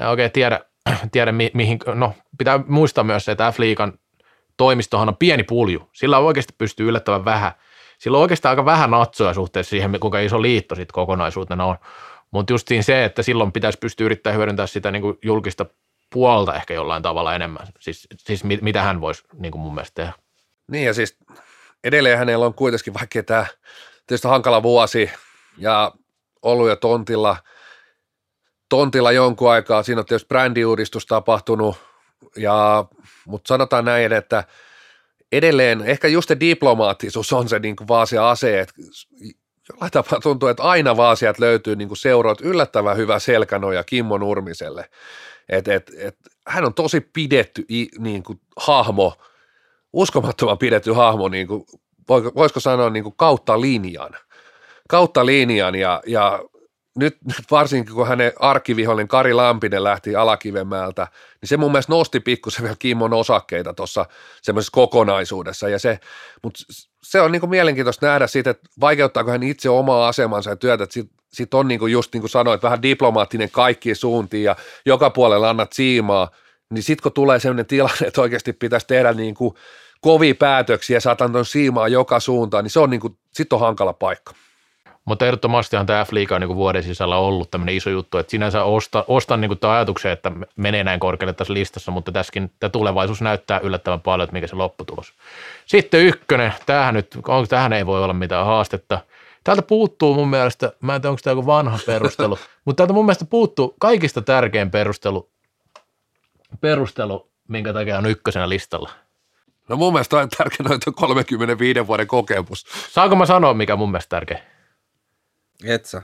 en 0.00 0.08
oikein 0.08 0.32
tiedä, 0.32 0.60
tiedä 1.12 1.32
mi, 1.32 1.50
mihin, 1.54 1.78
no 1.94 2.12
pitää 2.38 2.60
muistaa 2.66 3.04
myös 3.04 3.24
se, 3.24 3.32
että 3.32 3.52
F-liigan 3.52 3.98
toimistohan 4.56 5.08
on 5.08 5.16
pieni 5.16 5.42
pulju. 5.42 5.90
Sillä 5.92 6.18
oikeasti 6.18 6.54
pystyy 6.58 6.88
yllättävän 6.88 7.24
vähän. 7.24 7.52
Sillä 7.98 8.18
on 8.18 8.22
oikeastaan 8.22 8.50
aika 8.50 8.64
vähän 8.64 8.90
natsoja 8.90 9.34
suhteessa 9.34 9.70
siihen, 9.70 10.00
kuinka 10.00 10.18
iso 10.18 10.42
liitto 10.42 10.74
sitten 10.74 10.94
kokonaisuutena 10.94 11.64
on. 11.64 11.76
Mutta 12.30 12.52
justiin 12.52 12.84
se, 12.84 13.04
että 13.04 13.22
silloin 13.22 13.52
pitäisi 13.52 13.78
pystyä 13.78 14.04
yrittämään 14.04 14.38
hyödyntämään 14.38 14.68
sitä 14.68 14.90
niin 14.90 15.02
kuin 15.02 15.18
julkista 15.22 15.66
puolta 16.14 16.54
ehkä 16.54 16.74
jollain 16.74 17.02
tavalla 17.02 17.34
enemmän. 17.34 17.66
Siis, 17.80 18.08
siis 18.18 18.44
mit, 18.44 18.62
mitä 18.62 18.82
hän 18.82 19.00
voisi 19.00 19.22
niin 19.32 19.52
kuin 19.52 19.62
mun 19.62 19.74
mielestä 19.74 19.94
tehdä. 19.94 20.12
Niin 20.70 20.86
ja 20.86 20.94
siis 20.94 21.16
edelleen 21.84 22.18
hänellä 22.18 22.46
on 22.46 22.54
kuitenkin, 22.54 22.94
vaikka 22.94 23.22
tämä 23.22 23.46
tietysti 24.06 24.28
hankala 24.28 24.62
vuosi 24.62 25.10
ja 25.58 25.92
ollut 26.42 26.68
jo 26.68 26.76
tontilla, 26.76 27.36
tontilla 28.68 29.12
jonkun 29.12 29.50
aikaa, 29.50 29.82
siinä 29.82 30.00
on 30.00 30.06
tietysti 30.06 30.28
brändiuudistus 30.28 31.06
tapahtunut, 31.06 31.76
ja, 32.36 32.84
mutta 33.26 33.48
sanotaan 33.48 33.84
näin, 33.84 34.12
että 34.12 34.44
edelleen 35.32 35.82
ehkä 35.82 36.08
just 36.08 36.28
se 36.28 36.40
diplomaattisuus 36.40 37.32
on 37.32 37.48
se 37.48 37.58
niin 37.58 37.76
kuin 37.76 37.88
vaasia 37.88 38.30
ase, 38.30 38.60
että 38.60 38.74
jollain 39.68 39.92
tapaa 39.92 40.20
tuntuu, 40.20 40.48
että 40.48 40.62
aina 40.62 40.96
vaasiat 40.96 41.38
löytyy 41.38 41.76
niin 41.76 41.88
kuin 41.88 41.98
seuroit 41.98 42.40
yllättävän 42.40 42.96
hyvä 42.96 43.18
selkänoja 43.18 43.84
Kimmo 43.84 44.18
Nurmiselle. 44.18 44.90
Et, 45.48 45.68
et, 45.68 45.90
et, 45.98 46.16
hän 46.46 46.64
on 46.64 46.74
tosi 46.74 47.00
pidetty 47.00 47.64
niin 47.98 48.22
kuin, 48.22 48.40
hahmo, 48.56 49.14
uskomattoman 49.92 50.58
pidetty 50.58 50.92
hahmo, 50.92 51.28
niin 51.28 51.46
kuin, 51.46 51.64
voisiko 52.08 52.60
sanoa 52.60 52.90
niin 52.90 53.02
kuin 53.02 53.14
kautta 53.16 53.60
linjan. 53.60 54.16
Kautta 54.88 55.26
linjan 55.26 55.74
ja, 55.74 56.02
ja 56.06 56.40
nyt, 56.98 57.16
varsinkin 57.50 57.94
kun 57.94 58.08
hänen 58.08 58.32
arkkivihollinen 58.40 59.08
Kari 59.08 59.34
Lampinen 59.34 59.84
lähti 59.84 60.16
Alakivenmäältä, 60.16 61.06
niin 61.40 61.48
se 61.48 61.56
mun 61.56 61.72
mielestä 61.72 61.92
nosti 61.92 62.20
pikkusen 62.20 62.62
vielä 62.62 62.76
Kimmon 62.78 63.12
osakkeita 63.12 63.74
tuossa 63.74 64.06
semmoisessa 64.42 64.72
kokonaisuudessa. 64.74 65.68
Ja 65.68 65.78
se, 65.78 65.98
mutta 66.42 66.60
se 67.02 67.20
on 67.20 67.32
niinku 67.32 67.46
mielenkiintoista 67.46 68.06
nähdä 68.06 68.26
siitä, 68.26 68.50
että 68.50 68.68
vaikeuttaako 68.80 69.30
hän 69.30 69.42
itse 69.42 69.68
omaa 69.68 70.08
asemansa 70.08 70.50
ja 70.50 70.56
työtä, 70.56 70.84
että 70.84 70.94
sit, 70.94 71.10
sit 71.32 71.54
on 71.54 71.68
niinku 71.68 71.86
just 71.86 72.12
niin 72.12 72.22
kuin 72.22 72.30
sanoit, 72.30 72.62
vähän 72.62 72.82
diplomaattinen 72.82 73.50
kaikkiin 73.50 73.96
suuntiin 73.96 74.44
ja 74.44 74.56
joka 74.86 75.10
puolella 75.10 75.50
annat 75.50 75.72
siimaa, 75.72 76.30
niin 76.70 76.82
sitten 76.82 77.02
kun 77.02 77.12
tulee 77.12 77.40
sellainen 77.40 77.66
tilanne, 77.66 78.06
että 78.06 78.20
oikeasti 78.20 78.52
pitäisi 78.52 78.86
tehdä 78.86 79.12
niin 79.12 79.34
kuin 79.34 79.54
kovia 80.00 80.34
päätöksiä 80.34 81.00
saatan 81.00 81.32
tuon 81.32 81.46
siimaa 81.46 81.88
joka 81.88 82.20
suuntaan, 82.20 82.64
niin 82.64 82.70
se 82.70 82.80
on 82.80 82.90
niin 82.90 83.00
kuin, 83.00 83.16
sit 83.32 83.52
on 83.52 83.60
hankala 83.60 83.92
paikka. 83.92 84.34
Mutta 85.04 85.26
ehdottomastihan 85.26 85.86
tämä 85.86 86.04
F-liiga 86.04 86.34
on 86.34 86.40
niin 86.40 86.56
vuoden 86.56 86.82
sisällä 86.82 87.16
ollut 87.16 87.50
tämmöinen 87.50 87.74
iso 87.74 87.90
juttu, 87.90 88.18
että 88.18 88.30
sinänsä 88.30 88.64
osta, 88.64 89.04
ostan 89.08 89.40
niin 89.40 89.58
tämän 89.58 89.76
ajatuksen, 89.76 90.12
että 90.12 90.32
menee 90.56 90.84
näin 90.84 91.00
korkealle 91.00 91.32
tässä 91.32 91.54
listassa, 91.54 91.90
mutta 91.92 92.12
tässäkin 92.12 92.52
tämä 92.60 92.70
tulevaisuus 92.70 93.22
näyttää 93.22 93.58
yllättävän 93.58 94.00
paljon, 94.00 94.24
että 94.24 94.34
mikä 94.34 94.46
se 94.46 94.56
lopputulos. 94.56 95.12
Sitten 95.66 96.00
ykkönen, 96.00 96.52
tämähän 96.66 96.94
nyt, 96.94 97.14
onko 97.16 97.46
tähän 97.46 97.72
ei 97.72 97.86
voi 97.86 98.04
olla 98.04 98.14
mitään 98.14 98.46
haastetta. 98.46 99.00
Täältä 99.44 99.62
puuttuu 99.62 100.14
mun 100.14 100.28
mielestä, 100.28 100.72
mä 100.80 100.94
en 100.94 101.00
tiedä 101.00 101.10
onko 101.10 101.20
tämä 101.24 101.32
joku 101.32 101.46
vanha 101.46 101.78
perustelu, 101.86 102.38
mutta 102.64 102.76
täältä 102.76 102.92
mun 102.92 103.04
mielestä 103.04 103.24
puuttuu 103.24 103.74
kaikista 103.80 104.22
tärkein 104.22 104.70
perustelu, 104.70 105.28
perustelu 106.60 107.28
minkä 107.48 107.72
takia 107.72 107.98
on 107.98 108.06
ykkösenä 108.06 108.48
listalla. 108.48 108.90
No 109.68 109.76
mun 109.76 109.92
mielestä 109.92 110.16
on 110.16 110.28
tärkeä 110.28 110.66
noin 110.68 110.80
35 110.94 111.86
vuoden 111.86 112.06
kokemus. 112.06 112.66
Saanko 112.90 113.16
mä 113.16 113.26
sanoa, 113.26 113.54
mikä 113.54 113.76
mun 113.76 113.90
mielestä 113.90 114.16
tärkeä? 114.16 114.53
Et 115.64 115.84
sä. 115.84 116.02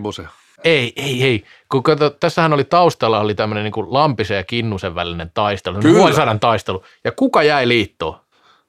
museo. 0.00 0.26
Ei, 0.64 0.92
ei, 0.96 1.22
ei. 1.22 1.44
Kun 1.68 1.82
kato, 1.82 2.10
tässähän 2.10 2.52
oli 2.52 2.64
taustalla 2.64 3.20
oli 3.20 3.34
tämmöinen 3.34 3.64
niin 3.64 3.94
Lampisen 3.94 4.36
ja 4.36 4.44
Kinnusen 4.44 4.94
välinen 4.94 5.30
taistelu, 5.34 5.80
Kyllä. 5.80 5.98
vuosisadan 5.98 6.40
taistelu. 6.40 6.84
Ja 7.04 7.12
kuka 7.12 7.42
jäi 7.42 7.68
liittoon? 7.68 8.16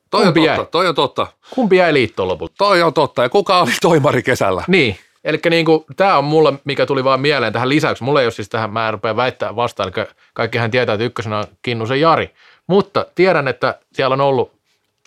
Toi 0.10 0.24
Kumpi 0.24 0.40
on 0.40 0.46
totta, 0.46 0.62
jäi? 0.62 0.68
toi 0.72 0.88
on 0.88 0.96
totta. 0.96 1.28
Kumpi 1.50 1.76
jäi 1.78 1.94
liittoon 1.94 2.28
lopulta? 2.28 2.54
Toi 2.58 2.82
on 2.82 2.94
totta. 2.94 3.24
Ja 3.24 3.30
kuka 3.30 3.60
oli 3.60 3.72
toimari 3.82 4.24
kesällä? 4.24 4.64
Niin. 4.68 4.98
Eli 5.24 5.40
niin 5.50 5.66
tämä 5.96 6.18
on 6.18 6.24
mulle, 6.24 6.54
mikä 6.66 6.86
tuli 6.86 7.04
vaan 7.04 7.22
mieleen 7.22 7.54
tähän 7.54 7.70
lisäksi. 7.70 8.04
Mulla 8.04 8.22
ei 8.22 8.26
ole 8.26 8.32
siis 8.32 8.50
tähän, 8.50 8.74
mä 8.74 8.88
en 8.88 8.94
rupea 8.94 9.16
väittää 9.16 9.56
vastaan, 9.56 9.92
eli 9.96 10.06
kaikkihan 10.34 10.72
tietää, 10.72 10.94
että 10.94 11.06
ykkösenä 11.06 11.38
on 11.38 11.46
Kinnusen 11.62 12.02
Jari. 12.02 12.34
Mutta 12.68 13.06
tiedän, 13.16 13.48
että 13.48 13.80
siellä 13.94 14.14
on 14.14 14.22
ollut 14.22 14.52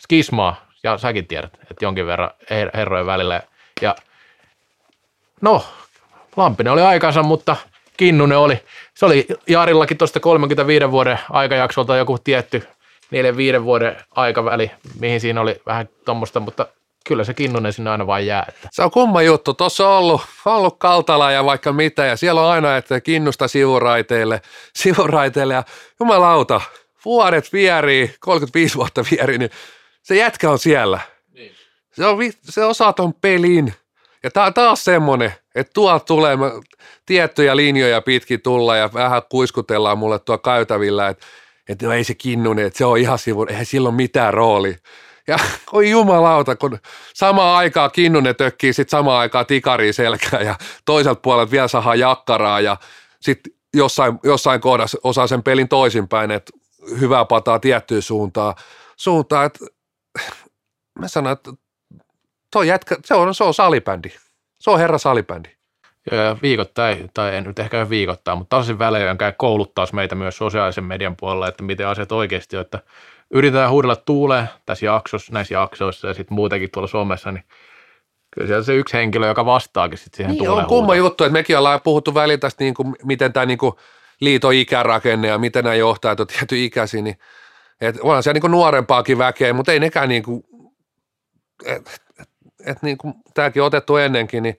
skismaa, 0.00 0.66
ja 0.82 0.98
säkin 0.98 1.26
tiedät, 1.26 1.58
että 1.70 1.84
jonkin 1.84 2.06
verran 2.06 2.30
herrojen 2.74 3.06
välillä. 3.06 3.42
Ja 3.82 3.96
No, 5.40 5.64
Lampinen 6.36 6.72
oli 6.72 6.82
aikansa, 6.82 7.22
mutta 7.22 7.56
Kinnunen 7.96 8.38
oli. 8.38 8.62
Se 8.94 9.06
oli 9.06 9.26
Jaarillakin 9.48 9.98
tuosta 9.98 10.20
35 10.20 10.90
vuoden 10.90 11.18
aikajaksolta 11.30 11.96
joku 11.96 12.18
tietty 12.18 12.62
neljän 13.10 13.36
viiden 13.36 13.64
vuoden 13.64 13.96
aikaväli, 14.10 14.70
mihin 15.00 15.20
siinä 15.20 15.40
oli 15.40 15.60
vähän 15.66 15.88
tuommoista, 16.04 16.40
mutta 16.40 16.66
kyllä 17.08 17.24
se 17.24 17.34
Kinnunen 17.34 17.72
sinne 17.72 17.90
aina 17.90 18.06
vain 18.06 18.26
jää. 18.26 18.44
Että. 18.48 18.68
Se 18.72 18.82
on 18.82 18.90
kumma 18.90 19.22
juttu. 19.22 19.54
Tuossa 19.54 19.88
on 19.88 19.98
ollut, 19.98 20.22
ollut 20.44 20.78
Kaltala 20.78 21.32
ja 21.32 21.44
vaikka 21.44 21.72
mitä, 21.72 22.04
ja 22.04 22.16
siellä 22.16 22.42
on 22.42 22.50
aina, 22.50 22.76
että 22.76 23.00
Kinnusta 23.00 23.48
sivuraiteille, 23.48 24.42
sivuraiteille, 24.82 25.54
ja 25.54 25.64
jumalauta, 26.00 26.60
vuodet 27.04 27.52
vierii, 27.52 28.14
35 28.20 28.74
vuotta 28.74 29.04
vierii, 29.10 29.38
niin 29.38 29.50
se 30.02 30.16
jätkä 30.16 30.50
on 30.50 30.58
siellä. 30.58 31.00
Niin. 31.34 31.52
Se, 31.92 32.06
on, 32.06 32.18
se 32.42 32.64
osaa 32.64 32.92
ton 32.92 33.14
pelin. 33.14 33.74
Ja 34.22 34.30
tää 34.30 34.50
taas 34.50 34.84
semmonen, 34.84 35.32
Että 35.54 35.70
tuolta 35.74 36.04
tulee 36.04 36.36
mä, 36.36 36.50
tiettyjä 37.06 37.56
linjoja 37.56 38.02
pitkin 38.02 38.42
tulla 38.42 38.76
ja 38.76 38.90
vähän 38.94 39.22
kuiskutellaan 39.28 39.98
mulle 39.98 40.18
tuo 40.18 40.38
käytävillä, 40.38 41.08
että, 41.08 41.26
että 41.68 41.86
no 41.86 41.92
ei 41.92 42.04
se 42.04 42.14
kinnunen, 42.14 42.66
että 42.66 42.78
se 42.78 42.84
on 42.84 42.98
ihan 42.98 43.18
sivu, 43.18 43.46
eihän 43.48 43.66
sillä 43.66 43.88
ole 43.88 43.96
mitään 43.96 44.34
rooli. 44.34 44.76
Ja 45.26 45.36
oi 45.72 45.90
jumalauta, 45.90 46.56
kun 46.56 46.78
samaan 47.14 47.56
aikaan 47.56 47.90
kinnunen 47.90 48.36
tökkii 48.36 48.72
sitten 48.72 48.98
samaan 48.98 49.20
aikaan 49.20 49.46
tikariin 49.46 49.94
selkää 49.94 50.40
ja 50.40 50.54
toiselta 50.84 51.20
puolelta 51.20 51.50
vielä 51.50 51.68
sahaa 51.68 51.94
jakkaraa 51.94 52.60
ja 52.60 52.76
sitten 53.20 53.52
jossain, 53.74 54.18
jossain 54.22 54.60
kohdassa 54.60 54.98
osaa 55.04 55.26
sen 55.26 55.42
pelin 55.42 55.68
toisinpäin, 55.68 56.30
että 56.30 56.52
hyvää 57.00 57.24
pataa 57.24 57.58
tiettyyn 57.58 58.02
suuntaan, 58.02 58.54
suuntaan 58.96 59.46
että 59.46 59.66
mä 60.98 61.08
sanon, 61.08 61.32
että 61.32 61.50
toi 62.56 62.68
jätkä, 62.68 62.96
se 63.04 63.14
on, 63.14 63.34
se 63.34 63.44
on 63.44 63.54
salibändi. 63.54 64.08
Se 64.58 64.70
on 64.70 64.78
herra 64.78 64.98
salibändi. 64.98 65.48
Ja 66.10 66.36
viikoittain, 66.42 67.10
tai 67.14 67.36
en 67.36 67.44
nyt 67.44 67.58
ehkä 67.58 67.90
viikoittain, 67.90 68.38
mutta 68.38 68.56
tasaisin 68.56 68.78
välein 68.78 69.18
käy 69.18 69.32
kouluttaa 69.38 69.86
meitä 69.92 70.14
myös 70.14 70.36
sosiaalisen 70.36 70.84
median 70.84 71.16
puolella, 71.16 71.48
että 71.48 71.62
miten 71.62 71.88
asiat 71.88 72.12
oikeasti 72.12 72.56
on, 72.56 72.60
että 72.60 72.78
yritetään 73.30 73.70
huudella 73.70 73.96
tuuleen 73.96 74.48
tässä 74.66 74.86
jaksossa, 74.86 75.32
näissä 75.32 75.54
jaksoissa 75.54 76.08
ja 76.08 76.14
sitten 76.14 76.34
muutenkin 76.34 76.70
tuolla 76.70 76.88
somessa, 76.88 77.32
niin 77.32 77.44
kyllä 78.30 78.46
siellä 78.46 78.62
se 78.62 78.74
yksi 78.74 78.96
henkilö, 78.96 79.26
joka 79.26 79.46
vastaakin 79.46 79.98
sitten 79.98 80.16
siihen 80.16 80.32
Niin 80.32 80.50
on 80.50 80.66
kumma 80.66 80.94
juttu, 80.94 81.24
että 81.24 81.32
mekin 81.32 81.58
ollaan 81.58 81.80
puhuttu 81.80 82.14
välillä 82.14 82.38
tästä, 82.38 82.64
niin 82.64 82.74
kuin, 82.74 82.96
miten 83.04 83.32
tämä 83.32 83.46
niin 83.46 83.58
kuin 83.58 83.72
liiton 84.20 84.54
ikärakenne 84.54 85.28
ja 85.28 85.38
miten 85.38 85.64
nämä 85.64 85.74
johtajat 85.74 86.20
on 86.20 86.26
tietty 86.26 86.64
ikäisiä, 86.64 87.02
niin 87.02 87.18
että 87.80 88.00
onhan 88.02 88.22
siellä 88.22 88.40
niin 88.40 88.50
nuorempaakin 88.50 89.18
väkeä, 89.18 89.52
mutta 89.52 89.72
ei 89.72 89.80
nekään 89.80 90.08
niin 90.08 90.22
kuin, 90.22 90.44
että 91.64 91.90
et, 92.20 92.28
et 92.66 92.82
niin 92.82 92.98
kuin 92.98 93.14
tämäkin 93.34 93.62
otettu 93.62 93.96
ennenkin, 93.96 94.42
niin 94.42 94.58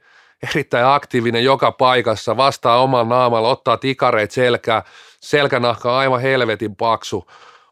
erittäin 0.49 0.85
aktiivinen 0.85 1.43
joka 1.43 1.71
paikassa, 1.71 2.37
vastaa 2.37 2.81
oman 2.81 3.09
naamalla, 3.09 3.49
ottaa 3.49 3.77
tikareet 3.77 4.31
selkää, 4.31 4.83
selkänahka 5.21 5.91
on 5.91 5.97
aivan 5.97 6.21
helvetin 6.21 6.75
paksu, 6.75 7.27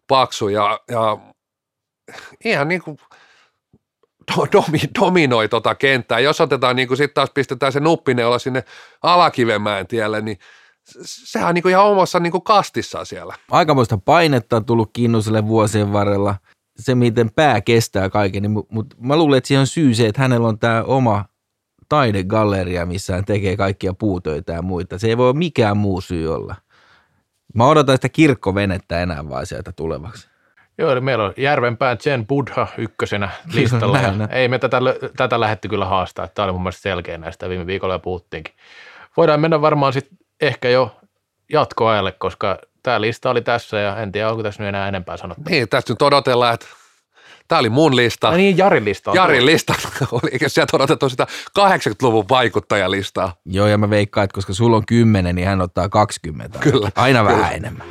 paksu 0.07 0.47
ja, 0.47 0.79
ja 0.91 1.17
ihan 2.45 2.67
niin 2.67 2.81
kuin 2.81 2.97
do- 4.31 4.47
domi, 4.51 4.79
dominoi 4.99 5.49
tota 5.49 5.75
kenttää. 5.75 6.19
Jos 6.19 6.41
otetaan 6.41 6.75
niin 6.75 6.87
kuin 6.87 6.97
sitten 6.97 7.15
taas 7.15 7.29
pistetään 7.33 7.71
se 7.71 7.79
nuppineula 7.79 8.39
sinne 8.39 8.63
Alakivenmäen 9.03 9.87
tielle, 9.87 10.21
niin 10.21 10.39
se- 10.83 10.99
sehän 11.03 11.49
on 11.49 11.55
niin 11.55 11.61
kuin 11.61 11.71
ihan 11.71 11.85
omassa 11.85 12.19
niin 12.19 12.31
kuin 12.31 12.43
kastissaan 12.43 13.05
siellä. 13.05 13.35
Aikamoista 13.51 13.97
painetta 13.97 14.55
on 14.55 14.65
tullut 14.65 14.89
Kinnuselle 14.93 15.47
vuosien 15.47 15.93
varrella. 15.93 16.35
Se, 16.77 16.95
miten 16.95 17.31
pää 17.31 17.61
kestää 17.61 18.09
kaiken, 18.09 18.41
niin, 18.41 18.51
mutta 18.51 18.73
mut 18.73 18.95
mä 18.99 19.17
luulen, 19.17 19.37
että 19.37 19.47
siihen 19.47 19.61
on 19.61 19.67
syy 19.67 19.93
se, 19.93 20.07
että 20.07 20.21
hänellä 20.21 20.47
on 20.47 20.59
tämä 20.59 20.83
oma 20.83 21.25
taidegalleria, 21.89 22.85
missä 22.85 23.15
hän 23.15 23.25
tekee 23.25 23.57
kaikkia 23.57 23.93
puutöitä 23.93 24.53
ja 24.53 24.61
muita. 24.61 24.99
Se 24.99 25.07
ei 25.07 25.17
voi 25.17 25.33
mikään 25.33 25.77
muu 25.77 26.01
syy 26.01 26.35
olla. 26.35 26.55
Mä 27.53 27.67
odotan 27.67 27.95
sitä 27.95 28.09
kirkkovenettä 28.09 29.01
enää 29.01 29.29
vaan 29.29 29.45
sieltä 29.45 29.71
tulevaksi. 29.71 30.27
Joo, 30.77 30.91
eli 30.91 31.01
meillä 31.01 31.23
on 31.23 31.33
Järvenpään 31.37 31.97
Jen 32.05 32.27
Buddha 32.27 32.67
ykkösenä 32.77 33.29
listalla. 33.53 33.97
Näin, 34.01 34.19
ja 34.19 34.27
ei 34.27 34.47
me 34.47 34.59
tätä, 34.59 34.77
tätä 35.17 35.39
lähdetty 35.39 35.67
kyllä 35.67 35.85
haastaa. 35.85 36.27
Tämä 36.27 36.43
oli 36.43 36.53
mun 36.53 36.61
mielestä 36.61 36.81
selkeä 36.81 37.17
näistä 37.17 37.49
viime 37.49 37.65
viikolla 37.65 37.93
jo 37.93 37.99
puhuttiinkin. 37.99 38.53
Voidaan 39.17 39.39
mennä 39.39 39.61
varmaan 39.61 39.93
sitten 39.93 40.17
ehkä 40.41 40.69
jo 40.69 40.95
jatkoajalle, 41.53 42.11
koska 42.11 42.59
tämä 42.85 43.01
lista 43.01 43.29
oli 43.29 43.41
tässä 43.41 43.79
ja 43.79 43.97
en 43.97 44.11
tiedä, 44.11 44.29
onko 44.29 44.43
tässä 44.43 44.63
nyt 44.63 44.69
enää 44.69 44.87
enempää 44.87 45.17
sanottu. 45.17 45.43
Niin, 45.49 45.69
tässä 45.69 45.93
nyt 45.93 46.01
odotellaan, 46.01 46.53
että 46.53 46.65
tämä 47.47 47.59
oli 47.59 47.69
mun 47.69 47.95
lista. 47.95 48.29
Ai 48.29 48.37
niin, 48.37 48.57
Jarin 48.57 48.85
lista 48.85 49.11
on 49.11 49.15
Jarin 49.15 49.39
tullut. 49.39 49.51
lista 49.51 49.73
oli, 50.11 50.29
eikä 50.31 50.49
sieltä 50.49 50.77
odotettu 50.77 51.09
sitä 51.09 51.27
80-luvun 51.59 52.25
vaikuttajalistaa. 52.29 53.35
Joo, 53.45 53.67
ja 53.67 53.77
mä 53.77 53.89
veikkaan, 53.89 54.23
että 54.23 54.35
koska 54.35 54.53
sulla 54.53 54.77
on 54.77 54.85
kymmenen, 54.85 55.35
niin 55.35 55.47
hän 55.47 55.61
ottaa 55.61 55.89
20. 55.89 56.59
Kyllä, 56.59 56.89
Aina 56.95 57.23
kyllä. 57.23 57.37
vähän 57.37 57.53
enemmän. 57.53 57.87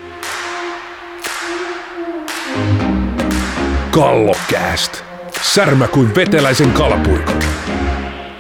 Kallokääst. 3.90 5.04
Särmä 5.42 5.88
kuin 5.88 6.14
veteläisen 6.14 6.72
kalapuikon. 6.72 7.38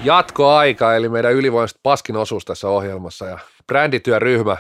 Jatkoaika, 0.04 0.94
eli 0.96 1.08
meidän 1.08 1.32
ylivoimaiset 1.32 1.78
paskin 1.82 2.16
osuus 2.16 2.44
tässä 2.44 2.68
ohjelmassa 2.68 3.26
ja 3.26 3.38
brändityöryhmä 3.66 4.56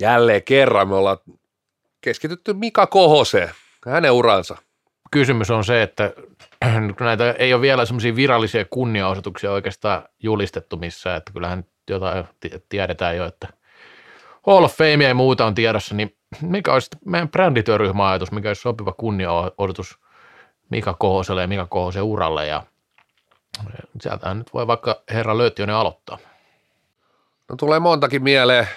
jälleen 0.00 0.42
kerran 0.42 0.88
me 0.88 0.94
ollaan 0.94 1.18
keskitytty 2.00 2.52
Mika 2.52 2.86
Kohoseen, 2.86 3.50
hänen 3.86 4.12
uransa. 4.12 4.56
Kysymys 5.10 5.50
on 5.50 5.64
se, 5.64 5.82
että 5.82 6.12
kun 6.98 7.06
näitä 7.06 7.32
ei 7.32 7.54
ole 7.54 7.62
vielä 7.62 7.84
semmoisia 7.84 8.16
virallisia 8.16 8.64
kunniaosoituksia 8.70 9.52
oikeastaan 9.52 10.02
julistettu 10.22 10.76
missään, 10.76 11.16
että 11.16 11.32
kyllähän 11.32 11.64
jotain 11.90 12.24
ti- 12.40 12.64
tiedetään 12.68 13.16
jo, 13.16 13.26
että 13.26 13.48
Hall 14.46 14.64
of 14.64 14.76
Fame 14.76 15.04
ja 15.04 15.14
muuta 15.14 15.46
on 15.46 15.54
tiedossa, 15.54 15.94
niin 15.94 16.16
mikä 16.42 16.72
olisi 16.72 16.90
meidän 17.04 17.28
brändityöryhmän 17.28 18.06
ajatus, 18.06 18.32
mikä 18.32 18.48
olisi 18.48 18.62
sopiva 18.62 18.92
kunniaodotus 18.92 19.98
Mika 20.70 20.94
Kohoselle 20.94 21.40
ja 21.40 21.48
Mika 21.48 21.66
Kohosen 21.66 22.02
uralle 22.02 22.46
ja 22.46 22.62
sieltähän 24.00 24.38
nyt 24.38 24.54
voi 24.54 24.66
vaikka 24.66 25.02
herra 25.10 25.38
Lööttiönen 25.38 25.76
aloittaa. 25.76 26.18
No 27.48 27.56
tulee 27.56 27.78
montakin 27.78 28.22
mieleen. 28.22 28.68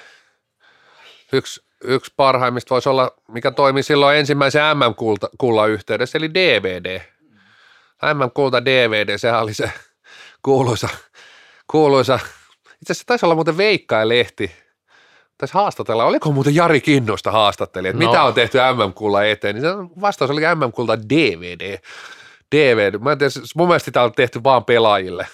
Yksi, 1.33 1.61
yksi 1.83 2.13
parhaimmista 2.17 2.75
voisi 2.75 2.89
olla, 2.89 3.11
mikä 3.27 3.51
toimi 3.51 3.83
silloin 3.83 4.17
ensimmäisen 4.17 4.61
MM-kullan 4.77 5.69
yhteydessä, 5.69 6.17
eli 6.17 6.33
DVD. 6.33 7.01
MM-kulta 8.13 8.65
DVD, 8.65 9.17
sehän 9.17 9.41
oli 9.41 9.53
se 9.53 9.71
kuuluisa, 10.43 10.89
kuuluisa. 11.71 12.19
Itse 12.81 12.91
asiassa 12.93 13.03
taisi 13.07 13.25
olla 13.25 13.35
muuten 13.35 13.57
Veikka 13.57 13.95
ja 13.95 14.09
Lehti. 14.09 14.51
Taisi 15.37 15.53
haastatella, 15.53 16.05
oliko 16.05 16.31
muuten 16.31 16.55
Jari 16.55 16.81
Kinnusta 16.81 17.31
haastatteli, 17.31 17.87
että 17.87 18.03
No. 18.03 18.09
mitä 18.09 18.23
on 18.23 18.33
tehty 18.33 18.57
MM-kullan 18.57 19.27
eteen, 19.27 19.55
niin 19.55 19.61
se 19.63 19.69
vastaus 20.01 20.31
oli 20.31 20.41
MM-kulta 20.41 20.99
DVD. 21.09 21.77
DVD. 22.55 22.97
Mä 22.99 23.11
en 23.11 23.17
tiedä, 23.17 23.31
mun 23.55 23.67
mielestä 23.67 23.85
sitä 23.85 24.03
on 24.03 24.11
tehty 24.11 24.43
vaan 24.43 24.65
pelaajille. 24.65 25.27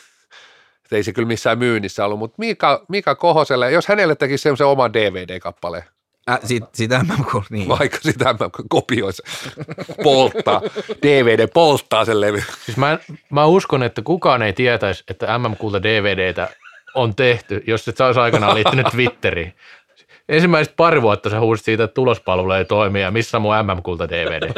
Ei 0.92 1.04
se 1.04 1.14
kyllä 1.14 1.28
missään 1.28 1.60
myynnissä 1.60 2.06
ollut, 2.06 2.20
mutta 2.20 2.36
Mika, 2.38 2.86
Mika 2.88 3.16
Kohoselle, 3.16 3.72
jos 3.72 3.88
hänelle 3.88 4.16
tekisi 4.16 4.42
semmoisen 4.42 4.68
oman 4.68 4.94
DVD-kappaleen, 4.94 5.84
Äh, 6.30 6.40
sit, 6.44 6.64
sitä 6.74 7.04
mä 7.08 7.16
niin. 7.50 7.68
vaikka 7.68 7.98
sitä 8.02 8.26
mä 8.26 8.50
kopioisi, 8.70 9.24
polttaa, 10.04 10.62
DVD 11.04 11.48
polttaa 11.48 12.06
sen 12.06 12.22
levy. 12.22 12.44
Siis 12.66 12.78
mä, 12.78 13.00
mä 13.30 13.46
uskon, 13.46 13.84
että 13.84 14.02
kukaan 14.02 14.42
ei 14.42 14.54
tietäisi, 14.54 15.04
että 15.08 15.40
MM-kulta 15.40 15.84
DVDtä 15.84 16.50
on 16.96 17.16
tehty, 17.16 17.64
jos 17.68 17.88
et 17.88 17.98
sä 17.98 18.06
olisi 18.06 18.20
aikanaan 18.20 18.56
liittynyt 18.56 18.88
Twitteriin. 18.92 19.54
Ensimmäiset 20.30 20.74
pari 20.78 21.02
vuotta 21.02 21.30
sä 21.30 21.40
huusit 21.40 21.66
siitä, 21.66 21.84
että 21.84 21.94
tulospalvelu 21.94 22.52
ei 22.52 22.66
toimi 22.66 23.02
ja 23.02 23.12
missä 23.12 23.38
on 23.38 23.42
mun 23.42 23.56
MM-kulta 23.64 24.10
DVD. 24.10 24.52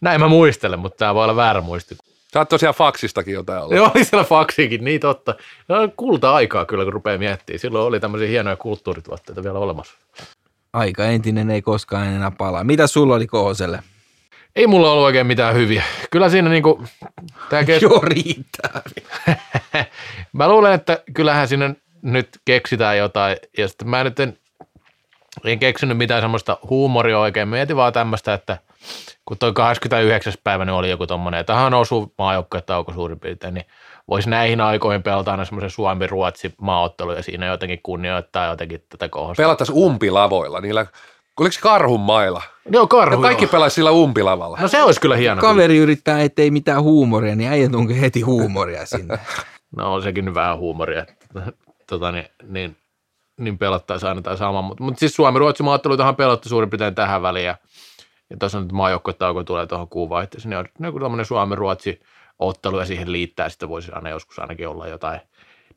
Näin 0.00 0.20
mä 0.20 0.28
muistelen, 0.28 0.78
mutta 0.78 0.96
tämä 0.96 1.14
voi 1.14 1.24
olla 1.24 1.36
väärä 1.36 1.60
muisti. 1.60 1.96
Sä 2.32 2.38
oot 2.40 2.48
tosiaan 2.48 2.74
faksistakin 2.74 3.34
jotain 3.34 3.62
ollut. 3.62 3.90
Oli 3.94 4.04
siellä 4.04 4.24
faksikin, 4.24 4.84
niin 4.84 5.00
totta. 5.00 5.34
Ne 5.68 5.76
on 5.78 5.92
kulta-aikaa 5.96 6.64
kyllä, 6.64 6.84
kun 6.84 6.92
rupeaa 6.92 7.18
miettimään. 7.18 7.58
Silloin 7.58 7.86
oli 7.86 8.00
tämmöisiä 8.00 8.28
hienoja 8.28 8.56
kulttuurituotteita 8.56 9.42
vielä 9.42 9.58
olemassa. 9.58 9.94
Aika 10.72 11.04
entinen 11.04 11.50
ei 11.50 11.62
koskaan 11.62 12.06
enää 12.06 12.30
palaa. 12.30 12.64
Mitä 12.64 12.86
sulla 12.86 13.14
oli 13.14 13.26
Kohoselle? 13.26 13.82
Ei 14.56 14.66
mulla 14.66 14.92
ollut 14.92 15.04
oikein 15.04 15.26
mitään 15.26 15.54
hyviä. 15.54 15.84
Kyllä 16.10 16.28
siinä 16.28 16.48
niinku, 16.50 16.84
tää 17.50 17.64
kes- 17.64 17.82
Joo, 17.82 18.00
riittää. 18.04 18.82
mä 20.32 20.48
luulen, 20.48 20.72
että 20.72 21.02
kyllähän 21.14 21.48
sinne 21.48 21.76
nyt 22.02 22.28
keksitään 22.44 22.98
jotain, 22.98 23.36
ja 23.58 23.68
sitten 23.68 23.88
mä 23.88 24.04
nyt 24.04 24.20
en, 24.20 24.38
en 25.44 25.58
keksinyt 25.58 25.96
mitään 25.96 26.22
semmoista 26.22 26.58
huumoria 26.70 27.18
oikein, 27.18 27.48
mietin 27.48 27.76
vaan 27.76 27.92
tämmöistä, 27.92 28.34
että 28.34 28.58
kun 29.24 29.38
toi 29.38 29.52
29. 29.52 30.32
päivä 30.44 30.64
nyt 30.64 30.74
oli 30.74 30.90
joku 30.90 31.06
tommonen, 31.06 31.40
että 31.40 31.52
tähän 31.52 31.74
osuu 31.74 32.14
maajoukkuetauko 32.18 32.92
suurin 32.92 33.20
piirtein, 33.20 33.54
niin 33.54 33.66
voisi 34.08 34.30
näihin 34.30 34.60
aikoihin 34.60 35.02
pelata 35.02 35.30
aina 35.30 35.44
semmoisen 35.44 35.70
Suomi-Ruotsi 35.70 36.54
maaottelu 36.60 37.12
ja 37.12 37.22
siinä 37.22 37.46
jotenkin 37.46 37.80
kunnioittaa 37.82 38.46
jotenkin 38.46 38.82
tätä 38.88 39.08
kohosta. 39.08 39.42
Pelattaisiin 39.42 39.78
umpilavoilla, 39.78 40.60
niillä, 40.60 40.86
oliko 41.40 41.52
se 41.52 41.60
karhun 41.60 42.00
mailla? 42.00 42.42
Joo, 42.70 42.86
karhu. 42.86 43.22
Ja 43.22 43.22
kaikki 43.22 43.44
joo. 43.44 43.50
pelaisi 43.50 43.74
sillä 43.74 43.90
umpilavalla. 43.90 44.58
No 44.60 44.68
se 44.68 44.82
olisi 44.82 45.00
kyllä 45.00 45.16
hieno. 45.16 45.40
kyllä. 45.40 45.52
Kaveri 45.52 45.76
yrittää, 45.76 46.20
ettei 46.20 46.50
mitään 46.50 46.82
huumoria, 46.82 47.36
niin 47.36 47.50
äijä 47.50 47.68
tunkee 47.68 48.00
heti 48.00 48.20
huumoria 48.20 48.86
sinne. 48.86 49.18
No 49.76 49.94
on 49.94 50.02
sekin 50.02 50.34
vähän 50.34 50.58
huumoria, 50.58 51.06
tota, 51.90 52.12
niin, 52.12 52.24
niin, 52.48 52.76
niin 53.36 53.58
pelattaisiin 53.58 54.08
aina 54.08 54.22
tämä 54.22 54.36
sama. 54.36 54.62
Mutta 54.62 54.84
mut 54.84 54.98
siis 54.98 55.16
Suomi-Ruotsi 55.16 55.62
maatteluita 55.62 56.08
on 56.08 56.16
pelattu 56.16 56.48
suurin 56.48 56.70
piirtein 56.70 56.94
tähän 56.94 57.22
väliin 57.22 57.46
ja, 57.46 57.56
ja 58.30 58.36
tuossa 58.36 58.60
nyt 58.60 58.72
maajoukkuetauko 58.72 59.44
tulee 59.44 59.66
tuohon 59.66 59.88
kuun 59.88 60.08
vaihteeseen, 60.08 60.50
niin 60.50 60.58
on 60.58 60.86
joku 60.86 61.00
tämmöinen 61.00 61.26
Suomi-Ruotsi 61.26 62.00
ottelu 62.38 62.78
ja 62.78 62.84
siihen 62.84 63.12
liittää, 63.12 63.48
sitten 63.48 63.68
voisi 63.68 63.92
aina 63.92 64.10
joskus 64.10 64.38
ainakin 64.38 64.68
olla 64.68 64.86
jotain 64.88 65.20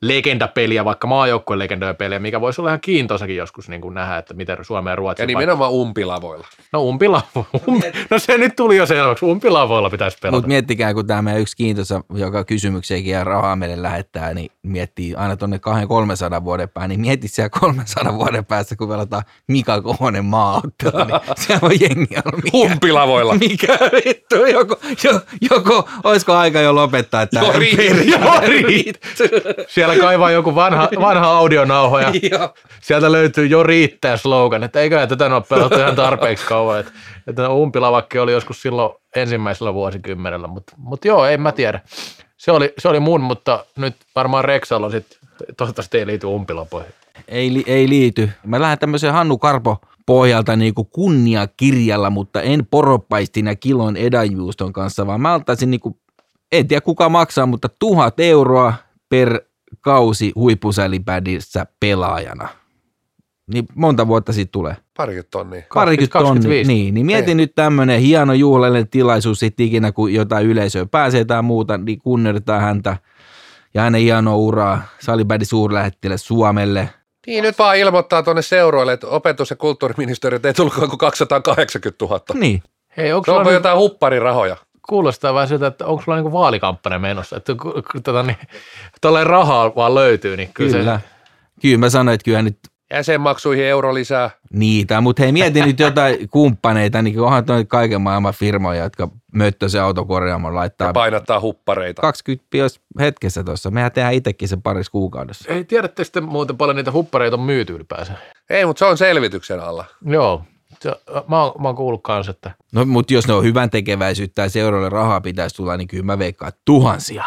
legendapeliä, 0.01 0.85
vaikka 0.85 1.07
maajoukkueen 1.07 1.59
legendoja 1.59 1.93
peliä, 1.93 2.19
mikä 2.19 2.41
voisi 2.41 2.61
olla 2.61 2.69
ihan 2.69 2.81
kiintoisakin 2.81 3.35
joskus 3.35 3.69
niin 3.69 3.81
kuin 3.81 3.93
nähdä, 3.93 4.17
että 4.17 4.33
miten 4.33 4.57
Suomen 4.61 4.91
ja 4.91 4.95
Ruotsi... 4.95 5.23
Ja 5.23 5.27
nimenomaan 5.27 5.71
umpilavoilla. 5.71 6.47
No 6.73 6.83
umpilavo. 6.83 7.45
Um, 7.67 7.81
no 8.09 8.19
se 8.19 8.37
nyt 8.37 8.55
tuli 8.55 8.77
jo 8.77 8.85
selväksi. 8.85 9.25
Umpilavoilla 9.25 9.89
pitäisi 9.89 10.17
pelata. 10.21 10.37
Mutta 10.37 10.47
miettikää, 10.47 10.93
kun 10.93 11.07
tämä 11.07 11.21
meidän 11.21 11.41
yksi 11.41 11.57
kiintoisa, 11.57 12.01
joka 12.13 12.43
kysymykseenkin 12.43 13.13
ja 13.13 13.23
rahaa 13.23 13.55
meille 13.55 13.81
lähettää, 13.81 14.33
niin 14.33 14.51
miettii 14.63 15.15
aina 15.15 15.37
tuonne 15.37 15.59
200-300 16.39 16.43
vuoden 16.43 16.69
päähän, 16.69 16.89
niin 16.89 17.01
mieti 17.01 17.27
siellä 17.27 17.49
300 17.49 18.13
vuoden 18.13 18.45
päästä, 18.45 18.75
kun 18.75 18.89
pelataan 18.89 19.23
Mika 19.47 19.81
Kohonen 19.81 20.25
maaottelu, 20.25 20.97
niin 20.97 21.19
siellä 21.47 21.65
on 21.67 21.71
jengi 21.79 22.15
on 22.25 22.39
mikä, 22.43 22.57
Umpilavoilla. 22.57 23.35
mikä 23.49 23.77
vittu, 24.05 24.45
joko, 24.45 24.79
jo, 25.03 25.21
joko, 25.51 25.89
olisiko 26.03 26.33
aika 26.33 26.59
jo 26.61 26.75
lopettaa, 26.75 27.21
että 27.21 27.39
Joo, 27.39 27.51
riitti. 27.59 28.11
Joo, 28.11 28.41
Siellä 29.93 30.07
kaivaa 30.07 30.31
joku 30.31 30.55
vanha, 30.55 30.89
vanha 31.01 31.27
audionauho 31.27 31.99
ja 31.99 32.11
sieltä 32.81 33.11
löytyy 33.11 33.45
jo 33.45 33.63
riittää 33.63 34.17
slogan, 34.17 34.63
että 34.63 34.79
eiköhän 34.79 35.09
tätä 35.09 35.25
ole 35.35 35.43
pelattu 35.49 35.79
ihan 35.79 35.95
tarpeeksi 35.95 36.45
kauan. 36.45 36.79
Että, 36.79 36.91
että 37.27 37.49
umpilavakki 37.49 38.19
oli 38.19 38.31
joskus 38.31 38.61
silloin 38.61 38.93
ensimmäisellä 39.15 39.73
vuosikymmenellä, 39.73 40.47
mutta, 40.47 40.73
mutta 40.77 41.07
joo, 41.07 41.25
en 41.25 41.41
mä 41.41 41.51
tiedä. 41.51 41.81
Se 42.37 42.51
oli, 42.51 42.73
se 42.77 42.87
oli 42.87 42.99
mun, 42.99 43.21
mutta 43.21 43.65
nyt 43.77 43.95
varmaan 44.15 44.45
Rexalla 44.45 44.89
sitten, 44.89 45.19
toivottavasti 45.57 45.97
ei 45.97 46.07
liity 46.07 46.27
umpilapoihin. 46.27 46.93
ei, 47.27 47.53
li- 47.53 47.63
ei 47.67 47.89
liity. 47.89 48.29
Mä 48.45 48.61
lähden 48.61 48.79
tämmöisen 48.79 49.13
Hannu 49.13 49.37
Karpo 49.37 49.77
pohjalta 50.05 50.55
niin 50.55 50.73
kuin 50.73 50.87
kunniakirjalla, 50.91 52.09
mutta 52.09 52.41
en 52.41 52.67
poroppaistin 52.71 53.45
ja 53.45 53.55
kilon 53.55 53.97
edanjuuston 53.97 54.73
kanssa, 54.73 55.07
vaan 55.07 55.21
mä 55.21 55.33
altaisin 55.33 55.71
niin 55.71 55.81
kuin, 55.81 55.95
en 56.51 56.67
tiedä 56.67 56.81
kuka 56.81 57.09
maksaa, 57.09 57.45
mutta 57.45 57.69
tuhat 57.79 58.19
euroa 58.19 58.73
per 59.09 59.41
kausi 59.81 60.31
huippusälipädissä 60.35 61.65
pelaajana. 61.79 62.49
Niin 63.53 63.65
monta 63.75 64.07
vuotta 64.07 64.33
sitten 64.33 64.51
tulee? 64.51 64.75
Parikymmentä 64.97 65.29
tonnia. 65.31 65.63
Parikymmentä 65.73 66.13
25. 66.13 66.67
tonnia. 66.67 66.83
Niin, 66.83 66.93
niin 66.93 67.05
mieti 67.05 67.35
nyt 67.35 67.55
tämmöinen 67.55 67.99
hieno 67.99 68.33
juhlallinen 68.33 68.87
tilaisuus 68.87 69.39
sitten 69.39 69.65
ikinä, 69.65 69.91
kun 69.91 70.13
jotain 70.13 70.47
yleisöä 70.47 70.85
pääsee 70.85 71.25
tai 71.25 71.41
muuta, 71.43 71.77
niin 71.77 71.99
kunnioitetaan 71.99 72.61
häntä 72.61 72.97
ja 73.73 73.81
hänen 73.81 74.01
hienoa 74.01 74.35
uraa 74.35 74.81
salibädi 74.99 75.45
suurlähettiläs 75.45 76.27
Suomelle. 76.27 76.89
Niin, 77.27 77.43
nyt 77.43 77.59
vaan 77.59 77.77
ilmoittaa 77.77 78.23
tuonne 78.23 78.41
seuroille, 78.41 78.93
että 78.93 79.07
opetus- 79.07 79.49
ja 79.49 79.55
kulttuuriministeriöt 79.55 80.45
ei 80.45 80.53
tullut 80.53 80.73
kuin 80.73 80.97
280 80.97 82.05
000. 82.05 82.21
Niin. 82.33 82.63
Hei, 82.97 83.13
onko 83.13 83.25
Se 83.25 83.31
on 83.31 83.45
nyt, 83.45 83.53
jotain 83.53 83.77
hupparirahoja. 83.77 84.57
Kuulostaa 84.89 85.33
vähän 85.33 85.47
siltä, 85.47 85.67
että 85.67 85.85
onko 85.85 86.03
sulla 86.03 86.17
niinku 86.17 86.31
vaalikampanja 86.33 86.99
menossa, 86.99 87.37
että 87.37 87.55
ku- 87.61 87.71
ku- 87.91 87.99
tota, 88.03 88.23
niin, 88.23 88.37
tolleen 89.01 89.27
rahaa 89.27 89.75
vaan 89.75 89.95
löytyy, 89.95 90.37
niin 90.37 90.49
kyllä, 90.53 90.77
Kyllä. 90.77 90.99
se, 90.99 91.09
Kyllä 91.61 91.77
mä 91.77 91.89
sanoin, 91.89 92.15
että 92.15 92.25
kyllä 92.25 92.41
nyt 92.41 92.57
Jäsenmaksuihin 92.93 93.65
euro 93.65 93.93
lisää. 93.93 94.29
niitä, 94.53 95.01
mutta 95.01 95.23
hei 95.23 95.31
mieti 95.31 95.61
nyt 95.61 95.79
jotain 95.79 96.29
kumppaneita, 96.31 97.01
niin 97.01 97.19
onhan 97.19 97.45
toi 97.45 97.65
kaiken 97.65 98.01
maailman 98.01 98.33
firmoja, 98.33 98.83
jotka 98.83 99.07
möttöisen 99.33 99.81
autokorjaamon 99.81 100.55
laittaa 100.55 100.87
Ja 100.87 100.93
painattaa 100.93 101.39
huppareita. 101.39 102.01
20 102.01 102.47
pios 102.49 102.81
hetkessä 102.99 103.43
tuossa. 103.43 103.71
Mehän 103.71 103.91
tehdään 103.91 104.13
itsekin 104.13 104.47
se 104.47 104.57
parissa 104.63 104.91
kuukaudessa. 104.91 105.53
ei 105.53 105.63
tiedätte 105.63 106.03
sitten 106.03 106.23
muuten 106.23 106.57
paljon 106.57 106.75
niitä 106.75 106.91
huppareita 106.91 107.35
on 107.35 107.41
myyty 107.43 107.73
ylipäänsä. 107.75 108.13
Ei, 108.49 108.65
mutta 108.65 108.79
se 108.79 108.85
on 108.85 108.97
selvityksen 108.97 109.59
alla. 109.59 109.85
Joo, 110.05 110.43
se, 110.81 110.95
mä, 111.27 111.43
oon, 111.43 111.61
mä 111.61 111.67
oon 111.67 111.75
kuullut 111.75 112.03
kanssa, 112.03 112.31
että 112.31 112.51
No 112.71 112.85
mutta 112.85 113.13
jos 113.13 113.27
ne 113.27 113.33
on 113.33 113.43
hyvän 113.43 113.69
tekeväisyyttä 113.69 114.41
ja 114.41 114.49
seuroille 114.49 114.89
rahaa 114.89 115.21
pitäisi 115.21 115.55
tulla, 115.55 115.77
niin 115.77 115.87
kyllä 115.87 116.03
mä 116.03 116.19
veikkaan 116.19 116.49
että 116.49 116.61
tuhansia. 116.65 117.23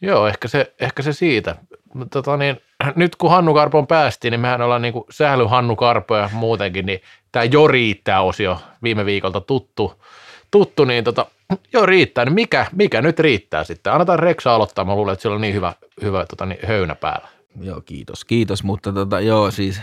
Joo, 0.00 0.26
ehkä 0.26 0.48
se, 0.48 0.74
ehkä 0.80 1.02
se 1.02 1.12
siitä. 1.12 1.56
Mutta 1.94 2.22
Tota 2.22 2.36
niin, 2.36 2.60
nyt 2.96 3.16
kun 3.16 3.30
Hannu 3.30 3.54
Karpon 3.54 3.86
päästiin, 3.86 4.32
niin 4.32 4.40
mehän 4.40 4.62
ollaan 4.62 4.82
niinku 4.82 5.06
sähly 5.10 5.46
Hannu 5.46 5.76
Karpo 5.76 6.16
ja 6.16 6.30
muutenkin, 6.32 6.86
niin 6.86 7.00
tämä 7.32 7.44
jo 7.44 7.66
riittää 7.66 8.22
osio 8.22 8.60
viime 8.82 9.04
viikolta 9.04 9.40
tuttu, 9.40 10.02
tuttu 10.50 10.84
niin 10.84 11.04
tota, 11.04 11.26
jo 11.72 11.86
riittää, 11.86 12.24
niin 12.24 12.34
mikä, 12.34 12.66
mikä 12.72 13.02
nyt 13.02 13.18
riittää 13.18 13.64
sitten? 13.64 13.92
Annetaan 13.92 14.18
Reksa 14.18 14.54
aloittaa, 14.54 14.84
mä 14.84 14.94
luulen, 14.94 15.12
että 15.12 15.22
sillä 15.22 15.34
on 15.34 15.40
niin 15.40 15.54
hyvä, 15.54 15.72
hyvä 16.02 16.26
tota 16.26 16.46
niin, 16.46 16.60
höynä 16.66 16.94
päällä. 16.94 17.28
Joo, 17.60 17.80
kiitos, 17.80 18.24
kiitos, 18.24 18.64
mutta 18.64 18.92
tota, 18.92 19.20
joo 19.20 19.50
siis 19.50 19.80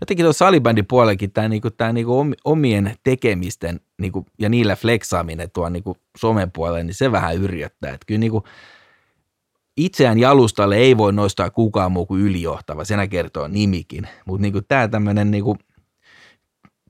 jotenkin 0.00 0.24
tuossa 0.24 0.44
salibändin 0.44 0.86
puolellakin 0.86 1.32
tämä 1.32 1.48
niinku, 1.48 1.70
tää 1.70 1.92
niinku 1.92 2.18
om- 2.18 2.34
omien 2.44 2.94
tekemisten 3.04 3.80
niinku, 4.00 4.26
ja 4.38 4.48
niillä 4.48 4.76
fleksaaminen 4.76 5.50
tuon 5.50 5.72
niinku 5.72 5.96
somen 6.18 6.52
puolelle, 6.52 6.84
niin 6.84 6.94
se 6.94 7.12
vähän 7.12 7.36
yrjöttää. 7.36 7.94
Et 7.94 8.04
kyllä 8.06 8.18
niinku, 8.18 8.44
itseään 9.76 10.18
jalustalle 10.18 10.76
ei 10.76 10.96
voi 10.96 11.12
nostaa 11.12 11.50
kukaan 11.50 11.92
muu 11.92 12.06
kuin 12.06 12.20
ylijohtava, 12.20 12.84
senä 12.84 13.08
kertoo 13.08 13.48
nimikin. 13.48 14.08
Mutta 14.26 14.42
niinku, 14.42 14.60
tämä 14.68 14.88
tämmöinen 14.88 15.30
niinku, 15.30 15.56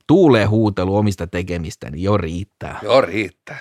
tuuleen 0.06 0.50
huutelu 0.50 0.96
omista 0.96 1.26
tekemistä, 1.26 1.90
niin 1.90 2.02
jo 2.02 2.16
riittää. 2.16 2.78
Joo, 2.82 3.00
riittää. 3.00 3.58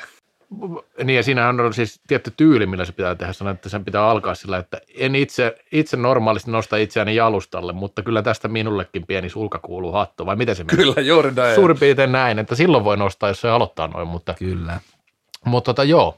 Niin 1.03 1.15
ja 1.15 1.23
siinähän 1.23 1.59
on 1.59 1.73
siis 1.73 2.01
tietty 2.07 2.33
tyyli, 2.37 2.65
millä 2.65 2.85
se 2.85 2.91
pitää 2.91 3.15
tehdä. 3.15 3.33
Sanoin, 3.33 3.55
että 3.55 3.69
sen 3.69 3.85
pitää 3.85 4.09
alkaa 4.09 4.35
sillä, 4.35 4.57
että 4.57 4.81
en 4.97 5.15
itse, 5.15 5.55
itse 5.71 5.97
normaalisti 5.97 6.51
nosta 6.51 6.77
itseäni 6.77 7.15
jalustalle, 7.15 7.73
mutta 7.73 8.01
kyllä 8.01 8.21
tästä 8.21 8.47
minullekin 8.47 9.07
pieni 9.07 9.29
sulka 9.29 9.59
kuuluu 9.59 9.91
hattu, 9.91 10.25
vai 10.25 10.35
miten 10.35 10.55
se 10.55 10.63
menee? 10.63 10.85
Kyllä, 10.85 11.01
juuri 11.01 11.31
näin. 11.31 11.55
Suurin 11.55 11.79
piirtein 11.79 12.11
näin, 12.11 12.39
että 12.39 12.55
silloin 12.55 12.83
voi 12.83 12.97
nostaa, 12.97 13.29
jos 13.29 13.41
se 13.41 13.49
aloittaa 13.49 13.87
noin, 13.87 14.07
mutta, 14.07 14.33
Kyllä. 14.33 14.79
mutta 15.45 15.73
tota, 15.73 15.83
joo, 15.83 16.17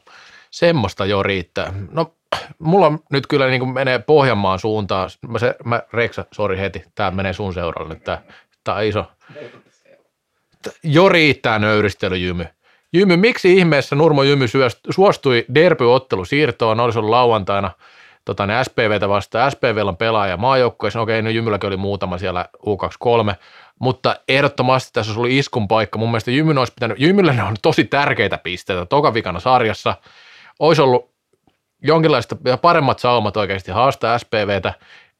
semmoista 0.52 1.06
jo 1.06 1.24
riittää. 1.24 1.74
No, 1.92 2.14
mulla 2.60 2.92
nyt 3.12 3.28
kyllä 3.28 3.48
niin 3.48 3.60
kuin 3.60 3.74
menee 3.74 4.00
Pohjanmaan 4.00 4.60
suuntaan. 4.60 5.10
Mä, 5.28 5.40
se, 5.40 5.56
mä 5.66 5.82
Reksa, 5.94 6.26
sori 6.32 6.58
heti, 6.58 6.84
tämä 6.96 7.12
menee 7.12 7.34
sun 7.34 7.54
seuralle 7.54 7.94
nyt, 7.94 8.04
tämä, 8.04 8.22
tämä 8.64 8.78
on 8.78 8.84
iso. 8.84 9.06
Jo 10.84 11.10
riittää 11.10 11.60
nöyristelyjymy. 11.60 12.46
Jymy, 12.94 13.18
miksi 13.18 13.58
ihmeessä 13.58 13.96
Nurmo 13.96 14.24
Jymy 14.24 14.46
suostui 14.90 15.46
derby-ottelu 15.56 16.26
siirtoon, 16.26 16.80
olisi 16.80 17.00
ollut 17.00 17.10
lauantaina 17.10 17.72
tota, 18.26 18.46
ne 18.46 18.64
SPVtä 18.64 19.10
vastaan. 19.10 19.52
SPVllä 19.52 19.90
on 19.90 19.98
pelaaja 19.98 20.38
maajoukkueessa, 20.38 21.02
okei, 21.02 21.22
no 21.22 21.30
Jymylläkin 21.30 21.68
oli 21.68 21.78
muutama 21.78 22.18
siellä 22.18 22.46
U23, 22.58 23.36
mutta 23.80 24.16
ehdottomasti 24.28 24.90
tässä 24.94 25.10
olisi 25.10 25.20
ollut 25.20 25.32
iskun 25.32 25.68
paikka. 25.68 26.00
Mun 26.00 26.10
mielestä 26.10 26.32
Jymyn 26.32 26.58
olisi 26.58 26.74
pitänyt, 26.74 27.00
Jymyllä 27.00 27.34
ne 27.34 27.44
on 27.44 27.56
tosi 27.62 27.84
tärkeitä 27.84 28.38
pisteitä 28.38 28.86
toka 28.86 29.14
vikana 29.14 29.40
sarjassa. 29.40 29.96
Olisi 30.60 30.82
ollut 30.82 31.12
jonkinlaista 31.84 32.38
paremmat 32.62 33.00
saumat 33.00 33.38
oikeasti 33.38 33.72
haastaa 33.72 34.20
SPVtä. 34.20 34.74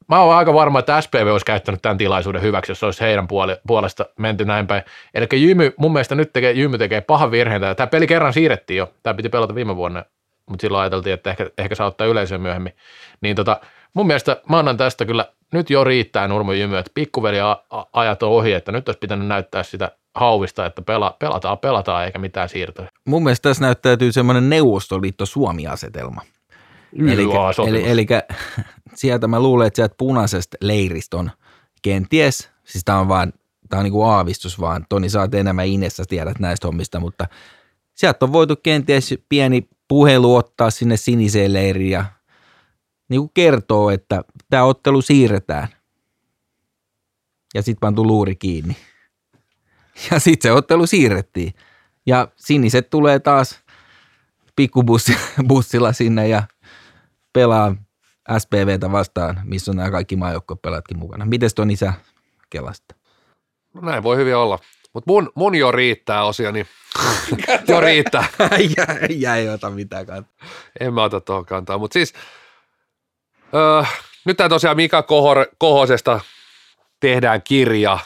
Mä 0.10 0.22
oon 0.22 0.36
aika 0.36 0.54
varma, 0.54 0.80
että 0.80 1.02
SPV 1.02 1.28
olisi 1.32 1.46
käyttänyt 1.46 1.82
tämän 1.82 1.98
tilaisuuden 1.98 2.42
hyväksi, 2.42 2.72
jos 2.72 2.84
olisi 2.84 3.02
heidän 3.02 3.28
puole- 3.28 3.62
puolesta 3.68 4.06
menty 4.20 4.46
näin 4.46 4.68
päin. 4.68 4.84
Eli 5.14 5.28
Jymy, 5.34 5.74
mun 5.78 5.94
mielestä 5.94 6.16
nyt 6.16 6.34
tekee, 6.34 6.52
Jymy 6.52 6.78
tekee 6.78 7.02
pahan 7.02 7.32
virheen. 7.32 7.62
Tämä 7.62 7.88
peli 7.88 8.08
kerran 8.08 8.34
siirrettiin 8.34 8.78
jo. 8.78 8.94
Tämä 9.04 9.14
piti 9.14 9.30
pelata 9.30 9.56
viime 9.56 9.76
vuonna, 9.76 10.06
mutta 10.50 10.62
silloin 10.62 10.82
ajateltiin, 10.82 11.14
että 11.14 11.30
ehkä, 11.30 11.50
ehkä 11.58 11.76
saa 11.76 11.88
ottaa 11.88 12.08
yleisöä 12.08 12.38
myöhemmin. 12.38 12.74
Niin 13.22 13.36
tota, 13.36 13.60
mun 13.94 14.08
mielestä 14.08 14.42
mä 14.50 14.60
annan 14.60 14.78
tästä 14.78 15.06
kyllä, 15.06 15.26
nyt 15.54 15.70
jo 15.70 15.84
riittää 15.84 16.28
Nurmo 16.28 16.54
Jymy, 16.54 16.78
että 16.78 16.92
pikkuveli 16.94 17.38
ajat 17.94 18.24
on 18.24 18.32
ohi, 18.32 18.54
että 18.54 18.72
nyt 18.72 18.90
olisi 18.90 19.00
pitänyt 19.00 19.28
näyttää 19.28 19.64
sitä 19.64 19.92
hauvista, 20.16 20.66
että 20.66 20.82
pela, 20.82 21.16
pelataan, 21.20 21.58
pelataan 21.58 22.06
eikä 22.06 22.20
mitään 22.20 22.50
siirtoja. 22.50 22.90
Mun 23.06 23.24
mielestä 23.24 23.50
tässä 23.50 23.64
näyttäytyy 23.64 24.12
semmoinen 24.12 24.50
Neuvostoliitto 24.50 25.26
Eli, 26.94 27.24
eli, 27.68 27.90
eli 27.90 28.08
sieltä 28.96 29.28
mä 29.28 29.40
luulen, 29.40 29.68
että 29.68 29.76
sieltä 29.76 29.96
punaisesta 29.98 30.58
leiristä 30.62 31.18
on 31.18 31.32
kenties, 31.82 32.50
siis 32.64 32.84
tää 32.86 33.00
on 33.00 33.08
vaan, 33.08 33.34
tää 33.70 33.80
on 33.80 33.84
niinku 33.84 34.04
aavistus 34.04 34.60
vaan, 34.60 34.86
Toni 34.90 35.10
sä 35.10 35.20
oot 35.20 35.34
enemmän 35.34 35.68
Inessa 35.68 36.04
tiedät 36.06 36.40
näistä 36.40 36.68
hommista, 36.68 37.00
mutta 37.00 37.28
sieltä 37.96 38.26
on 38.26 38.34
voitu 38.34 38.56
kenties 38.56 39.16
pieni 39.30 39.68
puhelu 39.88 40.36
ottaa 40.36 40.70
sinne 40.70 40.98
siniseen 40.98 41.54
leiriin 41.54 41.92
ja 41.92 42.06
niinku 43.10 43.32
kertoo, 43.34 43.90
että 43.90 44.24
tämä 44.50 44.64
ottelu 44.64 45.02
siirretään. 45.02 45.68
Ja 47.56 47.62
sitten 47.62 47.80
pantu 47.80 48.08
luuri 48.08 48.36
kiinni. 48.36 48.76
Ja 50.12 50.20
sitten 50.20 50.50
se 50.50 50.54
ottelu 50.54 50.88
siirrettiin. 50.88 51.54
Ja 52.06 52.28
siniset 52.36 52.90
tulee 52.90 53.20
taas 53.20 53.60
pikkubussilla 54.56 55.94
sinne 55.94 56.28
ja 56.28 56.44
pelaa 57.34 57.76
SPVtä 58.38 58.92
vastaan, 58.92 59.42
missä 59.44 59.72
on 59.72 59.78
nämä 59.78 59.92
kaikki 59.92 60.16
maajoukkuepelatkin 60.16 61.00
mukana. 61.00 61.26
Miten 61.26 61.50
Toni 61.56 61.76
sä 61.76 61.94
kelasta? 62.50 62.96
No 63.74 63.82
näin 63.82 64.04
voi 64.04 64.18
hyvin 64.18 64.36
olla. 64.36 64.60
Mutta 64.94 65.12
mun, 65.12 65.32
mun 65.36 65.56
jo 65.56 65.72
riittää 65.72 66.24
osioni. 66.24 66.66
jo 67.68 67.80
riittää. 67.80 68.24
Jäi 69.10 69.40
ei 69.40 69.50
ota 69.50 69.70
mitään 69.70 70.06
kantaa. 70.06 70.48
En 70.80 70.94
mä 70.94 71.04
ota 71.04 71.22
tuohon 71.22 71.46
kantaa. 71.46 71.78
Mutta 71.78 71.94
siis 71.94 72.14
öö, 73.54 73.84
nyt 74.26 74.38
tämä 74.38 74.50
tosiaan 74.50 74.78
Mika 74.78 75.04
Kohor, 75.04 75.46
Kohosesta 75.58 76.20
tehdään 77.00 77.42
kirja 77.42 78.00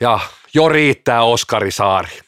ja 0.00 0.20
jo 0.54 0.68
riittää 0.68 1.22
Oskari 1.22 1.70
Saari. 1.70 2.20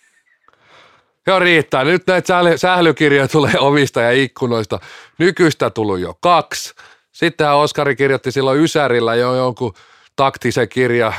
Joo, 1.26 1.38
riittää. 1.38 1.84
Nyt 1.84 2.06
näitä 2.06 2.34
sähly- 2.34 2.58
sählykirjoja 2.58 3.28
tulee 3.28 3.54
ovista 3.58 4.00
ja 4.00 4.10
ikkunoista. 4.12 4.80
Nykyistä 5.22 5.70
tullut 5.70 6.00
jo 6.00 6.14
kaksi. 6.20 6.74
Sittenhän 7.12 7.56
Oskari 7.56 7.96
kirjoitti 7.96 8.32
silloin 8.32 8.60
Ysärillä 8.60 9.14
jo 9.14 9.34
jonkun 9.34 9.74
taktisen 10.16 10.68
kirja, 10.68 11.12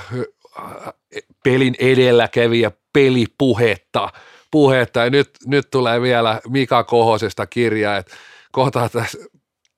pelin 1.44 1.76
edelläkävijä, 1.80 2.72
pelipuhetta. 2.94 4.10
Puhetta. 4.52 5.00
Ja 5.00 5.10
nyt, 5.10 5.30
nyt 5.46 5.72
tulee 5.72 6.02
vielä 6.02 6.42
Mika 6.50 6.84
Kohosesta 6.84 7.48
kirja, 7.48 7.98
että 7.98 8.16
kohta 8.52 8.90
tässä, 8.90 9.18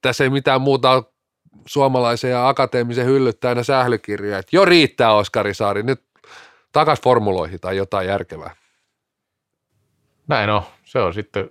tässä 0.02 0.24
ei 0.24 0.30
mitään 0.30 0.60
muuta 0.60 1.02
suomalaisen 1.66 2.30
ja 2.30 2.48
akateemisen 2.48 3.06
hyllyt 3.06 3.40
täynnä 3.40 3.62
sählykirjoja. 3.62 4.38
Että 4.38 4.56
jo 4.56 4.64
riittää 4.64 5.12
Oskari 5.12 5.54
Saari, 5.54 5.82
nyt 5.82 6.02
takas 6.72 7.00
formuloihin 7.00 7.60
tai 7.60 7.76
jotain 7.76 8.08
järkevää. 8.08 8.56
Näin 10.28 10.50
on. 10.50 10.62
Se 10.84 10.98
on 10.98 11.14
sitten 11.14 11.50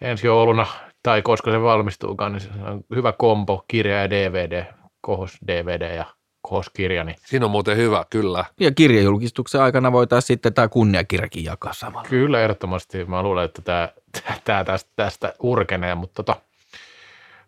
ensi 0.00 0.26
jouluna, 0.26 0.66
tai 1.02 1.22
koska 1.22 1.50
se 1.50 1.62
valmistuukaan, 1.62 2.32
niin 2.32 2.40
se 2.40 2.48
on 2.70 2.84
hyvä 2.94 3.12
kombo, 3.12 3.64
kirja 3.68 4.00
ja 4.00 4.10
DVD, 4.10 4.64
kohos 5.00 5.38
DVD 5.46 5.96
ja 5.96 6.04
kohos 6.42 6.70
kirja. 6.70 7.04
Niin 7.04 7.16
Siinä 7.26 7.44
on 7.46 7.50
muuten 7.50 7.76
hyvä, 7.76 8.04
kyllä. 8.10 8.44
Ja 8.60 8.70
kirjajulkistuksen 8.70 9.60
aikana 9.60 9.92
voitaisiin 9.92 10.26
sitten 10.26 10.54
tämä 10.54 10.68
kunniakirjakin 10.68 11.44
jakaa 11.44 11.72
samalla. 11.72 12.08
kyllä, 12.08 12.40
ehdottomasti. 12.42 13.04
Mä 13.04 13.22
luulen, 13.22 13.44
että 13.44 13.62
tämä, 13.62 13.88
tämä 14.44 14.64
tästä, 14.64 14.90
tästä 14.96 15.34
urkenee, 15.38 15.94
mutta 15.94 16.22
tota, 16.22 16.40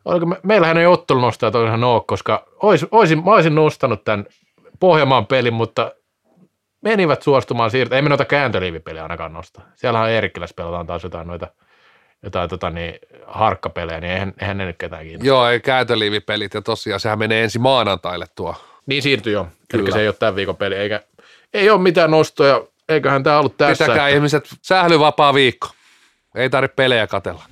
oliko 0.05 0.27
me, 0.27 0.37
meillähän 0.43 0.79
ei 0.79 0.87
ottelunostaja 0.87 1.51
tosiaan 1.51 1.85
ole, 1.85 2.03
koska 2.07 2.47
ois, 2.63 2.87
oisin, 2.91 3.25
mä 3.25 3.31
olisin 3.31 3.55
nostanut 3.55 4.05
tämän 4.05 4.27
Pohjanmaan 4.81 5.27
pelin, 5.27 5.55
mutta 5.55 5.93
menivät 6.81 7.23
suostumaan 7.23 7.71
siirtää. 7.71 7.97
Ei 7.97 8.03
me 8.03 8.09
noita 8.09 8.25
kääntöliivipeliä 8.25 9.03
ainakaan 9.03 9.33
nosta. 9.33 9.61
Siellähän 9.75 10.11
Eerikkilässä 10.11 10.55
pelataan 10.55 10.87
taas 10.87 11.03
jotain 11.05 11.27
noita 11.27 11.47
jotain 12.25 12.51
tota, 12.51 12.71
niin, 12.71 12.95
harkkapelejä, 13.27 14.01
niin 14.01 14.13
eihän, 14.13 14.33
eihän 14.41 14.59
ne 14.59 14.67
nyt 14.67 14.77
ketään 14.79 15.03
kiinnosta. 15.05 15.27
Joo, 15.27 15.49
ei 15.49 15.61
käytöliivipelit 15.61 16.55
ja 16.55 16.63
tosiaan 16.63 17.01
sehän 17.01 17.19
menee 17.19 17.43
ensi 17.43 17.59
maanantaille 17.59 18.27
tuo. 18.35 18.55
Niin 18.87 19.03
siirtyi 19.03 19.33
jo. 19.33 19.49
Kyllä. 19.69 19.85
Eli 19.85 19.93
se 19.93 20.01
ei 20.01 20.09
ole 20.09 20.15
tämän 20.19 20.37
viikon 20.37 20.57
peli, 20.57 20.75
eikä 20.75 21.01
ei 21.55 21.71
ole 21.71 21.81
mitään 21.81 22.11
nostoja, 22.11 22.63
eiköhän 22.89 23.23
tämä 23.23 23.39
ollut 23.39 23.57
tässä. 23.57 23.85
Pitäkää 23.85 24.09
ihmiset 24.09 24.49
sählyvapaa 24.63 25.35
viikko. 25.35 25.69
Ei 26.35 26.51
tarvitse 26.51 26.75
pelejä 26.75 27.07
katella. 27.07 27.43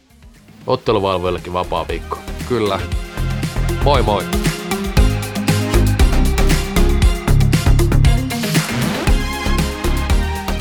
Otteluvalvoillekin 0.66 1.52
vapaa 1.52 1.88
viikko. 1.88 2.18
Kyllä. 2.48 2.80
Moi 3.84 4.02
moi. 4.02 4.24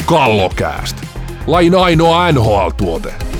Kallokääst. 0.05 0.97
Lain 1.47 1.75
ainoa 1.75 2.31
NHL-tuote. 2.31 3.30